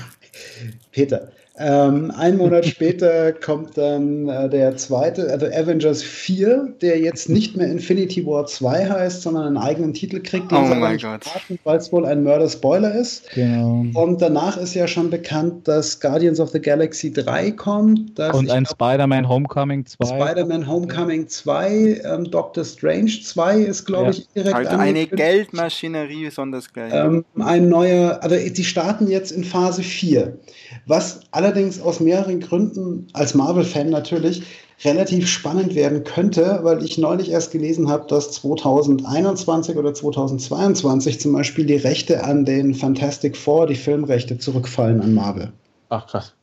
Peter, 0.93 1.31
ähm, 1.59 2.13
ein 2.17 2.37
Monat 2.37 2.67
später 2.67 3.33
kommt 3.33 3.77
dann 3.77 4.29
äh, 4.29 4.49
der 4.49 4.77
zweite, 4.77 5.29
also 5.31 5.47
Avengers 5.47 6.03
4, 6.03 6.75
der 6.81 7.01
jetzt 7.01 7.29
nicht 7.29 7.57
mehr 7.57 7.69
Infinity 7.69 8.25
War 8.25 8.47
2 8.47 8.89
heißt, 8.89 9.23
sondern 9.23 9.47
einen 9.47 9.57
eigenen 9.57 9.93
Titel 9.93 10.21
kriegt, 10.21 10.53
den 10.53 10.59
oh 10.59 10.75
mein 10.75 10.99
Gott. 10.99 11.23
weil 11.65 11.79
es 11.79 11.93
wohl 11.93 12.07
ein 12.07 12.23
Murder-Spoiler 12.23 12.95
ist. 12.95 13.31
Genau. 13.35 13.85
Und 13.95 14.23
danach 14.23 14.57
ist 14.57 14.75
ja 14.75 14.87
schon 14.87 15.11
bekannt, 15.11 15.67
dass 15.67 15.99
Guardians 15.99 16.39
of 16.39 16.51
the 16.51 16.61
Galaxy 16.61 17.13
3 17.13 17.51
kommt. 17.53 18.19
Und 18.19 18.51
ein 18.51 18.65
Spider-Man 18.65 19.29
Homecoming 19.29 19.85
2. 19.85 20.07
Spider-Man 20.07 20.67
Homecoming 20.67 21.27
2, 21.27 22.03
ähm, 22.05 22.31
Doctor 22.31 22.65
Strange 22.65 23.19
2 23.23 23.59
ist, 23.63 23.85
glaube 23.85 24.05
ja. 24.05 24.11
ich, 24.11 24.29
direkt 24.29 24.55
Also 24.55 24.77
eine 24.77 25.07
Geldmaschinerie 25.07 26.31
sondersgleich. 26.31 26.93
Ähm, 26.95 27.25
ein 27.39 27.69
neuer, 27.69 28.21
also 28.23 28.37
sie 28.37 28.65
starten 28.65 29.09
jetzt 29.09 29.33
in 29.33 29.43
Phase 29.43 29.83
4. 29.83 30.39
Was 30.87 31.21
allerdings 31.49 31.81
aus 31.81 32.01
mehreren 32.01 32.41
Gründen 32.41 33.07
als 33.15 33.35
Marvel-Fan 33.35 33.89
natürlich 33.89 34.43
relativ 34.85 35.27
spannend 35.27 35.75
werden 35.75 36.05
könnte, 36.05 36.61
weil 36.63 36.85
ich 36.85 36.99
neulich 36.99 37.31
erst 37.31 37.53
gelesen 37.53 37.89
habe, 37.89 38.07
dass 38.07 38.33
2021 38.33 39.77
oder 39.77 39.95
2022 39.95 41.19
zum 41.19 41.33
Beispiel 41.33 41.65
die 41.65 41.77
Rechte 41.77 42.23
an 42.23 42.45
den 42.45 42.75
Fantastic 42.75 43.37
Four, 43.37 43.67
die 43.67 43.75
Filmrechte, 43.75 44.39
zurückfallen 44.39 45.01
an 45.01 45.15
Marvel. 45.15 45.53
Ach 45.89 46.07
krass. 46.07 46.35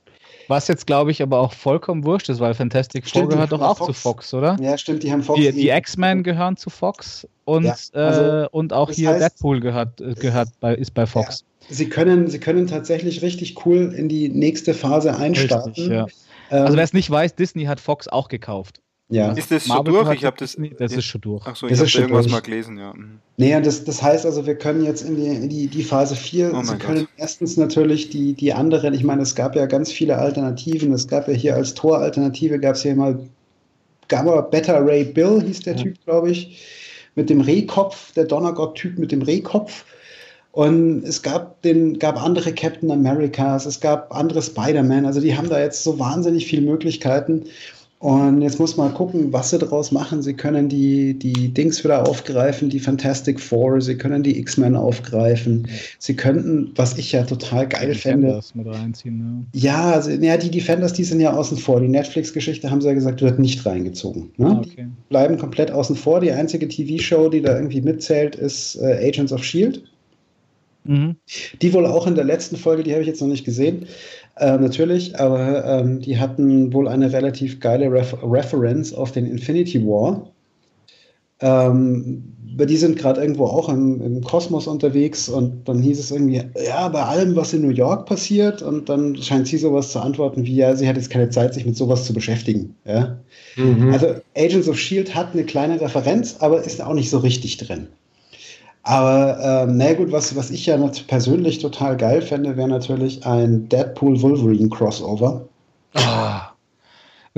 Was 0.48 0.68
jetzt, 0.68 0.86
glaube 0.88 1.12
ich, 1.12 1.22
aber 1.22 1.40
auch 1.40 1.54
vollkommen 1.54 2.04
wurscht 2.04 2.30
ist, 2.30 2.40
weil 2.40 2.54
Fantastic 2.54 3.08
Four 3.08 3.30
gehört 3.30 3.52
doch 3.52 3.62
auch 3.62 3.78
Fox. 3.78 3.88
zu 3.88 3.94
Fox, 3.94 4.34
oder? 4.34 4.58
Ja, 4.60 4.78
stimmt, 4.78 5.04
die 5.04 5.12
haben 5.12 5.24
Fox. 5.24 5.40
Die, 5.40 5.52
die 5.52 5.70
X-Men 5.70 6.24
gehören 6.24 6.58
zu 6.58 6.70
Fox 6.70 7.28
und, 7.46 7.66
ja, 7.66 7.76
also, 7.94 8.22
äh, 8.22 8.48
und 8.52 8.74
auch 8.74 8.92
hier 8.92 9.10
heißt, 9.10 9.22
Deadpool 9.22 9.60
gehört, 9.60 10.02
äh, 10.02 10.14
gehört 10.14 10.50
bei, 10.60 10.76
ist 10.76 10.94
bei 10.94 11.06
Fox. 11.06 11.46
Ja, 11.62 11.76
sie, 11.76 11.90
können, 11.90 12.28
sie 12.28 12.40
können 12.40 12.68
tatsächlich 12.68 13.22
richtig 13.22 13.66
cool 13.66 13.94
in 13.96 14.10
die 14.10 14.30
nächste 14.30 14.74
Phase 14.74 15.16
einstarten. 15.16 15.74
Richtig, 15.74 15.88
ja. 15.88 16.08
ähm, 16.52 16.64
also 16.64 16.78
wer 16.78 16.84
es 16.84 16.94
nicht 16.94 17.10
weiß, 17.10 17.36
Disney 17.36 17.66
hat 17.66 17.80
Fox 17.80 18.08
auch 18.08 18.28
gekauft. 18.28 18.82
Ja. 19.10 19.34
Ist 19.34 19.52
das 19.52 19.68
schon 19.68 19.86
durch? 19.86 20.12
Ich 20.14 20.26
habe 20.26 20.36
das. 20.38 20.58
Das 20.80 20.92
ist 20.92 21.06
schon 21.06 21.22
durch. 21.22 21.46
Achso, 21.46 21.68
ich 21.68 21.78
habe 21.78 21.90
irgendwas 21.90 22.26
durch. 22.26 22.34
mal 22.34 22.42
gelesen, 22.42 22.78
ja. 22.78 22.94
Mhm. 22.94 23.20
Nee, 23.38 23.60
das, 23.62 23.84
das 23.84 24.02
heißt 24.02 24.26
also, 24.26 24.46
wir 24.48 24.56
können 24.56 24.84
jetzt 24.84 25.04
in 25.04 25.16
die, 25.16 25.28
in 25.28 25.50
die, 25.50 25.68
die 25.68 25.84
Phase 25.84 26.16
4, 26.16 26.54
oh 26.56 26.64
Sie 26.64 26.78
können 26.78 27.02
Gott. 27.02 27.10
erstens 27.18 27.58
natürlich 27.58 28.10
die, 28.10 28.34
die 28.34 28.54
anderen, 28.54 28.94
ich 28.94 29.04
meine, 29.04 29.22
es 29.22 29.36
gab 29.36 29.56
ja 29.56 29.68
ganz 29.68 29.92
viele 29.92 30.18
Alternativen. 30.18 30.92
Es 30.92 31.08
gab 31.08 31.28
ja 31.28 31.34
hier 31.36 31.56
als 31.56 31.76
Tor-Alternative, 31.76 32.60
gab 32.60 32.76
es 32.76 32.82
hier 32.82 32.96
mal 32.96 33.20
Gamma 34.08 34.42
Beta 34.42 34.78
Ray 34.78 35.04
Bill, 35.04 35.42
hieß 35.46 35.62
der 35.62 35.76
ja. 35.76 35.84
Typ, 35.84 36.04
glaube 36.06 36.32
ich, 36.32 36.64
mit 37.14 37.30
dem 37.30 37.42
Rehkopf, 37.42 38.12
der 38.14 38.26
Donnergott-Typ 38.26 38.98
mit 38.98 39.12
dem 39.12 39.22
Rehkopf. 39.22 39.86
Und 40.52 41.04
es 41.04 41.22
gab, 41.22 41.62
den, 41.64 42.00
gab 42.00 42.22
andere 42.22 42.54
Captain 42.54 42.90
Americas, 42.90 43.66
es 43.66 43.82
gab 43.82 44.16
andere 44.16 44.42
Spider-Man. 44.42 45.06
Also 45.06 45.20
die 45.20 45.36
haben 45.36 45.50
da 45.50 45.60
jetzt 45.60 45.84
so 45.84 46.00
wahnsinnig 46.00 46.46
viele 46.48 46.62
Möglichkeiten. 46.62 47.44
Und 48.06 48.44
jetzt 48.44 48.60
muss 48.60 48.78
man 48.78 48.94
gucken, 48.94 49.34
was 49.34 49.50
sie 49.50 49.58
daraus 49.58 49.92
machen. 49.92 50.22
Sie 50.22 50.36
können 50.36 50.70
die, 50.70 51.16
die 51.18 51.52
Dings 51.52 51.84
wieder 51.84 52.08
aufgreifen, 52.08 52.70
die 52.70 52.80
Fantastic 52.80 53.40
Four, 53.40 53.82
sie 53.82 53.98
können 53.98 54.22
die 54.22 54.38
X-Men 54.38 54.76
aufgreifen. 54.76 55.68
Sie 55.98 56.16
könnten, 56.16 56.72
was 56.76 57.00
ich 57.00 57.14
ja 57.14 57.24
total 57.24 57.68
geil 57.68 57.94
die 57.94 57.98
fände. 57.98 58.28
Defenders 58.28 58.54
mit 58.54 58.68
reinziehen, 58.68 59.18
ne? 59.18 59.46
Ja, 59.54 59.94
also, 59.94 60.12
ja, 60.12 60.38
die 60.38 60.52
Defenders, 60.52 60.94
die 60.94 61.04
sind 61.04 61.20
ja 61.20 61.34
außen 61.34 61.58
vor. 61.58 61.82
Die 61.82 61.88
Netflix-Geschichte 61.88 62.70
haben 62.70 62.80
sie 62.80 62.90
ja 62.90 62.94
gesagt, 62.94 63.24
wird 63.24 63.40
nicht 63.40 63.66
reingezogen. 63.66 64.30
Ne? 64.38 64.50
Ah, 64.50 64.60
okay. 64.60 64.86
Die 64.88 65.10
bleiben 65.10 65.40
komplett 65.40 65.72
außen 65.72 65.96
vor. 65.96 66.20
Die 66.20 66.32
einzige 66.32 66.68
TV-Show, 66.68 67.30
die 67.30 67.42
da 67.42 67.56
irgendwie 67.56 67.82
mitzählt, 67.82 68.36
ist 68.36 68.76
äh, 68.76 69.08
Agents 69.08 69.34
of 69.34 69.44
Shield. 69.44 69.82
Mhm. 70.84 71.16
Die 71.60 71.74
wohl 71.74 71.88
auch 71.88 72.06
in 72.06 72.14
der 72.14 72.26
letzten 72.26 72.58
Folge, 72.58 72.84
die 72.84 72.92
habe 72.92 73.02
ich 73.02 73.08
jetzt 73.08 73.22
noch 73.22 73.28
nicht 73.28 73.46
gesehen, 73.46 73.88
äh, 74.38 74.58
natürlich, 74.58 75.20
aber 75.20 75.66
ähm, 75.66 76.02
die 76.02 76.18
hatten 76.18 76.74
wohl 76.74 76.88
eine 76.88 77.12
relativ 77.12 77.60
geile 77.60 77.92
Ref 77.92 78.16
Reference 78.22 78.94
auf 78.94 79.12
den 79.12 79.26
Infinity 79.26 79.86
War. 79.86 80.30
Ähm, 81.40 82.36
die 82.64 82.78
sind 82.78 82.98
gerade 82.98 83.20
irgendwo 83.22 83.46
auch 83.46 83.68
im, 83.68 84.02
im, 84.02 84.22
Kosmos 84.22 84.68
unterwegs 84.68 85.28
und 85.28 85.68
dann 85.68 85.82
hieß 85.82 86.00
es 86.00 86.12
irgendwie, 86.12 86.42
ja, 86.66 86.88
bei 86.88 87.04
allem, 87.04 87.36
was 87.36 87.54
in 87.54 87.62
New 87.62 87.74
York 87.74 88.06
passiert, 88.06 88.62
und 88.62 88.88
dann 88.88 89.18
scheint 89.18 89.48
sie 89.48 89.58
sowas 89.58 89.92
zu 89.92 90.00
antworten 90.00 90.46
wie, 90.46 90.56
ja, 90.56 90.74
sie 90.76 90.88
hat 90.88 90.96
jetzt 90.96 91.10
keine 91.10 91.30
Zeit, 91.30 91.54
sich 91.54 91.66
mit 91.66 91.76
sowas 91.76 92.06
zu 92.06 92.14
beschäftigen. 92.14 92.76
Ja? 92.86 93.18
Mhm. 93.58 93.92
Also 93.92 94.08
Agents 94.38 94.70
of 94.70 94.80
Shield 94.80 95.14
hat 95.14 95.34
eine 95.34 95.44
kleine 95.44 95.82
Referenz, 95.82 96.38
aber 96.40 96.64
ist 96.64 96.82
auch 96.82 96.94
nicht 96.94 97.10
so 97.10 97.18
richtig 97.18 97.58
drin. 97.58 97.88
Aber 98.88 99.40
ähm, 99.42 99.78
na 99.78 99.94
gut, 99.94 100.12
was, 100.12 100.36
was 100.36 100.52
ich 100.52 100.68
ja 100.68 100.78
persönlich 101.08 101.58
total 101.58 101.98
geil 101.98 102.22
fände, 102.22 102.56
wäre 102.56 102.68
natürlich 102.68 103.26
ein 103.26 103.68
Deadpool-Wolverine-Crossover. 103.68 105.48
Ah. 105.96 106.52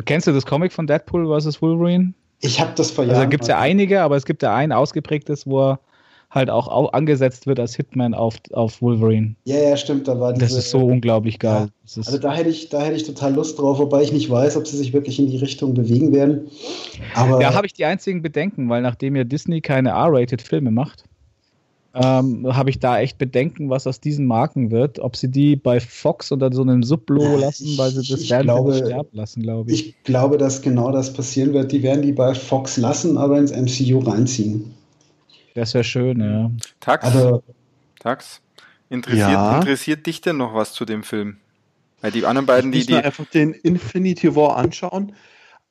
Kennst 0.03 0.27
du 0.27 0.33
das 0.33 0.45
Comic 0.45 0.73
von 0.73 0.87
Deadpool 0.87 1.25
vs. 1.25 1.61
Wolverine? 1.61 2.13
Ich 2.41 2.59
habe 2.59 2.73
das 2.75 2.91
vor 2.91 3.03
also 3.03 3.13
Jahren. 3.13 3.21
Also 3.21 3.29
gibt 3.29 3.43
es 3.43 3.47
ja 3.47 3.59
einige, 3.59 4.01
aber 4.01 4.17
es 4.17 4.25
gibt 4.25 4.43
ja 4.43 4.53
ein 4.53 4.73
ausgeprägtes, 4.73 5.47
wo 5.47 5.69
er 5.69 5.79
halt 6.31 6.49
auch, 6.49 6.67
auch 6.67 6.91
angesetzt 6.91 7.47
wird 7.47 7.61
als 7.61 7.77
Hitman 7.77 8.13
auf, 8.13 8.35
auf 8.51 8.81
Wolverine. 8.81 9.35
Ja, 9.45 9.57
ja, 9.57 9.77
stimmt. 9.77 10.09
Da 10.09 10.19
war 10.19 10.33
diese, 10.33 10.45
das 10.45 10.53
ist 10.53 10.69
so 10.69 10.85
unglaublich 10.85 11.39
geil. 11.39 11.69
Ja, 11.69 12.03
also 12.05 12.17
da 12.17 12.33
hätte, 12.33 12.49
ich, 12.49 12.67
da 12.67 12.81
hätte 12.81 12.97
ich 12.97 13.05
total 13.05 13.33
Lust 13.33 13.57
drauf, 13.57 13.79
wobei 13.79 14.03
ich 14.03 14.11
nicht 14.11 14.29
weiß, 14.29 14.57
ob 14.57 14.67
sie 14.67 14.75
sich 14.75 14.91
wirklich 14.91 15.17
in 15.17 15.27
die 15.27 15.37
Richtung 15.37 15.73
bewegen 15.73 16.13
werden. 16.13 16.49
Aber 17.15 17.41
ja, 17.41 17.53
habe 17.53 17.65
ich 17.65 17.73
die 17.73 17.85
einzigen 17.85 18.21
Bedenken, 18.21 18.67
weil 18.67 18.81
nachdem 18.81 19.15
ja 19.15 19.23
Disney 19.23 19.61
keine 19.61 19.91
R-rated 19.91 20.41
Filme 20.41 20.71
macht, 20.71 21.05
ähm, 21.99 22.55
habe 22.55 22.69
ich 22.69 22.79
da 22.79 22.99
echt 22.99 23.17
Bedenken, 23.17 23.69
was 23.69 23.87
aus 23.87 23.99
diesen 23.99 24.27
Marken 24.27 24.69
wird. 24.69 24.99
Ob 24.99 25.15
sie 25.15 25.29
die 25.29 25.55
bei 25.55 25.79
Fox 25.79 26.31
unter 26.31 26.53
so 26.53 26.61
einem 26.61 26.83
Sublogo 26.83 27.37
lassen, 27.37 27.77
weil 27.77 27.91
sie 27.91 28.07
das 28.07 28.29
werden 28.29 28.43
glaube, 28.43 28.75
sterben 28.75 29.09
lassen, 29.13 29.41
glaube 29.41 29.71
ich. 29.71 29.87
Ich 29.87 30.03
glaube, 30.03 30.37
dass 30.37 30.61
genau 30.61 30.91
das 30.91 31.11
passieren 31.11 31.53
wird. 31.53 31.71
Die 31.71 31.81
werden 31.81 32.03
die 32.03 32.11
bei 32.11 32.35
Fox 32.35 32.77
lassen, 32.77 33.17
aber 33.17 33.39
ins 33.39 33.51
MCU 33.51 33.99
reinziehen. 33.99 34.75
Das 35.55 35.73
wäre 35.73 35.83
schön, 35.83 36.21
ja. 36.21 36.51
Tax, 36.79 37.05
also, 37.05 37.41
Tax. 37.99 38.41
Interessiert, 38.89 39.29
ja. 39.29 39.57
interessiert 39.57 40.05
dich 40.05 40.21
denn 40.21 40.37
noch 40.37 40.53
was 40.53 40.73
zu 40.73 40.85
dem 40.85 41.03
Film? 41.03 41.37
Weil 42.01 42.11
die 42.11 42.25
anderen 42.25 42.45
beiden, 42.45 42.71
die. 42.71 42.85
die 42.85 42.95
einfach 42.95 43.25
den 43.25 43.53
Infinity 43.53 44.35
War 44.35 44.55
anschauen 44.57 45.13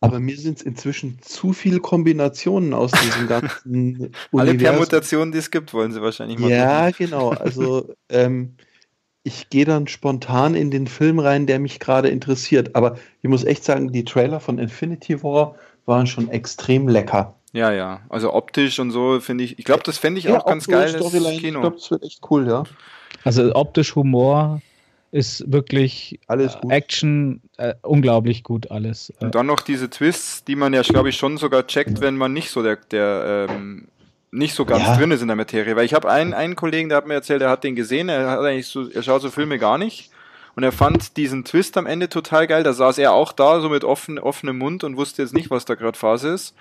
aber 0.01 0.21
mir 0.21 0.37
sind 0.37 0.59
es 0.59 0.63
inzwischen 0.63 1.19
zu 1.23 1.53
viele 1.53 1.81
Kombinationen 1.81 2.75
aus 2.75 2.91
diesem 2.93 3.27
ganzen 3.29 4.13
Alle 4.33 4.55
Permutationen, 4.55 5.33
die 5.33 5.39
es 5.39 5.51
gibt, 5.51 5.73
wollen 5.73 5.93
sie 5.93 6.03
wahrscheinlich 6.03 6.39
mal 6.39 6.51
Ja, 6.51 6.83
machen. 6.83 6.95
genau. 6.99 7.31
Also 7.31 7.95
ähm, 8.09 8.55
ich 9.23 9.49
gehe 9.49 9.65
dann 9.65 9.89
spontan 9.89 10.55
in 10.55 10.71
den 10.71 10.87
Film 10.87 11.19
rein, 11.19 11.47
der 11.47 11.59
mich 11.59 11.81
gerade 11.81 12.09
interessiert. 12.09 12.77
Aber 12.77 12.97
ich 13.23 13.29
muss 13.29 13.45
echt 13.45 13.65
sagen, 13.65 13.91
die 13.91 14.05
Trailer 14.05 14.39
von 14.39 14.59
Infinity 14.59 15.23
War 15.23 15.57
waren 15.87 16.07
schon 16.07 16.29
extrem 16.31 16.89
lecker. 16.89 17.35
Ja, 17.53 17.73
ja. 17.73 18.01
Also 18.09 18.35
optisch 18.35 18.79
und 18.79 18.91
so 18.91 19.19
finde 19.21 19.45
ich, 19.45 19.59
ich 19.59 19.65
glaube, 19.65 19.83
das 19.83 19.99
fände 19.99 20.19
ich 20.19 20.27
ja, 20.27 20.39
auch 20.39 20.45
ganz 20.45 20.67
geil. 20.67 20.93
Kino. 20.93 21.31
Ich 21.31 21.51
glaube, 21.53 21.77
das 21.77 21.91
wird 21.91 22.03
echt 22.05 22.21
cool, 22.31 22.47
ja. 22.47 22.65
Also 23.25 23.55
optisch 23.55 23.95
Humor 23.97 24.61
ist 25.17 25.51
wirklich 25.51 26.21
alles 26.27 26.59
gut. 26.61 26.71
Action, 26.71 27.41
äh, 27.57 27.75
unglaublich 27.83 28.43
gut 28.43 28.71
alles. 28.71 29.13
Und 29.19 29.35
dann 29.35 29.47
noch 29.47 29.61
diese 29.61 29.89
Twists, 29.89 30.45
die 30.45 30.57
man 30.57 30.75
ja, 30.75 30.83
glaube 30.83 31.09
ich, 31.09 31.17
schon 31.17 31.39
sogar 31.39 31.67
checkt, 31.67 32.03
wenn 32.03 32.17
man 32.17 32.35
nicht 32.35 32.51
so 32.51 32.63
der, 32.63 32.77
der 32.77 33.49
ähm, 33.49 33.89
nicht 34.31 34.55
so 34.55 34.67
ganz 34.67 34.85
ja. 34.85 34.97
drin 34.97 35.11
ist 35.11 35.23
in 35.23 35.29
der 35.29 35.37
Materie. 35.37 35.75
Weil 35.75 35.87
ich 35.87 35.95
habe 35.95 36.11
einen, 36.11 36.35
einen 36.35 36.55
Kollegen, 36.55 36.91
der 36.91 36.99
hat 36.99 37.07
mir 37.07 37.15
erzählt, 37.15 37.41
er 37.41 37.49
hat 37.49 37.65
den 37.65 37.75
gesehen, 37.75 38.11
er 38.11 38.31
hat 38.31 38.41
eigentlich 38.41 38.67
so, 38.67 38.91
er 38.91 39.03
schaut 39.03 39.23
so 39.23 39.31
Filme 39.31 39.59
gar 39.59 39.79
nicht. 39.79 40.11
Und 40.55 40.63
er 40.63 40.73
fand 40.73 41.17
diesen 41.17 41.45
Twist 41.45 41.79
am 41.79 41.87
Ende 41.87 42.09
total 42.11 42.47
geil. 42.47 42.63
Da 42.63 42.75
saß 42.75 42.99
er 42.99 43.13
auch 43.13 43.33
da, 43.33 43.61
so 43.61 43.71
mit 43.71 43.85
offen, 43.85 44.19
offenem 44.19 44.59
Mund 44.59 44.85
und 44.85 44.99
wusste 44.99 45.23
jetzt 45.23 45.35
nicht, 45.35 45.51
was 45.51 45.65
da 45.65 45.75
gerade 45.75 45.99
Phase 45.99 46.29
ist 46.29 46.55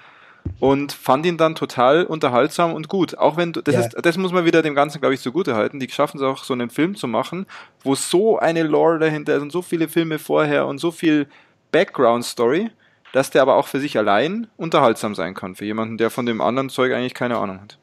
und 0.59 0.93
fand 0.93 1.25
ihn 1.25 1.37
dann 1.37 1.55
total 1.55 2.05
unterhaltsam 2.05 2.73
und 2.73 2.87
gut. 2.87 3.17
Auch 3.17 3.37
wenn 3.37 3.53
du, 3.53 3.61
das 3.61 3.75
ja. 3.75 3.81
ist, 3.81 3.95
das 4.01 4.17
muss 4.17 4.31
man 4.31 4.45
wieder 4.45 4.61
dem 4.61 4.75
Ganzen, 4.75 4.99
glaube 4.99 5.13
ich, 5.15 5.21
zugute 5.21 5.55
halten. 5.55 5.79
Die 5.79 5.89
schaffen 5.89 6.17
es 6.17 6.23
auch, 6.23 6.43
so 6.43 6.53
einen 6.53 6.69
Film 6.69 6.95
zu 6.95 7.07
machen, 7.07 7.45
wo 7.83 7.95
so 7.95 8.39
eine 8.39 8.63
Lore 8.63 8.99
dahinter 8.99 9.35
ist 9.35 9.41
und 9.41 9.51
so 9.51 9.61
viele 9.61 9.87
Filme 9.87 10.19
vorher 10.19 10.67
und 10.67 10.77
so 10.77 10.91
viel 10.91 11.27
Background-Story, 11.71 12.69
dass 13.13 13.29
der 13.29 13.41
aber 13.41 13.55
auch 13.57 13.67
für 13.67 13.79
sich 13.79 13.97
allein 13.97 14.47
unterhaltsam 14.57 15.15
sein 15.15 15.33
kann. 15.33 15.55
Für 15.55 15.65
jemanden, 15.65 15.97
der 15.97 16.09
von 16.09 16.25
dem 16.25 16.41
anderen 16.41 16.69
Zeug 16.69 16.93
eigentlich 16.93 17.13
keine 17.13 17.37
Ahnung 17.37 17.61
hat. 17.61 17.77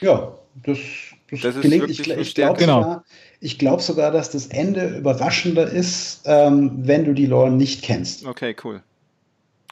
Ja, 0.00 0.32
das, 0.54 0.78
das, 1.30 1.40
das 1.40 1.60
gelingt. 1.60 1.88
ich, 1.90 2.08
ich 2.08 2.34
glaube 2.34 2.58
genau. 2.58 2.82
sogar, 2.82 3.04
glaub 3.58 3.80
sogar, 3.80 4.10
dass 4.10 4.30
das 4.30 4.46
Ende 4.46 4.96
überraschender 4.98 5.68
ist, 5.68 6.22
ähm, 6.24 6.72
wenn 6.82 7.04
du 7.04 7.14
die 7.14 7.26
Lore 7.26 7.50
nicht 7.50 7.82
kennst. 7.82 8.26
Okay, 8.26 8.54
cool. 8.64 8.82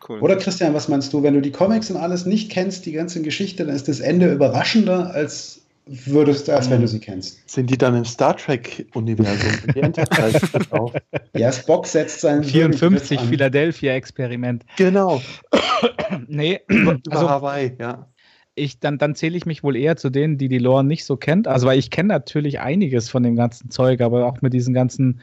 Cool. 0.08 0.20
Oder 0.20 0.36
Christian, 0.36 0.74
was 0.74 0.88
meinst 0.88 1.12
du? 1.12 1.22
Wenn 1.22 1.34
du 1.34 1.40
die 1.40 1.50
Comics 1.50 1.90
und 1.90 1.96
alles 1.96 2.26
nicht 2.26 2.50
kennst, 2.50 2.86
die 2.86 2.92
ganze 2.92 3.22
Geschichte, 3.22 3.64
dann 3.64 3.74
ist 3.74 3.88
das 3.88 4.00
Ende 4.00 4.32
überraschender, 4.32 5.12
als 5.12 5.62
würdest, 5.86 6.50
als 6.50 6.68
wenn 6.68 6.80
du 6.80 6.88
sie 6.88 6.98
kennst. 6.98 7.48
Sind 7.48 7.70
die 7.70 7.78
dann 7.78 7.94
im 7.96 8.04
Star 8.04 8.36
Trek-Universum? 8.36 9.52
ja, 11.36 11.52
Spock 11.52 11.86
setzt 11.86 12.20
sein 12.20 12.42
54 12.42 13.20
Philadelphia-Experiment. 13.20 14.64
Genau. 14.76 15.22
nee, 16.26 16.60
über, 16.66 16.98
also, 17.10 17.30
Hawaii, 17.30 17.72
ja. 17.78 18.08
Ich, 18.56 18.80
dann, 18.80 18.98
dann 18.98 19.14
zähle 19.14 19.36
ich 19.36 19.46
mich 19.46 19.62
wohl 19.62 19.76
eher 19.76 19.96
zu 19.96 20.10
denen, 20.10 20.38
die 20.38 20.48
die 20.48 20.58
Lore 20.58 20.82
nicht 20.82 21.04
so 21.04 21.16
kennt. 21.16 21.46
Also, 21.46 21.66
weil 21.66 21.78
ich 21.78 21.90
kenne 21.90 22.08
natürlich 22.08 22.58
einiges 22.58 23.08
von 23.08 23.22
dem 23.22 23.36
ganzen 23.36 23.70
Zeug, 23.70 24.00
aber 24.00 24.26
auch 24.26 24.40
mit 24.40 24.54
diesen 24.54 24.74
ganzen 24.74 25.20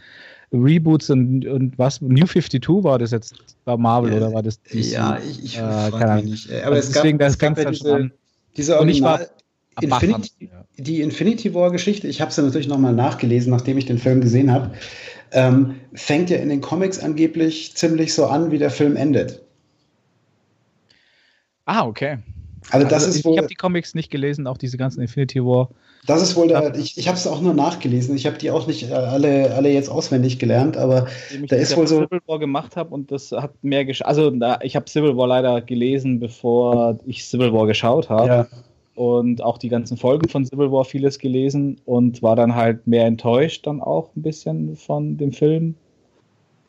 Reboots 0.54 1.10
und, 1.10 1.46
und 1.48 1.78
was? 1.80 2.00
New 2.02 2.26
52 2.26 2.84
war 2.84 3.00
das 3.00 3.12
jetzt 3.12 3.36
bei 3.66 3.76
Marvel 3.76 4.14
oder 4.14 4.32
war 4.32 4.44
das 4.44 4.62
DC? 4.62 4.92
Ja, 4.92 5.18
ich, 5.18 5.44
ich 5.44 5.58
äh, 5.58 5.60
keine 5.60 6.12
Ahnung. 6.12 6.26
nicht. 6.26 6.52
Aber 6.52 6.76
also 6.76 6.88
es 6.88 6.92
deswegen, 6.92 7.18
gab, 7.18 7.28
das 7.28 7.34
es 7.34 7.40
gab 7.40 7.58
ja 7.58 7.66
diese, 7.72 8.12
diese 8.56 8.80
Original, 8.80 9.30
Infinity, 9.82 10.50
die 10.78 11.02
Infinity 11.02 11.54
War 11.56 11.72
Geschichte, 11.72 12.08
ich 12.08 12.22
habe 12.22 12.32
sie 12.32 12.44
natürlich 12.44 12.68
nochmal 12.68 12.94
nachgelesen, 12.94 13.52
nachdem 13.52 13.78
ich 13.78 13.86
den 13.86 13.98
Film 13.98 14.22
gesehen 14.22 14.52
habe, 14.52 14.72
ähm, 15.32 15.76
fängt 15.94 16.30
ja 16.30 16.38
in 16.38 16.50
den 16.50 16.62
Comics 16.62 17.00
angeblich 17.00 17.76
ziemlich 17.76 18.14
so 18.14 18.28
an, 18.28 18.52
wie 18.52 18.60
der 18.60 18.70
Film 18.70 18.96
endet. 18.96 19.42
Ah, 21.66 21.86
okay. 21.86 22.20
Also 22.72 22.88
das 22.88 22.94
also 22.94 23.10
ist 23.10 23.18
ich, 23.18 23.26
wohl. 23.26 23.34
Ich 23.34 23.38
habe 23.38 23.48
die 23.48 23.56
Comics 23.56 23.94
nicht 23.94 24.10
gelesen, 24.10 24.48
auch 24.48 24.58
diese 24.58 24.78
ganzen 24.78 25.02
Infinity 25.02 25.44
War. 25.44 25.70
Das 26.06 26.22
ist 26.22 26.36
wohl 26.36 26.48
der. 26.48 26.76
Ich, 26.76 26.98
ich 26.98 27.08
habe 27.08 27.18
es 27.18 27.28
auch 27.28 27.42
nur 27.42 27.54
nachgelesen. 27.54 28.16
Ich 28.16 28.26
habe 28.26 28.38
die 28.38 28.52
auch 28.52 28.68
nicht 28.68 28.92
alle, 28.92 29.54
alle 29.56 29.72
jetzt 29.72 29.90
auswendig 29.90 30.40
gelernt, 30.40 30.76
aber 30.76 31.08
da 31.48 31.56
ist 31.56 31.76
wohl 31.78 31.88
so. 31.88 32.04
Civil 32.04 32.20
War 32.26 32.40
gemacht 32.40 32.76
habe 32.76 32.94
und 32.94 33.12
das 33.12 33.32
hat 33.32 33.52
mehr 33.64 33.86
gesch 33.86 34.02
Also 34.02 34.32
na, 34.34 34.60
ich 34.64 34.76
habe 34.76 34.90
Civil 34.90 35.16
War 35.16 35.28
leider 35.28 35.62
gelesen, 35.62 36.20
bevor 36.20 37.00
ich 37.06 37.26
Civil 37.26 37.54
War 37.54 37.68
geschaut 37.68 38.10
habe. 38.10 38.28
Ja. 38.28 38.48
Und 38.96 39.42
auch 39.42 39.58
die 39.58 39.70
ganzen 39.70 39.98
Folgen 39.98 40.30
von 40.30 40.46
Civil 40.46 40.72
War 40.72 40.86
vieles 40.86 41.18
gelesen 41.18 41.82
und 41.86 42.22
war 42.22 42.36
dann 42.36 42.54
halt 42.54 42.86
mehr 42.86 43.06
enttäuscht 43.06 43.66
dann 43.66 43.82
auch 43.82 44.10
ein 44.16 44.22
bisschen 44.22 44.76
von 44.76 45.18
dem 45.18 45.32
Film. 45.32 45.76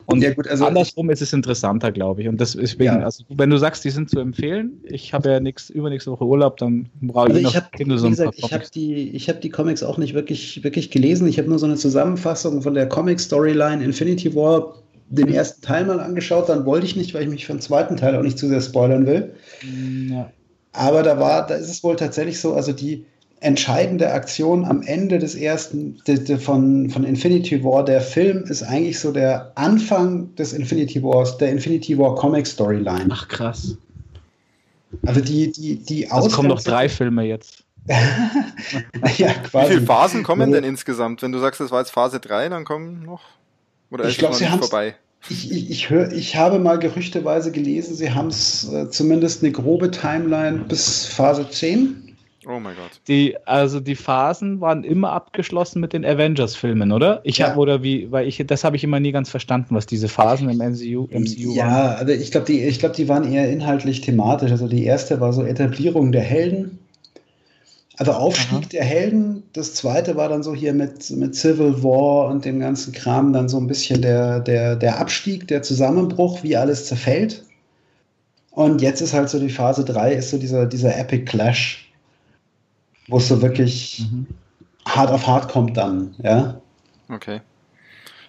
Und 0.07 0.21
ja, 0.21 0.33
gut, 0.33 0.47
also 0.47 0.65
andersrum 0.65 1.09
ist 1.09 1.21
es 1.21 1.33
interessanter, 1.33 1.91
glaube 1.91 2.21
ich. 2.21 2.27
Und 2.27 2.39
deswegen, 2.39 2.83
ja. 2.83 2.99
also 2.99 3.23
wenn 3.29 3.49
du 3.49 3.57
sagst, 3.57 3.83
die 3.85 3.89
sind 3.89 4.09
zu 4.09 4.19
empfehlen, 4.19 4.79
ich 4.83 5.13
habe 5.13 5.29
ja 5.29 5.39
nix, 5.39 5.69
übernächste 5.69 6.11
Woche 6.11 6.25
Urlaub, 6.25 6.57
dann 6.57 6.89
brauche 7.01 7.27
also 7.27 7.39
ich, 7.39 7.47
ich 7.47 7.55
hab, 7.55 7.79
noch 7.79 7.97
so 7.97 8.07
ein 8.07 8.15
paar 8.15 8.31
Ich 8.35 8.53
habe 8.53 8.65
die, 8.73 9.17
hab 9.17 9.41
die 9.41 9.49
Comics 9.49 9.83
auch 9.83 9.97
nicht 9.97 10.13
wirklich, 10.13 10.63
wirklich 10.63 10.91
gelesen. 10.91 11.27
Ich 11.27 11.39
habe 11.39 11.49
nur 11.49 11.59
so 11.59 11.65
eine 11.65 11.75
Zusammenfassung 11.75 12.61
von 12.61 12.73
der 12.73 12.87
Comic-Storyline 12.87 13.83
Infinity 13.83 14.35
War 14.35 14.75
den 15.09 15.27
ersten 15.27 15.61
Teil 15.61 15.85
mal 15.85 15.99
angeschaut, 15.99 16.49
dann 16.49 16.65
wollte 16.65 16.85
ich 16.85 16.95
nicht, 16.95 17.13
weil 17.13 17.23
ich 17.23 17.29
mich 17.29 17.45
für 17.45 17.53
den 17.53 17.61
zweiten 17.61 17.95
Teil 17.97 18.15
auch 18.15 18.23
nicht 18.23 18.39
zu 18.39 18.47
sehr 18.47 18.61
spoilern 18.61 19.05
will. 19.05 19.35
Ja. 20.09 20.31
Aber 20.71 21.03
da 21.03 21.19
war, 21.19 21.45
da 21.45 21.55
ist 21.55 21.69
es 21.69 21.83
wohl 21.83 21.95
tatsächlich 21.95 22.39
so, 22.39 22.53
also 22.53 22.73
die, 22.73 23.05
entscheidende 23.45 24.11
Aktion 24.11 24.65
am 24.65 24.81
Ende 24.81 25.19
des 25.19 25.35
ersten 25.35 26.01
de, 26.07 26.17
de, 26.17 26.37
von, 26.37 26.89
von 26.89 27.03
Infinity 27.03 27.63
War. 27.63 27.85
Der 27.85 28.01
Film 28.01 28.43
ist 28.43 28.63
eigentlich 28.63 28.99
so 28.99 29.11
der 29.11 29.51
Anfang 29.55 30.33
des 30.35 30.51
Infinity 30.51 31.01
Wars, 31.03 31.37
der 31.37 31.51
Infinity 31.51 31.97
War 31.97 32.15
Comic 32.15 32.47
Storyline. 32.47 33.07
Ach 33.11 33.27
krass. 33.27 33.77
Also 35.05 35.21
die, 35.21 35.51
die, 35.51 35.75
die 35.75 36.09
Also 36.09 36.29
kommen 36.29 36.49
noch 36.49 36.61
drei 36.61 36.89
Filme 36.89 37.23
jetzt. 37.23 37.63
ja, 39.17 39.31
quasi. 39.33 39.69
Wie 39.69 39.73
viele 39.75 39.85
Phasen 39.85 40.23
kommen 40.23 40.51
denn 40.51 40.63
insgesamt? 40.63 41.21
Wenn 41.21 41.31
du 41.31 41.37
sagst, 41.37 41.61
es 41.61 41.69
war 41.69 41.81
jetzt 41.81 41.91
Phase 41.91 42.19
3, 42.19 42.49
dann 42.49 42.65
kommen 42.65 43.03
noch? 43.03 43.21
Oder 43.91 44.05
ich 44.05 44.17
glaube, 44.17 44.35
sie 44.35 44.49
haben 44.49 44.59
vorbei? 44.59 44.95
Ich, 45.29 45.51
ich, 45.51 45.69
ich, 45.69 45.89
hör, 45.91 46.11
ich 46.11 46.35
habe 46.35 46.57
mal 46.57 46.79
gerüchteweise 46.79 47.51
gelesen, 47.51 47.95
sie 47.95 48.11
haben 48.11 48.27
es 48.27 48.71
äh, 48.71 48.89
zumindest 48.89 49.43
eine 49.43 49.51
grobe 49.51 49.91
Timeline 49.91 50.59
bis 50.67 51.05
Phase 51.05 51.47
10 51.49 52.04
Oh 52.47 52.59
mein 52.59 52.75
Gott. 52.75 53.01
Die, 53.07 53.35
also 53.45 53.79
die 53.79 53.95
Phasen 53.95 54.61
waren 54.61 54.83
immer 54.83 55.11
abgeschlossen 55.11 55.79
mit 55.79 55.93
den 55.93 56.05
Avengers-Filmen, 56.05 56.91
oder? 56.91 57.21
Ich 57.23 57.39
ja. 57.39 57.49
habe, 57.49 57.59
oder 57.59 57.81
wie, 57.81 58.11
weil 58.11 58.27
ich, 58.27 58.43
das 58.45 58.63
habe 58.63 58.75
ich 58.75 58.83
immer 58.83 58.99
nie 58.99 59.11
ganz 59.11 59.29
verstanden, 59.29 59.73
was 59.73 59.85
diese 59.87 60.07
Phasen 60.07 60.49
im 60.49 60.57
MCU, 60.57 61.07
MCU 61.11 61.53
ja, 61.53 61.65
waren. 61.65 61.73
Ja, 61.73 61.95
also 61.95 62.13
ich 62.13 62.31
glaube, 62.31 62.45
die, 62.45 62.67
glaub, 62.77 62.93
die 62.93 63.09
waren 63.09 63.31
eher 63.31 63.49
inhaltlich 63.49 64.01
thematisch. 64.01 64.51
Also 64.51 64.67
die 64.67 64.83
erste 64.83 65.19
war 65.19 65.33
so 65.33 65.43
Etablierung 65.43 66.11
der 66.11 66.21
Helden. 66.21 66.79
Also 67.97 68.11
Aufstieg 68.11 68.57
Aha. 68.57 68.67
der 68.71 68.83
Helden. 68.83 69.43
Das 69.53 69.73
zweite 69.73 70.15
war 70.15 70.29
dann 70.29 70.43
so 70.43 70.53
hier 70.53 70.73
mit, 70.73 71.09
mit 71.11 71.33
Civil 71.33 71.81
War 71.81 72.29
und 72.29 72.45
dem 72.45 72.59
ganzen 72.59 72.93
Kram 72.93 73.33
dann 73.33 73.49
so 73.49 73.57
ein 73.57 73.67
bisschen 73.67 74.01
der, 74.01 74.41
der, 74.41 74.75
der 74.75 74.99
Abstieg, 74.99 75.47
der 75.47 75.61
Zusammenbruch, 75.63 76.43
wie 76.43 76.57
alles 76.57 76.85
zerfällt. 76.85 77.43
Und 78.51 78.81
jetzt 78.81 79.01
ist 79.01 79.13
halt 79.13 79.29
so 79.29 79.39
die 79.39 79.49
Phase 79.49 79.83
3, 79.83 80.13
ist 80.13 80.29
so 80.29 80.37
dieser, 80.37 80.65
dieser 80.65 80.97
Epic 80.97 81.25
Clash 81.25 81.84
wo 83.07 83.17
es 83.17 83.27
so 83.27 83.41
wirklich 83.41 84.05
mhm. 84.11 84.27
hart 84.87 85.11
auf 85.11 85.27
hart 85.27 85.51
kommt 85.51 85.77
dann, 85.77 86.15
ja. 86.19 86.59
Okay. 87.09 87.41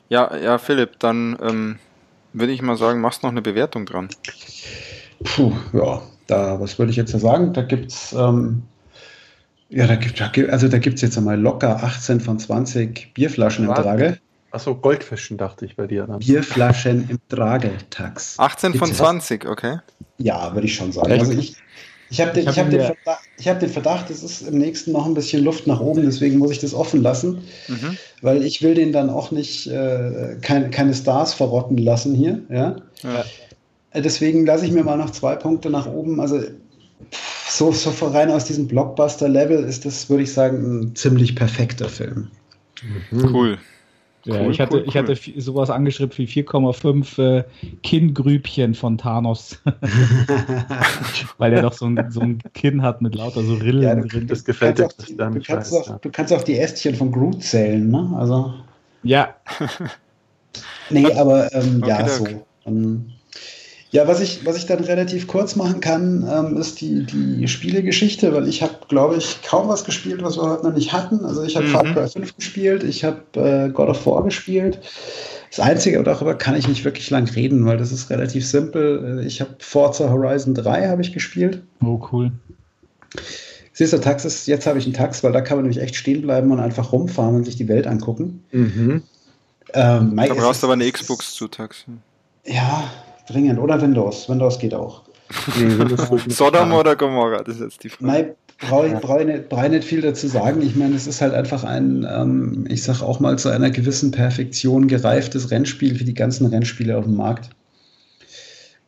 Ja, 0.09 0.37
ja, 0.37 0.59
Philipp, 0.59 0.99
dann 1.01 1.37
ähm, 1.43 1.79
würde 2.33 2.53
ich 2.53 2.63
mal 2.63 2.77
sagen, 2.77 3.01
machst 3.01 3.23
noch 3.23 3.31
eine 3.31 3.43
Bewertung 3.43 3.87
dran. 3.87 4.09
Puh, 5.25 5.53
ja, 5.73 6.03
da, 6.27 6.61
was 6.61 6.79
würde 6.79 6.91
ich 6.91 6.97
jetzt 6.97 7.19
sagen? 7.19 7.53
Da 7.53 7.63
gibt's, 7.63 8.13
ähm, 8.13 8.63
ja, 9.69 9.87
da 9.87 9.97
gibt 9.97 10.21
also 10.21 10.69
da 10.69 10.79
gibt's 10.79 11.03
jetzt 11.03 11.17
einmal 11.19 11.41
locker 11.41 11.83
18 11.83 12.21
von 12.21 12.39
20 12.39 13.15
Bierflaschen 13.15 13.67
im 13.67 13.75
Trage. 13.75 14.19
Achso, 14.53 14.75
Goldfischen 14.75 15.37
dachte 15.37 15.65
ich 15.65 15.77
bei 15.77 15.87
dir. 15.87 16.07
Dann. 16.07 16.21
Bierflaschen 16.21 17.11
im 17.11 17.19
Tragetax. 17.29 18.39
18 18.39 18.75
von 18.75 18.93
20, 18.93 19.47
okay. 19.47 19.79
Ja, 20.19 20.55
würde 20.55 20.67
ich 20.67 20.75
schon 20.75 20.93
sagen. 20.93 21.13
Also 21.13 21.33
ich, 21.33 21.57
ich 22.11 22.21
habe 22.21 22.33
den, 22.33 22.47
hab 22.47 22.71
den, 22.71 22.81
Verdacht, 22.81 23.29
hab 23.45 23.61
den 23.61 23.69
Verdacht, 23.69 24.11
es 24.11 24.23
ist 24.23 24.43
im 24.43 24.59
nächsten 24.59 24.93
noch 24.93 25.07
ein 25.07 25.15
bisschen 25.15 25.43
Luft 25.43 25.67
nach 25.67 25.81
oben, 25.81 26.03
deswegen 26.03 26.39
muss 26.39 26.53
ich 26.53 26.59
das 26.59 26.75
offen 26.75 27.03
lassen, 27.03 27.43
mhm. 27.69 27.97
weil 28.23 28.45
ich 28.45 28.63
will 28.63 28.75
den 28.75 28.93
dann 28.93 29.11
auch 29.11 29.31
nicht 29.31 29.67
äh, 29.67 30.37
kein, 30.41 30.71
keine 30.71 30.95
Stars 30.95 31.35
verrotten 31.35 31.79
lassen 31.79 32.15
hier. 32.15 32.43
Ja? 32.49 32.77
ja. 33.03 33.25
Äh, 33.91 34.03
deswegen 34.03 34.47
lasse 34.47 34.67
ich 34.67 34.73
mir 34.73 34.85
mal 34.85 34.99
noch 34.99 35.11
zwei 35.11 35.35
Punkte 35.35 35.71
nach 35.71 35.87
oben. 35.87 36.21
Also 36.21 36.41
so, 37.49 37.73
so 37.73 37.91
rein 38.07 38.31
aus 38.31 38.45
diesem 38.45 38.69
Blockbuster-Level 38.69 39.65
ist 39.65 39.85
das, 39.85 40.09
würde 40.09 40.23
ich 40.23 40.33
sagen, 40.33 40.81
ein 40.81 40.97
ziemlich 40.97 41.35
perfekter 41.35 41.89
Film. 41.89 42.29
Mhm. 43.11 43.35
Cool. 43.35 43.59
Ja, 44.27 44.41
cool, 44.41 44.51
ich 44.51 44.61
hatte, 44.61 44.77
cool, 44.79 44.85
ich 44.89 44.97
hatte 44.97 45.17
sowas 45.41 45.71
angeschrieben 45.71 46.13
wie 46.19 46.27
4,5 46.27 47.23
äh, 47.23 47.45
Kinngrübchen 47.85 48.75
von 48.75 48.99
Thanos. 48.99 49.63
Weil 51.39 51.53
er 51.53 51.63
doch 51.63 51.73
so 51.73 51.87
ein, 51.87 52.11
so 52.11 52.21
ein 52.21 52.43
Kinn 52.53 52.83
hat 52.83 53.03
mit 53.03 53.15
lauter 53.15 53.43
so 53.43 53.55
Rillen 53.55 53.83
ja, 53.83 53.95
drin. 53.95 54.27
Das 54.27 54.45
gefällt 54.45 54.79
dir. 54.79 54.89
Du, 54.99 55.15
du, 55.15 55.41
kannst 55.41 55.73
weiß, 55.73 55.73
auch, 55.75 55.89
ja. 55.89 55.99
du 56.01 56.11
kannst 56.11 56.33
auch 56.33 56.43
die 56.43 56.59
Ästchen 56.59 56.97
von 56.97 57.13
Groot 57.13 57.43
zählen, 57.45 57.89
ne? 57.89 58.13
Also. 58.19 58.53
Ja. 59.05 59.37
nee, 60.91 61.13
aber 61.13 61.53
ähm, 61.55 61.79
okay, 61.83 61.89
ja, 61.89 62.09
so. 62.09 62.27
Um, 62.65 63.07
ja, 63.97 64.07
was 64.07 64.21
ich, 64.21 64.45
was 64.45 64.59
ich 64.59 64.67
dann 64.67 64.85
relativ 64.85 65.27
kurz 65.27 65.57
machen 65.57 65.81
kann, 65.81 66.29
ähm, 66.31 66.59
ist 66.59 66.83
die, 66.83 67.07
die 67.07 67.49
Spielegeschichte, 67.49 68.31
weil 68.35 68.47
ich 68.47 68.61
habe, 68.61 68.75
glaube 68.89 69.17
ich, 69.17 69.41
kaum 69.41 69.69
was 69.69 69.85
gespielt, 69.85 70.23
was 70.23 70.37
wir 70.37 70.43
heute 70.43 70.67
noch 70.67 70.75
nicht 70.75 70.93
hatten. 70.93 71.25
Also 71.25 71.43
ich 71.43 71.57
habe 71.57 71.67
mhm. 71.67 71.71
Far 71.71 71.85
Cry 71.85 72.07
5 72.07 72.37
gespielt, 72.37 72.85
ich 72.85 73.05
habe 73.05 73.23
äh, 73.37 73.71
God 73.71 73.89
of 73.89 74.05
War 74.05 74.23
gespielt. 74.23 74.81
Das 75.49 75.61
Einzige, 75.61 75.97
aber 75.97 76.05
darüber 76.05 76.35
kann 76.35 76.57
ich 76.57 76.69
nicht 76.69 76.85
wirklich 76.85 77.09
lang 77.09 77.27
reden, 77.27 77.65
weil 77.65 77.79
das 77.79 77.91
ist 77.91 78.11
relativ 78.11 78.47
simpel. 78.47 79.21
Äh, 79.23 79.27
ich 79.27 79.41
habe 79.41 79.57
Forza 79.61 80.11
Horizon 80.11 80.53
3 80.53 80.89
habe 80.89 81.01
ich 81.01 81.15
gespielt. 81.15 81.63
Oh, 81.83 81.99
cool. 82.13 82.33
Siehst 83.73 83.95
du, 83.95 83.99
Tax 83.99 84.27
ist, 84.27 84.47
jetzt 84.47 84.67
habe 84.67 84.79
ich 84.79 84.85
einen 84.85 84.93
Tax, 84.93 85.25
weil 85.25 85.33
da 85.33 85.41
kann 85.41 85.57
man 85.57 85.65
nämlich 85.65 85.83
echt 85.83 85.97
stehen 85.97 86.21
bleiben 86.21 86.53
und 86.53 86.61
einfach 86.61 86.93
rumfahren 86.93 87.35
und 87.35 87.45
sich 87.47 87.57
die 87.57 87.69
Welt 87.69 87.87
angucken. 87.87 88.45
Mhm. 88.53 89.05
Ähm, 89.73 90.17
da 90.17 90.35
brauchst 90.35 90.63
du 90.63 90.67
aber 90.67 90.75
eine 90.75 90.93
Xbox 90.93 91.33
zu 91.33 91.49
Tax. 91.49 91.87
Ja, 92.45 92.91
Dringend. 93.29 93.59
Oder 93.59 93.81
Windows. 93.81 94.29
Windows 94.29 94.59
geht 94.59 94.75
auch. 94.75 95.03
Sodom 96.29 96.73
oder 96.73 96.95
Gomorra, 96.95 97.43
das 97.43 97.57
ist 97.57 97.63
jetzt 97.63 97.85
die 97.85 97.89
Frage. 97.89 98.07
Nein, 98.07 98.31
brauche 98.61 98.87
ich, 98.87 98.95
brauch 98.95 99.19
ich, 99.19 99.27
nicht, 99.27 99.49
brauch 99.49 99.65
ich 99.65 99.71
nicht 99.71 99.85
viel 99.85 100.01
dazu 100.01 100.29
sagen. 100.29 100.63
Ich 100.63 100.77
meine, 100.77 100.95
es 100.95 101.07
ist 101.07 101.21
halt 101.21 101.35
einfach 101.35 101.65
ein, 101.65 102.07
ähm, 102.09 102.65
ich 102.69 102.85
sag 102.85 103.03
auch 103.03 103.19
mal, 103.19 103.37
zu 103.39 103.49
einer 103.49 103.71
gewissen 103.71 104.13
Perfektion 104.13 104.87
gereiftes 104.87 105.51
Rennspiel 105.51 105.97
für 105.97 106.05
die 106.05 106.15
ganzen 106.15 106.47
Rennspiele 106.47 106.97
auf 106.97 107.05
dem 107.05 107.17
Markt. 107.17 107.51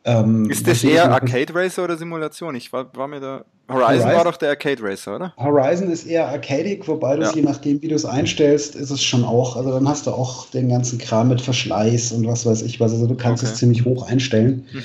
Ähm, 0.05 0.49
ist 0.49 0.65
das 0.67 0.83
eher 0.83 1.11
Arcade 1.11 1.53
Racer 1.53 1.83
oder 1.83 1.97
Simulation? 1.97 2.55
Ich 2.55 2.71
war, 2.71 2.95
war 2.95 3.07
mir 3.07 3.19
da. 3.19 3.45
Horizon, 3.67 3.87
Horizon, 3.87 4.11
war 4.13 4.23
doch 4.23 4.37
der 4.37 4.49
Arcade 4.49 4.81
Racer, 4.81 5.15
oder? 5.15 5.33
Horizon 5.37 5.91
ist 5.91 6.07
eher 6.07 6.27
arcadic, 6.27 6.87
wobei 6.87 7.17
du 7.17 7.23
ja. 7.23 7.31
je 7.33 7.41
nachdem, 7.41 7.81
wie 7.81 7.87
du 7.87 7.95
es 7.95 8.05
einstellst, 8.05 8.75
ist 8.75 8.89
es 8.89 9.03
schon 9.03 9.23
auch. 9.23 9.55
Also 9.55 9.71
dann 9.71 9.87
hast 9.87 10.07
du 10.07 10.11
auch 10.11 10.49
den 10.49 10.69
ganzen 10.69 10.97
Kram 10.97 11.27
mit 11.27 11.41
Verschleiß 11.41 12.13
und 12.13 12.25
was 12.25 12.45
weiß 12.45 12.63
ich 12.63 12.79
was. 12.79 12.93
Also 12.93 13.05
du 13.05 13.15
kannst 13.15 13.43
okay. 13.43 13.51
es 13.51 13.59
ziemlich 13.59 13.85
hoch 13.85 14.07
einstellen. 14.07 14.65
Mhm. 14.71 14.83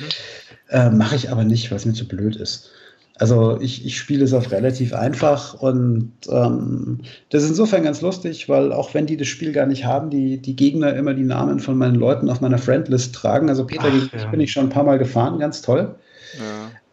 Äh, 0.68 0.90
Mache 0.90 1.16
ich 1.16 1.30
aber 1.30 1.44
nicht, 1.44 1.70
weil 1.70 1.76
es 1.76 1.86
mir 1.86 1.94
zu 1.94 2.06
blöd 2.06 2.36
ist. 2.36 2.70
Also 3.16 3.60
ich, 3.60 3.86
ich 3.86 3.96
spiele 3.96 4.24
es 4.24 4.32
auf 4.32 4.50
relativ 4.50 4.92
einfach 4.92 5.54
und 5.54 6.12
ähm, 6.28 7.00
das 7.30 7.44
ist 7.44 7.50
insofern 7.50 7.84
ganz 7.84 8.00
lustig, 8.00 8.48
weil 8.48 8.72
auch 8.72 8.92
wenn 8.92 9.06
die 9.06 9.16
das 9.16 9.28
Spiel 9.28 9.52
gar 9.52 9.66
nicht 9.66 9.84
haben, 9.84 10.10
die, 10.10 10.38
die 10.38 10.56
Gegner 10.56 10.94
immer 10.94 11.14
die 11.14 11.22
Namen 11.22 11.60
von 11.60 11.78
meinen 11.78 11.94
Leuten 11.94 12.28
auf 12.28 12.40
meiner 12.40 12.58
Friendlist 12.58 13.14
tragen. 13.14 13.48
Also 13.48 13.66
Peter, 13.66 13.84
Ach, 13.86 14.12
ja. 14.12 14.26
bin 14.30 14.40
ich 14.40 14.50
schon 14.50 14.66
ein 14.66 14.70
paar 14.70 14.82
Mal 14.82 14.98
gefahren, 14.98 15.38
ganz 15.38 15.62
toll. 15.62 15.94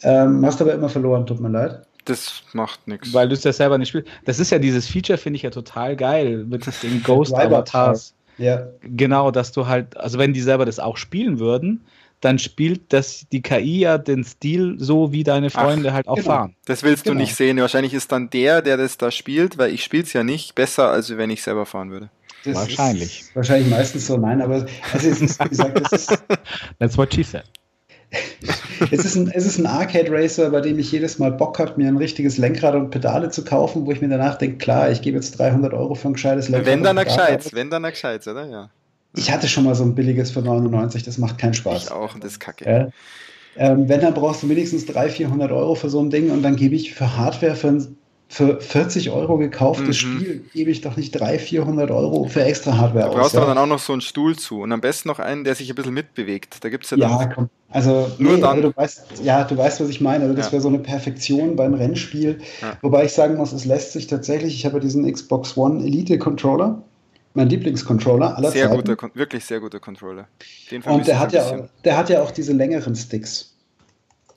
Ja. 0.04 0.26
Ähm, 0.26 0.46
hast 0.46 0.62
aber 0.62 0.74
immer 0.74 0.90
verloren, 0.90 1.26
tut 1.26 1.40
mir 1.40 1.50
leid. 1.50 1.82
Das 2.06 2.44
macht 2.54 2.88
nichts. 2.88 3.14
Weil 3.14 3.28
du 3.28 3.34
es 3.34 3.44
ja 3.44 3.54
selber 3.54 3.80
nicht 3.80 3.90
spielst. 3.90 4.10
Das 4.26 4.40
ist 4.40 4.52
ja 4.52 4.60
dieses 4.60 4.88
Feature, 4.88 5.18
finde 5.18 5.38
ich 5.38 5.44
ja 5.44 5.50
total 5.50 5.96
geil 5.96 6.46
mit 6.48 6.66
den 6.84 7.02
Ghost 7.02 7.34
Avatars. 7.36 8.14
Ja. 8.38 8.68
Genau, 8.82 9.32
dass 9.32 9.52
du 9.52 9.68
halt, 9.68 9.98
also 9.98 10.20
wenn 10.20 10.34
die 10.34 10.42
selber 10.42 10.66
das 10.66 10.80
auch 10.80 10.98
spielen 10.98 11.40
würden, 11.40 11.82
dann 12.22 12.40
spielt 12.40 12.94
das 12.94 13.26
die 13.32 13.42
KI 13.42 13.80
ja 13.80 13.98
den 13.98 14.24
Stil 14.24 14.76
so, 14.78 15.12
wie 15.12 15.24
deine 15.24 15.50
Freunde 15.50 15.90
Ach, 15.90 15.94
halt 15.94 16.08
auch 16.08 16.16
genau. 16.16 16.28
fahren. 16.28 16.56
Das 16.66 16.84
willst 16.84 17.04
genau. 17.04 17.16
du 17.16 17.22
nicht 17.22 17.36
sehen. 17.36 17.58
Wahrscheinlich 17.60 17.94
ist 17.94 18.12
dann 18.12 18.30
der, 18.30 18.62
der 18.62 18.78
das 18.78 18.98
da 18.98 19.12
spielt, 19.12 19.58
weil 19.58 19.74
ich 19.74 19.84
spiele 19.84 20.04
es 20.04 20.14
ja 20.14 20.24
nicht, 20.24 20.56
besser, 20.56 20.90
als 20.90 21.16
wenn 21.18 21.30
ich 21.30 21.44
selber 21.44 21.66
fahren 21.66 21.92
würde. 21.92 22.10
Das 22.46 22.56
wahrscheinlich. 22.56 23.26
wahrscheinlich 23.34 23.70
meistens 23.70 24.08
so, 24.08 24.18
nein, 24.18 24.42
aber 24.42 24.66
also 24.94 25.08
es 25.08 25.22
ist, 25.22 25.44
wie 25.44 25.50
gesagt, 25.50 25.80
das 25.80 25.92
ist. 25.92 26.24
That's 26.80 26.98
what 26.98 27.14
she 27.14 27.24
said. 27.24 27.44
es, 28.92 29.06
ist 29.06 29.16
ein, 29.16 29.32
es 29.34 29.46
ist 29.46 29.58
ein 29.58 29.66
Arcade 29.66 30.12
Racer, 30.12 30.50
bei 30.50 30.60
dem 30.60 30.78
ich 30.80 30.92
jedes 30.92 31.18
Mal 31.18 31.32
Bock 31.32 31.60
habe, 31.60 31.74
mir 31.78 31.88
ein 31.88 31.98
richtiges 31.98 32.38
Lenkrad 32.38 32.76
und 32.76 32.90
Pedale 32.90 33.30
zu 33.30 33.44
kaufen, 33.44 33.86
wo 33.86 33.92
ich 33.92 34.02
mir 34.02 34.10
danach 34.10 34.38
denke, 34.38 34.58
klar, 34.58 34.92
ich 34.92 35.02
gebe 35.02 35.16
jetzt 35.16 35.40
300 35.40 35.74
Euro 35.74 35.96
für 35.96 36.10
ein 36.10 36.14
gescheites 36.14 36.50
Lenkrad. 36.50 36.66
Wenn 36.66 36.84
dann 36.84 36.98
ein 36.98 37.06
gescheites, 37.06 37.54
wenn 37.54 37.70
dann 37.70 37.86
ein 37.86 37.92
gescheites, 37.92 38.28
oder? 38.28 38.48
Ja. 38.48 38.70
Ich 39.16 39.32
hatte 39.32 39.48
schon 39.48 39.66
mal 39.66 39.76
so 39.76 39.84
ein 39.84 39.96
billiges 39.96 40.32
für 40.32 40.42
99, 40.42 41.04
das 41.04 41.18
macht 41.18 41.38
keinen 41.38 41.54
Spaß. 41.54 41.86
Ich 41.86 41.92
auch, 41.92 42.18
das 42.20 42.34
ist 42.34 42.40
kacke. 42.40 42.66
Ja. 42.66 42.88
Ähm, 43.58 43.90
wenn, 43.90 44.00
dann 44.00 44.14
brauchst 44.14 44.44
du 44.44 44.50
wenigstens 44.50 44.86
300, 44.86 45.12
400 45.12 45.52
Euro 45.52 45.76
für 45.76 45.90
so 45.90 46.00
ein 46.00 46.10
Ding 46.10 46.32
und 46.32 46.42
dann 46.42 46.56
gebe 46.56 46.76
ich 46.76 46.94
für 46.94 47.18
Hardware 47.18 47.56
für, 47.56 47.68
ein, 47.68 47.98
für 48.30 48.62
40 48.62 49.10
Euro 49.10 49.38
gekauftes 49.38 49.88
mhm. 49.88 49.94
Spiel, 49.94 50.46
gebe 50.54 50.72
ich 50.72 50.80
doch 50.80 50.96
nicht 50.96 51.12
300, 51.12 51.42
400 51.42 51.92
Euro 51.92 52.26
für 52.30 52.44
extra 52.46 52.78
Hardware 52.78 53.08
aus. 53.08 53.14
Du 53.14 53.20
brauchst 53.20 53.34
ja. 53.34 53.42
aber 53.42 53.54
dann 53.54 53.58
auch 53.58 53.68
noch 53.68 53.80
so 53.80 53.92
einen 53.92 54.02
Stuhl 54.02 54.38
zu 54.38 54.62
und 54.62 54.72
am 54.72 54.80
besten 54.80 55.10
noch 55.10 55.20
einen, 55.20 55.44
der 55.44 55.56
sich 55.56 55.70
ein 55.70 55.76
bisschen 55.76 55.94
mitbewegt. 55.94 56.64
Da 56.64 56.70
gibt 56.70 56.86
es 56.86 56.92
ja, 56.92 56.98
ja 56.98 57.26
komm. 57.26 57.50
Also, 57.70 58.10
Nur 58.18 58.36
nee, 58.36 58.42
dann. 58.42 58.62
du 58.62 58.76
weißt, 58.76 59.22
ja, 59.24 59.44
du 59.44 59.58
weißt, 59.58 59.82
was 59.82 59.90
ich 59.90 60.02
meine. 60.02 60.26
Also 60.26 60.36
das 60.36 60.48
ja. 60.48 60.52
wäre 60.54 60.62
so 60.62 60.68
eine 60.68 60.80
Perfektion 60.80 61.56
beim 61.56 61.74
Rennspiel. 61.74 62.40
Ja. 62.62 62.78
Wobei 62.82 63.06
ich 63.06 63.14
sagen 63.14 63.36
muss, 63.38 63.54
es 63.54 63.66
lässt 63.66 63.94
sich 63.94 64.08
tatsächlich, 64.08 64.56
ich 64.56 64.66
habe 64.66 64.80
diesen 64.80 65.10
Xbox 65.12 65.58
One 65.58 65.84
Elite 65.84 66.18
Controller 66.18 66.82
mein 67.34 67.50
Lieblingscontroller 67.50 68.38
aller 68.38 68.52
sehr 68.52 68.70
Zeiten. 68.70 68.96
Guter, 68.96 69.12
wirklich 69.14 69.46
sehr 69.46 69.60
guter 69.60 69.80
Controller. 69.80 70.28
Und 70.86 71.08
der 71.08 71.20
hat, 71.20 71.34
ja, 71.34 71.68
der 71.84 71.98
hat 71.98 72.10
ja 72.10 72.22
auch 72.22 72.32
diese 72.32 72.54
längeren 72.54 72.96
Sticks. 72.96 73.52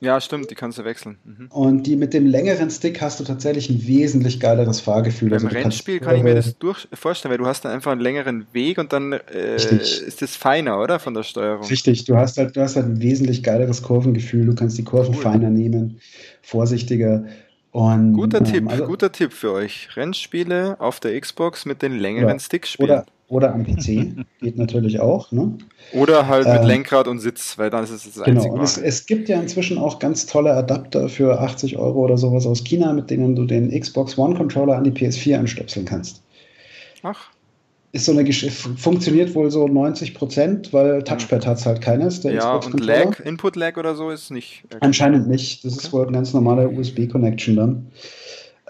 Ja, 0.01 0.21
stimmt, 0.21 0.51
die 0.51 0.55
kannst 0.55 0.77
du 0.77 0.85
wechseln. 0.85 1.17
Mhm. 1.25 1.47
Und 1.51 1.85
die 1.85 1.97
mit 1.97 2.13
dem 2.13 2.27
längeren 2.27 2.71
Stick 2.71 3.01
hast 3.01 3.21
du 3.21 3.25
tatsächlich 3.25 3.71
ein 3.71 3.87
wesentlich 3.87 4.39
geileres 4.39 4.81
Fahrgefühl. 4.81 5.31
Beim 5.31 5.47
also 5.47 5.57
Rennspiel 5.57 5.99
kann 5.99 6.17
ich 6.17 6.23
mir 6.23 6.35
das 6.35 6.59
durch 6.59 6.87
vorstellen, 6.93 7.31
weil 7.31 7.39
du 7.39 7.47
hast 7.47 7.65
dann 7.65 7.73
einfach 7.73 7.93
einen 7.93 8.03
längeren 8.03 8.47
Weg 8.53 8.77
und 8.77 8.93
dann 8.93 9.13
äh, 9.13 9.57
ist 9.57 10.21
das 10.21 10.37
feiner, 10.37 10.79
oder? 10.79 10.99
Von 10.99 11.15
der 11.15 11.23
Steuerung. 11.23 11.67
Richtig, 11.67 12.05
du 12.05 12.17
hast 12.17 12.37
halt, 12.37 12.55
du 12.55 12.61
hast 12.61 12.77
halt 12.77 12.87
ein 12.87 13.01
wesentlich 13.01 13.43
geileres 13.43 13.83
Kurvengefühl, 13.83 14.45
du 14.45 14.55
kannst 14.55 14.77
die 14.77 14.85
Kurven 14.85 15.15
cool. 15.15 15.23
feiner 15.23 15.49
nehmen, 15.49 16.01
vorsichtiger. 16.43 17.25
Und, 17.75 18.13
guter 18.13 18.39
ähm, 18.39 18.45
Tipp, 18.45 18.71
also, 18.71 18.87
guter 18.87 19.11
Tipp 19.11 19.33
für 19.33 19.51
euch. 19.51 19.89
Rennspiele 19.97 20.77
auf 20.79 21.01
der 21.01 21.21
Xbox 21.21 21.67
mit 21.67 21.83
den 21.83 21.99
längeren 21.99 22.29
ja, 22.29 22.39
Sticks 22.39 22.71
spielen. 22.71 22.89
Oder, 22.89 23.07
oder 23.27 23.53
am 23.53 23.65
PC, 23.65 24.15
geht 24.41 24.57
natürlich 24.57 25.01
auch. 25.01 25.33
Ne? 25.33 25.59
Oder 25.93 26.29
halt 26.29 26.47
mit 26.47 26.61
ähm, 26.61 26.67
Lenkrad 26.69 27.09
und 27.09 27.19
Sitz, 27.19 27.59
weil 27.59 27.71
dann 27.71 27.83
ist 27.83 27.91
es 27.91 28.05
das 28.05 28.23
genau. 28.23 28.37
einzige. 28.37 28.53
Genau, 28.53 28.63
es, 28.63 28.79
es, 28.79 29.07
gibt 29.07 29.29
ja 29.29 29.41
inzwischen 29.41 29.77
auch 29.77 29.99
ganz 29.99 30.27
tolle 30.27 30.55
Adapter 30.55 31.09
für 31.09 31.41
80 31.41 31.77
Euro 31.77 32.05
oder 32.05 32.17
sowas 32.17 32.47
aus 32.47 32.63
China, 32.63 32.93
mit 32.93 33.11
denen 33.11 33.35
du 33.35 33.45
den 33.45 33.69
Xbox 33.69 34.17
One 34.17 34.37
Controller 34.37 34.77
an 34.77 34.85
die 34.85 34.93
PS4 34.93 35.41
anstöpseln 35.41 35.85
kannst. 35.85 36.23
Ach 37.03 37.34
ist 37.95 38.07
so 38.07 38.13
eine 38.13 38.25
Gesch 38.25 38.51
funktioniert 38.51 39.37
wohl 39.37 39.53
so 39.53 39.69
90 39.69 40.15
Prozent, 40.15 40.73
weil 40.73 41.05
Touchpad 41.05 41.47
hat 41.47 41.59
es 41.59 41.67
halt 41.67 41.81
keines. 41.81 42.21
Der 42.23 42.33
ja, 42.33 42.59
Xbox 42.59 42.67
und 42.67 42.85
Lag, 42.85 43.21
Input 43.21 43.55
Lag 43.55 43.77
oder 43.77 43.95
so 43.95 44.11
ist 44.11 44.33
nicht. 44.33 44.65
Anscheinend 44.81 45.29
nicht. 45.29 45.65
Das 45.65 45.75
okay. 45.75 45.87
ist 45.87 45.93
wohl 45.93 46.07
ein 46.09 46.13
ganz 46.13 46.35
normaler 46.35 46.73
USB-Connection 46.73 47.55
dann. 47.55 47.87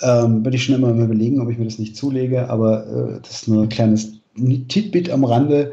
Ähm, 0.02 0.42
bin 0.42 0.52
ich 0.52 0.64
schon 0.64 0.74
immer 0.74 0.92
mal 0.92 1.06
überlegen, 1.06 1.40
ob 1.40 1.48
ich 1.48 1.56
mir 1.56 1.64
das 1.64 1.78
nicht 1.78 1.96
zulege, 1.96 2.50
aber 2.50 2.86
äh, 2.86 3.20
das 3.22 3.30
ist 3.30 3.48
nur 3.48 3.62
ein 3.62 3.70
kleines 3.70 4.12
Titbit 4.68 5.08
am 5.08 5.24
Rande. 5.24 5.72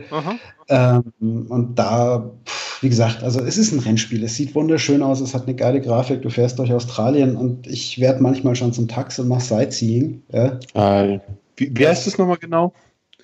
Ähm, 0.70 1.48
und 1.50 1.78
da, 1.78 2.32
pff, 2.46 2.82
wie 2.82 2.90
gesagt, 2.90 3.22
also 3.22 3.42
es 3.42 3.58
ist 3.58 3.74
ein 3.74 3.80
Rennspiel. 3.80 4.24
Es 4.24 4.36
sieht 4.36 4.56
wunderschön 4.56 5.04
aus, 5.04 5.20
es 5.20 5.34
hat 5.34 5.44
eine 5.48 5.56
geile 5.56 5.82
Grafik. 5.82 6.22
Du 6.22 6.30
fährst 6.30 6.58
durch 6.58 6.72
Australien 6.72 7.36
und 7.36 7.68
ich 7.68 8.00
werde 8.00 8.24
manchmal 8.24 8.56
schon 8.56 8.72
zum 8.72 8.88
Tax 8.88 9.20
und 9.20 9.28
mache 9.28 9.42
Sightseeing. 9.42 10.24
Ja. 10.32 10.58
Äh, 10.74 11.20
wie, 11.58 11.70
wie 11.78 11.86
heißt 11.86 12.08
das 12.08 12.18
nochmal 12.18 12.38
genau? 12.38 12.72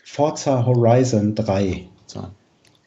Forza 0.10 0.66
Horizon 0.66 1.36
3. 1.36 1.86
So. 2.08 2.24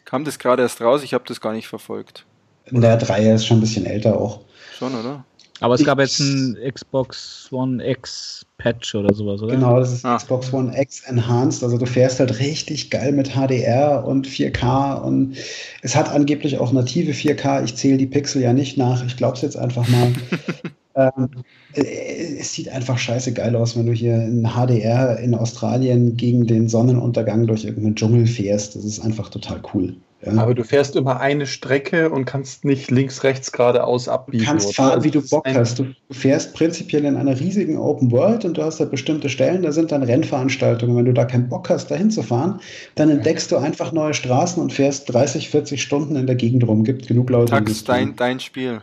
Kam 0.05 0.25
das 0.25 0.39
gerade 0.39 0.63
erst 0.63 0.81
raus? 0.81 1.05
Ich 1.05 1.13
habe 1.13 1.23
das 1.29 1.41
gar 1.41 1.53
nicht 1.53 1.69
verfolgt. 1.69 2.25
Der 2.71 2.97
3 2.97 3.35
ist 3.35 3.47
schon 3.47 3.59
ein 3.59 3.61
bisschen 3.61 3.85
älter 3.85 4.19
auch. 4.19 4.41
Schon, 4.77 4.95
oder? 4.95 5.25
Aber 5.61 5.75
es 5.75 5.85
gab 5.85 6.01
jetzt 6.01 6.19
ein 6.19 6.57
Xbox 6.73 7.49
One 7.53 7.87
X 7.87 8.47
Patch 8.57 8.95
oder 8.95 9.15
sowas, 9.15 9.43
oder? 9.43 9.55
Genau, 9.55 9.79
das 9.79 9.93
ist 9.93 10.05
ah. 10.05 10.17
Xbox 10.17 10.53
One 10.53 10.77
X 10.77 11.03
Enhanced. 11.05 11.63
Also 11.63 11.77
du 11.77 11.85
fährst 11.85 12.19
halt 12.19 12.41
richtig 12.41 12.91
geil 12.91 13.13
mit 13.13 13.35
HDR 13.35 14.03
und 14.05 14.27
4K 14.27 15.03
und 15.03 15.37
es 15.83 15.95
hat 15.95 16.11
angeblich 16.11 16.59
auch 16.59 16.73
native 16.73 17.13
4K. 17.13 17.63
Ich 17.63 17.77
zähle 17.77 17.99
die 17.99 18.07
Pixel 18.07 18.41
ja 18.41 18.55
nicht 18.55 18.79
nach. 18.79 19.05
Ich 19.05 19.19
glaube 19.19 19.37
es 19.37 19.43
jetzt 19.43 19.57
einfach 19.57 19.87
mal. 19.89 20.13
ähm, 21.01 21.29
es 21.75 22.53
sieht 22.53 22.69
einfach 22.69 22.99
scheiße 22.99 23.33
geil 23.33 23.55
aus, 23.57 23.77
wenn 23.77 23.87
du 23.87 23.93
hier 23.93 24.15
in 24.15 24.47
HDR 24.55 25.19
in 25.19 25.35
Australien 25.35 26.17
gegen 26.17 26.47
den 26.47 26.69
Sonnenuntergang 26.69 27.47
durch 27.47 27.65
irgendeinen 27.65 27.97
Dschungel 27.97 28.27
fährst. 28.27 28.77
Das 28.77 28.85
ist 28.85 29.01
einfach 29.01 29.29
total 29.29 29.61
cool. 29.75 29.97
Ja. 30.25 30.33
Aber 30.37 30.55
du 30.55 30.65
fährst 30.65 30.97
immer 30.97 31.19
eine 31.19 31.47
Strecke 31.47 32.11
und 32.11 32.27
kannst 32.27 32.67
nicht 32.67 32.91
links, 32.91 33.25
rechts 33.25 33.53
geradeaus 33.53 34.07
abbiegen. 34.07 34.45
Du 34.45 34.51
kannst 34.51 34.67
oder? 34.67 34.75
fahren, 34.75 35.05
wie 35.05 35.11
du 35.11 35.23
Bock 35.23 35.47
hast. 35.49 35.79
Du 35.79 35.95
fährst 36.11 36.53
prinzipiell 36.55 37.07
in 37.07 37.17
einer 37.17 37.41
riesigen 37.41 37.79
Open 37.79 38.11
World 38.11 38.45
und 38.45 38.59
du 38.59 38.63
hast 38.63 38.81
da 38.81 38.85
bestimmte 38.85 39.31
Stellen, 39.31 39.63
da 39.63 39.73
sind 39.73 39.93
dann 39.93 40.03
Rennveranstaltungen. 40.03 40.95
Wenn 40.95 41.07
du 41.07 41.15
da 41.15 41.25
keinen 41.25 41.49
Bock 41.49 41.71
hast, 41.71 41.91
da 41.91 41.95
hinzufahren, 41.95 42.61
dann 42.97 43.09
entdeckst 43.09 43.51
du 43.51 43.57
einfach 43.57 43.93
neue 43.93 44.13
Straßen 44.13 44.63
und 44.63 44.75
fährst 44.75 45.11
30, 45.11 45.49
40 45.49 45.83
Stunden 45.83 46.17
in 46.17 46.27
der 46.27 46.37
Gegend 46.37 46.67
rum. 46.69 46.85
Gibt 46.85 47.07
genug 47.07 47.31
Leute. 47.31 47.53
Tax, 47.53 47.85
dein, 47.85 48.15
dein 48.15 48.41
Spiel. 48.41 48.83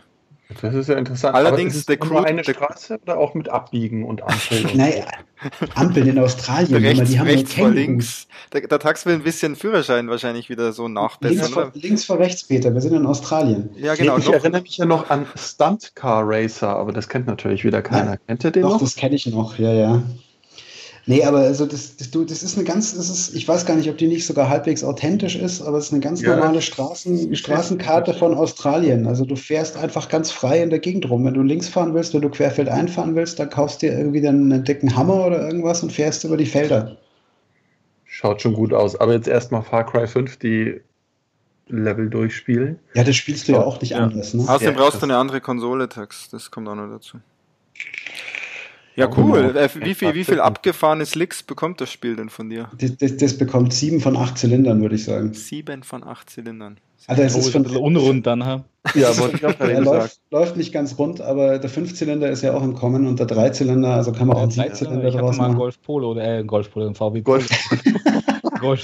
Das 0.62 0.74
ist 0.74 0.88
ja 0.88 0.96
interessant. 0.96 1.36
Allerdings 1.36 1.76
ist 1.76 1.90
der 1.90 1.98
Crew 1.98 2.20
eine 2.20 2.44
Straße 2.44 3.00
oder 3.02 3.18
auch 3.18 3.34
mit 3.34 3.50
Abbiegen 3.50 4.06
und 4.06 4.24
Ampeln? 4.24 4.70
naja, 4.76 5.06
Ampeln 5.76 6.08
in 6.08 6.20
Australien, 6.20 6.84
rechts, 6.84 7.10
die 7.10 7.20
haben 7.20 7.28
rechts 7.28 7.54
vor 7.54 7.70
links. 7.70 8.28
Der, 8.54 8.62
der, 8.62 8.80
Tax 8.80 9.06
will 9.06 9.16
ein 9.16 9.24
bisschen 9.24 9.58
Führerschein 9.58 10.08
wahrscheinlich 10.10 10.50
wieder 10.50 10.72
so 10.72 10.88
nachbessern. 10.88 11.38
Links 11.38 11.50
vor, 11.54 11.72
links 11.74 12.06
vor 12.06 12.20
rechts, 12.20 12.44
Peter, 12.46 12.74
wir 12.74 12.80
sind 12.80 12.94
in 12.94 13.06
Australien. 13.06 13.70
Ja, 13.76 13.96
genau. 13.96 14.18
Ich, 14.18 14.28
ich 14.28 14.34
erinnere 14.34 14.62
mich 14.62 14.78
ja 14.78 14.86
noch 14.86 15.10
an 15.10 15.26
Stunt 15.36 15.96
Car 15.96 16.24
Racer, 16.26 16.70
aber 16.70 16.94
das 16.94 17.10
kennt 17.10 17.28
natürlich 17.28 17.66
wieder 17.66 17.82
keiner. 17.82 18.12
Ja, 18.12 18.18
Kennt 18.28 18.46
ihr 18.46 18.52
den 18.52 18.64
doch, 18.64 18.74
noch? 18.74 18.80
Das 18.80 18.96
kenne 18.96 19.16
ich 19.16 19.28
noch, 19.28 19.60
ja, 19.60 19.74
ja. 19.74 20.02
Nee, 21.10 21.24
aber 21.24 21.40
also 21.40 21.66
das, 21.66 21.96
das, 21.96 22.12
du, 22.12 22.26
das 22.26 22.44
ist 22.44 22.58
eine 22.58 22.66
ganz, 22.68 22.94
das 22.94 23.10
ist, 23.10 23.34
ich 23.34 23.48
weiß 23.48 23.66
gar 23.66 23.78
nicht, 23.78 23.90
ob 23.90 23.98
die 23.98 24.08
nicht 24.08 24.26
sogar 24.26 24.50
halbwegs 24.50 24.84
authentisch 24.84 25.38
ist, 25.38 25.62
aber 25.62 25.78
es 25.78 25.86
ist 25.86 25.94
eine 25.94 26.02
ganz 26.02 26.22
ja, 26.22 26.36
normale 26.36 26.62
Straßen, 26.62 27.34
Straßenkarte 27.34 28.14
von 28.14 28.34
Australien. 28.34 29.08
Also 29.08 29.24
du 29.24 29.38
fährst 29.38 29.78
einfach 29.78 30.10
ganz 30.10 30.32
frei 30.32 30.62
in 30.62 30.70
der 30.70 30.80
Gegend 30.80 31.10
rum. 31.10 31.24
Wenn 31.24 31.34
du 31.34 31.44
links 31.44 31.70
fahren 31.70 31.94
willst, 31.94 32.14
wenn 32.14 32.22
du 32.22 32.30
querfeld 32.30 32.68
einfahren 32.68 33.16
willst, 33.16 33.40
dann 33.40 33.50
kaufst 33.50 33.82
du 33.82 33.88
dir 33.88 33.98
irgendwie 33.98 34.20
dann 34.20 34.52
einen 34.52 34.66
dicken 34.66 34.98
Hammer 34.98 35.26
oder 35.26 35.48
irgendwas 35.48 35.82
und 35.82 35.94
fährst 35.94 36.26
über 36.26 36.36
die 36.36 36.46
Felder. 36.46 36.98
Schaut 38.04 38.42
schon 38.42 38.54
gut 38.54 38.74
aus. 38.74 38.98
Aber 38.98 39.14
jetzt 39.14 39.30
erstmal 39.30 39.64
Far 39.64 39.86
Cry 39.86 40.08
5, 40.08 40.36
die 40.38 40.82
Level 41.68 42.10
durchspielen. 42.10 42.80
Ja, 42.96 43.06
das 43.06 43.16
spielst 43.16 43.48
du 43.48 43.54
ja 43.54 43.64
auch 43.64 43.80
nicht 43.80 43.92
ja. 43.92 44.00
anders. 44.00 44.34
Ne? 44.34 44.44
Außerdem 44.44 44.74
ja, 44.74 44.82
brauchst 44.82 45.02
du 45.02 45.06
eine 45.06 45.16
andere 45.16 45.40
Konsole, 45.40 45.88
Tax. 45.88 46.28
Das 46.30 46.52
kommt 46.52 46.68
auch 46.68 46.76
noch 46.76 46.90
dazu. 46.90 47.20
Ja, 48.98 49.08
cool. 49.16 49.54
Genau. 49.54 49.60
Äh, 49.60 49.70
wie 49.76 49.94
viel, 49.94 50.16
wie 50.16 50.24
viel 50.24 50.42
abgefahrene 50.42 51.06
Slicks 51.06 51.44
bekommt 51.44 51.80
das 51.80 51.92
Spiel 51.92 52.16
denn 52.16 52.30
von 52.30 52.50
dir? 52.50 52.72
Das, 52.80 52.98
das, 52.98 53.16
das 53.18 53.38
bekommt 53.38 53.72
sieben 53.72 54.02
von 54.02 54.18
acht 54.18 54.40
Zylindern, 54.40 54.82
würde 54.82 54.96
ich 54.96 55.04
sagen. 55.04 55.34
Sieben 55.34 55.84
von 55.84 56.04
acht 56.04 56.32
Zylindern. 56.32 56.80
Also 57.06 57.22
es 57.22 57.36
oh, 57.36 57.40
ist 57.40 57.50
von, 57.52 57.62
ein 57.62 57.64
bisschen 57.66 57.82
unrund 57.82 58.26
dann, 58.26 58.44
ha? 58.44 58.66
Ja, 58.96 59.16
wollte 59.20 59.38
ich 59.38 59.46
auch 59.46 59.56
gerade 59.58 59.72
Er 59.72 59.82
läuft, 59.82 60.20
läuft, 60.32 60.58
nicht 60.58 60.74
ganz 60.74 60.98
rund, 60.98 61.22
aber 61.22 61.60
der 61.60 61.70
Fünfzylinder 61.70 62.30
ist 62.32 62.42
ja 62.42 62.56
auch 62.56 62.64
im 62.64 62.74
Kommen 62.74 63.06
und 63.06 63.20
der 63.20 63.28
Dreizylinder, 63.28 63.94
also 63.94 64.12
kann 64.12 64.28
man 64.28 64.38
auch 64.38 64.42
einen 64.42 64.52
Siebenzylinder 64.52 65.12
draus 65.12 65.14
machen. 65.14 65.26
Ich 65.26 65.30
hatte 65.30 65.38
mal 65.38 65.46
einen 65.46 65.58
Golf 65.58 65.82
Polo, 65.84 66.18
äh, 66.20 66.44
Golf 66.44 66.72
Polo, 66.72 66.88
ein 66.88 66.96
VW 66.96 67.22
Golf. 67.22 67.48
Golf. 68.60 68.82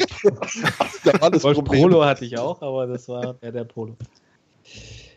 Golf 1.41 1.63
Polo 1.63 2.05
hatte 2.05 2.25
ich 2.25 2.37
auch, 2.37 2.61
aber 2.61 2.85
das 2.85 3.09
war 3.09 3.33
der, 3.33 3.51
der 3.51 3.63
Polo. 3.63 3.97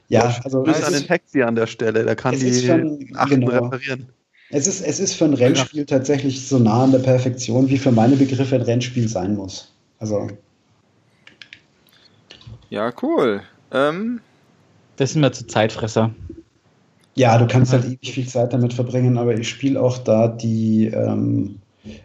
Ja, 0.09 0.35
also. 0.43 0.65
Du 0.65 0.73
bist 0.73 0.85
an 0.85 0.95
den 0.95 1.07
Taxi 1.07 1.43
an 1.43 1.55
der 1.55 1.67
Stelle, 1.67 2.03
der 2.05 2.17
kann 2.17 2.39
die 2.39 2.55
schon, 2.55 3.11
Achten 3.15 3.41
genau. 3.41 3.53
reparieren. 3.53 4.09
Es 4.51 4.67
ist, 4.67 4.81
es 4.81 5.01
ist 5.01 5.15
für 5.15 5.25
ein 5.25 5.35
Rennspiel 5.35 5.81
ja. 5.81 5.87
tatsächlich 5.87 6.47
so 6.47 6.59
nah 6.59 6.85
an 6.85 6.93
der 6.93 7.01
Perfektion, 7.01 7.69
wie 7.69 7.79
für 7.79 7.91
meine 7.91 8.17
Begriffe 8.17 8.55
ein 8.55 8.63
Rennspiel 8.63 9.09
sein 9.09 9.35
muss. 9.35 9.73
Also. 9.99 10.29
Ja, 12.71 12.93
cool. 13.03 13.43
Ähm. 13.73 14.21
Das 14.97 15.13
sind 15.13 15.21
mir 15.21 15.33
zu 15.33 15.47
Zeitfresser. 15.47 16.11
Ja, 17.17 17.37
du 17.39 17.47
kannst 17.47 17.73
halt 17.73 17.85
ewig 17.85 18.13
viel 18.13 18.27
Zeit 18.27 18.53
damit 18.53 18.73
verbringen, 18.73 19.19
aber 19.19 19.35
ich 19.35 19.49
spiele 19.49 19.81
auch 19.81 19.99
da 19.99 20.29
die 20.29 20.87
ähm, 20.87 21.59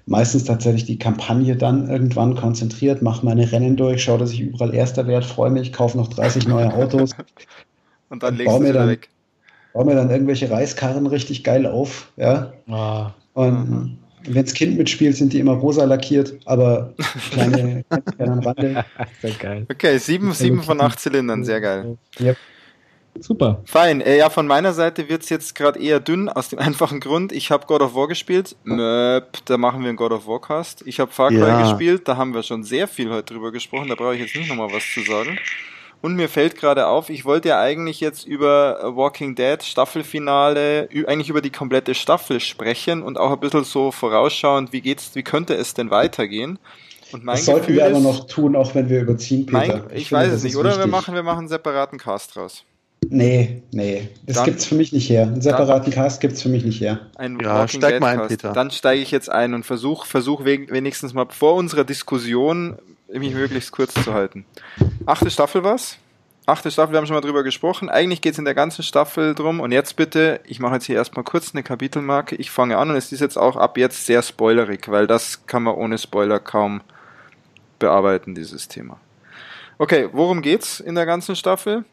meistens 0.06 0.46
tatsächlich 0.46 0.86
die 0.86 1.00
Kampagne 1.00 1.56
dann 1.56 1.90
irgendwann 1.90 2.36
konzentriert, 2.36 3.02
mache 3.02 3.26
meine 3.26 3.50
Rennen 3.52 3.76
durch, 3.76 4.04
schaue, 4.04 4.20
dass 4.20 4.32
ich 4.32 4.42
überall 4.42 4.74
Erster 4.74 5.08
werde, 5.08 5.26
freue 5.26 5.52
mich, 5.52 5.74
kaufe 5.74 5.98
noch 5.98 6.10
30 6.10 6.48
neue 6.48 6.74
Autos. 6.74 7.12
und 8.10 8.24
dann 8.24 8.36
legst 8.36 8.58
du 8.58 8.66
sie 8.66 8.74
dann, 8.74 8.90
weg 8.90 9.10
baue 9.74 9.86
mir 9.86 9.96
dann 9.96 10.10
irgendwelche 10.10 10.50
Reiskarren 10.50 11.08
richtig 11.08 11.44
geil 11.44 11.66
auf, 11.66 12.12
ja. 12.18 12.54
Oh. 12.68 13.06
Und 13.34 13.70
mhm. 13.70 13.98
wenn 14.26 14.44
das 14.44 14.54
Kind 14.54 14.78
mitspielt, 14.78 15.16
sind 15.16 15.34
die 15.34 15.40
immer 15.40 15.54
rosa 15.54 15.86
lackiert, 15.86 16.34
aber 16.46 16.94
kleine, 17.32 17.84
kleine 18.18 18.32
am 18.32 18.40
Rande. 18.40 18.86
Sehr 19.22 19.32
geil. 19.32 19.66
Okay, 19.72 19.98
sieben, 19.98 20.34
sieben 20.34 20.64
von 20.64 20.82
acht 20.82 21.00
Zylindern, 21.00 21.44
sehr 21.44 21.62
geil. 21.62 21.98
Yep. 22.20 22.38
Super. 23.20 23.62
Fein. 23.66 24.02
Äh, 24.02 24.18
ja, 24.18 24.30
von 24.30 24.48
meiner 24.48 24.74
Seite 24.74 25.10
wird 25.10 25.24
es 25.24 25.30
jetzt 25.30 25.54
gerade 25.56 25.80
eher 25.80 26.00
dünn, 26.00 26.30
aus 26.30 26.50
dem 26.50 26.60
einfachen 26.60 27.00
Grund, 27.00 27.32
ich 27.32 27.52
habe 27.52 27.66
God 27.68 27.82
of 27.82 27.94
War 27.94 28.08
gespielt. 28.08 28.56
Möp, 28.64 29.38
da 29.46 29.58
machen 29.58 29.82
wir 29.82 29.90
einen 29.90 29.98
God 29.98 30.12
of 30.12 30.28
War 30.28 30.42
Cast. 30.42 30.84
Ich 30.88 31.00
habe 31.00 31.12
Far 31.12 31.30
Cry 31.30 31.40
ja. 31.40 31.62
gespielt, 31.64 32.08
da 32.08 32.18
haben 32.18 32.34
wir 32.34 32.44
schon 32.44 32.64
sehr 32.64 32.88
viel 32.88 33.10
heute 33.10 33.34
drüber 33.34 33.52
gesprochen, 33.52 33.90
da 33.90 33.96
brauche 33.96 34.16
ich 34.16 34.22
jetzt 34.22 34.36
nicht 34.36 34.50
nochmal 34.50 34.70
was 34.72 34.84
zu 34.94 35.02
sagen. 35.02 35.38
Und 36.02 36.16
mir 36.16 36.30
fällt 36.30 36.56
gerade 36.58 36.88
auf, 36.88 37.10
ich 37.10 37.26
wollte 37.26 37.50
ja 37.50 37.62
eigentlich 37.62 38.00
jetzt 38.00 38.26
über 38.26 38.96
Walking 38.96 39.36
Dead 39.36 39.62
Staffelfinale, 39.62 40.90
eigentlich 41.06 41.30
über 41.30 41.42
die 41.42 41.52
komplette 41.52 41.94
Staffel 41.94 42.40
sprechen 42.40 43.04
und 43.04 43.20
auch 43.20 43.32
ein 43.32 43.40
bisschen 43.40 43.64
so 43.64 43.92
vorausschauend, 43.92 44.74
wie 44.74 44.82
geht's, 44.82 45.12
wie 45.14 45.22
könnte 45.24 45.54
es 45.54 45.76
denn 45.76 45.92
weitergehen? 45.92 46.58
Und 47.12 47.24
mein 47.24 47.36
das 47.36 47.46
sollten 47.46 47.68
Gefühl 47.68 47.76
wir 47.76 47.86
aber 47.88 48.00
noch 48.00 48.26
tun, 48.26 48.56
auch 48.56 48.74
wenn 48.74 48.90
wir 48.90 49.02
überziehen, 49.02 49.46
Peter. 49.46 49.60
Mein, 49.60 49.84
ich, 49.94 50.04
ich 50.04 50.12
weiß 50.12 50.32
es 50.32 50.44
nicht, 50.44 50.56
oder? 50.56 50.70
Wichtig. 50.70 50.86
Wir 50.86 50.92
machen, 50.92 51.14
wir 51.14 51.24
machen 51.24 51.40
einen 51.40 51.48
separaten 51.50 52.00
Cast 52.00 52.36
raus. 52.38 52.64
Nee, 53.10 53.64
nee. 53.72 54.10
Das 54.26 54.38
dann, 54.38 54.46
gibt's 54.46 54.66
für 54.66 54.76
mich 54.76 54.94
nicht 54.94 55.10
her. 55.10 55.24
Einen 55.24 55.42
separaten 55.42 55.92
dann, 55.92 56.04
Cast 56.04 56.22
gibt's 56.22 56.42
für 56.42 56.50
mich 56.50 56.64
nicht 56.64 56.82
her. 56.82 57.00
Ein 57.16 57.40
ja, 57.42 57.68
steig 57.68 58.00
mal 58.00 58.20
ein, 58.20 58.28
Peter. 58.28 58.54
Dann 58.54 58.72
steige 58.72 59.02
ich 59.02 59.12
jetzt 59.12 59.30
ein 59.30 59.54
und 59.54 59.66
versuche 59.66 60.08
versuch 60.08 60.46
wenigstens 60.46 61.14
mal 61.14 61.26
vor 61.30 61.56
unserer 61.56 61.84
Diskussion 61.84 62.78
mich 63.20 63.34
möglichst 63.34 63.72
kurz 63.72 63.94
zu 63.94 64.14
halten. 64.14 64.46
Achte 65.06 65.30
Staffel 65.30 65.64
was? 65.64 65.98
Achte 66.46 66.72
Staffel, 66.72 66.94
wir 66.94 66.98
haben 66.98 67.06
schon 67.06 67.16
mal 67.16 67.22
drüber 67.22 67.44
gesprochen. 67.44 67.90
Eigentlich 67.90 68.22
geht 68.22 68.34
es 68.34 68.40
in 68.40 68.46
der 68.46 68.56
ganzen 68.56 68.84
Staffel 68.84 69.36
drum. 69.36 69.60
Und 69.60 69.72
jetzt 69.72 69.96
bitte, 69.96 70.42
ich 70.46 70.60
mache 70.60 70.76
jetzt 70.76 70.86
hier 70.86 70.96
erstmal 70.96 71.24
kurz 71.24 71.54
eine 71.54 71.64
Kapitelmarke. 71.64 72.36
Ich 72.36 72.50
fange 72.50 72.78
an 72.78 72.90
und 72.90 72.96
es 72.96 73.12
ist 73.12 73.20
jetzt 73.20 73.38
auch 73.38 73.56
ab 73.56 73.78
jetzt 73.78 74.06
sehr 74.06 74.22
spoilerig, 74.22 74.90
weil 74.90 75.06
das 75.06 75.46
kann 75.46 75.64
man 75.64 75.76
ohne 75.76 75.98
Spoiler 75.98 76.40
kaum 76.40 76.82
bearbeiten, 77.80 78.34
dieses 78.34 78.68
Thema. 78.68 79.00
Okay, 79.78 80.10
worum 80.12 80.42
geht's 80.42 80.80
in 80.80 80.96
der 80.96 81.06
ganzen 81.06 81.36
Staffel? 81.36 81.86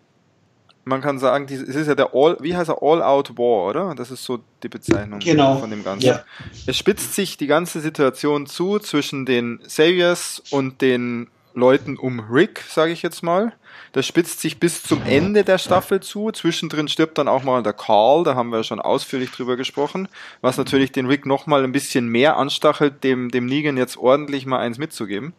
Man 0.89 1.03
kann 1.03 1.19
sagen, 1.19 1.47
es 1.51 1.61
ist 1.61 1.87
ja 1.87 1.95
der 1.95 2.15
All, 2.15 2.39
wie 2.41 2.57
heißt 2.57 2.71
er, 2.71 2.83
All-Out 2.83 3.37
War, 3.37 3.67
oder? 3.69 3.95
Das 3.95 4.11
ist 4.11 4.25
so 4.25 4.41
die 4.63 4.69
Bezeichnung 4.69 5.19
genau. 5.21 5.59
von 5.59 5.69
dem 5.69 5.85
Ganzen. 5.85 6.07
Ja. 6.07 6.25
Es 6.67 6.79
spitzt 6.79 7.15
sich 7.15 7.37
die 7.37 7.47
ganze 7.47 7.81
Situation 7.81 8.47
zu 8.47 8.79
zwischen 8.79 9.27
den 9.27 9.61
Saviors 9.67 10.43
und 10.51 10.81
den 10.81 11.29
Leuten 11.53 11.99
um 11.99 12.21
Rick, 12.21 12.65
sage 12.67 12.93
ich 12.93 13.03
jetzt 13.03 13.23
mal. 13.23 13.53
Das 13.93 14.07
spitzt 14.07 14.41
sich 14.41 14.59
bis 14.59 14.83
zum 14.83 15.03
Ende 15.03 15.45
der 15.45 15.59
Staffel 15.59 16.01
zu. 16.01 16.31
Zwischendrin 16.31 16.89
stirbt 16.89 17.19
dann 17.19 17.29
auch 17.29 17.43
mal 17.43 17.63
der 17.63 17.75
Carl, 17.75 18.25
da 18.25 18.35
haben 18.35 18.51
wir 18.51 18.65
schon 18.65 18.81
ausführlich 18.81 19.31
drüber 19.31 19.57
gesprochen, 19.57 20.09
was 20.41 20.57
natürlich 20.57 20.93
den 20.93 21.07
Rick 21.07 21.27
nochmal 21.27 21.65
ein 21.65 21.73
bisschen 21.73 22.09
mehr 22.09 22.39
anstachelt, 22.39 23.05
dem, 23.05 23.31
dem 23.31 23.45
Negan 23.45 23.77
jetzt 23.77 23.99
ordentlich 23.99 24.47
mal 24.47 24.61
eins 24.61 24.79
mitzugeben. 24.79 25.35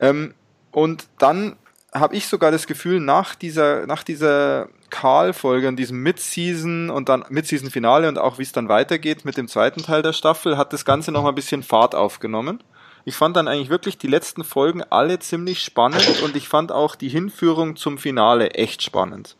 Ähm, 0.00 0.34
und 0.72 1.06
dann 1.18 1.56
habe 1.92 2.16
ich 2.16 2.26
sogar 2.26 2.50
das 2.50 2.66
Gefühl, 2.66 3.00
nach 3.00 3.34
dieser, 3.34 3.86
nach 3.86 4.02
dieser 4.02 4.68
Karl-Folge 4.90 5.68
und 5.68 5.76
diesem 5.76 6.02
Mid-Season 6.02 6.90
und 6.90 7.08
dann 7.08 7.24
Mid-Season-Finale 7.28 8.08
und 8.08 8.18
auch 8.18 8.38
wie 8.38 8.42
es 8.42 8.52
dann 8.52 8.68
weitergeht 8.68 9.24
mit 9.24 9.36
dem 9.36 9.48
zweiten 9.48 9.82
Teil 9.82 10.02
der 10.02 10.12
Staffel, 10.12 10.56
hat 10.56 10.72
das 10.72 10.84
Ganze 10.84 11.12
noch 11.12 11.22
mal 11.22 11.30
ein 11.30 11.34
bisschen 11.34 11.62
Fahrt 11.62 11.94
aufgenommen. 11.94 12.62
Ich 13.04 13.14
fand 13.14 13.36
dann 13.36 13.48
eigentlich 13.48 13.70
wirklich 13.70 13.96
die 13.96 14.06
letzten 14.06 14.44
Folgen 14.44 14.82
alle 14.82 15.18
ziemlich 15.18 15.62
spannend 15.62 16.22
und 16.22 16.36
ich 16.36 16.48
fand 16.48 16.72
auch 16.72 16.94
die 16.94 17.08
Hinführung 17.08 17.76
zum 17.76 17.96
Finale 17.96 18.50
echt 18.50 18.82
spannend. 18.82 19.36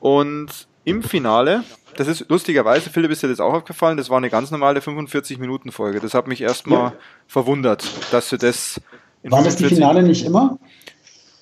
Und 0.00 0.68
im 0.84 1.02
Finale, 1.02 1.64
das 1.96 2.08
ist 2.08 2.26
lustigerweise, 2.30 2.88
Philipp 2.88 3.10
ist 3.10 3.22
dir 3.22 3.28
das 3.28 3.40
auch 3.40 3.52
aufgefallen, 3.52 3.98
das 3.98 4.08
war 4.08 4.16
eine 4.16 4.30
ganz 4.30 4.50
normale 4.50 4.80
45-Minuten-Folge. 4.80 6.00
Das 6.00 6.14
hat 6.14 6.28
mich 6.28 6.40
erstmal 6.40 6.78
ja. 6.78 6.92
verwundert, 7.26 7.84
dass 8.10 8.30
du 8.30 8.38
das. 8.38 8.80
War 9.24 9.42
das 9.42 9.56
die 9.56 9.66
Finale 9.66 10.02
nicht 10.02 10.24
immer? 10.24 10.58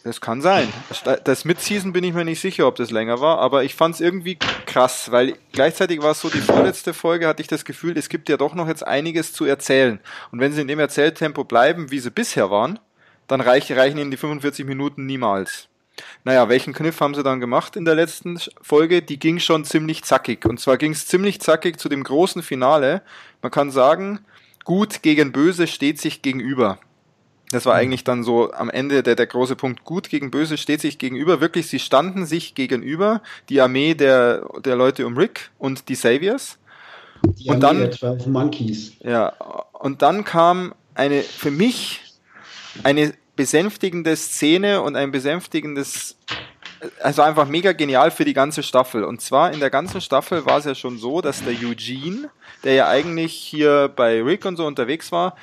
Das 0.06 0.20
kann 0.20 0.40
sein. 0.40 0.72
Das 1.24 1.44
Mid-Season 1.44 1.92
bin 1.92 2.04
ich 2.04 2.14
mir 2.14 2.24
nicht 2.24 2.40
sicher, 2.40 2.68
ob 2.68 2.76
das 2.76 2.92
länger 2.92 3.20
war, 3.20 3.40
aber 3.40 3.64
ich 3.64 3.74
fand 3.74 3.96
es 3.96 4.00
irgendwie 4.00 4.38
krass, 4.64 5.10
weil 5.10 5.34
gleichzeitig 5.50 6.00
war 6.00 6.12
es 6.12 6.20
so, 6.20 6.30
die 6.30 6.40
vorletzte 6.40 6.94
Folge 6.94 7.26
hatte 7.26 7.42
ich 7.42 7.48
das 7.48 7.64
Gefühl, 7.64 7.98
es 7.98 8.08
gibt 8.08 8.28
ja 8.28 8.36
doch 8.36 8.54
noch 8.54 8.68
jetzt 8.68 8.86
einiges 8.86 9.32
zu 9.32 9.46
erzählen. 9.46 9.98
Und 10.30 10.38
wenn 10.38 10.52
sie 10.52 10.60
in 10.60 10.68
dem 10.68 10.78
Erzähltempo 10.78 11.42
bleiben, 11.42 11.90
wie 11.90 11.98
sie 11.98 12.12
bisher 12.12 12.52
waren, 12.52 12.78
dann 13.26 13.40
reich, 13.40 13.72
reichen 13.72 13.98
ihnen 13.98 14.12
die 14.12 14.16
45 14.16 14.64
Minuten 14.64 15.06
niemals. 15.06 15.66
Naja, 16.22 16.48
welchen 16.48 16.72
Kniff 16.72 17.00
haben 17.00 17.16
sie 17.16 17.24
dann 17.24 17.40
gemacht 17.40 17.74
in 17.74 17.84
der 17.84 17.96
letzten 17.96 18.38
Folge? 18.62 19.02
Die 19.02 19.18
ging 19.18 19.40
schon 19.40 19.64
ziemlich 19.64 20.04
zackig. 20.04 20.44
Und 20.44 20.60
zwar 20.60 20.76
ging 20.76 20.92
es 20.92 21.06
ziemlich 21.06 21.40
zackig 21.40 21.80
zu 21.80 21.88
dem 21.88 22.04
großen 22.04 22.44
Finale. 22.44 23.02
Man 23.42 23.50
kann 23.50 23.72
sagen, 23.72 24.20
gut 24.62 25.02
gegen 25.02 25.32
böse 25.32 25.66
steht 25.66 26.00
sich 26.00 26.22
gegenüber. 26.22 26.78
Das 27.50 27.64
war 27.64 27.74
mhm. 27.74 27.80
eigentlich 27.80 28.04
dann 28.04 28.24
so 28.24 28.52
am 28.52 28.70
Ende 28.70 29.02
der, 29.02 29.14
der 29.14 29.26
große 29.26 29.56
Punkt. 29.56 29.84
Gut 29.84 30.08
gegen 30.08 30.30
Böse 30.30 30.56
steht 30.56 30.80
sich 30.80 30.98
gegenüber. 30.98 31.40
Wirklich, 31.40 31.68
sie 31.68 31.78
standen 31.78 32.26
sich 32.26 32.54
gegenüber. 32.54 33.22
Die 33.48 33.60
Armee 33.60 33.94
der, 33.94 34.48
der 34.64 34.76
Leute 34.76 35.06
um 35.06 35.16
Rick 35.16 35.50
und 35.58 35.88
die 35.88 35.94
Saviors. 35.94 36.58
Die 37.24 37.48
und 37.48 37.64
Armee 37.64 37.90
dann, 38.00 38.18
der 38.18 38.28
Monkeys. 38.28 38.92
Ja, 39.00 39.28
und 39.72 40.02
dann 40.02 40.24
kam 40.24 40.74
eine, 40.94 41.22
für 41.22 41.50
mich, 41.50 42.00
eine 42.82 43.14
besänftigende 43.36 44.16
Szene 44.16 44.80
und 44.80 44.96
ein 44.96 45.12
besänftigendes, 45.12 46.16
also 47.02 47.22
einfach 47.22 47.46
mega 47.46 47.72
genial 47.72 48.10
für 48.10 48.24
die 48.24 48.34
ganze 48.34 48.62
Staffel. 48.62 49.04
Und 49.04 49.20
zwar 49.20 49.52
in 49.52 49.60
der 49.60 49.70
ganzen 49.70 50.00
Staffel 50.00 50.46
war 50.46 50.58
es 50.58 50.64
ja 50.64 50.74
schon 50.74 50.98
so, 50.98 51.20
dass 51.20 51.44
der 51.44 51.52
Eugene, 51.52 52.30
der 52.64 52.74
ja 52.74 52.88
eigentlich 52.88 53.34
hier 53.34 53.92
bei 53.94 54.22
Rick 54.22 54.44
und 54.46 54.56
so 54.56 54.66
unterwegs 54.66 55.12
war, 55.12 55.36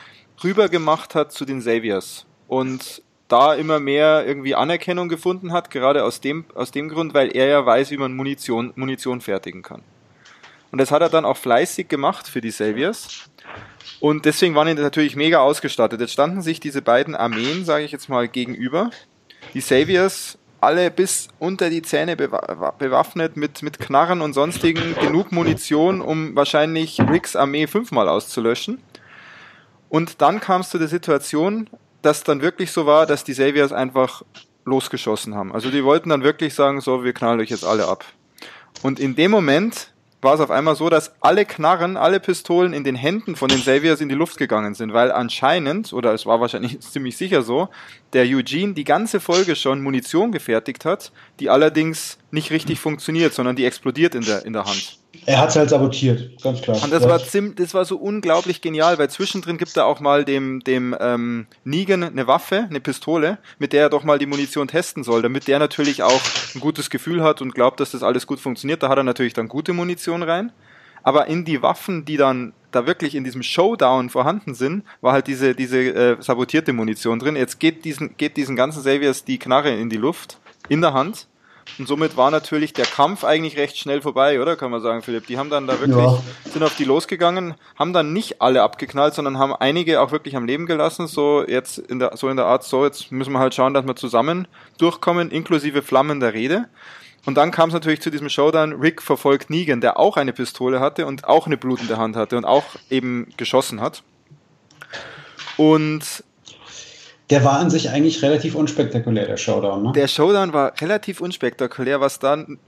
rüber 0.44 0.70
gemacht 0.70 1.16
hat 1.16 1.32
zu 1.32 1.46
den 1.46 1.62
Saviors 1.62 2.26
und 2.48 3.02
da 3.28 3.54
immer 3.54 3.80
mehr 3.80 4.26
irgendwie 4.28 4.56
Anerkennung 4.56 5.10
gefunden 5.10 5.52
hat, 5.52 5.72
gerade 5.72 6.04
aus 6.04 6.22
dem, 6.22 6.46
aus 6.54 6.72
dem 6.72 6.90
Grund, 6.90 7.14
weil 7.14 7.36
er 7.36 7.48
ja 7.48 7.66
weiß, 7.66 7.92
wie 7.92 7.98
man 7.98 8.16
Munition, 8.16 8.74
Munition 8.76 9.22
fertigen 9.22 9.64
kann. 9.64 9.82
Und 10.72 10.80
das 10.80 10.92
hat 10.92 11.02
er 11.02 11.10
dann 11.10 11.26
auch 11.26 11.38
fleißig 11.38 11.88
gemacht 11.88 12.28
für 12.28 12.42
die 12.42 12.52
Saviors. 12.52 13.30
Und 14.00 14.26
deswegen 14.26 14.56
waren 14.56 14.68
die 14.68 14.82
natürlich 14.82 15.16
mega 15.16 15.40
ausgestattet. 15.40 16.02
Jetzt 16.02 16.14
standen 16.14 16.42
sich 16.42 16.60
diese 16.60 16.82
beiden 16.82 17.16
Armeen, 17.16 17.66
sage 17.66 17.86
ich 17.86 17.92
jetzt 17.92 18.10
mal, 18.10 18.28
gegenüber. 18.28 18.90
Die 19.54 19.62
Saviors 19.62 20.38
alle 20.62 20.90
bis 20.92 21.28
unter 21.40 21.70
die 21.70 21.82
Zähne 21.82 22.16
bewaffnet 22.16 23.36
mit, 23.36 23.62
mit 23.62 23.80
Knarren 23.80 24.22
und 24.22 24.34
sonstigen 24.34 24.96
genug 25.02 25.32
Munition, 25.32 26.02
um 26.02 26.36
wahrscheinlich 26.36 27.00
Ricks 27.02 27.36
Armee 27.36 27.68
fünfmal 27.68 28.08
auszulöschen. 28.08 28.80
Und 29.94 30.24
dann 30.24 30.40
kam 30.40 30.62
es 30.62 30.72
zu 30.72 30.80
der 30.80 30.88
Situation, 30.88 31.70
dass 32.02 32.24
dann 32.24 32.42
wirklich 32.42 32.72
so 32.72 32.88
war, 32.88 33.06
dass 33.06 33.24
die 33.24 33.34
Saviors 33.34 33.72
einfach 33.72 34.24
losgeschossen 34.66 35.36
haben. 35.36 35.54
Also 35.54 35.70
die 35.70 35.84
wollten 35.84 36.10
dann 36.10 36.24
wirklich 36.24 36.56
sagen, 36.56 36.82
so, 36.82 37.04
wir 37.04 37.14
knallen 37.14 37.40
euch 37.40 37.52
jetzt 37.52 37.64
alle 37.64 37.88
ab. 37.88 38.04
Und 38.82 39.00
in 39.00 39.16
dem 39.16 39.30
Moment 39.30 39.94
war 40.20 40.34
es 40.34 40.40
auf 40.40 40.50
einmal 40.50 40.76
so, 40.76 40.90
dass 40.90 41.14
alle 41.22 41.46
Knarren, 41.46 41.96
alle 41.96 42.20
Pistolen 42.20 42.74
in 42.74 42.84
den 42.84 42.96
Händen 42.96 43.36
von 43.36 43.50
den 43.50 43.60
Saviors 43.60 44.02
in 44.02 44.10
die 44.10 44.16
Luft 44.16 44.38
gegangen 44.38 44.74
sind, 44.74 44.94
weil 44.94 45.12
anscheinend, 45.12 45.94
oder 45.94 46.12
es 46.12 46.26
war 46.26 46.42
wahrscheinlich 46.42 46.80
ziemlich 46.82 47.16
sicher 47.16 47.44
so, 47.44 47.70
der 48.14 48.26
Eugene 48.26 48.74
die 48.74 48.84
ganze 48.84 49.20
Folge 49.20 49.56
schon 49.56 49.82
Munition 49.82 50.32
gefertigt 50.32 50.86
hat, 50.86 51.12
die 51.40 51.50
allerdings 51.50 52.18
nicht 52.32 52.52
richtig 52.52 52.80
funktioniert, 52.80 53.34
sondern 53.34 53.56
die 53.56 53.66
explodiert 53.66 54.16
in 54.16 54.24
der, 54.24 54.46
in 54.46 54.54
der 54.54 54.66
Hand. 54.66 55.00
Er 55.26 55.40
hat 55.40 55.50
es 55.50 55.56
halt 55.56 55.70
sabotiert, 55.70 56.42
ganz 56.42 56.62
klar. 56.62 56.84
Und 56.84 56.92
das, 56.92 57.08
war 57.08 57.24
zim, 57.24 57.56
das 57.56 57.74
war 57.74 57.86
so 57.86 57.98
unglaublich 57.98 58.62
genial, 58.62 58.98
weil 58.98 59.10
zwischendrin 59.10 59.58
gibt 59.58 59.78
er 59.78 59.86
auch 59.86 60.00
mal 60.00 60.26
dem, 60.26 60.62
dem 60.62 60.96
ähm, 61.00 61.48
Negan 61.64 62.04
eine 62.04 62.28
Waffe, 62.28 62.68
eine 62.70 62.80
Pistole, 62.80 63.38
mit 63.60 63.74
der 63.74 63.84
er 63.84 63.90
doch 63.90 64.04
mal 64.04 64.20
die 64.20 64.26
Munition 64.26 64.68
testen 64.68 65.04
soll, 65.04 65.22
damit 65.22 65.48
der 65.48 65.60
natürlich 65.60 66.04
auch 66.04 66.22
ein 66.56 66.60
gutes 66.60 66.90
Gefühl 66.90 67.24
hat 67.24 67.42
und 67.42 67.54
glaubt, 67.54 67.80
dass 67.80 67.92
das 67.92 68.04
alles 68.04 68.28
gut 68.28 68.40
funktioniert. 68.40 68.84
Da 68.84 68.90
hat 68.90 68.98
er 68.98 69.04
natürlich 69.04 69.34
dann 69.34 69.48
gute 69.48 69.74
Munition 69.74 70.24
rein. 70.24 70.52
Aber 71.04 71.28
in 71.28 71.46
die 71.46 71.62
Waffen, 71.62 72.06
die 72.06 72.18
dann 72.18 72.54
da 72.76 72.86
wirklich 72.86 73.16
in 73.16 73.24
diesem 73.24 73.44
Showdown 73.44 74.10
vorhanden 74.10 74.54
sind, 74.54 74.84
war 75.02 75.14
halt 75.14 75.28
diese, 75.28 75.56
diese 75.56 75.80
äh, 75.80 76.18
sabotierte 76.20 76.74
Munition 76.74 77.20
drin. 77.20 77.36
Jetzt 77.36 77.60
geht 77.60 77.86
diesen, 77.86 78.18
geht 78.18 78.38
diesen 78.38 78.56
ganzen 78.56 78.82
Saviors 78.82 79.24
die 79.24 79.40
Knarre 79.40 79.76
in 79.76 79.90
die 79.90 79.98
Luft, 79.98 80.40
in 80.70 80.82
der 80.82 80.94
Hand 80.94 81.28
und 81.80 81.88
somit 81.88 82.18
war 82.18 82.30
natürlich 82.30 82.74
der 82.74 82.86
Kampf 82.86 83.24
eigentlich 83.24 83.58
recht 83.58 83.78
schnell 83.78 84.02
vorbei, 84.02 84.42
oder? 84.42 84.56
Kann 84.56 84.72
man 84.72 84.82
sagen, 84.82 85.02
Philipp. 85.02 85.28
Die 85.28 85.38
haben 85.38 85.50
dann 85.50 85.68
da 85.68 85.80
wirklich, 85.80 85.98
ja. 85.98 86.22
sind 86.46 86.64
auf 86.64 86.76
die 86.76 86.84
losgegangen, 86.84 87.56
haben 87.76 87.94
dann 87.94 88.14
nicht 88.14 88.42
alle 88.42 88.62
abgeknallt, 88.62 89.14
sondern 89.14 89.40
haben 89.40 89.54
einige 89.54 90.02
auch 90.02 90.12
wirklich 90.12 90.36
am 90.36 90.46
Leben 90.46 90.66
gelassen. 90.66 91.08
So 91.08 91.44
jetzt 91.48 91.78
in 91.78 92.00
der, 92.00 92.16
so 92.18 92.30
in 92.30 92.38
der 92.38 92.46
Art, 92.46 92.64
so 92.64 92.86
jetzt 92.86 93.12
müssen 93.12 93.34
wir 93.34 93.40
halt 93.40 93.56
schauen, 93.56 93.74
dass 93.74 93.86
wir 93.86 93.96
zusammen 93.96 94.48
durchkommen, 94.78 95.32
inklusive 95.32 95.82
Flammen 95.82 96.20
der 96.20 96.34
Rede. 96.34 96.70
Und 97.26 97.36
dann 97.36 97.52
kam 97.52 97.70
es 97.70 97.74
natürlich 97.74 98.02
zu 98.02 98.10
diesem 98.10 98.30
Showdown. 98.30 98.74
Rick 98.74 99.02
verfolgt 99.02 99.50
Negan, 99.50 99.82
der 99.82 99.98
auch 99.98 100.18
eine 100.18 100.34
Pistole 100.34 100.80
hatte 100.80 101.06
und 101.06 101.26
auch 101.26 101.46
eine 101.46 101.58
blutende 101.58 101.98
Hand 101.98 102.16
hatte 102.16 102.38
und 102.38 102.46
auch 102.46 102.66
eben 102.90 103.28
geschossen 103.38 103.80
hat. 103.80 104.04
Und 105.58 106.24
der 107.30 107.44
war 107.44 107.60
an 107.60 107.70
sich 107.70 107.90
eigentlich 107.90 108.22
relativ 108.22 108.56
unspektakulär, 108.56 109.26
der 109.26 109.38
Showdown, 109.38 109.84
ne? 109.84 109.92
Der 109.94 110.08
Showdown 110.08 110.52
war 110.52 110.74
relativ 110.82 111.22
unspektakulär, 111.22 112.02
was 112.02 112.20
dann 112.20 112.60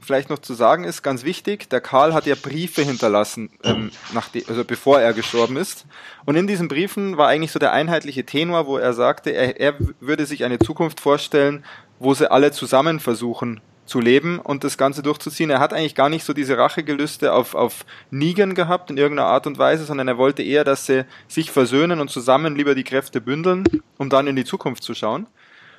vielleicht 0.00 0.30
noch 0.30 0.38
zu 0.38 0.54
sagen 0.54 0.84
ist, 0.84 1.02
ganz 1.02 1.24
wichtig, 1.24 1.68
der 1.70 1.80
Karl 1.80 2.14
hat 2.14 2.26
ja 2.26 2.34
Briefe 2.34 2.82
hinterlassen, 2.82 3.50
ähm, 3.64 3.90
nachdem, 4.12 4.44
also 4.48 4.64
bevor 4.64 5.00
er 5.00 5.14
gestorben 5.14 5.56
ist. 5.56 5.86
Und 6.26 6.36
in 6.36 6.46
diesen 6.46 6.68
Briefen 6.68 7.16
war 7.16 7.28
eigentlich 7.28 7.52
so 7.52 7.58
der 7.58 7.72
einheitliche 7.72 8.24
Tenor, 8.24 8.66
wo 8.66 8.76
er 8.76 8.92
sagte, 8.92 9.30
er, 9.30 9.58
er 9.58 9.74
würde 10.00 10.26
sich 10.26 10.44
eine 10.44 10.58
Zukunft 10.58 11.00
vorstellen, 11.00 11.64
wo 11.98 12.14
sie 12.14 12.30
alle 12.30 12.52
zusammen 12.52 13.00
versuchen, 13.00 13.60
zu 13.86 14.00
leben 14.00 14.38
und 14.38 14.64
das 14.64 14.78
Ganze 14.78 15.02
durchzuziehen. 15.02 15.50
Er 15.50 15.60
hat 15.60 15.72
eigentlich 15.72 15.94
gar 15.94 16.08
nicht 16.08 16.24
so 16.24 16.32
diese 16.32 16.56
Rachegelüste 16.56 17.32
auf, 17.32 17.54
auf 17.54 17.84
Negan 18.10 18.54
gehabt 18.54 18.90
in 18.90 18.96
irgendeiner 18.96 19.28
Art 19.28 19.46
und 19.46 19.58
Weise, 19.58 19.84
sondern 19.84 20.08
er 20.08 20.18
wollte 20.18 20.42
eher, 20.42 20.64
dass 20.64 20.86
sie 20.86 21.04
sich 21.28 21.50
versöhnen 21.50 22.00
und 22.00 22.10
zusammen 22.10 22.56
lieber 22.56 22.74
die 22.74 22.84
Kräfte 22.84 23.20
bündeln, 23.20 23.64
um 23.98 24.08
dann 24.08 24.26
in 24.26 24.36
die 24.36 24.44
Zukunft 24.44 24.82
zu 24.82 24.94
schauen. 24.94 25.26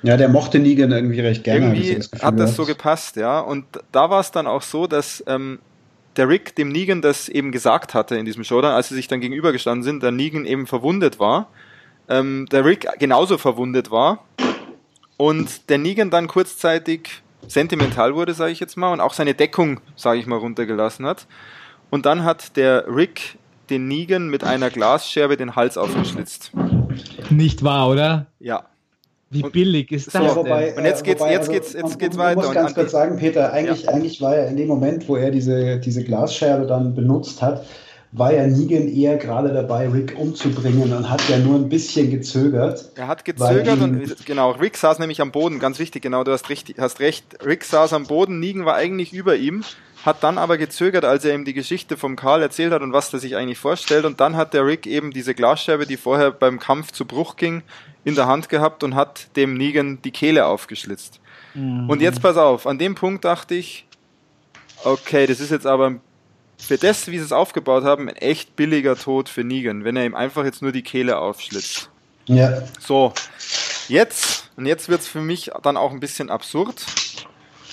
Ja, 0.02 0.16
der 0.16 0.28
mochte 0.28 0.58
Negan 0.58 0.92
irgendwie 0.92 1.20
recht 1.20 1.42
gerne. 1.42 1.66
Irgendwie 1.66 1.94
das 1.96 2.22
hat 2.22 2.38
das 2.38 2.54
so 2.54 2.64
gepasst, 2.64 3.16
ja. 3.16 3.40
Und 3.40 3.64
da 3.92 4.10
war 4.10 4.20
es 4.20 4.30
dann 4.30 4.46
auch 4.46 4.62
so, 4.62 4.86
dass 4.86 5.24
ähm, 5.26 5.58
der 6.16 6.28
Rick 6.28 6.54
dem 6.54 6.68
Negan 6.68 7.02
das 7.02 7.28
eben 7.28 7.50
gesagt 7.50 7.94
hatte 7.94 8.16
in 8.16 8.24
diesem 8.24 8.44
Showdown, 8.44 8.72
als 8.72 8.88
sie 8.88 8.94
sich 8.94 9.08
dann 9.08 9.20
gegenübergestanden 9.20 9.82
sind, 9.82 10.02
der 10.02 10.12
Negan 10.12 10.44
eben 10.44 10.66
verwundet 10.66 11.18
war, 11.18 11.48
ähm, 12.08 12.46
der 12.52 12.64
Rick 12.64 12.86
genauso 12.98 13.38
verwundet 13.38 13.90
war 13.90 14.24
und 15.16 15.68
der 15.70 15.78
Negan 15.78 16.10
dann 16.10 16.28
kurzzeitig 16.28 17.22
sentimental 17.48 18.14
wurde, 18.14 18.34
sage 18.34 18.52
ich 18.52 18.60
jetzt 18.60 18.76
mal, 18.76 18.92
und 18.92 19.00
auch 19.00 19.12
seine 19.12 19.34
Deckung, 19.34 19.80
sage 19.96 20.18
ich 20.18 20.26
mal, 20.26 20.38
runtergelassen 20.38 21.06
hat. 21.06 21.26
Und 21.90 22.06
dann 22.06 22.24
hat 22.24 22.56
der 22.56 22.84
Rick 22.88 23.38
den 23.70 23.88
Negan 23.88 24.28
mit 24.28 24.44
einer 24.44 24.70
Glasscherbe 24.70 25.36
den 25.36 25.56
Hals 25.56 25.76
aufgeschlitzt. 25.76 26.52
Nicht 27.30 27.62
wahr, 27.62 27.88
oder? 27.88 28.26
Ja. 28.38 28.64
Wie 29.30 29.42
und 29.42 29.52
billig 29.52 29.90
ist 29.90 30.14
das? 30.14 30.34
So, 30.34 30.36
wobei, 30.36 30.76
und 30.76 30.84
jetzt 30.84 31.02
geht's, 31.02 31.20
wobei, 31.20 31.32
jetzt 31.32 31.48
also, 31.48 31.52
geht's, 31.52 31.72
jetzt 31.72 31.98
geht's 31.98 32.16
weiter. 32.16 32.40
Ich 32.40 32.46
muss 32.46 32.54
ganz 32.54 32.74
kurz 32.74 32.92
sagen, 32.92 33.18
Peter, 33.18 33.52
eigentlich, 33.52 33.82
ja. 33.82 33.90
eigentlich 33.90 34.20
war 34.20 34.36
er 34.36 34.48
in 34.48 34.56
dem 34.56 34.68
Moment, 34.68 35.08
wo 35.08 35.16
er 35.16 35.32
diese, 35.32 35.80
diese 35.80 36.04
Glasscherbe 36.04 36.66
dann 36.66 36.94
benutzt 36.94 37.42
hat, 37.42 37.66
war 38.12 38.32
ja 38.32 38.46
Negan 38.46 38.88
eher 38.88 39.16
gerade 39.16 39.52
dabei, 39.52 39.88
Rick 39.88 40.16
umzubringen 40.18 40.92
und 40.92 41.10
hat 41.10 41.28
ja 41.28 41.38
nur 41.38 41.56
ein 41.56 41.68
bisschen 41.68 42.10
gezögert. 42.10 42.90
Er 42.94 43.08
hat 43.08 43.24
gezögert 43.24 43.80
und 43.80 44.24
genau, 44.24 44.52
Rick 44.52 44.76
saß 44.76 44.98
nämlich 44.98 45.20
am 45.20 45.32
Boden, 45.32 45.58
ganz 45.58 45.78
wichtig, 45.78 46.02
genau, 46.02 46.24
du 46.24 46.32
hast, 46.32 46.48
richtig, 46.48 46.78
hast 46.78 47.00
recht. 47.00 47.24
Rick 47.44 47.64
saß 47.64 47.92
am 47.92 48.06
Boden, 48.06 48.40
Negan 48.40 48.64
war 48.64 48.74
eigentlich 48.74 49.12
über 49.12 49.36
ihm, 49.36 49.64
hat 50.04 50.22
dann 50.22 50.38
aber 50.38 50.56
gezögert, 50.56 51.04
als 51.04 51.24
er 51.24 51.34
ihm 51.34 51.44
die 51.44 51.52
Geschichte 51.52 51.96
vom 51.96 52.16
Karl 52.16 52.40
erzählt 52.40 52.72
hat 52.72 52.82
und 52.82 52.92
was 52.92 53.12
er 53.12 53.18
sich 53.18 53.36
eigentlich 53.36 53.58
vorstellt. 53.58 54.04
Und 54.04 54.20
dann 54.20 54.36
hat 54.36 54.54
der 54.54 54.64
Rick 54.64 54.86
eben 54.86 55.10
diese 55.10 55.34
Glasscherbe, 55.34 55.86
die 55.86 55.96
vorher 55.96 56.30
beim 56.30 56.58
Kampf 56.60 56.92
zu 56.92 57.04
Bruch 57.04 57.36
ging, 57.36 57.62
in 58.04 58.14
der 58.14 58.26
Hand 58.28 58.48
gehabt 58.48 58.84
und 58.84 58.94
hat 58.94 59.36
dem 59.36 59.54
Negan 59.54 60.00
die 60.02 60.12
Kehle 60.12 60.46
aufgeschlitzt. 60.46 61.20
Mhm. 61.54 61.90
Und 61.90 62.00
jetzt 62.00 62.22
pass 62.22 62.36
auf, 62.36 62.66
an 62.66 62.78
dem 62.78 62.94
Punkt 62.94 63.24
dachte 63.24 63.56
ich, 63.56 63.86
okay, 64.84 65.26
das 65.26 65.40
ist 65.40 65.50
jetzt 65.50 65.66
aber 65.66 65.96
für 66.58 66.78
das, 66.78 67.06
wie 67.08 67.18
sie 67.18 67.24
es 67.24 67.32
aufgebaut 67.32 67.84
haben, 67.84 68.08
ein 68.08 68.16
echt 68.16 68.56
billiger 68.56 68.96
Tod 68.96 69.28
für 69.28 69.44
Negan, 69.44 69.84
wenn 69.84 69.96
er 69.96 70.04
ihm 70.04 70.14
einfach 70.14 70.44
jetzt 70.44 70.62
nur 70.62 70.72
die 70.72 70.82
Kehle 70.82 71.18
aufschlitzt. 71.18 71.90
Ja. 72.26 72.62
So, 72.80 73.12
jetzt, 73.88 74.50
und 74.56 74.66
jetzt 74.66 74.88
wird 74.88 75.00
es 75.02 75.08
für 75.08 75.20
mich 75.20 75.50
dann 75.62 75.76
auch 75.76 75.92
ein 75.92 76.00
bisschen 76.00 76.30
absurd, 76.30 76.84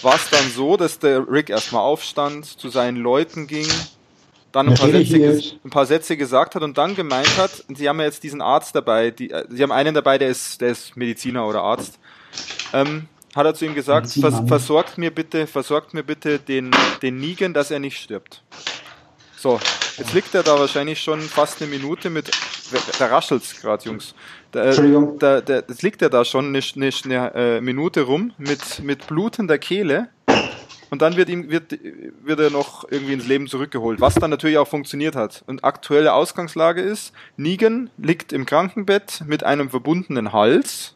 war 0.02 0.16
es 0.16 0.30
dann 0.30 0.50
so, 0.52 0.78
dass 0.78 1.00
der 1.00 1.28
Rick 1.30 1.50
erstmal 1.50 1.82
aufstand, 1.82 2.46
zu 2.46 2.70
seinen 2.70 2.98
Leuten 2.98 3.48
ging, 3.48 3.68
dann 4.52 4.70
ein 4.70 4.76
paar, 4.76 4.90
Sätze, 4.90 5.58
ein 5.64 5.70
paar, 5.72 5.86
Sätze, 5.86 6.18
gesagt 6.18 6.54
hat 6.54 6.62
und 6.62 6.78
dann 6.78 6.96
gemeint 6.96 7.38
hat, 7.38 7.64
sie 7.76 7.90
haben 7.90 8.00
ja 8.00 8.06
jetzt 8.06 8.22
diesen 8.24 8.42
Arzt 8.42 8.76
dabei, 8.76 9.10
die, 9.10 9.32
äh, 9.32 9.46
sie 9.50 9.64
haben 9.64 9.72
einen 9.72 9.96
dabei, 9.96 10.20
der 10.20 10.30
ist, 10.30 10.62
der 10.62 10.70
ist 10.70 10.96
Mediziner 10.96 11.48
oder 11.48 11.64
Arzt, 11.64 11.98
ähm, 12.74 13.08
hat 13.36 13.46
er 13.46 13.54
zu 13.54 13.66
ihm 13.66 13.76
gesagt, 13.76 14.10
vers 14.10 14.42
versorgt 14.48 14.98
mir 14.98 15.12
bitte, 15.12 15.48
versorgt 15.48 15.94
mir 15.94 16.04
bitte 16.04 16.40
den, 16.40 16.72
den 17.02 17.18
Negan, 17.18 17.54
dass 17.54 17.72
er 17.72 17.80
nicht 17.80 17.98
stirbt. 17.98 18.44
So, 19.36 19.60
jetzt 19.98 20.14
liegt 20.14 20.34
er 20.36 20.44
da 20.44 20.58
wahrscheinlich 20.58 21.02
schon 21.02 21.20
fast 21.20 21.62
eine 21.62 21.70
Minute 21.70 22.10
mit, 22.10 22.32
da 22.98 23.08
raschelt's 23.08 23.60
gerade, 23.60 23.84
Jungs. 23.86 24.16
Da, 24.52 24.66
Entschuldigung. 24.66 25.20
Da, 25.20 25.42
da, 25.42 25.56
jetzt 25.56 25.82
liegt 25.82 26.02
er 26.02 26.10
da 26.10 26.24
schon 26.24 26.48
eine, 26.48 26.62
eine, 26.76 26.92
eine 27.04 27.34
äh, 27.34 27.62
Minute 27.62 28.04
rum 28.04 28.32
mit, 28.38 28.82
mit 28.84 29.08
blutender 29.08 29.58
Kehle 29.58 30.10
und 30.94 31.02
dann 31.02 31.18
wird 31.18 31.28
ihm 31.28 31.50
wird, 31.50 31.72
wird 32.24 32.40
er 32.40 32.52
noch 32.52 32.86
irgendwie 32.88 33.14
ins 33.14 33.26
Leben 33.26 33.48
zurückgeholt, 33.48 34.00
was 34.00 34.14
dann 34.14 34.30
natürlich 34.30 34.60
auch 34.60 34.68
funktioniert 34.68 35.16
hat. 35.16 35.44
Und 35.48 35.64
aktuelle 35.64 36.14
Ausgangslage 36.14 36.82
ist, 36.82 37.14
Negan 37.36 37.90
liegt 37.98 38.32
im 38.32 38.46
Krankenbett 38.46 39.24
mit 39.26 39.44
einem 39.44 39.72
verbundenen 39.72 40.34
Hals 40.34 40.93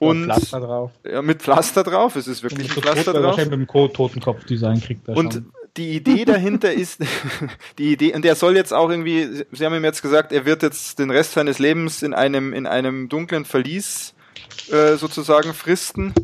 und 0.00 0.24
Pflaster 0.24 0.60
drauf. 0.60 0.90
Ja, 1.04 1.22
mit 1.22 1.42
Pflaster 1.42 1.84
drauf. 1.84 2.16
Es 2.16 2.26
ist 2.26 2.42
wirklich 2.42 2.70
ein 2.70 2.82
Pflaster 2.82 3.12
drauf. 3.12 3.22
Wahrscheinlich 3.22 3.58
mit 3.58 3.68
dem 3.68 3.92
Totenkopf-Design 3.92 4.80
kriegt 4.80 5.06
er 5.08 5.16
Und 5.16 5.34
schon. 5.34 5.52
die 5.76 5.90
Idee 5.90 6.24
dahinter 6.24 6.72
ist, 6.72 7.02
die 7.78 7.92
Idee, 7.92 8.14
und 8.14 8.24
er 8.24 8.34
soll 8.34 8.56
jetzt 8.56 8.72
auch 8.72 8.88
irgendwie, 8.88 9.44
Sie 9.52 9.64
haben 9.64 9.74
ihm 9.74 9.84
jetzt 9.84 10.02
gesagt, 10.02 10.32
er 10.32 10.46
wird 10.46 10.62
jetzt 10.62 10.98
den 10.98 11.10
Rest 11.10 11.32
seines 11.32 11.58
Lebens 11.58 12.02
in 12.02 12.14
einem, 12.14 12.54
in 12.54 12.66
einem 12.66 13.08
dunklen 13.08 13.44
Verlies 13.44 14.14
äh, 14.72 14.96
sozusagen 14.96 15.52
fristen. 15.52 16.14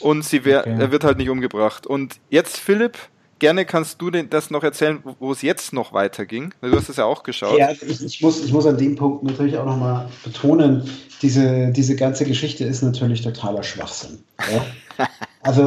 Und 0.00 0.24
sie 0.24 0.44
wär, 0.44 0.60
okay. 0.60 0.76
er 0.78 0.90
wird 0.92 1.04
halt 1.04 1.18
nicht 1.18 1.30
umgebracht. 1.30 1.86
Und 1.86 2.16
jetzt, 2.30 2.56
Philipp, 2.58 2.98
gerne 3.38 3.64
kannst 3.64 4.00
du 4.00 4.10
denn 4.10 4.30
das 4.30 4.50
noch 4.50 4.62
erzählen, 4.62 5.02
wo 5.18 5.32
es 5.32 5.42
jetzt 5.42 5.72
noch 5.72 5.92
weiterging. 5.92 6.52
Du 6.60 6.72
hast 6.72 6.88
es 6.88 6.96
ja 6.96 7.04
auch 7.04 7.22
geschaut. 7.22 7.58
Ja, 7.58 7.70
ich, 7.70 8.02
ich, 8.04 8.20
muss, 8.22 8.44
ich 8.44 8.52
muss 8.52 8.66
an 8.66 8.76
dem 8.76 8.96
Punkt 8.96 9.24
natürlich 9.24 9.56
auch 9.56 9.66
nochmal 9.66 10.08
betonen, 10.24 10.88
diese, 11.22 11.72
diese 11.72 11.96
ganze 11.96 12.24
Geschichte 12.24 12.64
ist 12.64 12.82
natürlich 12.82 13.22
totaler 13.22 13.62
Schwachsinn. 13.62 14.18
Ja? 14.52 15.06
Also, 15.42 15.66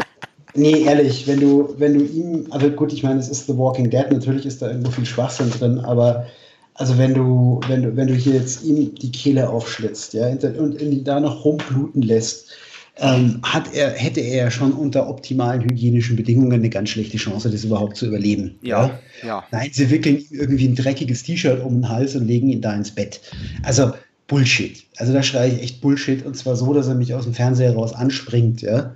nee, 0.54 0.82
ehrlich, 0.84 1.26
wenn 1.28 1.40
du, 1.40 1.74
wenn 1.78 1.98
du 1.98 2.04
ihm, 2.04 2.48
also 2.52 2.70
gut, 2.70 2.92
ich 2.92 3.04
meine, 3.04 3.20
es 3.20 3.30
ist 3.30 3.48
The 3.48 3.58
Walking 3.58 3.90
Dead, 3.90 4.12
natürlich 4.12 4.46
ist 4.46 4.62
da 4.62 4.68
irgendwo 4.68 4.92
viel 4.92 5.06
Schwachsinn 5.06 5.50
drin, 5.50 5.80
aber 5.80 6.28
also 6.76 6.98
wenn 6.98 7.14
du, 7.14 7.62
wenn 7.68 7.82
du, 7.82 7.96
wenn 7.96 8.08
du 8.08 8.14
hier 8.14 8.34
jetzt 8.34 8.64
ihm 8.64 8.94
die 8.96 9.12
Kehle 9.12 9.50
aufschlitzt, 9.50 10.14
ja, 10.14 10.28
und 10.28 10.80
ihn 10.82 11.04
da 11.04 11.20
noch 11.20 11.46
rumbluten 11.46 12.02
lässt, 12.02 12.50
ähm, 12.98 13.40
hat 13.44 13.74
er, 13.74 13.92
hätte 13.92 14.20
er 14.20 14.46
ja 14.46 14.52
schon 14.52 14.74
unter 14.74 15.10
optimalen 15.10 15.64
hygienischen 15.64 16.16
Bedingungen 16.16 16.54
eine 16.54 16.70
ganz 16.70 16.90
schlechte 16.90 17.18
Chance, 17.18 17.50
das 17.50 17.64
überhaupt 17.64 17.98
zu 17.98 18.08
überleben. 18.08 18.56
Ja, 18.62 19.00
ja. 19.22 19.28
ja. 19.28 19.44
Nein, 19.52 19.70
sie 19.72 19.90
wickeln 19.90 20.24
irgendwie 20.30 20.68
ein 20.68 20.76
dreckiges 20.76 21.24
T-Shirt 21.24 21.64
um 21.64 21.76
den 21.76 21.90
Hals 21.90 22.16
und 22.16 22.28
legen 22.28 22.50
ihn 22.50 22.62
da 22.62 22.74
ins 22.74 22.92
Bett. 22.92 23.22
Also 23.64 23.94
Bullshit. 24.28 24.84
Also 24.98 25.14
da 25.14 25.24
schreie 25.24 25.52
ich 25.52 25.62
echt 25.62 25.82
Bullshit 25.82 26.26
und 26.26 26.38
zwar 26.38 26.56
so, 26.56 26.74
dass 26.74 26.88
er 26.88 26.96
mich 26.96 27.14
aus 27.14 27.26
dem 27.26 27.34
Fernseher 27.34 27.74
raus 27.74 27.94
anspringt, 27.94 28.62
ja. 28.62 28.94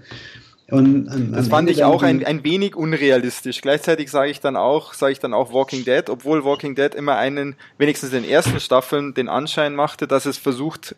Und, 0.72 1.08
um, 1.08 1.32
das 1.32 1.48
fand 1.48 1.70
ich 1.70 1.84
auch 1.84 2.02
ein, 2.02 2.26
ein 2.26 2.44
wenig 2.44 2.76
unrealistisch. 2.76 3.62
Gleichzeitig 3.62 4.10
sage 4.10 4.32
ich 4.32 4.40
dann 4.40 4.56
auch, 4.56 4.94
sage 4.94 5.12
ich 5.12 5.20
dann 5.20 5.34
auch 5.34 5.54
Walking 5.54 5.86
Dead, 5.86 6.10
obwohl 6.10 6.44
Walking 6.44 6.74
Dead 6.74 6.96
immer 6.96 7.18
einen, 7.18 7.56
wenigstens 7.78 8.14
in 8.14 8.24
den 8.24 8.32
ersten 8.32 8.60
Staffeln, 8.60 9.14
den 9.14 9.30
Anschein 9.30 9.76
machte, 9.76 10.08
dass 10.08 10.26
es 10.26 10.38
versucht, 10.38 10.96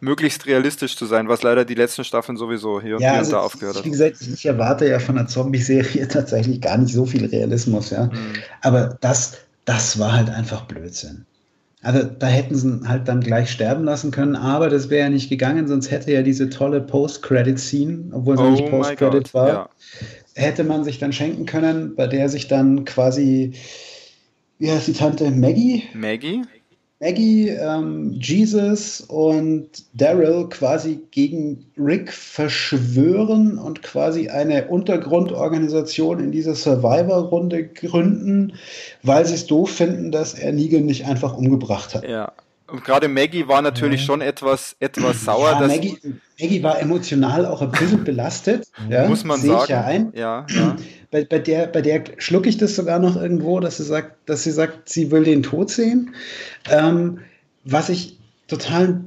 möglichst 0.00 0.46
realistisch 0.46 0.96
zu 0.96 1.06
sein, 1.06 1.28
was 1.28 1.42
leider 1.42 1.64
die 1.64 1.74
letzten 1.74 2.04
Staffeln 2.04 2.36
sowieso 2.36 2.80
hier, 2.80 2.92
ja, 2.92 2.98
hier 2.98 3.12
also 3.12 3.30
und 3.30 3.32
da 3.32 3.40
aufgehört 3.40 3.76
hat. 3.76 3.84
Wie 3.84 3.90
gesagt, 3.90 4.16
ich 4.20 4.46
erwarte 4.46 4.88
ja 4.88 4.98
von 4.98 5.18
einer 5.18 5.28
Zombie-Serie 5.28 6.08
tatsächlich 6.08 6.60
gar 6.60 6.78
nicht 6.78 6.92
so 6.92 7.06
viel 7.06 7.26
Realismus, 7.26 7.90
ja. 7.90 8.06
Mhm. 8.06 8.34
Aber 8.62 8.98
das, 9.00 9.38
das 9.64 9.98
war 9.98 10.12
halt 10.12 10.30
einfach 10.30 10.64
Blödsinn. 10.64 11.24
Also 11.80 12.02
da 12.02 12.26
hätten 12.26 12.56
sie 12.56 12.88
halt 12.88 13.06
dann 13.06 13.20
gleich 13.20 13.50
sterben 13.50 13.84
lassen 13.84 14.10
können, 14.10 14.34
aber 14.34 14.68
das 14.68 14.90
wäre 14.90 15.04
ja 15.04 15.10
nicht 15.10 15.28
gegangen, 15.28 15.68
sonst 15.68 15.92
hätte 15.92 16.12
ja 16.12 16.22
diese 16.22 16.50
tolle 16.50 16.80
Post-Credit-Scene, 16.80 18.10
obwohl 18.12 18.36
sie 18.36 18.42
oh 18.42 18.50
nicht 18.50 18.68
Post-Credit 18.68 19.32
war, 19.32 19.48
ja. 19.48 19.68
hätte 20.34 20.64
man 20.64 20.82
sich 20.82 20.98
dann 20.98 21.12
schenken 21.12 21.46
können, 21.46 21.94
bei 21.94 22.08
der 22.08 22.28
sich 22.28 22.48
dann 22.48 22.84
quasi, 22.84 23.52
wie 24.58 24.72
heißt 24.72 24.88
die 24.88 24.92
Tante, 24.92 25.30
Maggie? 25.30 25.84
Maggie? 25.94 26.42
Maggie, 27.00 27.48
ähm, 27.48 28.18
Jesus 28.20 29.00
und 29.00 29.68
Daryl 29.94 30.48
quasi 30.48 30.98
gegen 31.12 31.66
Rick 31.78 32.12
verschwören 32.12 33.56
und 33.58 33.82
quasi 33.82 34.28
eine 34.30 34.66
Untergrundorganisation 34.66 36.18
in 36.18 36.32
dieser 36.32 36.56
Survivor-Runde 36.56 37.68
gründen, 37.68 38.54
weil 39.04 39.24
sie 39.26 39.34
es 39.34 39.46
doof 39.46 39.70
finden, 39.70 40.10
dass 40.10 40.34
er 40.34 40.52
Negan 40.52 40.86
nicht 40.86 41.06
einfach 41.06 41.36
umgebracht 41.36 41.94
hat. 41.94 42.08
Ja. 42.08 42.32
Und 42.70 42.84
gerade 42.84 43.08
Maggie 43.08 43.48
war 43.48 43.62
natürlich 43.62 44.04
schon 44.04 44.20
etwas, 44.20 44.76
etwas 44.78 45.24
sauer. 45.24 45.52
Ja, 45.52 45.66
Maggie, 45.66 45.98
Maggie, 46.38 46.62
war 46.62 46.78
emotional 46.80 47.46
auch 47.46 47.62
ein 47.62 47.70
bisschen 47.70 48.04
belastet. 48.04 48.66
ja, 48.90 49.08
Muss 49.08 49.24
man 49.24 49.40
sagen. 49.40 49.62
Ich 49.62 49.68
ja, 49.70 49.84
ein. 49.84 50.12
Ja, 50.14 50.46
ja. 50.50 50.76
Bei, 51.10 51.24
bei, 51.24 51.38
der, 51.38 51.66
bei 51.68 51.80
der 51.80 52.04
schlucke 52.18 52.48
ich 52.50 52.58
das 52.58 52.76
sogar 52.76 52.98
noch 52.98 53.16
irgendwo, 53.16 53.58
dass 53.60 53.78
sie 53.78 53.84
sagt, 53.84 54.28
dass 54.28 54.44
sie 54.44 54.50
sagt, 54.50 54.88
sie 54.90 55.10
will 55.10 55.24
den 55.24 55.42
Tod 55.42 55.70
sehen. 55.70 56.14
Ähm, 56.70 57.20
was 57.64 57.88
ich 57.88 58.18
total 58.48 59.00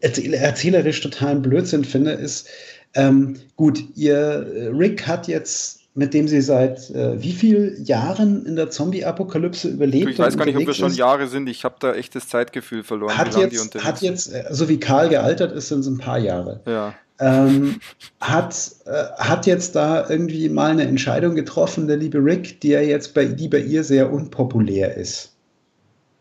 erzählerisch 0.00 1.02
totalen 1.02 1.42
Blödsinn 1.42 1.84
finde, 1.84 2.12
ist, 2.12 2.48
ähm, 2.94 3.36
gut, 3.56 3.84
ihr 3.96 4.72
Rick 4.72 5.06
hat 5.06 5.28
jetzt 5.28 5.79
mit 5.94 6.14
dem 6.14 6.28
sie 6.28 6.40
seit 6.40 6.90
äh, 6.90 7.20
wie 7.20 7.32
vielen 7.32 7.84
Jahren 7.84 8.46
in 8.46 8.56
der 8.56 8.70
Zombie-Apokalypse 8.70 9.68
überlebt. 9.68 10.10
Ich 10.10 10.18
weiß 10.18 10.36
gar 10.36 10.44
nicht, 10.44 10.56
ob 10.56 10.66
wir 10.66 10.74
schon 10.74 10.94
Jahre 10.94 11.26
sind. 11.26 11.48
Ich 11.48 11.64
habe 11.64 11.76
da 11.80 11.94
echtes 11.94 12.28
Zeitgefühl 12.28 12.84
verloren. 12.84 13.16
Hat 13.16 13.36
jetzt, 13.36 13.84
hat 13.84 14.00
jetzt, 14.00 14.32
äh, 14.32 14.44
so 14.50 14.68
wie 14.68 14.78
Karl 14.78 15.08
gealtert 15.08 15.52
ist, 15.52 15.68
sind 15.68 15.80
es 15.80 15.86
ein 15.88 15.98
paar 15.98 16.18
Jahre. 16.18 16.60
Ja. 16.66 16.94
Ähm, 17.18 17.80
hat, 18.20 18.70
äh, 18.86 19.04
hat 19.18 19.46
jetzt 19.46 19.74
da 19.74 20.08
irgendwie 20.08 20.48
mal 20.48 20.70
eine 20.70 20.84
Entscheidung 20.84 21.34
getroffen, 21.34 21.86
der 21.86 21.96
liebe 21.96 22.18
Rick, 22.18 22.60
die 22.60 22.68
ja 22.68 22.80
jetzt 22.80 23.12
bei, 23.12 23.26
die 23.26 23.48
bei 23.48 23.58
ihr 23.58 23.84
sehr 23.84 24.12
unpopulär 24.12 24.96
ist. 24.96 25.36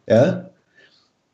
Ja? 0.07 0.49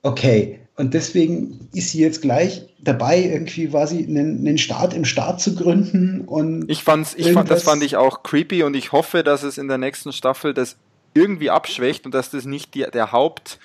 Okay. 0.03 0.59
Und 0.77 0.93
deswegen 0.93 1.69
ist 1.73 1.91
sie 1.91 2.01
jetzt 2.01 2.21
gleich 2.21 2.67
dabei, 2.79 3.21
irgendwie 3.21 3.67
quasi 3.67 4.03
einen, 4.03 4.39
einen 4.39 4.57
Staat 4.57 4.93
im 4.93 5.05
Staat 5.05 5.39
zu 5.39 5.55
gründen. 5.55 6.21
Und 6.21 6.69
ich 6.69 6.83
fand's, 6.83 7.15
ich 7.15 7.31
fand, 7.31 7.49
das 7.49 7.63
fand 7.63 7.81
ich 7.81 7.95
auch 7.95 8.23
creepy 8.23 8.63
und 8.63 8.75
ich 8.75 8.91
hoffe, 8.91 9.23
dass 9.23 9.43
es 9.43 9.57
in 9.57 9.69
der 9.69 9.77
nächsten 9.77 10.11
Staffel 10.11 10.53
das 10.53 10.75
irgendwie 11.13 11.49
abschwächt 11.49 12.05
und 12.05 12.13
dass 12.13 12.29
das 12.29 12.45
nicht 12.45 12.75
die, 12.75 12.85
der 12.93 13.13
Haupt 13.13 13.59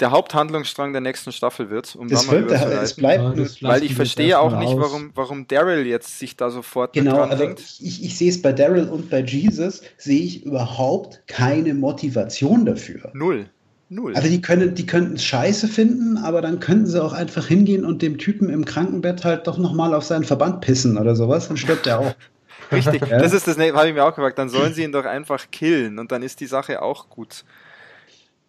der 0.00 0.10
Haupthandlungsstrang 0.10 0.92
der 0.92 1.00
nächsten 1.00 1.32
Staffel 1.32 1.70
wird, 1.70 1.96
um 1.96 2.08
das 2.08 2.26
da 2.26 2.32
mal 2.32 2.48
wird, 2.48 2.82
es 2.82 2.94
bleibt, 2.94 3.22
ja, 3.22 3.30
das 3.32 3.62
weil 3.62 3.82
ich 3.82 3.94
verstehe 3.94 4.38
auch 4.38 4.58
nicht, 4.58 4.76
warum, 4.76 5.10
warum 5.14 5.48
Daryl 5.48 5.86
jetzt 5.86 6.18
sich 6.18 6.36
da 6.36 6.50
sofort 6.50 6.92
genau, 6.92 7.22
also 7.22 7.54
ich, 7.80 8.04
ich 8.04 8.18
sehe 8.18 8.28
es 8.28 8.42
bei 8.42 8.52
Daryl 8.52 8.88
und 8.88 9.08
bei 9.08 9.20
Jesus 9.20 9.82
sehe 9.96 10.20
ich 10.20 10.44
überhaupt 10.44 11.22
keine 11.26 11.72
Motivation 11.74 12.66
dafür. 12.66 13.10
Null. 13.14 13.48
Null. 13.88 14.16
Also 14.16 14.28
die 14.28 14.40
können, 14.40 14.74
die 14.74 14.84
könnten 14.84 15.14
es 15.14 15.24
scheiße 15.24 15.68
finden, 15.68 16.18
aber 16.18 16.42
dann 16.42 16.58
könnten 16.58 16.86
sie 16.86 17.02
auch 17.02 17.12
einfach 17.12 17.46
hingehen 17.46 17.84
und 17.84 18.02
dem 18.02 18.18
Typen 18.18 18.50
im 18.50 18.64
Krankenbett 18.64 19.24
halt 19.24 19.46
doch 19.46 19.58
nochmal 19.58 19.94
auf 19.94 20.04
seinen 20.04 20.24
Verband 20.24 20.60
pissen 20.60 20.98
oder 20.98 21.14
sowas, 21.14 21.48
dann 21.48 21.56
stirbt 21.56 21.86
er 21.86 22.00
auch. 22.00 22.14
Richtig, 22.72 23.06
ja? 23.06 23.18
das 23.18 23.32
ist 23.32 23.46
das, 23.46 23.56
habe 23.56 23.88
ich 23.88 23.94
mir 23.94 24.04
auch 24.04 24.14
gesagt, 24.14 24.38
dann 24.38 24.48
sollen 24.48 24.74
sie 24.74 24.82
ihn 24.82 24.90
doch 24.90 25.04
einfach 25.04 25.50
killen 25.52 26.00
und 26.00 26.10
dann 26.10 26.22
ist 26.24 26.40
die 26.40 26.46
Sache 26.46 26.82
auch 26.82 27.08
gut. 27.08 27.44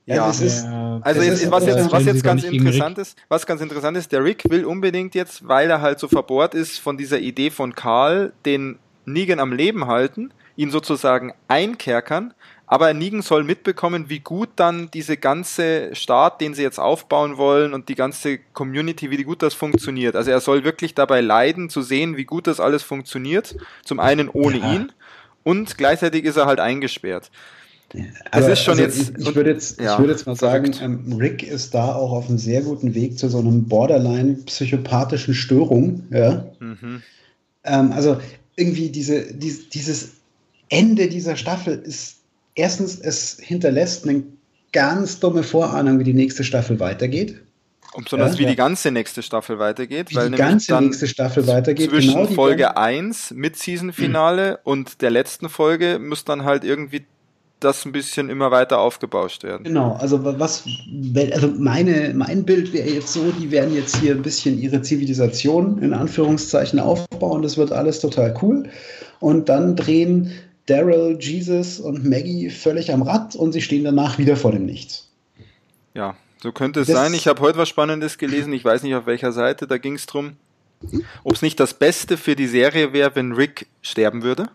Ja, 0.08 0.16
ja. 0.16 0.30
Ist, 0.30 0.66
also 0.66 1.22
jetzt, 1.22 1.44
ist, 1.44 1.52
was 1.52 1.66
jetzt, 1.66 1.92
was 1.92 2.06
jetzt 2.06 2.24
ganz 2.24 2.44
interessant 2.44 2.98
ist, 2.98 3.18
was 3.28 3.46
ganz 3.46 3.62
interessant 3.62 3.98
ist, 3.98 4.12
der 4.12 4.24
Rick 4.24 4.50
will 4.50 4.66
unbedingt 4.66 5.14
jetzt, 5.16 5.48
weil 5.48 5.70
er 5.70 5.82
halt 5.82 6.00
so 6.00 6.08
verbohrt 6.08 6.56
ist 6.56 6.80
von 6.80 6.98
dieser 6.98 7.20
Idee 7.20 7.52
von 7.52 7.76
Karl, 7.76 8.32
den 8.46 8.80
Negan 9.06 9.40
am 9.40 9.52
Leben 9.52 9.86
halten, 9.86 10.32
ihn 10.56 10.72
sozusagen 10.72 11.34
einkerkern, 11.48 12.34
Aber 12.70 12.94
Negan 12.94 13.22
soll 13.22 13.46
mitbekommen, 13.46 14.10
wie 14.10 14.20
gut 14.20 14.50
dann 14.58 14.92
diese 14.92 15.16
ganze 15.16 15.96
Staat, 15.96 16.42
den 16.42 16.54
sie 16.54 16.64
jetzt 16.64 16.80
aufbauen 16.80 17.38
wollen 17.38 17.74
und 17.74 17.88
die 17.88 17.96
ganze 17.96 18.40
Community, 18.54 19.10
wie 19.10 19.24
gut 19.24 19.42
das 19.42 19.54
funktioniert. 19.54 20.18
Also 20.18 20.32
er 20.32 20.42
soll 20.42 20.66
wirklich 20.66 20.94
dabei 20.94 21.22
leiden, 21.22 21.70
zu 21.70 21.82
sehen, 21.82 22.18
wie 22.18 22.26
gut 22.26 22.46
das 22.46 22.60
alles 22.60 22.84
funktioniert. 22.84 23.56
Zum 23.86 24.02
einen 24.02 24.28
ohne 24.28 24.58
ja. 24.58 24.74
ihn 24.74 24.92
und 25.44 25.78
gleichzeitig 25.78 26.26
ist 26.26 26.36
er 26.36 26.46
halt 26.46 26.60
eingesperrt. 26.60 27.32
Das 28.34 28.48
ist 28.50 28.64
schon 28.64 28.80
also 28.80 28.84
jetzt. 28.84 29.18
Ich, 29.18 29.28
ich 29.28 29.36
würde 29.36 29.52
jetzt, 29.52 29.80
ja, 29.80 29.94
ich 29.94 30.00
würde 30.00 30.12
jetzt 30.12 30.28
mal 30.28 30.36
sagen, 30.36 30.76
ähm, 30.82 31.14
Rick 31.14 31.44
ist 31.44 31.74
da 31.74 31.96
auch 31.96 32.12
auf 32.12 32.28
einem 32.28 32.38
sehr 32.38 32.62
guten 32.62 32.94
Weg 32.94 33.18
zu 33.18 33.30
so 33.30 33.40
einem 33.40 33.64
borderline 33.64 34.34
psychopathischen 34.46 35.34
Störung. 35.34 36.04
Ja? 36.10 36.46
Mhm. 36.60 37.02
Ähm, 37.64 37.92
also 37.94 38.20
irgendwie 38.58 38.90
diese, 38.90 39.34
die, 39.34 39.70
dieses 39.70 40.16
Ende 40.68 41.08
dieser 41.08 41.38
Staffel 41.38 41.80
ist 41.80 42.17
erstens, 42.58 43.00
es 43.00 43.38
hinterlässt 43.40 44.08
eine 44.08 44.24
ganz 44.74 45.20
dumme 45.20 45.44
Vorahnung, 45.44 46.00
wie 46.00 46.04
die 46.04 46.14
nächste 46.14 46.44
Staffel 46.44 46.80
weitergeht. 46.80 47.42
Und 47.94 48.04
besonders 48.04 48.34
ja, 48.34 48.40
wie 48.40 48.44
ja. 48.44 48.50
die 48.50 48.56
ganze 48.56 48.92
nächste 48.92 49.24
Staffel 49.24 49.60
weitergeht. 49.60 50.12
Wie 50.12 50.16
weil 50.16 50.30
die 50.30 50.38
ganze 50.38 50.80
nächste 50.82 51.08
Staffel 51.08 51.48
weitergeht. 51.48 51.90
Zwischen 51.90 52.14
genau 52.14 52.26
Folge 52.28 52.76
1 52.76 53.32
mit 53.32 53.56
Season-Finale 53.56 54.52
mhm. 54.52 54.58
und 54.64 55.02
der 55.02 55.10
letzten 55.10 55.50
Folge 55.50 55.98
muss 56.00 56.26
dann 56.26 56.44
halt 56.44 56.64
irgendwie 56.64 57.06
das 57.60 57.86
ein 57.86 57.92
bisschen 57.92 58.30
immer 58.30 58.52
weiter 58.52 58.80
aufgebauscht 58.80 59.44
werden. 59.44 59.64
Genau, 59.64 59.94
also 59.94 60.24
was, 60.24 60.64
also 61.32 61.48
meine, 61.58 62.14
mein 62.14 62.44
Bild 62.44 62.72
wäre 62.72 62.88
jetzt 62.88 63.14
so, 63.14 63.32
die 63.32 63.50
werden 63.50 63.74
jetzt 63.74 63.98
hier 63.98 64.14
ein 64.14 64.22
bisschen 64.22 64.60
ihre 64.60 64.84
Zivilisation 64.84 65.82
in 65.82 65.94
Anführungszeichen 65.94 66.80
aufbauen, 66.80 67.42
das 67.42 67.58
wird 67.58 67.72
alles 67.72 68.00
total 68.00 68.36
cool. 68.44 68.70
Und 69.20 69.50
dann 69.50 69.76
drehen 69.76 70.32
Daryl, 70.68 71.18
Jesus 71.20 71.80
und 71.80 72.06
Maggie 72.06 72.50
völlig 72.50 72.94
am 72.94 73.02
Rad 73.02 73.36
und 73.36 73.54
sie 73.54 73.62
stehen 73.62 73.84
danach 73.84 74.18
wieder 74.18 74.36
vor 74.36 74.52
dem 74.52 74.66
Nichts. 74.66 75.10
Ja, 75.94 76.16
so 76.44 76.52
könnte 76.52 76.82
es 76.82 76.88
das 76.88 76.96
sein. 76.96 77.14
Ich 77.14 77.28
habe 77.28 77.42
heute 77.42 77.58
was 77.58 77.70
Spannendes 77.70 78.18
gelesen, 78.18 78.54
ich 78.54 78.64
weiß 78.64 78.84
nicht 78.84 78.96
auf 78.96 79.06
welcher 79.06 79.32
Seite, 79.32 79.66
da 79.66 79.78
ging 79.78 79.96
es 79.96 80.06
darum, 80.06 80.34
ob 81.24 81.34
es 81.34 81.42
nicht 81.42 81.60
das 81.60 81.74
Beste 81.74 82.18
für 82.18 82.36
die 82.36 82.48
Serie 82.48 82.94
wäre, 82.94 83.16
wenn 83.16 83.32
Rick 83.32 83.68
sterben 83.82 84.22
würde. 84.24 84.50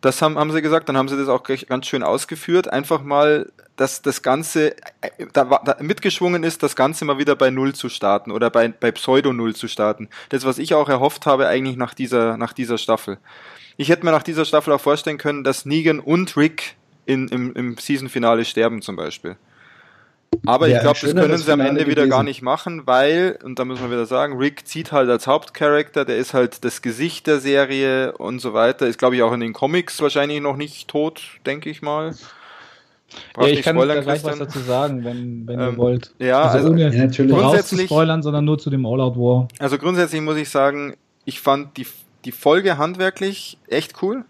Das 0.00 0.20
haben, 0.20 0.36
haben 0.36 0.52
sie 0.52 0.60
gesagt, 0.60 0.88
dann 0.88 0.98
haben 0.98 1.08
sie 1.08 1.16
das 1.16 1.28
auch 1.28 1.42
ganz 1.42 1.86
schön 1.86 2.02
ausgeführt. 2.02 2.70
Einfach 2.70 3.02
mal, 3.02 3.50
dass 3.76 4.02
das 4.02 4.20
Ganze 4.20 4.76
da, 5.32 5.44
da 5.44 5.76
mitgeschwungen 5.80 6.44
ist, 6.44 6.62
das 6.62 6.76
Ganze 6.76 7.06
mal 7.06 7.16
wieder 7.16 7.36
bei 7.36 7.48
Null 7.48 7.74
zu 7.74 7.88
starten 7.88 8.30
oder 8.30 8.50
bei, 8.50 8.68
bei 8.68 8.92
Pseudo-Null 8.92 9.56
zu 9.56 9.66
starten. 9.66 10.10
Das, 10.28 10.44
was 10.44 10.58
ich 10.58 10.74
auch 10.74 10.90
erhofft 10.90 11.24
habe, 11.24 11.48
eigentlich 11.48 11.78
nach 11.78 11.94
dieser, 11.94 12.36
nach 12.36 12.52
dieser 12.52 12.76
Staffel. 12.76 13.16
Ich 13.76 13.88
hätte 13.88 14.04
mir 14.04 14.12
nach 14.12 14.22
dieser 14.22 14.44
Staffel 14.44 14.72
auch 14.72 14.80
vorstellen 14.80 15.18
können, 15.18 15.44
dass 15.44 15.66
Negan 15.66 16.00
und 16.00 16.36
Rick 16.36 16.76
in, 17.06 17.28
im, 17.28 17.52
im 17.54 17.76
Season-Finale 17.76 18.44
sterben 18.44 18.82
zum 18.82 18.96
Beispiel. 18.96 19.36
Aber 20.46 20.68
ja, 20.68 20.76
ich 20.76 20.82
glaube, 20.82 20.98
das 21.00 21.14
können 21.14 21.38
sie 21.38 21.52
am 21.52 21.60
Ende 21.60 21.86
wieder 21.86 22.06
gar 22.06 22.22
nicht 22.22 22.42
machen, 22.42 22.86
weil, 22.86 23.38
und 23.44 23.58
da 23.58 23.64
müssen 23.64 23.82
wir 23.82 23.90
wieder 23.90 24.06
sagen, 24.06 24.36
Rick 24.36 24.66
zieht 24.66 24.92
halt 24.92 25.08
als 25.08 25.26
Hauptcharakter, 25.26 26.04
der 26.04 26.16
ist 26.16 26.34
halt 26.34 26.64
das 26.64 26.82
Gesicht 26.82 27.26
der 27.26 27.38
Serie 27.38 28.12
und 28.16 28.40
so 28.40 28.52
weiter. 28.52 28.86
Ist, 28.86 28.98
glaube 28.98 29.16
ich, 29.16 29.22
auch 29.22 29.32
in 29.32 29.40
den 29.40 29.52
Comics 29.52 30.00
wahrscheinlich 30.02 30.40
noch 30.40 30.56
nicht 30.56 30.88
tot, 30.88 31.22
denke 31.46 31.70
ich 31.70 31.82
mal. 31.82 32.14
Ja, 33.38 33.46
ich 33.46 33.62
kann 33.62 33.76
spoilern, 33.76 33.98
da 33.98 34.02
gleich 34.02 34.24
was 34.24 34.38
dazu 34.38 34.58
sagen, 34.58 35.04
wenn, 35.04 35.46
wenn 35.46 35.60
ähm, 35.60 35.70
ihr 35.72 35.76
wollt. 35.76 36.12
Ja, 36.18 36.42
also, 36.42 36.58
also 36.58 36.70
ohne 36.70 36.82
ja, 36.82 37.04
natürlich. 37.04 37.32
grundsätzlich 37.32 37.86
spoilern, 37.86 38.22
sondern 38.22 38.44
nur 38.44 38.58
zu 38.58 38.70
dem 38.70 38.84
All-Out 38.86 39.16
War. 39.16 39.48
Also 39.60 39.78
grundsätzlich 39.78 40.20
muss 40.20 40.36
ich 40.36 40.48
sagen, 40.48 40.96
ich 41.24 41.40
fand 41.40 41.76
die, 41.76 41.86
die 42.24 42.32
Folge 42.32 42.78
handwerklich 42.78 43.58
echt 43.68 44.02
cool 44.02 44.24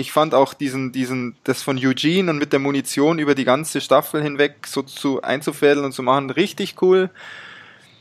ich 0.00 0.12
fand 0.12 0.34
auch 0.34 0.54
diesen, 0.54 0.92
diesen, 0.92 1.36
das 1.44 1.62
von 1.62 1.78
Eugene 1.78 2.30
und 2.30 2.38
mit 2.38 2.52
der 2.52 2.58
Munition 2.58 3.18
über 3.18 3.34
die 3.34 3.44
ganze 3.44 3.80
Staffel 3.80 4.22
hinweg 4.22 4.66
so 4.66 4.82
zu 4.82 5.22
einzufädeln 5.22 5.84
und 5.84 5.92
zu 5.92 6.02
machen, 6.02 6.30
richtig 6.30 6.80
cool. 6.80 7.10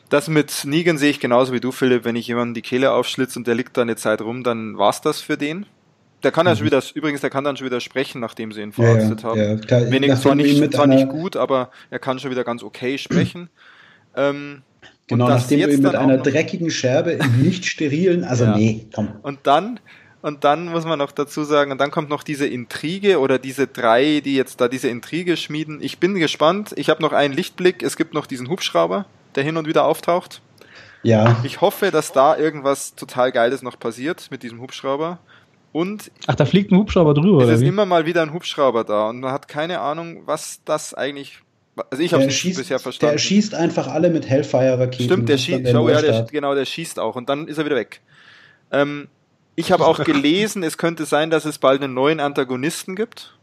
Das 0.09 0.27
mit 0.27 0.63
Negan 0.65 0.97
sehe 0.97 1.11
ich 1.11 1.19
genauso 1.19 1.53
wie 1.53 1.59
du, 1.59 1.71
Philipp. 1.71 2.03
Wenn 2.05 2.15
ich 2.15 2.27
jemanden 2.27 2.53
die 2.55 2.61
Kehle 2.61 2.93
aufschlitze 2.93 3.37
und 3.37 3.47
der 3.47 3.53
liegt 3.53 3.77
da 3.77 3.83
eine 3.83 3.95
Zeit 3.95 4.21
rum, 4.21 4.43
dann 4.43 4.77
war's 4.77 5.01
das 5.01 5.21
für 5.21 5.37
den. 5.37 5.65
Der 6.23 6.31
kann 6.31 6.45
mhm. 6.45 6.49
ja 6.49 6.55
schon 6.55 6.65
wieder, 6.65 6.83
übrigens, 6.95 7.21
der 7.21 7.29
kann 7.29 7.43
dann 7.43 7.57
schon 7.57 7.65
wieder 7.65 7.79
sprechen, 7.79 8.19
nachdem 8.19 8.51
sie 8.51 8.61
ihn 8.61 8.71
verarztet 8.71 9.21
ja, 9.21 9.29
haben. 9.29 9.39
Ja, 9.39 9.55
klar, 9.57 9.91
Wenigstens 9.91 10.21
zwar 10.21 10.35
nicht, 10.35 10.73
zwar 10.73 10.87
nicht 10.87 11.09
gut, 11.09 11.35
aber 11.35 11.69
er 11.89 11.99
kann 11.99 12.17
schon 12.19 12.31
wieder 12.31 12.43
ganz 12.43 12.63
okay 12.63 12.97
sprechen. 12.97 13.49
ähm, 14.15 14.63
genau, 15.09 15.27
nachdem 15.27 15.59
du 15.59 15.73
ihn 15.73 15.81
mit 15.81 15.95
einer 15.95 16.17
dreckigen 16.17 16.71
Scherbe 16.71 17.11
im 17.11 17.41
nicht 17.41 17.65
sterilen, 17.65 18.23
also 18.23 18.43
ja. 18.45 18.55
nee, 18.55 18.87
komm. 18.93 19.09
Und 19.21 19.39
dann, 19.43 19.79
und 20.21 20.43
dann 20.45 20.67
muss 20.69 20.85
man 20.85 20.97
noch 20.99 21.11
dazu 21.11 21.43
sagen, 21.43 21.71
und 21.71 21.79
dann 21.79 21.91
kommt 21.91 22.09
noch 22.09 22.23
diese 22.23 22.47
Intrige 22.47 23.19
oder 23.19 23.39
diese 23.39 23.67
drei, 23.67 24.21
die 24.23 24.35
jetzt 24.35 24.61
da 24.61 24.67
diese 24.67 24.87
Intrige 24.87 25.35
schmieden. 25.35 25.79
Ich 25.81 25.99
bin 25.99 26.15
gespannt. 26.15 26.73
Ich 26.77 26.89
habe 26.89 27.01
noch 27.01 27.11
einen 27.11 27.33
Lichtblick. 27.33 27.83
Es 27.83 27.97
gibt 27.97 28.13
noch 28.13 28.25
diesen 28.25 28.49
Hubschrauber, 28.49 29.05
der 29.35 29.43
hin 29.43 29.57
und 29.57 29.67
wieder 29.67 29.85
auftaucht. 29.85 30.41
Ja. 31.03 31.37
Ich 31.43 31.61
hoffe, 31.61 31.91
dass 31.91 32.11
da 32.11 32.37
irgendwas 32.37 32.95
total 32.95 33.31
Geiles 33.31 33.61
noch 33.61 33.79
passiert 33.79 34.27
mit 34.31 34.43
diesem 34.43 34.61
Hubschrauber. 34.61 35.19
Und 35.71 36.11
Ach, 36.27 36.35
da 36.35 36.45
fliegt 36.45 36.71
ein 36.71 36.77
Hubschrauber 36.77 37.13
drüber, 37.13 37.43
es 37.43 37.61
ist 37.61 37.67
immer 37.67 37.85
mal 37.85 38.05
wieder 38.05 38.23
ein 38.23 38.33
Hubschrauber 38.33 38.83
da 38.83 39.09
und 39.09 39.19
man 39.19 39.31
hat 39.31 39.47
keine 39.47 39.81
Ahnung, 39.81 40.23
was 40.25 40.61
das 40.65 40.95
eigentlich 40.95 41.41
also 41.89 42.03
ich 42.03 42.13
habe 42.13 42.25
es 42.25 42.41
bisher 42.41 42.79
verstanden. 42.79 43.13
Der 43.13 43.19
schießt 43.19 43.53
einfach 43.53 43.87
alle 43.87 44.09
mit 44.09 44.27
Hellfire-Raketen. 44.27 45.05
Stimmt, 45.05 45.29
der 45.29 45.37
schießt, 45.37 45.75
oh, 45.75 45.89
ja, 45.89 46.01
der, 46.01 46.23
genau, 46.23 46.55
der 46.55 46.65
schießt 46.65 46.99
auch 46.99 47.15
und 47.15 47.29
dann 47.29 47.47
ist 47.47 47.57
er 47.57 47.65
wieder 47.65 47.75
weg. 47.75 48.01
Ähm, 48.71 49.07
ich 49.55 49.71
habe 49.71 49.85
auch 49.85 50.03
gelesen, 50.03 50.63
es 50.63 50.77
könnte 50.77 51.05
sein, 51.05 51.29
dass 51.29 51.45
es 51.45 51.57
bald 51.57 51.81
einen 51.81 51.93
neuen 51.93 52.19
Antagonisten 52.19 52.95
gibt. 52.95 53.35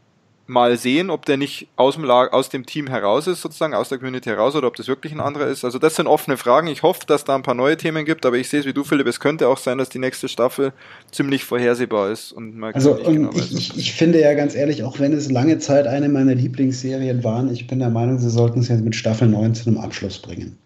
Mal 0.47 0.77
sehen, 0.77 1.09
ob 1.09 1.25
der 1.25 1.37
nicht 1.37 1.67
aus 1.75 1.95
dem, 1.95 2.05
Lager, 2.05 2.33
aus 2.33 2.49
dem 2.49 2.65
Team 2.65 2.87
heraus 2.87 3.27
ist, 3.27 3.41
sozusagen, 3.41 3.73
aus 3.73 3.89
der 3.89 3.97
Community 3.97 4.29
heraus, 4.29 4.55
oder 4.55 4.67
ob 4.67 4.75
das 4.75 4.87
wirklich 4.87 5.13
ein 5.13 5.19
anderer 5.19 5.47
ist. 5.47 5.65
Also 5.65 5.77
das 5.77 5.95
sind 5.95 6.07
offene 6.07 6.37
Fragen. 6.37 6.67
Ich 6.67 6.83
hoffe, 6.83 7.01
dass 7.05 7.25
da 7.25 7.35
ein 7.35 7.43
paar 7.43 7.53
neue 7.53 7.75
Themen 7.75 8.05
gibt, 8.05 8.25
aber 8.25 8.37
ich 8.37 8.47
sehe 8.47 8.61
es 8.61 8.65
wie 8.65 8.73
du, 8.73 8.83
Philipp. 8.83 9.07
Es 9.07 9.19
könnte 9.19 9.47
auch 9.49 9.57
sein, 9.57 9.77
dass 9.77 9.89
die 9.89 9.99
nächste 9.99 10.29
Staffel 10.29 10.73
ziemlich 11.11 11.43
vorhersehbar 11.43 12.11
ist. 12.11 12.31
Und 12.31 12.57
man 12.57 12.73
also 12.73 12.95
und 12.95 13.13
genau 13.13 13.31
ich, 13.35 13.53
ich, 13.53 13.77
ich 13.77 13.93
finde 13.93 14.21
ja 14.21 14.33
ganz 14.33 14.55
ehrlich, 14.55 14.83
auch 14.83 14.99
wenn 14.99 15.13
es 15.13 15.29
lange 15.29 15.59
Zeit 15.59 15.85
eine 15.85 16.09
meiner 16.09 16.35
Lieblingsserien 16.35 17.23
waren, 17.23 17.51
ich 17.51 17.67
bin 17.67 17.79
der 17.79 17.89
Meinung, 17.89 18.17
sie 18.17 18.29
sollten 18.29 18.59
es 18.59 18.69
jetzt 18.69 18.83
mit 18.83 18.95
Staffel 18.95 19.27
9 19.27 19.53
zu 19.53 19.69
einem 19.69 19.79
Abschluss 19.79 20.19
bringen. 20.19 20.57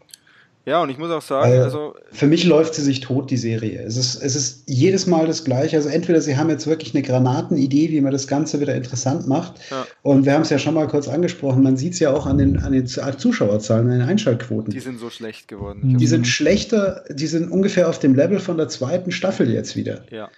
Ja, 0.66 0.84
und 0.84 0.90
ich 0.90 0.98
muss 1.00 1.10
auch 1.10 1.22
sagen, 1.22 1.52
also, 1.52 1.64
also 1.64 1.96
für 2.12 2.28
mich 2.28 2.44
läuft 2.44 2.76
sie 2.76 2.84
sich 2.84 3.00
tot, 3.00 3.32
die 3.32 3.38
Serie. 3.38 3.82
Es 3.84 3.98
ist, 3.98 4.22
es 4.22 4.36
ist 4.36 4.64
jedes 4.68 5.08
Mal 5.08 5.26
das 5.26 5.44
Gleiche. 5.44 5.78
Also 5.78 5.90
entweder 5.90 6.22
sie 6.22 6.38
haben 6.38 6.50
jetzt 6.50 6.68
wirklich 6.68 6.94
eine 6.94 7.02
Granatenidee, 7.02 7.90
wie 7.90 8.02
man 8.02 8.12
das 8.12 8.28
Ganze 8.28 8.60
wieder 8.60 8.76
interessant 8.76 9.28
macht. 9.28 9.56
Ja. 9.72 9.88
Und 10.04 10.26
wir 10.26 10.34
haben 10.34 10.44
es 10.44 10.52
ja 10.52 10.60
schon 10.60 10.76
mal 10.76 10.88
kurz 10.88 11.08
angesprochen. 11.08 11.64
Man 11.64 11.78
sieht 11.78 11.94
es 11.94 12.00
ja 12.00 12.14
auch 12.14 12.28
an 12.28 12.38
den, 12.38 12.60
an 12.60 12.74
den 12.74 12.86
Zuschauerzahlen, 12.86 13.90
an 13.90 14.00
den 14.00 14.08
Einschaltquoten. 14.08 14.72
Die 14.72 14.80
sind 14.80 15.00
so 15.00 15.10
schlecht 15.10 15.48
geworden. 15.48 15.98
Die 15.98 16.08
sind 16.08 16.28
schlechter, 16.28 17.04
die 17.10 17.28
sind 17.28 17.50
ungefähr 17.50 17.90
auf 17.90 17.98
dem 17.98 18.14
Level 18.14 18.40
von 18.40 18.58
der 18.58 18.70
zweiten 18.70 19.12
Staffel 19.12 19.50
jetzt 19.50 19.76
wieder. 19.76 20.04
Ja. 20.12 20.30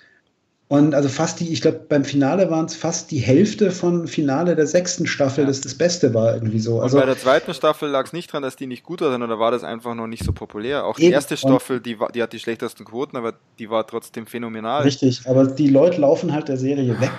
Und 0.74 0.96
also 0.96 1.08
fast 1.08 1.40
die, 1.40 1.54
ich 1.54 1.62
glaube, 1.62 1.82
beim 1.88 2.04
Finale 2.04 2.50
waren 2.50 2.66
es 2.66 2.76
fast 2.76 3.12
die 3.12 3.20
Hälfte 3.20 3.70
von 3.70 4.08
Finale 4.08 4.56
der 4.56 4.66
sechsten 4.66 5.06
Staffel, 5.06 5.44
ja. 5.44 5.48
das 5.48 5.62
das 5.62 5.76
Beste 5.76 6.16
war 6.16 6.34
irgendwie 6.34 6.58
so. 6.58 6.82
Also, 6.82 6.98
und 6.98 7.04
bei 7.04 7.06
der 7.06 7.16
zweiten 7.16 7.54
Staffel 7.54 7.90
lag 7.90 8.08
es 8.08 8.12
nicht 8.12 8.34
dran, 8.34 8.42
dass 8.42 8.56
die 8.56 8.66
nicht 8.66 8.82
gut 8.82 9.02
war, 9.02 9.12
sondern 9.12 9.30
da 9.30 9.38
war 9.38 9.52
das 9.52 9.64
einfach 9.64 9.94
noch 9.94 10.08
nicht 10.08 10.24
so 10.24 10.32
populär. 10.32 10.84
Auch 10.88 10.96
die 10.96 11.12
erste 11.12 11.38
Staffel, 11.38 11.80
die, 11.80 12.00
war, 12.00 12.12
die 12.12 12.24
hat 12.24 12.34
die 12.34 12.40
schlechtesten 12.40 12.86
Quoten, 12.86 13.16
aber 13.18 13.36
die 13.60 13.70
war 13.70 13.86
trotzdem 13.86 14.26
phänomenal. 14.26 14.82
Richtig, 14.82 15.22
aber 15.28 15.46
die 15.46 15.68
Leute 15.68 16.02
laufen 16.02 16.34
halt 16.34 16.48
der 16.48 16.58
Serie 16.58 17.00
weg. 17.00 17.12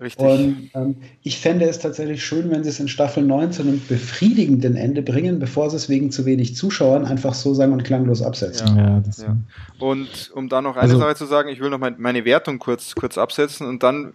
Richtig. 0.00 0.24
Und 0.26 0.70
ähm, 0.74 0.96
ich 1.22 1.38
fände 1.38 1.66
es 1.66 1.78
tatsächlich 1.78 2.24
schön, 2.24 2.50
wenn 2.50 2.64
sie 2.64 2.70
es 2.70 2.80
in 2.80 2.88
Staffel 2.88 3.22
9 3.22 3.52
zu 3.52 3.62
einem 3.62 3.80
befriedigenden 3.88 4.74
Ende 4.74 5.02
bringen, 5.02 5.38
bevor 5.38 5.70
sie 5.70 5.76
es 5.76 5.88
wegen 5.88 6.10
zu 6.10 6.24
wenig 6.24 6.56
Zuschauern 6.56 7.04
einfach 7.04 7.34
so 7.34 7.54
sang- 7.54 7.72
und 7.72 7.84
klanglos 7.84 8.22
absetzen. 8.22 8.76
Ja, 8.76 8.82
ja, 8.82 9.02
ja. 9.18 9.36
Und 9.78 10.30
um 10.34 10.48
da 10.48 10.60
noch 10.60 10.76
eine 10.76 10.82
also, 10.82 10.98
Sache 10.98 11.14
zu 11.14 11.26
sagen, 11.26 11.50
ich 11.50 11.60
will 11.60 11.70
noch 11.70 11.78
meine 11.78 12.24
Wertung 12.24 12.58
kurz, 12.58 12.94
kurz 13.02 13.18
absetzen 13.18 13.66
und 13.66 13.82
dann, 13.82 14.14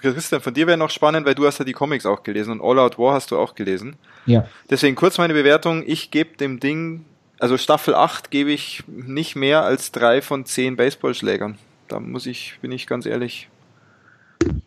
Christian, 0.00 0.40
von 0.40 0.52
dir 0.52 0.66
wäre 0.66 0.76
noch 0.76 0.90
spannend, 0.90 1.24
weil 1.24 1.36
du 1.36 1.46
hast 1.46 1.60
ja 1.60 1.64
die 1.64 1.72
Comics 1.72 2.04
auch 2.04 2.24
gelesen 2.24 2.50
und 2.50 2.60
All 2.60 2.80
Out 2.80 2.98
War 2.98 3.14
hast 3.14 3.30
du 3.30 3.38
auch 3.38 3.54
gelesen. 3.54 3.94
Ja. 4.26 4.48
Deswegen 4.68 4.96
kurz 4.96 5.18
meine 5.18 5.34
Bewertung. 5.34 5.84
Ich 5.86 6.10
gebe 6.10 6.36
dem 6.36 6.58
Ding, 6.58 7.04
also 7.38 7.56
Staffel 7.56 7.94
8 7.94 8.32
gebe 8.32 8.50
ich 8.50 8.82
nicht 8.88 9.36
mehr 9.36 9.62
als 9.62 9.92
drei 9.92 10.20
von 10.20 10.44
zehn 10.46 10.74
Baseballschlägern. 10.74 11.58
Da 11.86 12.00
muss 12.00 12.26
ich, 12.26 12.58
bin 12.60 12.72
ich 12.72 12.88
ganz 12.88 13.06
ehrlich. 13.06 13.48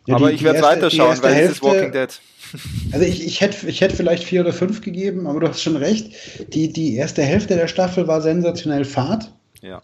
Ja, 0.06 0.16
aber 0.16 0.30
die, 0.30 0.36
ich 0.36 0.44
werde 0.44 0.62
weiterschauen, 0.62 1.22
weil 1.22 1.34
Hälfte, 1.34 1.50
es 1.50 1.56
ist 1.58 1.62
Walking 1.62 1.92
Dead. 1.92 2.08
Also 2.92 3.04
ich, 3.04 3.26
ich, 3.26 3.42
hätte, 3.42 3.68
ich 3.68 3.82
hätte 3.82 3.94
vielleicht 3.94 4.24
vier 4.24 4.40
oder 4.40 4.54
fünf 4.54 4.80
gegeben, 4.80 5.26
aber 5.26 5.40
du 5.40 5.48
hast 5.48 5.62
schon 5.62 5.76
recht. 5.76 6.14
Die, 6.54 6.72
die 6.72 6.96
erste 6.96 7.22
Hälfte 7.22 7.56
der 7.56 7.68
Staffel 7.68 8.08
war 8.08 8.22
sensationell 8.22 8.86
fad. 8.86 9.30
Ja. 9.60 9.82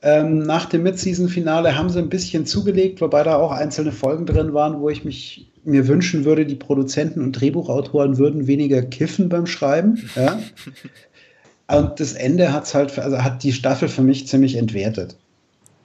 Ähm, 0.00 0.38
nach 0.38 0.66
dem 0.66 0.84
Mid-Season-Finale 0.84 1.76
haben 1.76 1.90
sie 1.90 1.98
ein 1.98 2.08
bisschen 2.08 2.46
zugelegt, 2.46 3.00
wobei 3.00 3.24
da 3.24 3.36
auch 3.36 3.50
einzelne 3.50 3.90
Folgen 3.90 4.26
drin 4.26 4.54
waren, 4.54 4.80
wo 4.80 4.88
ich 4.88 5.04
mich 5.04 5.50
mir 5.64 5.88
wünschen 5.88 6.24
würde, 6.24 6.46
die 6.46 6.54
Produzenten 6.54 7.20
und 7.20 7.32
Drehbuchautoren 7.32 8.16
würden 8.16 8.46
weniger 8.46 8.82
kiffen 8.82 9.28
beim 9.28 9.46
Schreiben. 9.46 10.08
Ja? 10.14 10.38
und 11.78 11.98
das 11.98 12.12
Ende 12.12 12.52
hat's 12.52 12.74
halt, 12.74 12.96
also 12.98 13.22
hat 13.22 13.42
die 13.42 13.52
Staffel 13.52 13.88
für 13.88 14.02
mich 14.02 14.28
ziemlich 14.28 14.54
entwertet. 14.56 15.16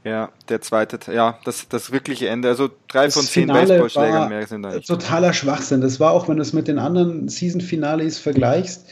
Ja, 0.04 0.32
der 0.50 0.62
zweite, 0.62 1.00
ja, 1.14 1.40
das, 1.46 1.68
das 1.70 1.92
wirkliche 1.92 2.28
Ende. 2.28 2.50
Also 2.50 2.70
drei 2.90 3.06
das 3.06 3.14
von 3.14 3.24
zehn 3.24 3.48
Baseballschlägern 3.48 4.30
mehr 4.30 4.46
sind 4.46 4.64
da 4.64 4.76
nicht. 4.76 4.88
Totaler 4.88 5.34
Schwachsinn. 5.34 5.80
Das 5.82 6.00
war 6.00 6.12
auch, 6.12 6.28
wenn 6.28 6.36
du 6.36 6.42
es 6.42 6.52
mit 6.52 6.68
den 6.68 6.78
anderen 6.78 7.30
Season-Finales 7.30 8.20
vergleichst. 8.20 8.86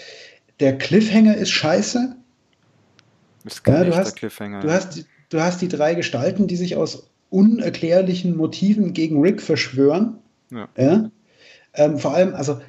Der 0.61 0.77
Cliffhanger 0.77 1.35
ist 1.35 1.49
scheiße. 1.49 2.15
Ist 3.45 3.63
kein 3.63 3.75
ja, 3.75 3.83
du 3.85 3.95
hast, 3.95 4.15
Cliffhanger. 4.15 4.61
Du 4.61 4.71
hast, 4.71 5.05
du 5.29 5.41
hast 5.41 5.61
die 5.61 5.67
drei 5.67 5.95
Gestalten, 5.95 6.47
die 6.47 6.55
sich 6.55 6.75
aus 6.75 7.09
unerklärlichen 7.29 8.35
Motiven 8.35 8.93
gegen 8.93 9.21
Rick 9.21 9.41
verschwören. 9.41 10.17
Ja. 10.51 10.67
ja? 10.77 11.11
Ähm, 11.73 11.97
vor 11.97 12.13
allem, 12.13 12.35
also 12.35 12.61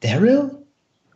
Daryl? 0.00 0.50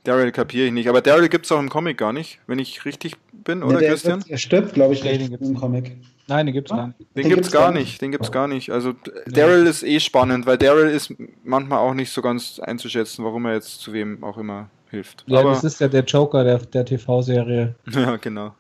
Daryl 0.05 0.33
kapiere 0.33 0.67
ich 0.67 0.73
nicht, 0.73 0.89
aber 0.89 1.03
Daryl 1.03 1.29
gibt 1.29 1.47
es 1.47 1.53
auch 1.53 1.59
im 1.59 1.69
Comic 1.69 1.99
gar 1.99 2.13
nicht, 2.13 2.39
wenn 2.47 2.59
ich 2.59 2.85
richtig 2.85 3.17
bin, 3.33 3.63
oder 3.63 3.75
ja, 3.75 3.81
der, 3.81 3.89
Christian? 3.91 4.25
Der 4.29 4.37
stirbt, 4.37 4.75
glaube 4.75 4.95
ich, 4.95 5.05
nee, 5.05 5.29
im 5.41 5.55
Comic. 5.55 5.97
Nein, 6.29 6.47
den 6.47 6.55
gibt 6.55 6.71
es 6.71 6.77
gar 6.77 6.89
nicht. 6.89 6.99
Den, 6.99 7.07
den 7.15 7.23
gibt's, 7.23 7.35
gibt's 7.35 7.53
gar 7.53 7.73
nicht. 7.73 7.81
nicht, 7.81 8.03
den 8.03 8.11
gibt's 8.11 8.33
gar 8.33 8.49
nicht. 8.49 8.71
Also 8.71 8.95
Daryl 9.27 9.67
ist 9.67 9.83
eh 9.83 10.01
spannend, 10.01 10.47
weil 10.47 10.59
Daryl 10.59 10.89
ist 10.89 11.15
manchmal 11.45 11.79
auch 11.79 11.95
nicht 11.95 12.11
so 12.11 12.23
ganz 12.23 12.59
einzuschätzen, 12.59 13.25
warum 13.25 13.45
er 13.47 13.55
jetzt 13.55 13.81
zu 13.81 13.93
wem 13.93 14.25
auch 14.25 14.39
immer 14.39 14.71
hilft. 14.91 15.25
Ja, 15.27 15.41
aber 15.41 15.51
das 15.51 15.65
ist 15.65 15.81
ja 15.81 15.89
der 15.89 16.05
Joker 16.05 16.45
der, 16.45 16.59
der 16.59 16.85
TV-Serie. 16.85 17.75
Ja, 17.93 18.17
genau 18.17 18.55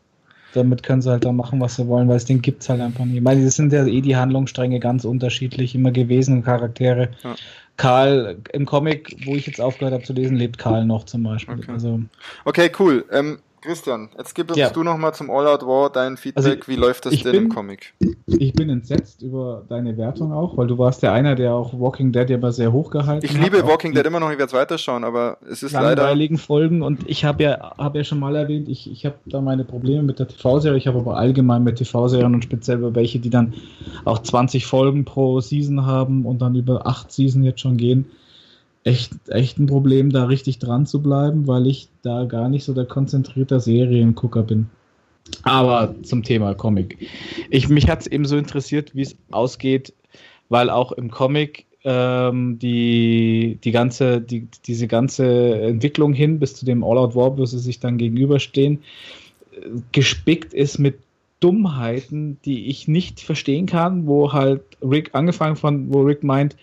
damit 0.56 0.82
können 0.82 1.02
sie 1.02 1.10
halt 1.10 1.24
dann 1.24 1.36
machen, 1.36 1.60
was 1.60 1.76
sie 1.76 1.86
wollen, 1.86 2.08
weil 2.08 2.16
das 2.16 2.24
Ding 2.24 2.40
gibt 2.40 2.62
es 2.62 2.68
halt 2.68 2.80
einfach 2.80 3.04
nicht. 3.04 3.16
Ich 3.16 3.22
meine, 3.22 3.44
das 3.44 3.54
sind 3.54 3.72
ja 3.72 3.86
eh 3.86 4.00
die 4.00 4.16
Handlungsstränge 4.16 4.80
ganz 4.80 5.04
unterschiedlich 5.04 5.74
immer 5.74 5.92
gewesen, 5.92 6.42
Charaktere. 6.42 7.10
Ja. 7.22 7.34
Karl 7.76 8.38
im 8.52 8.64
Comic, 8.64 9.14
wo 9.26 9.36
ich 9.36 9.46
jetzt 9.46 9.60
aufgehört 9.60 9.92
habe 9.92 10.04
zu 10.04 10.14
lesen, 10.14 10.36
lebt 10.36 10.56
Karl 10.56 10.86
noch 10.86 11.04
zum 11.04 11.22
Beispiel. 11.24 11.58
Okay, 11.58 11.72
also, 11.72 12.00
okay 12.46 12.70
cool. 12.78 13.04
Ähm, 13.12 13.38
Christian, 13.66 14.10
jetzt 14.16 14.34
gib 14.34 14.48
uns 14.48 14.58
ja. 14.58 14.70
du 14.70 14.84
nochmal 14.84 15.12
zum 15.12 15.28
All-Out 15.28 15.66
War 15.66 15.90
dein 15.90 16.16
Feedback. 16.16 16.44
Also, 16.44 16.68
Wie 16.68 16.76
läuft 16.76 17.04
das 17.06 17.20
denn 17.22 17.32
bin, 17.32 17.42
im 17.44 17.48
Comic? 17.48 17.94
Ich 18.26 18.52
bin 18.52 18.70
entsetzt 18.70 19.22
über 19.22 19.64
deine 19.68 19.96
Wertung 19.96 20.32
auch, 20.32 20.56
weil 20.56 20.68
du 20.68 20.78
warst 20.78 21.02
der 21.02 21.12
einer, 21.12 21.34
der 21.34 21.54
auch 21.54 21.78
Walking 21.78 22.12
Dead 22.12 22.30
ja 22.30 22.36
immer 22.36 22.52
sehr 22.52 22.72
hoch 22.72 22.90
gehalten 22.90 23.26
Ich 23.26 23.32
liebe 23.32 23.58
hat, 23.58 23.66
Walking 23.66 23.92
Dead 23.92 24.06
immer 24.06 24.20
noch, 24.20 24.30
ich 24.30 24.38
werde 24.38 24.50
es 24.50 24.52
weiterschauen, 24.52 25.02
aber 25.02 25.38
es 25.50 25.64
ist 25.64 25.72
leider. 25.72 26.16
Folgen 26.38 26.82
und 26.82 27.08
ich 27.08 27.24
habe 27.24 27.42
ja, 27.42 27.74
hab 27.76 27.96
ja 27.96 28.04
schon 28.04 28.20
mal 28.20 28.36
erwähnt, 28.36 28.68
ich, 28.68 28.90
ich 28.90 29.04
habe 29.04 29.16
da 29.26 29.40
meine 29.40 29.64
Probleme 29.64 30.02
mit 30.02 30.18
der 30.18 30.28
TV-Serie, 30.28 30.78
ich 30.78 30.86
habe 30.86 30.98
aber 30.98 31.16
allgemein 31.16 31.64
mit 31.64 31.76
TV-Serien 31.76 32.34
und 32.34 32.44
speziell 32.44 32.78
über 32.78 32.94
welche, 32.94 33.18
die 33.18 33.30
dann 33.30 33.54
auch 34.04 34.20
20 34.20 34.66
Folgen 34.66 35.04
pro 35.04 35.40
Season 35.40 35.86
haben 35.86 36.24
und 36.24 36.40
dann 36.40 36.54
über 36.54 36.86
8 36.86 37.10
Season 37.10 37.42
jetzt 37.42 37.60
schon 37.60 37.76
gehen 37.76 38.06
echt, 38.86 39.12
echt 39.28 39.58
ein 39.58 39.66
Problem, 39.66 40.10
da 40.10 40.24
richtig 40.24 40.58
dran 40.58 40.86
zu 40.86 41.02
bleiben, 41.02 41.46
weil 41.46 41.66
ich 41.66 41.88
da 42.02 42.24
gar 42.24 42.48
nicht 42.48 42.64
so 42.64 42.72
der 42.72 42.84
konzentrierte 42.84 43.58
Seriengucker 43.58 44.44
bin. 44.44 44.66
Aber 45.42 45.94
zum 46.02 46.22
Thema 46.22 46.54
Comic. 46.54 46.96
Ich, 47.50 47.68
mich 47.68 47.88
hat 47.88 48.02
es 48.02 48.06
eben 48.06 48.24
so 48.24 48.36
interessiert, 48.36 48.94
wie 48.94 49.02
es 49.02 49.16
ausgeht, 49.32 49.92
weil 50.48 50.70
auch 50.70 50.92
im 50.92 51.10
Comic 51.10 51.66
ähm, 51.82 52.60
die, 52.60 53.58
die 53.64 53.72
ganze, 53.72 54.20
die, 54.20 54.46
diese 54.66 54.86
ganze 54.86 55.60
Entwicklung 55.60 56.12
hin 56.12 56.38
bis 56.38 56.54
zu 56.54 56.64
dem 56.64 56.84
All-Out 56.84 57.16
War, 57.16 57.36
wo 57.36 57.44
sie 57.44 57.58
sich 57.58 57.80
dann 57.80 57.98
gegenüberstehen, 57.98 58.78
gespickt 59.90 60.54
ist 60.54 60.78
mit 60.78 60.98
Dummheiten, 61.40 62.38
die 62.44 62.66
ich 62.66 62.86
nicht 62.86 63.20
verstehen 63.20 63.66
kann, 63.66 64.06
wo 64.06 64.32
halt 64.32 64.62
Rick 64.80 65.10
angefangen 65.14 65.56
von, 65.56 65.92
wo 65.92 66.02
Rick 66.02 66.22
meint, 66.22 66.56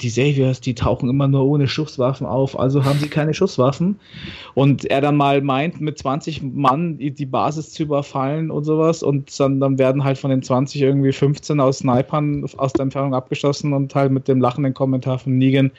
die 0.00 0.08
Saviors, 0.08 0.60
die 0.60 0.74
tauchen 0.74 1.08
immer 1.08 1.28
nur 1.28 1.44
ohne 1.44 1.68
Schusswaffen 1.68 2.26
auf, 2.26 2.58
also 2.58 2.84
haben 2.84 2.98
sie 2.98 3.08
keine 3.08 3.32
Schusswaffen. 3.32 4.00
Und 4.54 4.84
er 4.86 5.00
dann 5.00 5.16
mal 5.16 5.40
meint, 5.40 5.80
mit 5.80 5.98
20 5.98 6.42
Mann 6.42 6.98
die 6.98 7.26
Basis 7.26 7.70
zu 7.70 7.84
überfallen 7.84 8.50
und 8.50 8.64
sowas 8.64 9.04
und 9.04 9.38
dann, 9.38 9.60
dann 9.60 9.78
werden 9.78 10.02
halt 10.02 10.18
von 10.18 10.30
den 10.30 10.42
20 10.42 10.82
irgendwie 10.82 11.12
15 11.12 11.60
aus 11.60 11.78
Snipern 11.78 12.44
aus 12.56 12.72
der 12.72 12.82
Entfernung 12.82 13.14
abgeschossen 13.14 13.72
und 13.72 13.94
halt 13.94 14.10
mit 14.10 14.26
dem 14.26 14.40
lachenden 14.40 14.74
Kommentar 14.74 15.20
von 15.20 15.38
Negan, 15.38 15.70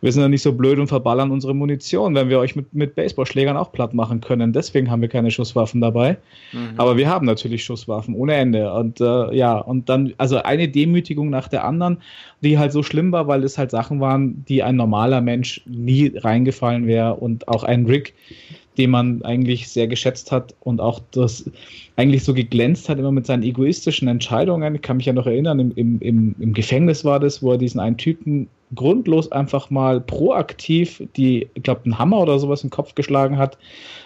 wir 0.00 0.12
sind 0.12 0.22
ja 0.22 0.28
nicht 0.28 0.42
so 0.42 0.52
blöd 0.52 0.78
und 0.78 0.86
verballern 0.86 1.30
unsere 1.30 1.54
Munition, 1.54 2.14
wenn 2.14 2.28
wir 2.28 2.38
euch 2.38 2.54
mit, 2.54 2.72
mit 2.72 2.94
Baseballschlägern 2.94 3.56
auch 3.56 3.72
platt 3.72 3.94
machen 3.94 4.20
können. 4.20 4.52
Deswegen 4.52 4.90
haben 4.90 5.02
wir 5.02 5.08
keine 5.08 5.30
Schusswaffen 5.30 5.80
dabei. 5.80 6.18
Mhm. 6.52 6.74
Aber 6.76 6.96
wir 6.96 7.08
haben 7.08 7.26
natürlich 7.26 7.64
Schusswaffen 7.64 8.14
ohne 8.14 8.34
Ende. 8.34 8.72
Und 8.72 9.00
äh, 9.00 9.34
ja, 9.34 9.58
und 9.58 9.88
dann, 9.88 10.14
also 10.18 10.42
eine 10.42 10.68
Demütigung 10.68 11.30
nach 11.30 11.48
der 11.48 11.64
anderen, 11.64 11.98
die 12.42 12.58
halt 12.58 12.72
so 12.72 12.82
schlimm 12.82 13.10
war, 13.10 13.26
weil 13.26 13.42
es 13.42 13.58
halt 13.58 13.70
Sachen 13.70 14.00
waren, 14.00 14.44
die 14.48 14.62
ein 14.62 14.76
normaler 14.76 15.20
Mensch 15.20 15.62
nie 15.66 16.12
reingefallen 16.16 16.86
wäre 16.86 17.14
und 17.14 17.48
auch 17.48 17.64
ein 17.64 17.86
Rick, 17.86 18.14
den 18.78 18.90
man 18.90 19.22
eigentlich 19.22 19.68
sehr 19.68 19.88
geschätzt 19.88 20.30
hat 20.30 20.54
und 20.60 20.80
auch 20.80 21.00
das 21.10 21.50
eigentlich 21.96 22.22
so 22.22 22.32
geglänzt 22.32 22.88
hat, 22.88 23.00
immer 23.00 23.10
mit 23.10 23.26
seinen 23.26 23.42
egoistischen 23.42 24.06
Entscheidungen. 24.06 24.76
Ich 24.76 24.82
kann 24.82 24.98
mich 24.98 25.06
ja 25.06 25.12
noch 25.12 25.26
erinnern, 25.26 25.58
im, 25.74 26.00
im, 26.00 26.36
im 26.38 26.54
Gefängnis 26.54 27.04
war 27.04 27.18
das, 27.18 27.42
wo 27.42 27.52
er 27.52 27.58
diesen 27.58 27.80
einen 27.80 27.96
Typen 27.96 28.48
grundlos 28.74 29.32
einfach 29.32 29.70
mal 29.70 30.00
proaktiv 30.00 31.02
die, 31.16 31.48
ich 31.54 31.62
glaube, 31.62 31.82
einen 31.84 31.98
Hammer 31.98 32.18
oder 32.18 32.38
sowas 32.38 32.64
im 32.64 32.70
Kopf 32.70 32.94
geschlagen 32.94 33.38
hat, 33.38 33.58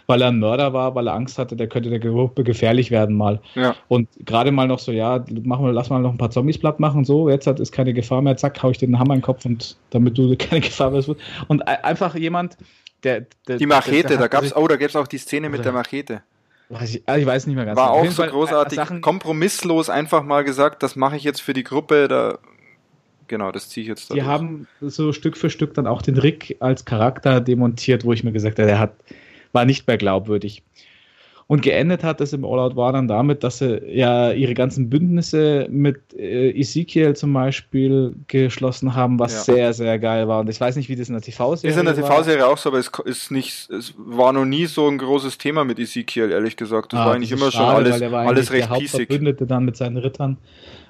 weil 0.06 0.22
er 0.22 0.28
ein 0.28 0.38
Mörder 0.38 0.72
war, 0.72 0.94
weil 0.94 1.08
er 1.08 1.14
Angst 1.14 1.38
hatte, 1.38 1.56
der 1.56 1.68
könnte 1.68 1.90
der 1.90 1.98
Gruppe 1.98 2.44
gefährlich 2.44 2.90
werden 2.90 3.16
mal. 3.16 3.40
Ja. 3.54 3.74
Und 3.88 4.08
gerade 4.20 4.52
mal 4.52 4.68
noch 4.68 4.78
so, 4.78 4.92
ja, 4.92 5.24
machen 5.42 5.64
wir, 5.64 5.72
lass 5.72 5.90
mal 5.90 6.00
noch 6.00 6.12
ein 6.12 6.18
paar 6.18 6.30
Zombies 6.30 6.58
platt 6.58 6.80
machen, 6.80 7.04
so, 7.04 7.28
jetzt 7.28 7.46
hat 7.46 7.60
ist 7.60 7.72
keine 7.72 7.94
Gefahr 7.94 8.22
mehr, 8.22 8.36
zack, 8.36 8.62
hau 8.62 8.70
ich 8.70 8.78
dir 8.78 8.86
den 8.86 8.98
Hammer 8.98 9.14
in 9.14 9.20
den 9.20 9.24
Kopf 9.24 9.44
und 9.44 9.76
damit 9.90 10.16
du 10.16 10.36
keine 10.38 10.60
Gefahr 10.60 10.90
mehr 10.90 10.98
hast. 10.98 11.14
Und 11.48 11.62
einfach 11.62 12.14
jemand, 12.14 12.56
der, 13.02 13.26
der 13.48 13.58
die 13.58 13.66
Machete, 13.66 14.02
der, 14.02 14.08
der 14.08 14.18
da 14.18 14.28
gab's, 14.28 14.54
oh, 14.54 14.68
da 14.68 14.76
gab's 14.76 14.96
auch 14.96 15.08
die 15.08 15.18
Szene 15.18 15.48
mit 15.48 15.64
der 15.64 15.72
Machete. 15.72 16.22
Weiß 16.68 16.94
ich, 16.94 17.02
also 17.04 17.20
ich, 17.20 17.26
weiß 17.26 17.46
nicht 17.46 17.56
mehr 17.56 17.66
ganz 17.66 17.76
War 17.76 17.92
genau. 17.92 18.00
auch 18.00 18.10
so 18.10 18.22
Fall, 18.22 18.30
großartig, 18.30 18.76
Sachen, 18.76 19.00
kompromisslos 19.02 19.90
einfach 19.90 20.22
mal 20.22 20.42
gesagt, 20.42 20.82
das 20.82 20.96
mache 20.96 21.16
ich 21.16 21.24
jetzt 21.24 21.42
für 21.42 21.52
die 21.52 21.64
Gruppe, 21.64 22.08
da 22.08 22.38
genau, 23.32 23.50
das 23.50 23.70
ziehe 23.70 23.82
ich 23.82 23.88
jetzt 23.88 24.10
da 24.10 24.14
Die 24.14 24.24
haben 24.24 24.66
so 24.82 25.14
Stück 25.14 25.38
für 25.38 25.48
Stück 25.48 25.72
dann 25.72 25.86
auch 25.86 26.02
den 26.02 26.18
Rick 26.18 26.56
als 26.60 26.84
Charakter 26.84 27.40
demontiert, 27.40 28.04
wo 28.04 28.12
ich 28.12 28.22
mir 28.24 28.32
gesagt 28.32 28.58
habe, 28.58 28.68
der 28.68 28.78
hat, 28.78 28.92
war 29.52 29.64
nicht 29.64 29.86
mehr 29.88 29.96
glaubwürdig. 29.96 30.62
Und 31.46 31.62
geendet 31.62 32.04
hat 32.04 32.20
es 32.20 32.34
im 32.34 32.44
All-Out 32.44 32.76
War 32.76 32.92
dann 32.92 33.08
damit, 33.08 33.42
dass 33.42 33.58
sie 33.58 33.82
ja 33.88 34.32
ihre 34.32 34.52
ganzen 34.52 34.90
Bündnisse 34.90 35.66
mit 35.70 36.14
äh, 36.14 36.50
Ezekiel 36.50 37.16
zum 37.16 37.32
Beispiel 37.32 38.14
geschlossen 38.28 38.94
haben, 38.94 39.18
was 39.18 39.46
ja. 39.46 39.54
sehr, 39.54 39.72
sehr 39.72 39.98
geil 39.98 40.28
war. 40.28 40.40
Und 40.40 40.50
ich 40.50 40.60
weiß 40.60 40.76
nicht, 40.76 40.90
wie 40.90 40.96
das 40.96 41.08
in 41.08 41.14
der 41.14 41.22
TV-Serie 41.22 41.70
Ist 41.70 41.78
in 41.78 41.86
der 41.86 41.94
TV-Serie 41.94 42.46
auch 42.46 42.58
so, 42.58 42.68
aber 42.68 42.78
es 42.78 42.90
ist 43.06 43.30
nicht, 43.30 43.70
es 43.70 43.94
war 43.96 44.34
noch 44.34 44.44
nie 44.44 44.66
so 44.66 44.88
ein 44.88 44.98
großes 44.98 45.38
Thema 45.38 45.64
mit 45.64 45.78
Ezekiel, 45.78 46.30
ehrlich 46.30 46.56
gesagt. 46.56 46.92
Das 46.92 47.00
ah, 47.00 47.06
war 47.06 47.14
eigentlich 47.14 47.32
immer 47.32 47.50
schade, 47.50 47.92
schon 47.92 48.02
alles, 48.02 48.12
alles 48.12 48.52
recht 48.52 48.68
der 48.68 48.70
Hauptverbündete 48.70 49.46
dann 49.46 49.64
mit 49.64 49.76
seinen 49.76 49.96
Rittern 49.96 50.36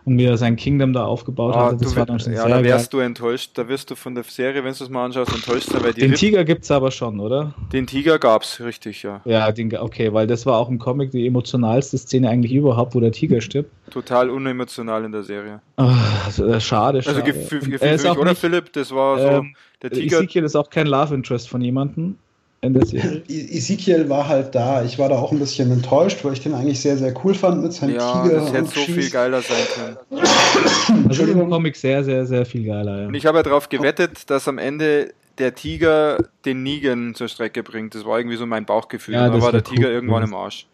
und 0.04 0.18
wie 0.18 0.24
er 0.24 0.36
sein 0.36 0.56
Kingdom 0.56 0.92
da 0.92 1.04
aufgebaut 1.04 1.54
ah, 1.54 1.66
hat. 1.66 1.82
Das 1.82 1.94
war 1.94 2.06
dann 2.06 2.18
schon 2.18 2.32
ja, 2.32 2.42
sehr 2.42 2.56
da 2.56 2.64
wärst 2.64 2.90
geil. 2.90 3.00
du 3.00 3.06
enttäuscht. 3.06 3.52
Da 3.54 3.68
wirst 3.68 3.90
du 3.90 3.94
von 3.94 4.14
der 4.14 4.24
Serie, 4.24 4.64
wenn 4.64 4.74
du 4.74 4.84
es 4.84 4.90
mal 4.90 5.04
anschaust, 5.04 5.32
enttäuscht 5.32 5.68
sein. 5.70 5.82
Weil 5.82 5.92
die 5.92 6.00
den 6.00 6.14
Tiger 6.14 6.44
gibt 6.44 6.64
es 6.64 6.70
aber 6.70 6.90
schon, 6.90 7.20
oder? 7.20 7.54
Den 7.72 7.86
Tiger 7.86 8.18
gab 8.18 8.42
es, 8.42 8.60
richtig, 8.60 9.02
ja. 9.02 9.20
Ja, 9.24 9.52
den, 9.52 9.76
okay, 9.76 10.12
weil 10.12 10.26
das 10.26 10.44
war 10.46 10.58
auch 10.58 10.68
im 10.68 10.78
Comic 10.78 11.12
die 11.12 11.26
emotionalste 11.26 11.98
Szene 11.98 12.28
eigentlich 12.28 12.52
überhaupt, 12.52 12.94
wo 12.94 13.00
der 13.00 13.12
Tiger 13.12 13.40
stirbt. 13.42 13.70
Total 13.90 14.30
unemotional 14.30 15.04
in 15.04 15.12
der 15.12 15.22
Serie. 15.22 15.60
Ach, 15.76 16.32
schade, 16.32 16.60
schade. 16.60 17.02
Also 17.06 17.22
Gefühl, 17.22 17.60
Gefühl 17.60 17.78
für 17.78 18.08
mich, 18.08 18.18
oder 18.18 18.30
nicht, 18.30 18.40
Philipp? 18.40 18.72
Das 18.72 18.90
war 18.92 19.18
so. 19.18 19.26
Ähm, 19.26 19.56
der 19.82 19.90
Tiger. 19.90 20.18
Ezekiel 20.18 20.44
ist 20.44 20.56
auch 20.56 20.70
kein 20.70 20.86
Love 20.86 21.14
Interest 21.14 21.48
von 21.48 21.60
jemandem 21.60 22.16
E- 22.64 23.22
Ezekiel 23.28 24.08
war 24.08 24.28
halt 24.28 24.54
da. 24.54 24.84
Ich 24.84 24.96
war 24.98 25.08
da 25.08 25.18
auch 25.18 25.32
ein 25.32 25.38
bisschen 25.40 25.72
enttäuscht, 25.72 26.24
weil 26.24 26.34
ich 26.34 26.40
den 26.40 26.54
eigentlich 26.54 26.80
sehr, 26.80 26.96
sehr 26.96 27.12
cool 27.24 27.34
fand 27.34 27.60
mit 27.60 27.72
seinem 27.72 27.96
ja, 27.96 28.22
Tiger. 28.22 28.36
Das 28.36 28.52
hätte 28.52 28.66
so 28.66 28.80
Schieß. 28.80 28.94
viel 28.94 29.10
geiler 29.10 29.42
sein 29.42 29.66
können. 29.74 31.08
Also 31.08 31.24
im 31.24 31.50
Comic 31.50 31.74
sehr, 31.74 32.04
sehr, 32.04 32.24
sehr 32.24 32.46
viel 32.46 32.64
geiler. 32.64 33.02
Ja. 33.02 33.08
Und 33.08 33.14
ich 33.14 33.26
habe 33.26 33.38
ja 33.38 33.42
darauf 33.42 33.68
gewettet, 33.68 34.30
dass 34.30 34.46
am 34.46 34.58
Ende 34.58 35.12
der 35.38 35.54
Tiger 35.56 36.18
den 36.44 36.62
Negan 36.62 37.14
zur 37.14 37.26
Strecke 37.26 37.64
bringt. 37.64 37.96
Das 37.96 38.04
war 38.04 38.18
irgendwie 38.18 38.36
so 38.36 38.46
mein 38.46 38.64
Bauchgefühl. 38.64 39.14
Ja, 39.14 39.28
da 39.28 39.42
war 39.42 39.50
der 39.50 39.64
Tiger 39.64 39.88
cool. 39.88 39.94
irgendwann 39.94 40.22
im 40.22 40.34
Arsch. 40.34 40.66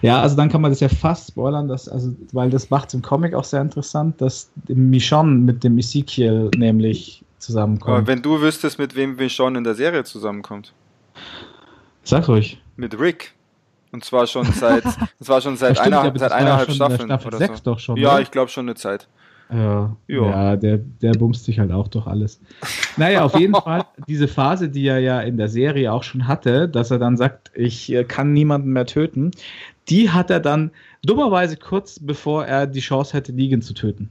Ja, 0.00 0.22
also 0.22 0.36
dann 0.36 0.48
kann 0.48 0.62
man 0.62 0.70
das 0.70 0.80
ja 0.80 0.88
fast 0.88 1.28
spoilern, 1.28 1.68
dass, 1.68 1.88
also, 1.88 2.14
weil 2.32 2.48
das 2.48 2.70
macht 2.70 2.88
es 2.88 2.94
im 2.94 3.02
Comic 3.02 3.34
auch 3.34 3.44
sehr 3.44 3.60
interessant, 3.60 4.20
dass 4.20 4.48
Michonne 4.68 5.34
mit 5.34 5.64
dem 5.64 5.76
Ezekiel 5.78 6.50
nämlich 6.56 7.22
zusammenkommt. 7.38 7.98
Aber 7.98 8.06
wenn 8.06 8.22
du 8.22 8.40
wüsstest, 8.40 8.78
mit 8.78 8.94
wem 8.94 9.16
Michonne 9.16 9.58
in 9.58 9.64
der 9.64 9.74
Serie 9.74 10.04
zusammenkommt. 10.04 10.72
Sag 12.02 12.28
ruhig. 12.28 12.60
Mit 12.76 12.98
Rick. 12.98 13.34
Und 13.92 14.04
zwar 14.04 14.26
schon 14.26 14.44
seit, 14.52 14.84
das 14.84 15.28
war 15.28 15.40
schon 15.40 15.56
seit, 15.56 15.78
stimmt, 15.78 15.94
einer, 15.94 16.18
seit 16.18 16.32
eineinhalb 16.32 16.70
Staffeln. 16.70 17.06
Staffel 17.06 17.28
oder 17.28 17.38
6 17.38 17.58
so. 17.58 17.64
doch 17.64 17.78
schon. 17.78 17.96
Ja, 17.96 18.14
oder? 18.14 18.22
ich 18.22 18.30
glaube 18.30 18.50
schon 18.50 18.66
eine 18.66 18.74
Zeit. 18.74 19.08
Ja, 19.52 19.94
ja. 20.08 20.56
der, 20.56 20.78
der 20.78 21.12
bumst 21.12 21.44
sich 21.44 21.58
halt 21.58 21.70
auch 21.70 21.88
durch 21.88 22.06
alles. 22.06 22.40
Naja, 22.96 23.24
auf 23.24 23.38
jeden 23.38 23.54
Fall, 23.62 23.84
diese 24.08 24.26
Phase, 24.26 24.68
die 24.68 24.86
er 24.86 24.98
ja 24.98 25.20
in 25.20 25.36
der 25.36 25.48
Serie 25.48 25.92
auch 25.92 26.02
schon 26.02 26.26
hatte, 26.26 26.68
dass 26.68 26.90
er 26.90 26.98
dann 26.98 27.16
sagt, 27.16 27.52
ich 27.54 27.92
äh, 27.92 28.04
kann 28.04 28.32
niemanden 28.32 28.72
mehr 28.72 28.86
töten, 28.86 29.30
die 29.88 30.10
hat 30.10 30.30
er 30.30 30.40
dann 30.40 30.70
dummerweise 31.04 31.56
kurz 31.56 32.00
bevor 32.00 32.46
er 32.46 32.66
die 32.66 32.80
Chance 32.80 33.12
hätte, 33.12 33.32
Negan 33.32 33.62
zu 33.62 33.74
töten. 33.74 34.10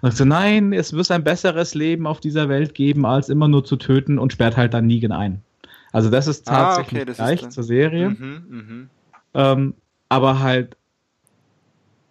Und 0.00 0.10
sagt 0.10 0.16
so, 0.16 0.24
nein, 0.24 0.72
es 0.72 0.92
wird 0.92 1.10
ein 1.10 1.22
besseres 1.22 1.74
Leben 1.74 2.06
auf 2.06 2.18
dieser 2.18 2.48
Welt 2.48 2.74
geben, 2.74 3.06
als 3.06 3.28
immer 3.28 3.48
nur 3.48 3.64
zu 3.64 3.76
töten 3.76 4.18
und 4.18 4.32
sperrt 4.32 4.56
halt 4.56 4.74
dann 4.74 4.86
Negan 4.86 5.12
ein. 5.12 5.42
Also 5.92 6.10
das 6.10 6.26
ist 6.26 6.46
tatsächlich 6.46 7.00
ah, 7.00 7.02
okay, 7.02 7.04
das 7.04 7.16
gleich 7.18 7.48
zur 7.50 7.62
Serie. 7.62 8.10
Mhm, 8.10 8.44
mh. 8.48 8.86
ähm, 9.34 9.74
aber 10.08 10.40
halt 10.40 10.76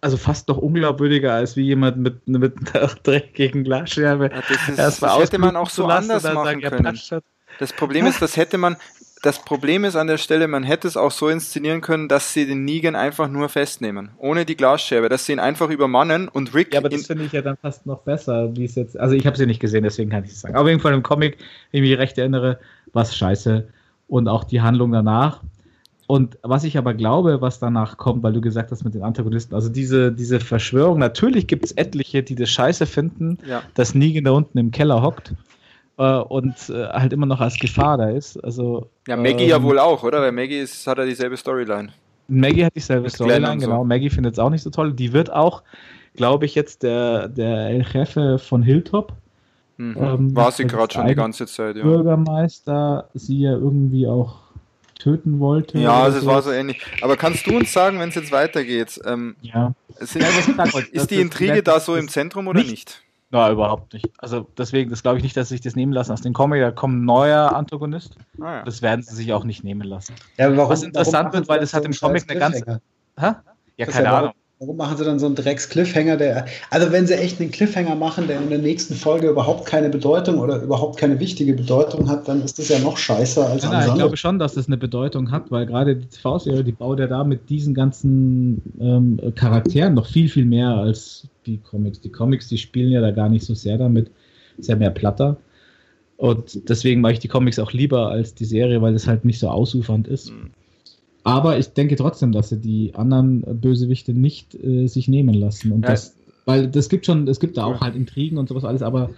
also 0.02 0.16
fast 0.16 0.48
noch 0.48 0.58
unglaubwürdiger 0.58 1.32
als 1.32 1.56
wie 1.56 1.62
jemand 1.62 1.96
mit, 1.96 2.26
mit 2.28 2.54
einer 2.74 2.88
dreckigen 2.88 3.64
Glasscherbe. 3.64 4.30
Ja, 4.30 4.42
das, 4.48 4.68
ist, 4.68 5.02
das 5.02 5.18
hätte 5.18 5.38
man 5.38 5.56
auch 5.56 5.70
so 5.70 5.86
anders 5.86 6.24
machen 6.24 6.60
können. 6.60 6.98
Das 7.58 7.72
Problem 7.72 8.06
ist, 8.06 8.20
das 8.20 8.36
hätte 8.36 8.58
man, 8.58 8.76
das 9.22 9.44
Problem 9.44 9.84
ist 9.84 9.94
an 9.94 10.08
der 10.08 10.18
Stelle, 10.18 10.48
man 10.48 10.64
hätte 10.64 10.88
es 10.88 10.96
auch 10.96 11.12
so 11.12 11.28
inszenieren 11.28 11.80
können, 11.80 12.08
dass 12.08 12.34
sie 12.34 12.44
den 12.44 12.64
Negan 12.64 12.96
einfach 12.96 13.28
nur 13.28 13.48
festnehmen, 13.48 14.10
ohne 14.18 14.44
die 14.44 14.56
Glasscherbe, 14.56 15.08
dass 15.08 15.26
sie 15.26 15.32
ihn 15.32 15.38
einfach 15.38 15.70
übermannen 15.70 16.26
und 16.26 16.52
Rick. 16.54 16.74
Ja, 16.74 16.80
aber 16.80 16.88
das 16.88 17.06
finde 17.06 17.24
ich 17.24 17.32
ja 17.32 17.40
dann 17.40 17.56
fast 17.56 17.86
noch 17.86 18.00
besser, 18.00 18.54
wie 18.56 18.64
es 18.64 18.74
jetzt. 18.74 18.98
Also 18.98 19.14
ich 19.14 19.24
habe 19.24 19.36
sie 19.36 19.46
nicht 19.46 19.60
gesehen, 19.60 19.84
deswegen 19.84 20.10
kann 20.10 20.24
ich 20.24 20.32
es 20.32 20.40
sagen. 20.40 20.56
Aber 20.56 20.68
jeden 20.68 20.80
Fall 20.80 20.92
im 20.92 21.04
Comic, 21.04 21.38
wenn 21.70 21.84
ich 21.84 21.90
mich 21.90 21.98
recht 21.98 22.18
erinnere, 22.18 22.58
war 22.92 23.04
es 23.04 23.16
scheiße 23.16 23.68
und 24.08 24.26
auch 24.26 24.42
die 24.42 24.60
Handlung 24.60 24.90
danach. 24.90 25.40
Und 26.08 26.36
was 26.42 26.64
ich 26.64 26.76
aber 26.76 26.92
glaube, 26.92 27.40
was 27.40 27.60
danach 27.60 27.96
kommt, 27.98 28.24
weil 28.24 28.32
du 28.32 28.40
gesagt 28.40 28.72
hast 28.72 28.82
mit 28.82 28.92
den 28.92 29.02
Antagonisten, 29.02 29.54
also 29.54 29.68
diese, 29.68 30.10
diese 30.10 30.40
Verschwörung, 30.40 30.98
natürlich 30.98 31.46
gibt 31.46 31.64
es 31.64 31.72
etliche, 31.72 32.24
die 32.24 32.34
das 32.34 32.50
scheiße 32.50 32.86
finden, 32.86 33.38
ja. 33.46 33.62
dass 33.74 33.94
Negan 33.94 34.24
da 34.24 34.32
unten 34.32 34.58
im 34.58 34.72
Keller 34.72 35.00
hockt 35.00 35.32
äh, 36.02 36.22
und 36.22 36.54
äh, 36.68 36.88
halt 36.88 37.12
immer 37.12 37.26
noch 37.26 37.40
als 37.40 37.56
Gefahr 37.58 37.96
da 37.96 38.10
ist. 38.10 38.42
Also, 38.42 38.88
ja, 39.06 39.16
Maggie 39.16 39.44
ähm, 39.44 39.50
ja 39.50 39.62
wohl 39.62 39.78
auch, 39.78 40.02
oder? 40.02 40.20
Weil 40.20 40.32
Maggie 40.32 40.58
ist, 40.58 40.86
hat 40.86 40.98
ja 40.98 41.04
dieselbe 41.04 41.36
Storyline. 41.36 41.90
Maggie 42.28 42.64
hat 42.64 42.74
dieselbe 42.74 43.08
Storyline, 43.10 43.58
genau. 43.58 43.78
So. 43.78 43.84
Maggie 43.84 44.10
findet 44.10 44.34
es 44.34 44.38
auch 44.38 44.50
nicht 44.50 44.62
so 44.62 44.70
toll. 44.70 44.92
Die 44.92 45.12
wird 45.12 45.32
auch, 45.32 45.62
glaube 46.16 46.46
ich, 46.46 46.54
jetzt 46.54 46.82
der, 46.82 47.28
der 47.28 47.68
El 47.68 47.84
Jefe 47.92 48.38
von 48.38 48.62
Hilltop. 48.62 49.12
Mhm. 49.76 49.96
Ähm, 49.98 50.36
War 50.36 50.52
sie 50.52 50.66
gerade 50.66 50.92
schon 50.92 51.06
die 51.06 51.14
ganze 51.14 51.46
Zeit, 51.46 51.76
ja. 51.76 51.82
Bürgermeister 51.82 53.08
sie 53.14 53.40
ja 53.40 53.52
irgendwie 53.52 54.06
auch 54.06 54.36
töten 54.98 55.40
wollte. 55.40 55.78
Ja, 55.78 56.02
also 56.02 56.18
es 56.18 56.26
war 56.26 56.42
so 56.42 56.52
ähnlich. 56.52 56.80
Aber 57.00 57.16
kannst 57.16 57.46
du 57.46 57.56
uns 57.56 57.72
sagen, 57.72 57.98
wenn 57.98 58.10
es 58.10 58.14
jetzt 58.14 58.30
weitergeht? 58.30 59.00
Ähm, 59.04 59.34
ja. 59.40 59.74
Sind, 59.98 60.24
ist 60.92 61.10
die 61.10 61.20
Intrige 61.20 61.62
da 61.62 61.80
so 61.80 61.96
im 61.96 62.08
Zentrum 62.08 62.46
oder 62.46 62.60
nicht? 62.60 62.70
nicht? 62.70 63.02
Ja, 63.32 63.50
überhaupt 63.50 63.94
nicht. 63.94 64.10
Also 64.18 64.46
deswegen, 64.58 64.90
das 64.90 65.02
glaube 65.02 65.16
ich 65.16 65.24
nicht, 65.24 65.36
dass 65.36 65.48
sie 65.48 65.54
sich 65.54 65.62
das 65.62 65.74
nehmen 65.74 65.92
lassen 65.92 66.12
aus 66.12 66.20
dem 66.20 66.34
Comic. 66.34 66.60
Da 66.60 66.70
kommt 66.70 66.96
ein 66.96 67.04
neuer 67.06 67.52
Antagonist. 67.52 68.16
Ah, 68.40 68.56
ja. 68.56 68.62
Das 68.64 68.82
werden 68.82 69.02
sie 69.02 69.14
sich 69.14 69.32
auch 69.32 69.44
nicht 69.44 69.64
nehmen 69.64 69.88
lassen. 69.88 70.14
Ja, 70.36 70.54
warum, 70.54 70.70
Was 70.70 70.82
interessant 70.82 71.32
wird, 71.32 71.48
weil 71.48 71.60
das 71.60 71.72
hat 71.72 71.84
im 71.86 71.92
Comic 71.92 72.30
eine 72.30 72.38
ganze. 72.38 72.82
Ha? 73.18 73.42
Ja, 73.78 73.86
keine 73.86 74.04
ja, 74.04 74.18
Ahnung. 74.18 74.32
Warum 74.62 74.76
machen 74.76 74.96
sie 74.96 75.04
dann 75.04 75.18
so 75.18 75.26
einen 75.26 75.34
Drecks-Cliffhanger, 75.34 76.16
der. 76.16 76.46
Also, 76.70 76.92
wenn 76.92 77.04
sie 77.04 77.14
echt 77.14 77.40
einen 77.40 77.50
Cliffhanger 77.50 77.96
machen, 77.96 78.28
der 78.28 78.40
in 78.40 78.48
der 78.48 78.60
nächsten 78.60 78.94
Folge 78.94 79.28
überhaupt 79.28 79.66
keine 79.66 79.88
Bedeutung 79.88 80.38
oder 80.38 80.62
überhaupt 80.62 80.98
keine 80.98 81.18
wichtige 81.18 81.52
Bedeutung 81.54 82.08
hat, 82.08 82.28
dann 82.28 82.42
ist 82.42 82.60
das 82.60 82.68
ja 82.68 82.78
noch 82.78 82.96
scheißer 82.96 83.44
als 83.48 83.64
ja, 83.64 83.88
Ich 83.88 83.94
glaube 83.94 84.16
schon, 84.16 84.38
dass 84.38 84.54
das 84.54 84.68
eine 84.68 84.76
Bedeutung 84.76 85.32
hat, 85.32 85.50
weil 85.50 85.66
gerade 85.66 85.96
die 85.96 86.06
TV-Serie, 86.06 86.62
die 86.62 86.70
baut 86.70 87.00
ja 87.00 87.08
da 87.08 87.24
mit 87.24 87.50
diesen 87.50 87.74
ganzen 87.74 88.62
ähm, 88.78 89.20
Charakteren 89.34 89.94
noch 89.94 90.06
viel, 90.06 90.28
viel 90.28 90.44
mehr 90.44 90.68
als 90.68 91.26
die 91.44 91.58
Comics. 91.58 92.00
Die 92.00 92.12
Comics, 92.12 92.46
die 92.46 92.58
spielen 92.58 92.92
ja 92.92 93.00
da 93.00 93.10
gar 93.10 93.28
nicht 93.28 93.44
so 93.44 93.54
sehr 93.54 93.78
damit, 93.78 94.12
sehr 94.58 94.76
mehr 94.76 94.90
platter. 94.90 95.38
Und 96.18 96.68
deswegen 96.68 97.00
mache 97.00 97.14
ich 97.14 97.18
die 97.18 97.26
Comics 97.26 97.58
auch 97.58 97.72
lieber 97.72 98.10
als 98.10 98.36
die 98.36 98.44
Serie, 98.44 98.80
weil 98.80 98.94
es 98.94 99.08
halt 99.08 99.24
nicht 99.24 99.40
so 99.40 99.48
ausufernd 99.48 100.06
ist. 100.06 100.30
Mhm. 100.30 100.52
Aber 101.24 101.58
ich 101.58 101.72
denke 101.72 101.96
trotzdem, 101.96 102.32
dass 102.32 102.48
sie 102.48 102.58
die 102.58 102.94
anderen 102.94 103.42
Bösewichte 103.60 104.12
nicht 104.12 104.54
äh, 104.54 104.86
sich 104.86 105.08
nehmen 105.08 105.34
lassen. 105.34 105.72
Und 105.72 105.82
ja. 105.82 105.90
das, 105.90 106.14
weil 106.44 106.68
das 106.68 106.88
gibt 106.88 107.06
schon, 107.06 107.28
es 107.28 107.38
gibt 107.38 107.56
da 107.56 107.64
auch 107.64 107.80
halt 107.80 107.94
Intrigen 107.94 108.38
und 108.38 108.48
sowas 108.48 108.64
alles, 108.64 108.82
aber 108.82 109.10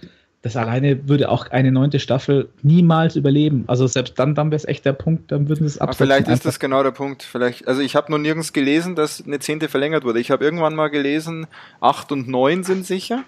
das 0.45 0.55
alleine 0.55 1.09
würde 1.09 1.29
auch 1.29 1.47
eine 1.49 1.71
neunte 1.71 1.99
Staffel 1.99 2.49
niemals 2.61 3.15
überleben. 3.15 3.63
Also 3.65 3.87
selbst 3.87 4.19
dann, 4.19 4.35
dann 4.35 4.51
wäre 4.51 4.57
es 4.57 4.65
echt 4.65 4.85
der 4.85 4.93
Punkt, 4.93 5.31
dann 5.31 5.49
würden 5.49 5.67
sie 5.67 5.73
es 5.73 5.77
absetzen. 5.79 6.05
vielleicht 6.05 6.27
ist 6.27 6.45
das 6.45 6.59
genau 6.59 6.83
der 6.83 6.91
Punkt. 6.91 7.23
Vielleicht, 7.23 7.67
also 7.67 7.81
ich 7.81 7.95
habe 7.95 8.11
noch 8.11 8.19
nirgends 8.19 8.53
gelesen, 8.53 8.95
dass 8.95 9.25
eine 9.25 9.39
zehnte 9.39 9.69
verlängert 9.69 10.03
wurde. 10.03 10.19
Ich 10.19 10.29
habe 10.29 10.45
irgendwann 10.45 10.75
mal 10.75 10.89
gelesen, 10.89 11.47
acht 11.81 12.11
und 12.11 12.27
neun 12.27 12.63
sind 12.63 12.85
sicher. 12.85 13.23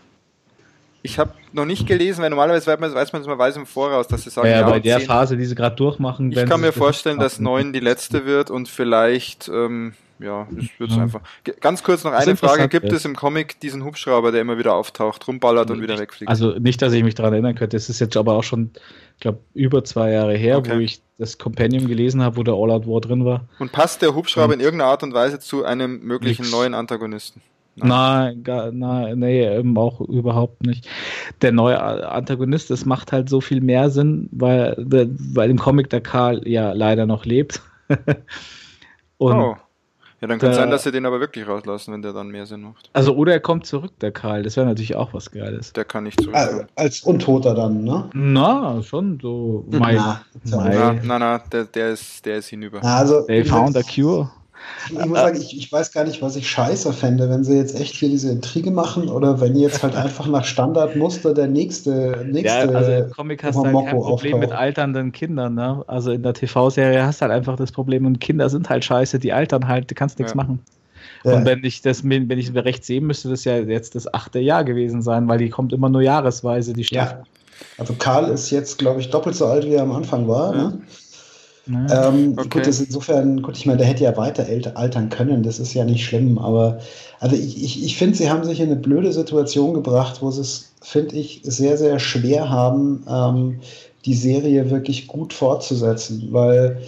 Ich 1.03 1.19
habe 1.19 1.31
noch 1.53 1.65
nicht 1.65 1.87
gelesen, 1.87 2.21
weil 2.21 2.29
normalerweise 2.29 2.67
weiß 2.67 2.79
man, 2.79 2.93
weiß 2.93 3.13
man, 3.13 3.23
man 3.23 3.37
weiß 3.37 3.55
im 3.57 3.65
Voraus, 3.65 4.07
dass 4.07 4.23
sie 4.23 4.29
sagen, 4.29 4.47
ja, 4.47 4.61
ja 4.61 4.69
bei 4.69 4.79
der 4.79 4.99
10. 4.99 5.07
Phase, 5.07 5.37
die 5.37 5.45
sie 5.45 5.55
gerade 5.55 5.75
durchmachen. 5.75 6.31
Ich 6.31 6.45
kann 6.45 6.61
mir 6.61 6.73
vorstellen, 6.73 7.19
dass 7.19 7.39
neun 7.39 7.71
die 7.73 7.79
letzte 7.79 8.25
wird 8.25 8.49
und 8.49 8.67
vielleicht, 8.67 9.47
ähm, 9.47 9.93
ja, 10.19 10.47
es 10.57 10.67
wird 10.79 10.91
ja. 10.91 11.03
einfach. 11.03 11.21
Ganz 11.59 11.83
kurz 11.83 12.03
noch 12.03 12.11
eine 12.11 12.35
Frage: 12.35 12.67
Gibt 12.67 12.91
es 12.91 13.05
im 13.05 13.15
Comic 13.15 13.59
diesen 13.59 13.83
Hubschrauber, 13.83 14.31
der 14.31 14.41
immer 14.41 14.57
wieder 14.57 14.73
auftaucht, 14.73 15.27
rumballert 15.27 15.69
und 15.69 15.81
wieder 15.81 15.99
wegfliegt? 15.99 16.29
Also 16.29 16.57
nicht, 16.59 16.81
dass 16.81 16.93
ich 16.93 17.03
mich 17.03 17.15
daran 17.15 17.33
erinnern 17.33 17.55
könnte. 17.55 17.77
Es 17.77 17.89
ist 17.89 17.99
jetzt 17.99 18.17
aber 18.17 18.33
auch 18.33 18.43
schon, 18.43 18.71
ich 19.15 19.21
glaube, 19.21 19.39
über 19.53 19.83
zwei 19.83 20.11
Jahre 20.11 20.35
her, 20.35 20.57
okay. 20.57 20.75
wo 20.75 20.79
ich 20.79 21.01
das 21.19 21.37
Compendium 21.37 21.87
gelesen 21.87 22.21
habe, 22.21 22.37
wo 22.37 22.43
der 22.43 22.55
All 22.55 22.71
Out 22.71 22.87
War 22.87 23.01
drin 23.01 23.25
war. 23.25 23.47
Und 23.59 23.71
passt 23.71 24.01
der 24.01 24.15
Hubschrauber 24.15 24.53
und 24.53 24.59
in 24.59 24.59
irgendeiner 24.59 24.91
Art 24.91 25.03
und 25.03 25.13
Weise 25.13 25.39
zu 25.39 25.63
einem 25.63 26.01
möglichen 26.01 26.43
nix. 26.43 26.51
neuen 26.51 26.73
Antagonisten? 26.73 27.41
Nein, 27.77 28.43
gar, 28.43 28.71
nein, 28.71 29.19
nee, 29.19 29.47
eben 29.47 29.77
auch 29.77 30.01
überhaupt 30.01 30.63
nicht. 30.63 30.87
Der 31.41 31.51
neue 31.51 31.79
Antagonist, 31.79 32.69
das 32.69 32.85
macht 32.85 33.11
halt 33.11 33.29
so 33.29 33.41
viel 33.41 33.61
mehr 33.61 33.89
Sinn, 33.89 34.29
weil, 34.31 34.75
weil 34.77 35.49
im 35.49 35.59
Comic 35.59 35.89
der 35.89 36.01
Karl 36.01 36.47
ja 36.47 36.71
leider 36.73 37.05
noch 37.05 37.25
lebt. 37.25 37.61
Und 39.17 39.35
oh. 39.35 39.55
Ja, 40.19 40.27
dann 40.27 40.39
kann 40.39 40.49
es 40.49 40.55
sein, 40.55 40.71
dass 40.71 40.81
sie 40.81 40.91
den 40.91 41.05
aber 41.05 41.19
wirklich 41.19 41.47
rauslassen, 41.47 41.93
wenn 41.93 42.01
der 42.01 42.11
dann 42.11 42.29
mehr 42.29 42.47
Sinn 42.47 42.61
macht. 42.61 42.89
Also, 42.93 43.15
oder 43.15 43.33
er 43.33 43.39
kommt 43.39 43.67
zurück, 43.67 43.91
der 43.99 44.11
Karl. 44.11 44.41
Das 44.41 44.57
wäre 44.57 44.65
natürlich 44.65 44.95
auch 44.95 45.13
was 45.13 45.29
Geiles. 45.29 45.73
Der 45.73 45.85
kann 45.85 46.05
nicht 46.05 46.19
zurück. 46.19 46.35
Als, 46.35 46.65
als 46.75 47.01
Untoter 47.01 47.53
dann, 47.53 47.83
ne? 47.83 48.09
Na, 48.13 48.81
schon 48.81 49.19
so. 49.21 49.63
Mai, 49.69 49.93
na, 49.93 50.21
na, 50.43 50.93
na, 51.03 51.19
na, 51.19 51.37
der, 51.37 51.65
der, 51.65 51.89
ist, 51.89 52.25
der 52.25 52.37
ist 52.37 52.47
hinüber. 52.47 52.83
Also, 52.83 53.27
They 53.27 53.45
found 53.45 53.77
a 53.77 53.83
cure. 53.83 54.31
Ich 54.89 55.05
muss 55.05 55.19
sagen, 55.19 55.37
ich, 55.39 55.57
ich 55.57 55.71
weiß 55.71 55.91
gar 55.91 56.03
nicht, 56.03 56.21
was 56.21 56.35
ich 56.35 56.49
scheiße 56.49 56.93
fände, 56.93 57.29
wenn 57.29 57.43
sie 57.43 57.57
jetzt 57.57 57.79
echt 57.79 57.95
hier 57.95 58.09
diese 58.09 58.31
Intrige 58.31 58.71
machen 58.71 59.09
oder 59.09 59.41
wenn 59.41 59.55
jetzt 59.55 59.83
halt 59.83 59.95
einfach 59.97 60.27
nach 60.27 60.45
Standardmuster 60.45 61.33
der 61.33 61.47
nächste, 61.47 62.25
nächste 62.25 62.67
ja, 62.67 62.69
also 62.69 62.91
im 62.91 63.11
Comic 63.11 63.43
hast 63.43 63.55
du 63.55 63.65
halt 63.65 63.73
kein 63.73 63.97
Problem 63.97 64.33
auftaucht. 64.33 64.39
mit 64.39 64.51
alternden 64.51 65.11
Kindern, 65.11 65.55
ne? 65.55 65.83
Also 65.87 66.11
in 66.11 66.23
der 66.23 66.33
TV-Serie 66.33 67.05
hast 67.05 67.21
du 67.21 67.23
halt 67.23 67.33
einfach 67.33 67.55
das 67.57 67.71
Problem 67.71 68.05
und 68.05 68.19
Kinder 68.19 68.49
sind 68.49 68.69
halt 68.69 68.85
scheiße, 68.85 69.19
die 69.19 69.33
altern 69.33 69.67
halt, 69.67 69.91
du 69.91 69.95
kannst 69.95 70.19
nichts 70.19 70.33
ja. 70.33 70.37
machen. 70.37 70.59
Ja. 71.23 71.35
Und 71.35 71.45
wenn 71.45 71.63
ich 71.63 71.81
das, 71.81 72.03
wenn 72.03 72.29
ich 72.31 72.53
recht 72.55 72.85
sehe, 72.85 73.01
müsste 73.01 73.29
das 73.29 73.43
ja 73.43 73.57
jetzt 73.57 73.95
das 73.95 74.13
achte 74.13 74.39
Jahr 74.39 74.63
gewesen 74.63 75.01
sein, 75.01 75.27
weil 75.27 75.39
die 75.39 75.49
kommt 75.49 75.73
immer 75.73 75.89
nur 75.89 76.01
jahresweise, 76.01 76.73
die 76.73 76.83
Staffel. 76.83 77.19
Ja. 77.19 77.23
Also 77.77 77.93
Karl 77.97 78.29
ist 78.29 78.51
jetzt, 78.51 78.77
glaube 78.77 79.01
ich, 79.01 79.09
doppelt 79.09 79.35
so 79.35 79.47
alt, 79.47 79.65
wie 79.65 79.73
er 79.73 79.83
am 79.83 79.91
Anfang 79.91 80.27
war. 80.27 80.55
Ne? 80.55 80.79
Ähm, 81.67 82.33
okay. 82.37 82.49
Gut, 82.49 82.67
das 82.67 82.79
insofern, 82.79 83.41
gut, 83.41 83.57
ich 83.57 83.65
meine, 83.65 83.79
der 83.79 83.87
hätte 83.87 84.03
ja 84.03 84.15
weiter 84.15 84.45
altern 84.75 85.09
können, 85.09 85.43
das 85.43 85.59
ist 85.59 85.73
ja 85.73 85.83
nicht 85.83 86.05
schlimm, 86.05 86.37
aber 86.37 86.79
also 87.19 87.35
ich, 87.35 87.61
ich, 87.61 87.83
ich 87.83 87.97
finde, 87.97 88.15
sie 88.15 88.29
haben 88.29 88.43
sich 88.45 88.59
in 88.59 88.67
eine 88.67 88.77
blöde 88.77 89.11
Situation 89.11 89.73
gebracht, 89.73 90.21
wo 90.21 90.31
sie 90.31 90.41
es, 90.41 90.73
finde 90.81 91.15
ich, 91.15 91.41
sehr, 91.43 91.77
sehr 91.77 91.99
schwer 91.99 92.49
haben, 92.49 93.03
ähm, 93.09 93.59
die 94.05 94.13
Serie 94.13 94.69
wirklich 94.69 95.07
gut 95.07 95.33
fortzusetzen, 95.33 96.29
weil 96.31 96.81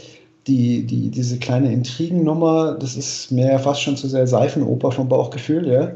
die, 0.47 0.85
die, 0.85 1.09
diese 1.09 1.37
kleine 1.37 1.73
Intrigennummer, 1.73 2.77
das 2.79 2.95
ist 2.95 3.31
mir 3.31 3.51
ja 3.51 3.59
fast 3.59 3.81
schon 3.81 3.97
zu 3.97 4.07
sehr 4.07 4.27
Seifenoper 4.27 4.91
vom 4.91 5.09
Bauchgefühl, 5.09 5.67
ja. 5.67 5.91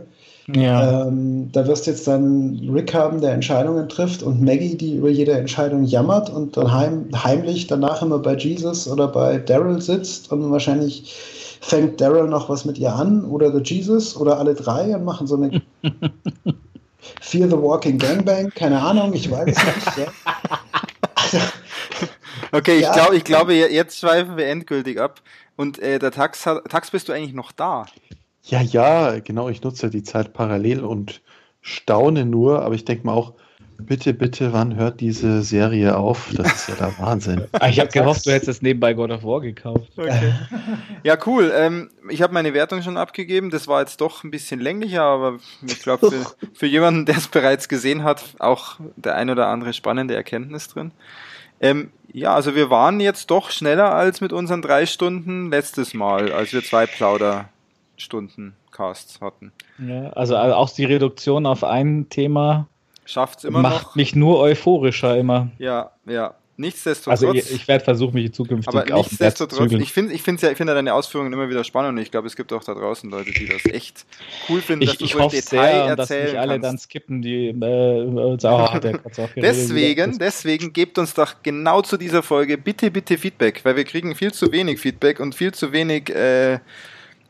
Ja. 0.47 1.07
Ähm, 1.07 1.49
da 1.53 1.65
wirst 1.67 1.87
du 1.87 1.91
jetzt 1.91 2.05
dann 2.05 2.69
Rick 2.73 2.93
haben, 2.93 3.21
der 3.21 3.31
Entscheidungen 3.31 3.87
trifft 3.87 4.23
und 4.23 4.41
Maggie, 4.41 4.75
die 4.75 4.97
über 4.97 5.09
jede 5.09 5.31
Entscheidung 5.33 5.85
jammert 5.85 6.29
und 6.29 6.57
dann 6.57 6.71
heim, 6.71 7.09
heimlich 7.15 7.67
danach 7.67 8.01
immer 8.01 8.19
bei 8.19 8.35
Jesus 8.35 8.87
oder 8.87 9.07
bei 9.07 9.37
Daryl 9.37 9.81
sitzt 9.81 10.31
und 10.31 10.51
wahrscheinlich 10.51 11.15
fängt 11.61 12.01
Daryl 12.01 12.27
noch 12.27 12.49
was 12.49 12.65
mit 12.65 12.77
ihr 12.77 12.93
an 12.93 13.23
oder 13.23 13.51
der 13.51 13.61
Jesus 13.61 14.17
oder 14.17 14.37
alle 14.37 14.53
drei 14.53 14.93
und 14.93 15.05
machen 15.05 15.27
so 15.27 15.37
eine 15.37 15.61
Fear 17.21 17.47
the 17.47 17.57
Walking 17.57 17.97
Gangbang, 17.97 18.49
keine 18.49 18.81
Ahnung, 18.81 19.13
ich 19.13 19.31
weiß 19.31 19.47
es 19.47 19.63
nicht. 19.65 19.97
Ja. 19.97 21.39
okay, 22.51 22.75
ich, 22.75 22.81
ja. 22.81 22.93
glaube, 22.93 23.15
ich 23.15 23.23
glaube, 23.23 23.53
jetzt 23.53 23.99
schweifen 23.99 24.35
wir 24.35 24.47
endgültig 24.47 24.99
ab. 24.99 25.21
Und 25.55 25.79
äh, 25.79 25.99
der 25.99 26.11
Tax, 26.11 26.43
Tax, 26.43 26.91
bist 26.91 27.07
du 27.07 27.13
eigentlich 27.13 27.33
noch 27.33 27.51
da? 27.51 27.85
Ja, 28.43 28.61
ja, 28.61 29.19
genau. 29.19 29.49
Ich 29.49 29.63
nutze 29.63 29.89
die 29.89 30.03
Zeit 30.03 30.33
parallel 30.33 30.83
und 30.83 31.21
staune 31.61 32.25
nur, 32.25 32.61
aber 32.61 32.75
ich 32.75 32.85
denke 32.85 33.05
mal 33.05 33.13
auch, 33.13 33.33
bitte, 33.77 34.13
bitte, 34.13 34.53
wann 34.53 34.75
hört 34.75 34.99
diese 34.99 35.41
Serie 35.43 35.97
auf? 35.97 36.29
Das 36.35 36.53
ist 36.53 36.69
ja 36.69 36.75
der 36.75 36.97
Wahnsinn. 36.99 37.45
Ah, 37.53 37.69
ich 37.69 37.79
habe 37.79 37.89
gehofft, 37.89 38.25
du 38.25 38.31
hättest 38.31 38.49
es 38.49 38.61
nebenbei 38.61 38.93
God 38.93 39.11
of 39.11 39.23
War 39.23 39.41
gekauft. 39.41 39.91
Okay. 39.97 40.33
Ja, 41.03 41.17
cool. 41.25 41.51
Ähm, 41.53 41.89
ich 42.09 42.21
habe 42.21 42.33
meine 42.33 42.53
Wertung 42.53 42.81
schon 42.81 42.95
abgegeben. 42.95 43.49
Das 43.49 43.67
war 43.67 43.81
jetzt 43.81 43.99
doch 43.99 44.23
ein 44.23 44.31
bisschen 44.31 44.61
länglicher, 44.61 45.01
aber 45.01 45.39
ich 45.61 45.79
glaube, 45.81 46.09
für, 46.09 46.47
für, 46.53 46.65
jemanden, 46.65 47.05
der 47.05 47.17
es 47.17 47.27
bereits 47.27 47.67
gesehen 47.67 48.03
hat, 48.03 48.23
auch 48.39 48.79
der 48.95 49.15
ein 49.15 49.29
oder 49.29 49.47
andere 49.47 49.73
spannende 49.73 50.15
Erkenntnis 50.15 50.69
drin. 50.69 50.91
Ähm, 51.59 51.91
ja, 52.13 52.33
also 52.33 52.55
wir 52.55 52.69
waren 52.69 53.01
jetzt 53.01 53.31
doch 53.31 53.51
schneller 53.51 53.93
als 53.93 54.21
mit 54.21 54.31
unseren 54.31 54.61
drei 54.61 54.85
Stunden 54.85 55.49
letztes 55.49 55.93
Mal, 55.93 56.31
als 56.31 56.53
wir 56.53 56.63
zwei 56.63 56.85
Plauder 56.85 57.49
Stunden 57.97 58.55
Casts 58.71 59.21
hatten. 59.21 59.51
Ja, 59.79 60.09
also, 60.09 60.35
also 60.35 60.55
auch 60.55 60.69
die 60.69 60.85
Reduktion 60.85 61.45
auf 61.45 61.63
ein 61.63 62.07
Thema 62.09 62.67
schafft 63.05 63.39
es 63.39 63.45
immer 63.45 63.61
macht 63.61 63.87
noch. 63.87 63.95
mich 63.95 64.15
nur 64.15 64.39
euphorischer 64.39 65.17
immer. 65.17 65.49
Ja, 65.59 65.91
ja. 66.05 66.35
Nichtsdestotrotz. 66.55 67.23
Also 67.23 67.33
ich, 67.33 67.51
ich 67.51 67.67
werde 67.67 67.83
versuchen, 67.83 68.13
mich 68.13 68.31
zukünftig 68.31 68.67
aber 68.67 68.83
auch 68.95 69.09
nichtsdestotrotz, 69.09 69.71
ich 69.71 69.91
finde 69.91 70.13
ich 70.13 70.21
finde 70.21 70.51
ich 70.51 70.55
finde 70.55 70.75
deine 70.75 70.93
Ausführungen 70.93 71.33
immer 71.33 71.49
wieder 71.49 71.63
spannend 71.63 71.93
und 71.93 71.97
ich 71.97 72.11
glaube, 72.11 72.27
es 72.27 72.35
gibt 72.35 72.53
auch 72.53 72.63
da 72.63 72.75
draußen 72.75 73.09
Leute, 73.09 73.31
die 73.31 73.47
das 73.47 73.65
echt 73.65 74.05
cool 74.47 74.61
finden, 74.61 74.83
ich, 74.83 74.89
dass 74.89 74.97
du 74.99 75.05
ich 75.05 75.13
so 75.13 75.19
hoffe 75.19 75.35
Detail 75.35 75.87
sehr, 75.87 75.95
dass 75.95 76.09
nicht 76.11 76.35
alle 76.35 76.59
kannst. 76.59 76.63
dann 76.63 76.77
skippen, 76.77 77.21
die 77.23 77.47
äh, 77.47 77.53
oh, 77.55 78.79
der 78.79 78.99
Deswegen, 79.35 80.19
deswegen 80.19 80.73
gebt 80.73 80.99
uns 80.99 81.15
doch 81.15 81.33
genau 81.41 81.81
zu 81.81 81.97
dieser 81.97 82.21
Folge 82.21 82.59
bitte, 82.59 82.91
bitte 82.91 83.17
Feedback, 83.17 83.61
weil 83.65 83.75
wir 83.75 83.83
kriegen 83.83 84.13
viel 84.13 84.31
zu 84.31 84.51
wenig 84.51 84.79
Feedback 84.79 85.19
und 85.19 85.33
viel 85.33 85.55
zu 85.55 85.71
wenig 85.71 86.11
äh, 86.11 86.59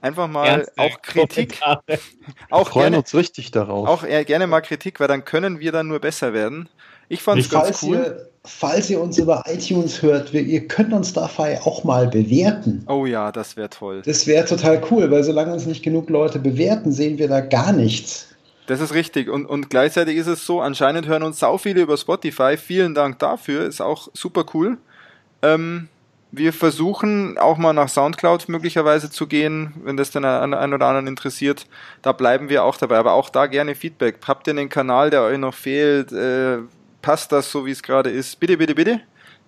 einfach 0.04 0.28
mal 0.28 0.46
Ernst, 0.46 0.78
auch 0.78 1.02
Kritik. 1.02 1.60
Auch 2.50 2.70
freuen 2.70 2.92
gerne, 2.92 2.98
uns 2.98 3.16
richtig 3.16 3.52
darauf. 3.52 3.88
Auch 3.88 4.06
gerne 4.06 4.48
mal 4.48 4.62
Kritik, 4.62 5.00
weil 5.00 5.08
dann 5.08 5.26
können 5.26 5.60
wir 5.60 5.72
dann 5.72 5.88
nur 5.88 6.00
besser 6.00 6.34
werden. 6.34 6.70
Ich 7.10 7.22
fand 7.22 7.42
es 7.42 7.50
ganz 7.50 7.82
cool. 7.84 7.98
Ihr, 7.98 8.30
falls 8.46 8.90
ihr 8.90 9.02
uns 9.02 9.18
über 9.18 9.44
iTunes 9.48 10.02
hört, 10.02 10.34
wir, 10.34 10.42
ihr 10.42 10.68
könnt 10.68 10.94
uns 10.94 11.14
dabei 11.14 11.62
auch 11.62 11.84
mal 11.84 12.08
bewerten. 12.08 12.84
Oh 12.88 13.06
ja, 13.06 13.32
das 13.32 13.58
wäre 13.58 13.70
toll. 13.70 14.02
Das 14.06 14.28
wäre 14.28 14.46
total 14.46 14.82
cool, 14.92 15.10
weil 15.12 15.24
solange 15.24 15.54
uns 15.54 15.66
nicht 15.66 15.84
genug 15.84 16.10
Leute 16.10 16.40
bewerten, 16.40 16.92
sehen 16.92 17.18
wir 17.18 17.28
da 17.28 17.42
gar 17.42 17.74
nichts. 17.74 18.28
Das 18.68 18.80
ist 18.80 18.94
richtig. 18.94 19.30
Und, 19.30 19.46
und 19.46 19.70
gleichzeitig 19.70 20.18
ist 20.18 20.28
es 20.28 20.46
so, 20.46 20.62
anscheinend 20.62 21.08
hören 21.08 21.24
uns 21.24 21.40
sau 21.40 21.58
viele 21.58 21.82
über 21.82 21.98
Spotify. 21.98 22.56
Vielen 22.58 22.94
Dank 22.94 23.20
dafür. 23.20 23.66
Ist 23.66 23.82
auch 23.82 24.08
super 24.14 24.46
cool. 24.54 24.78
Ähm, 25.42 25.90
wir 26.36 26.52
versuchen 26.52 27.38
auch 27.38 27.60
mal 27.60 27.74
nach 27.74 27.90
Soundcloud 27.90 28.50
möglicherweise 28.50 29.12
zu 29.12 29.28
gehen, 29.28 29.72
wenn 29.84 29.98
das 29.98 30.10
dann 30.10 30.26
einen 30.26 30.74
oder 30.74 30.88
anderen 30.88 31.06
interessiert. 31.06 31.68
Da 32.02 32.12
bleiben 32.12 32.50
wir 32.50 32.64
auch 32.64 32.76
dabei. 32.76 32.98
Aber 32.98 33.14
auch 33.14 33.30
da 33.30 33.46
gerne 33.46 33.76
Feedback. 33.76 34.18
Habt 34.28 34.48
ihr 34.48 34.52
einen 34.52 34.68
Kanal, 34.68 35.12
der 35.12 35.22
euch 35.22 35.38
noch 35.38 35.54
fehlt? 35.54 36.12
Äh, 36.12 36.58
passt 37.04 37.32
das 37.32 37.52
so, 37.52 37.68
wie 37.68 37.72
es 37.72 37.84
gerade 37.84 38.10
ist? 38.10 38.40
Bitte, 38.40 38.58
bitte, 38.58 38.74
bitte. 38.74 39.02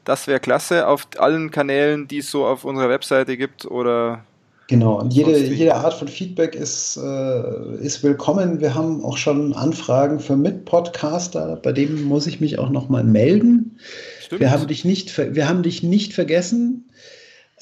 Das 0.03 0.27
wäre 0.27 0.39
klasse 0.39 0.87
auf 0.87 1.07
allen 1.17 1.49
Kanälen, 1.49 2.07
die 2.07 2.19
es 2.19 2.29
so 2.29 2.45
auf 2.45 2.63
unserer 2.63 2.89
Webseite 2.89 3.35
gibt 3.35 3.65
oder 3.65 4.23
Genau, 4.67 4.99
und 4.99 5.13
jede, 5.13 5.37
jede 5.37 5.75
Art 5.75 5.93
von 5.93 6.07
Feedback 6.07 6.55
ist, 6.55 6.97
äh, 6.97 7.75
ist 7.77 8.01
willkommen. 8.01 8.59
Wir 8.59 8.73
haben 8.73 9.03
auch 9.05 9.17
schon 9.17 9.53
Anfragen 9.53 10.19
für 10.19 10.35
Mitpodcaster, 10.35 11.59
bei 11.61 11.71
dem 11.71 12.03
muss 12.05 12.25
ich 12.25 12.41
mich 12.41 12.57
auch 12.57 12.71
nochmal 12.71 13.03
melden. 13.03 13.77
Stimmt. 14.21 14.41
Wir 14.41 14.51
haben 14.51 14.67
dich 14.67 14.83
nicht, 14.83 15.15
wir 15.17 15.47
haben 15.47 15.61
dich 15.61 15.83
nicht 15.83 16.13
vergessen, 16.13 16.89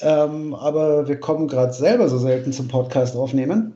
ähm, 0.00 0.54
aber 0.54 1.06
wir 1.06 1.20
kommen 1.20 1.46
gerade 1.46 1.74
selber 1.74 2.08
so 2.08 2.16
selten 2.16 2.52
zum 2.52 2.68
Podcast 2.68 3.16
aufnehmen. 3.16 3.74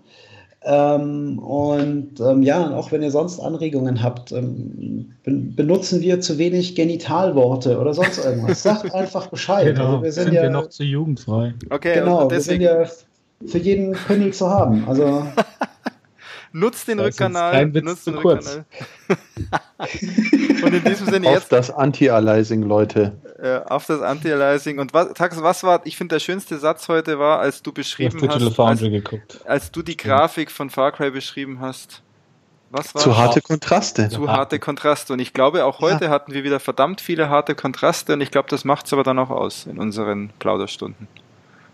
Ähm, 0.62 1.38
und 1.38 2.20
ähm, 2.20 2.42
ja, 2.42 2.74
auch 2.74 2.90
wenn 2.90 3.02
ihr 3.02 3.10
sonst 3.10 3.40
Anregungen 3.40 4.02
habt, 4.02 4.32
ähm, 4.32 5.12
benutzen 5.22 6.00
wir 6.00 6.20
zu 6.20 6.36
wenig 6.38 6.74
Genitalworte 6.74 7.78
oder 7.78 7.94
sonst 7.94 8.24
irgendwas. 8.24 8.62
Sagt 8.62 8.92
einfach 8.94 9.28
Bescheid. 9.28 9.66
Genau, 9.66 9.84
also 9.84 10.02
wir 10.02 10.12
sind, 10.12 10.24
sind 10.24 10.34
ja, 10.34 10.42
wir 10.42 10.50
noch 10.50 10.68
zu 10.68 10.82
jugendfrei. 10.82 11.54
Okay, 11.70 11.94
genau, 11.94 12.28
wir 12.30 12.40
sind 12.40 12.60
ja 12.60 12.86
für 13.46 13.58
jeden 13.58 13.92
Penny 13.92 14.30
zu 14.30 14.48
haben. 14.48 14.86
Also 14.88 15.26
nutzt 16.52 16.88
den 16.88 17.00
Rückkanal. 17.00 17.66
Nutzt 17.66 18.06
den 18.06 18.14
Rückkanal. 18.14 18.64
und 20.62 20.74
in 20.74 20.84
diesem 20.84 21.06
Sinne 21.06 21.28
auf 21.28 21.34
jetzt. 21.34 21.42
Auf 21.44 21.48
das 21.48 21.70
Anti-Aliasing, 21.70 22.62
Leute. 22.62 23.16
Äh, 23.40 23.58
auf 23.68 23.86
das 23.86 24.02
Anti-Aliasing. 24.02 24.78
Und 24.78 24.94
was, 24.94 25.12
Tax, 25.14 25.40
was 25.42 25.62
war, 25.62 25.82
ich 25.84 25.96
finde, 25.96 26.16
der 26.16 26.20
schönste 26.20 26.58
Satz 26.58 26.88
heute 26.88 27.18
war, 27.18 27.38
als 27.40 27.62
du 27.62 27.72
beschrieben 27.72 28.20
hast. 28.28 28.58
Als, 28.58 29.46
als, 29.46 29.70
du 29.70 29.82
die 29.82 29.96
Grafik 29.96 30.50
von 30.50 30.70
Far 30.70 30.92
Cry 30.92 31.10
beschrieben 31.10 31.60
hast. 31.60 32.02
Was 32.70 32.94
war 32.94 33.00
Zu 33.00 33.16
harte 33.16 33.40
Kontraste. 33.40 34.08
Zu 34.10 34.28
harte 34.28 34.58
Kontraste. 34.58 35.14
Und 35.14 35.20
ich 35.20 35.32
glaube, 35.32 35.64
auch 35.64 35.80
heute 35.80 36.06
ja. 36.06 36.10
hatten 36.10 36.34
wir 36.34 36.44
wieder 36.44 36.60
verdammt 36.60 37.00
viele 37.00 37.30
harte 37.30 37.54
Kontraste 37.54 38.12
und 38.12 38.20
ich 38.20 38.30
glaube, 38.30 38.48
das 38.50 38.64
macht 38.64 38.86
es 38.86 38.92
aber 38.92 39.04
dann 39.04 39.18
auch 39.18 39.30
aus 39.30 39.66
in 39.66 39.78
unseren 39.78 40.30
Plauderstunden. 40.38 41.08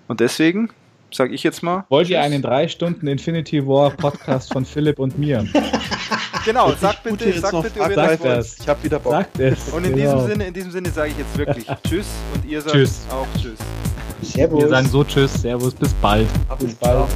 Und 0.07 0.21
deswegen 0.21 0.71
sag 1.15 1.33
ich 1.33 1.43
jetzt 1.43 1.63
mal. 1.63 1.85
Wollt 1.89 2.09
ihr 2.09 2.21
einen 2.21 2.43
drei 2.43 2.69
Stunden 2.69 3.07
Infinity 3.07 3.67
War 3.67 3.91
Podcast 3.91 4.53
von 4.53 4.65
Philipp 4.65 4.99
und 4.99 5.19
mir? 5.19 5.47
Genau, 6.45 6.75
sag 6.79 7.03
bitte, 7.03 7.41
sag 7.41 7.63
bitte, 7.63 7.81
ob 7.81 7.89
ihr 7.89 7.97
das 7.97 8.21
wollt. 8.21 8.47
Ich 8.61 8.69
hab 8.69 8.85
wieder 8.85 8.99
Bock. 8.99 9.13
Sagt 9.13 9.41
es. 9.41 9.71
Und 9.71 9.87
in 9.87 9.97
genau. 9.97 10.17
diesem 10.17 10.29
Sinne, 10.29 10.47
in 10.47 10.53
diesem 10.53 10.71
Sinne 10.73 10.91
sage 10.91 11.13
ich 11.13 11.17
jetzt 11.17 11.39
wirklich 11.39 11.67
Tschüss 11.89 12.07
und 12.35 12.45
ihr 12.45 12.61
sagt 12.61 12.75
tschüss. 12.75 13.07
auch 13.11 13.27
Tschüss. 13.41 13.59
Servus. 14.21 14.63
Wir 14.63 14.69
sagen 14.69 14.89
so 14.89 15.05
Tschüss, 15.05 15.33
Servus, 15.33 15.75
bis 15.75 15.95
bald. 15.95 16.29
Bis 16.59 16.75
bald. 16.75 17.09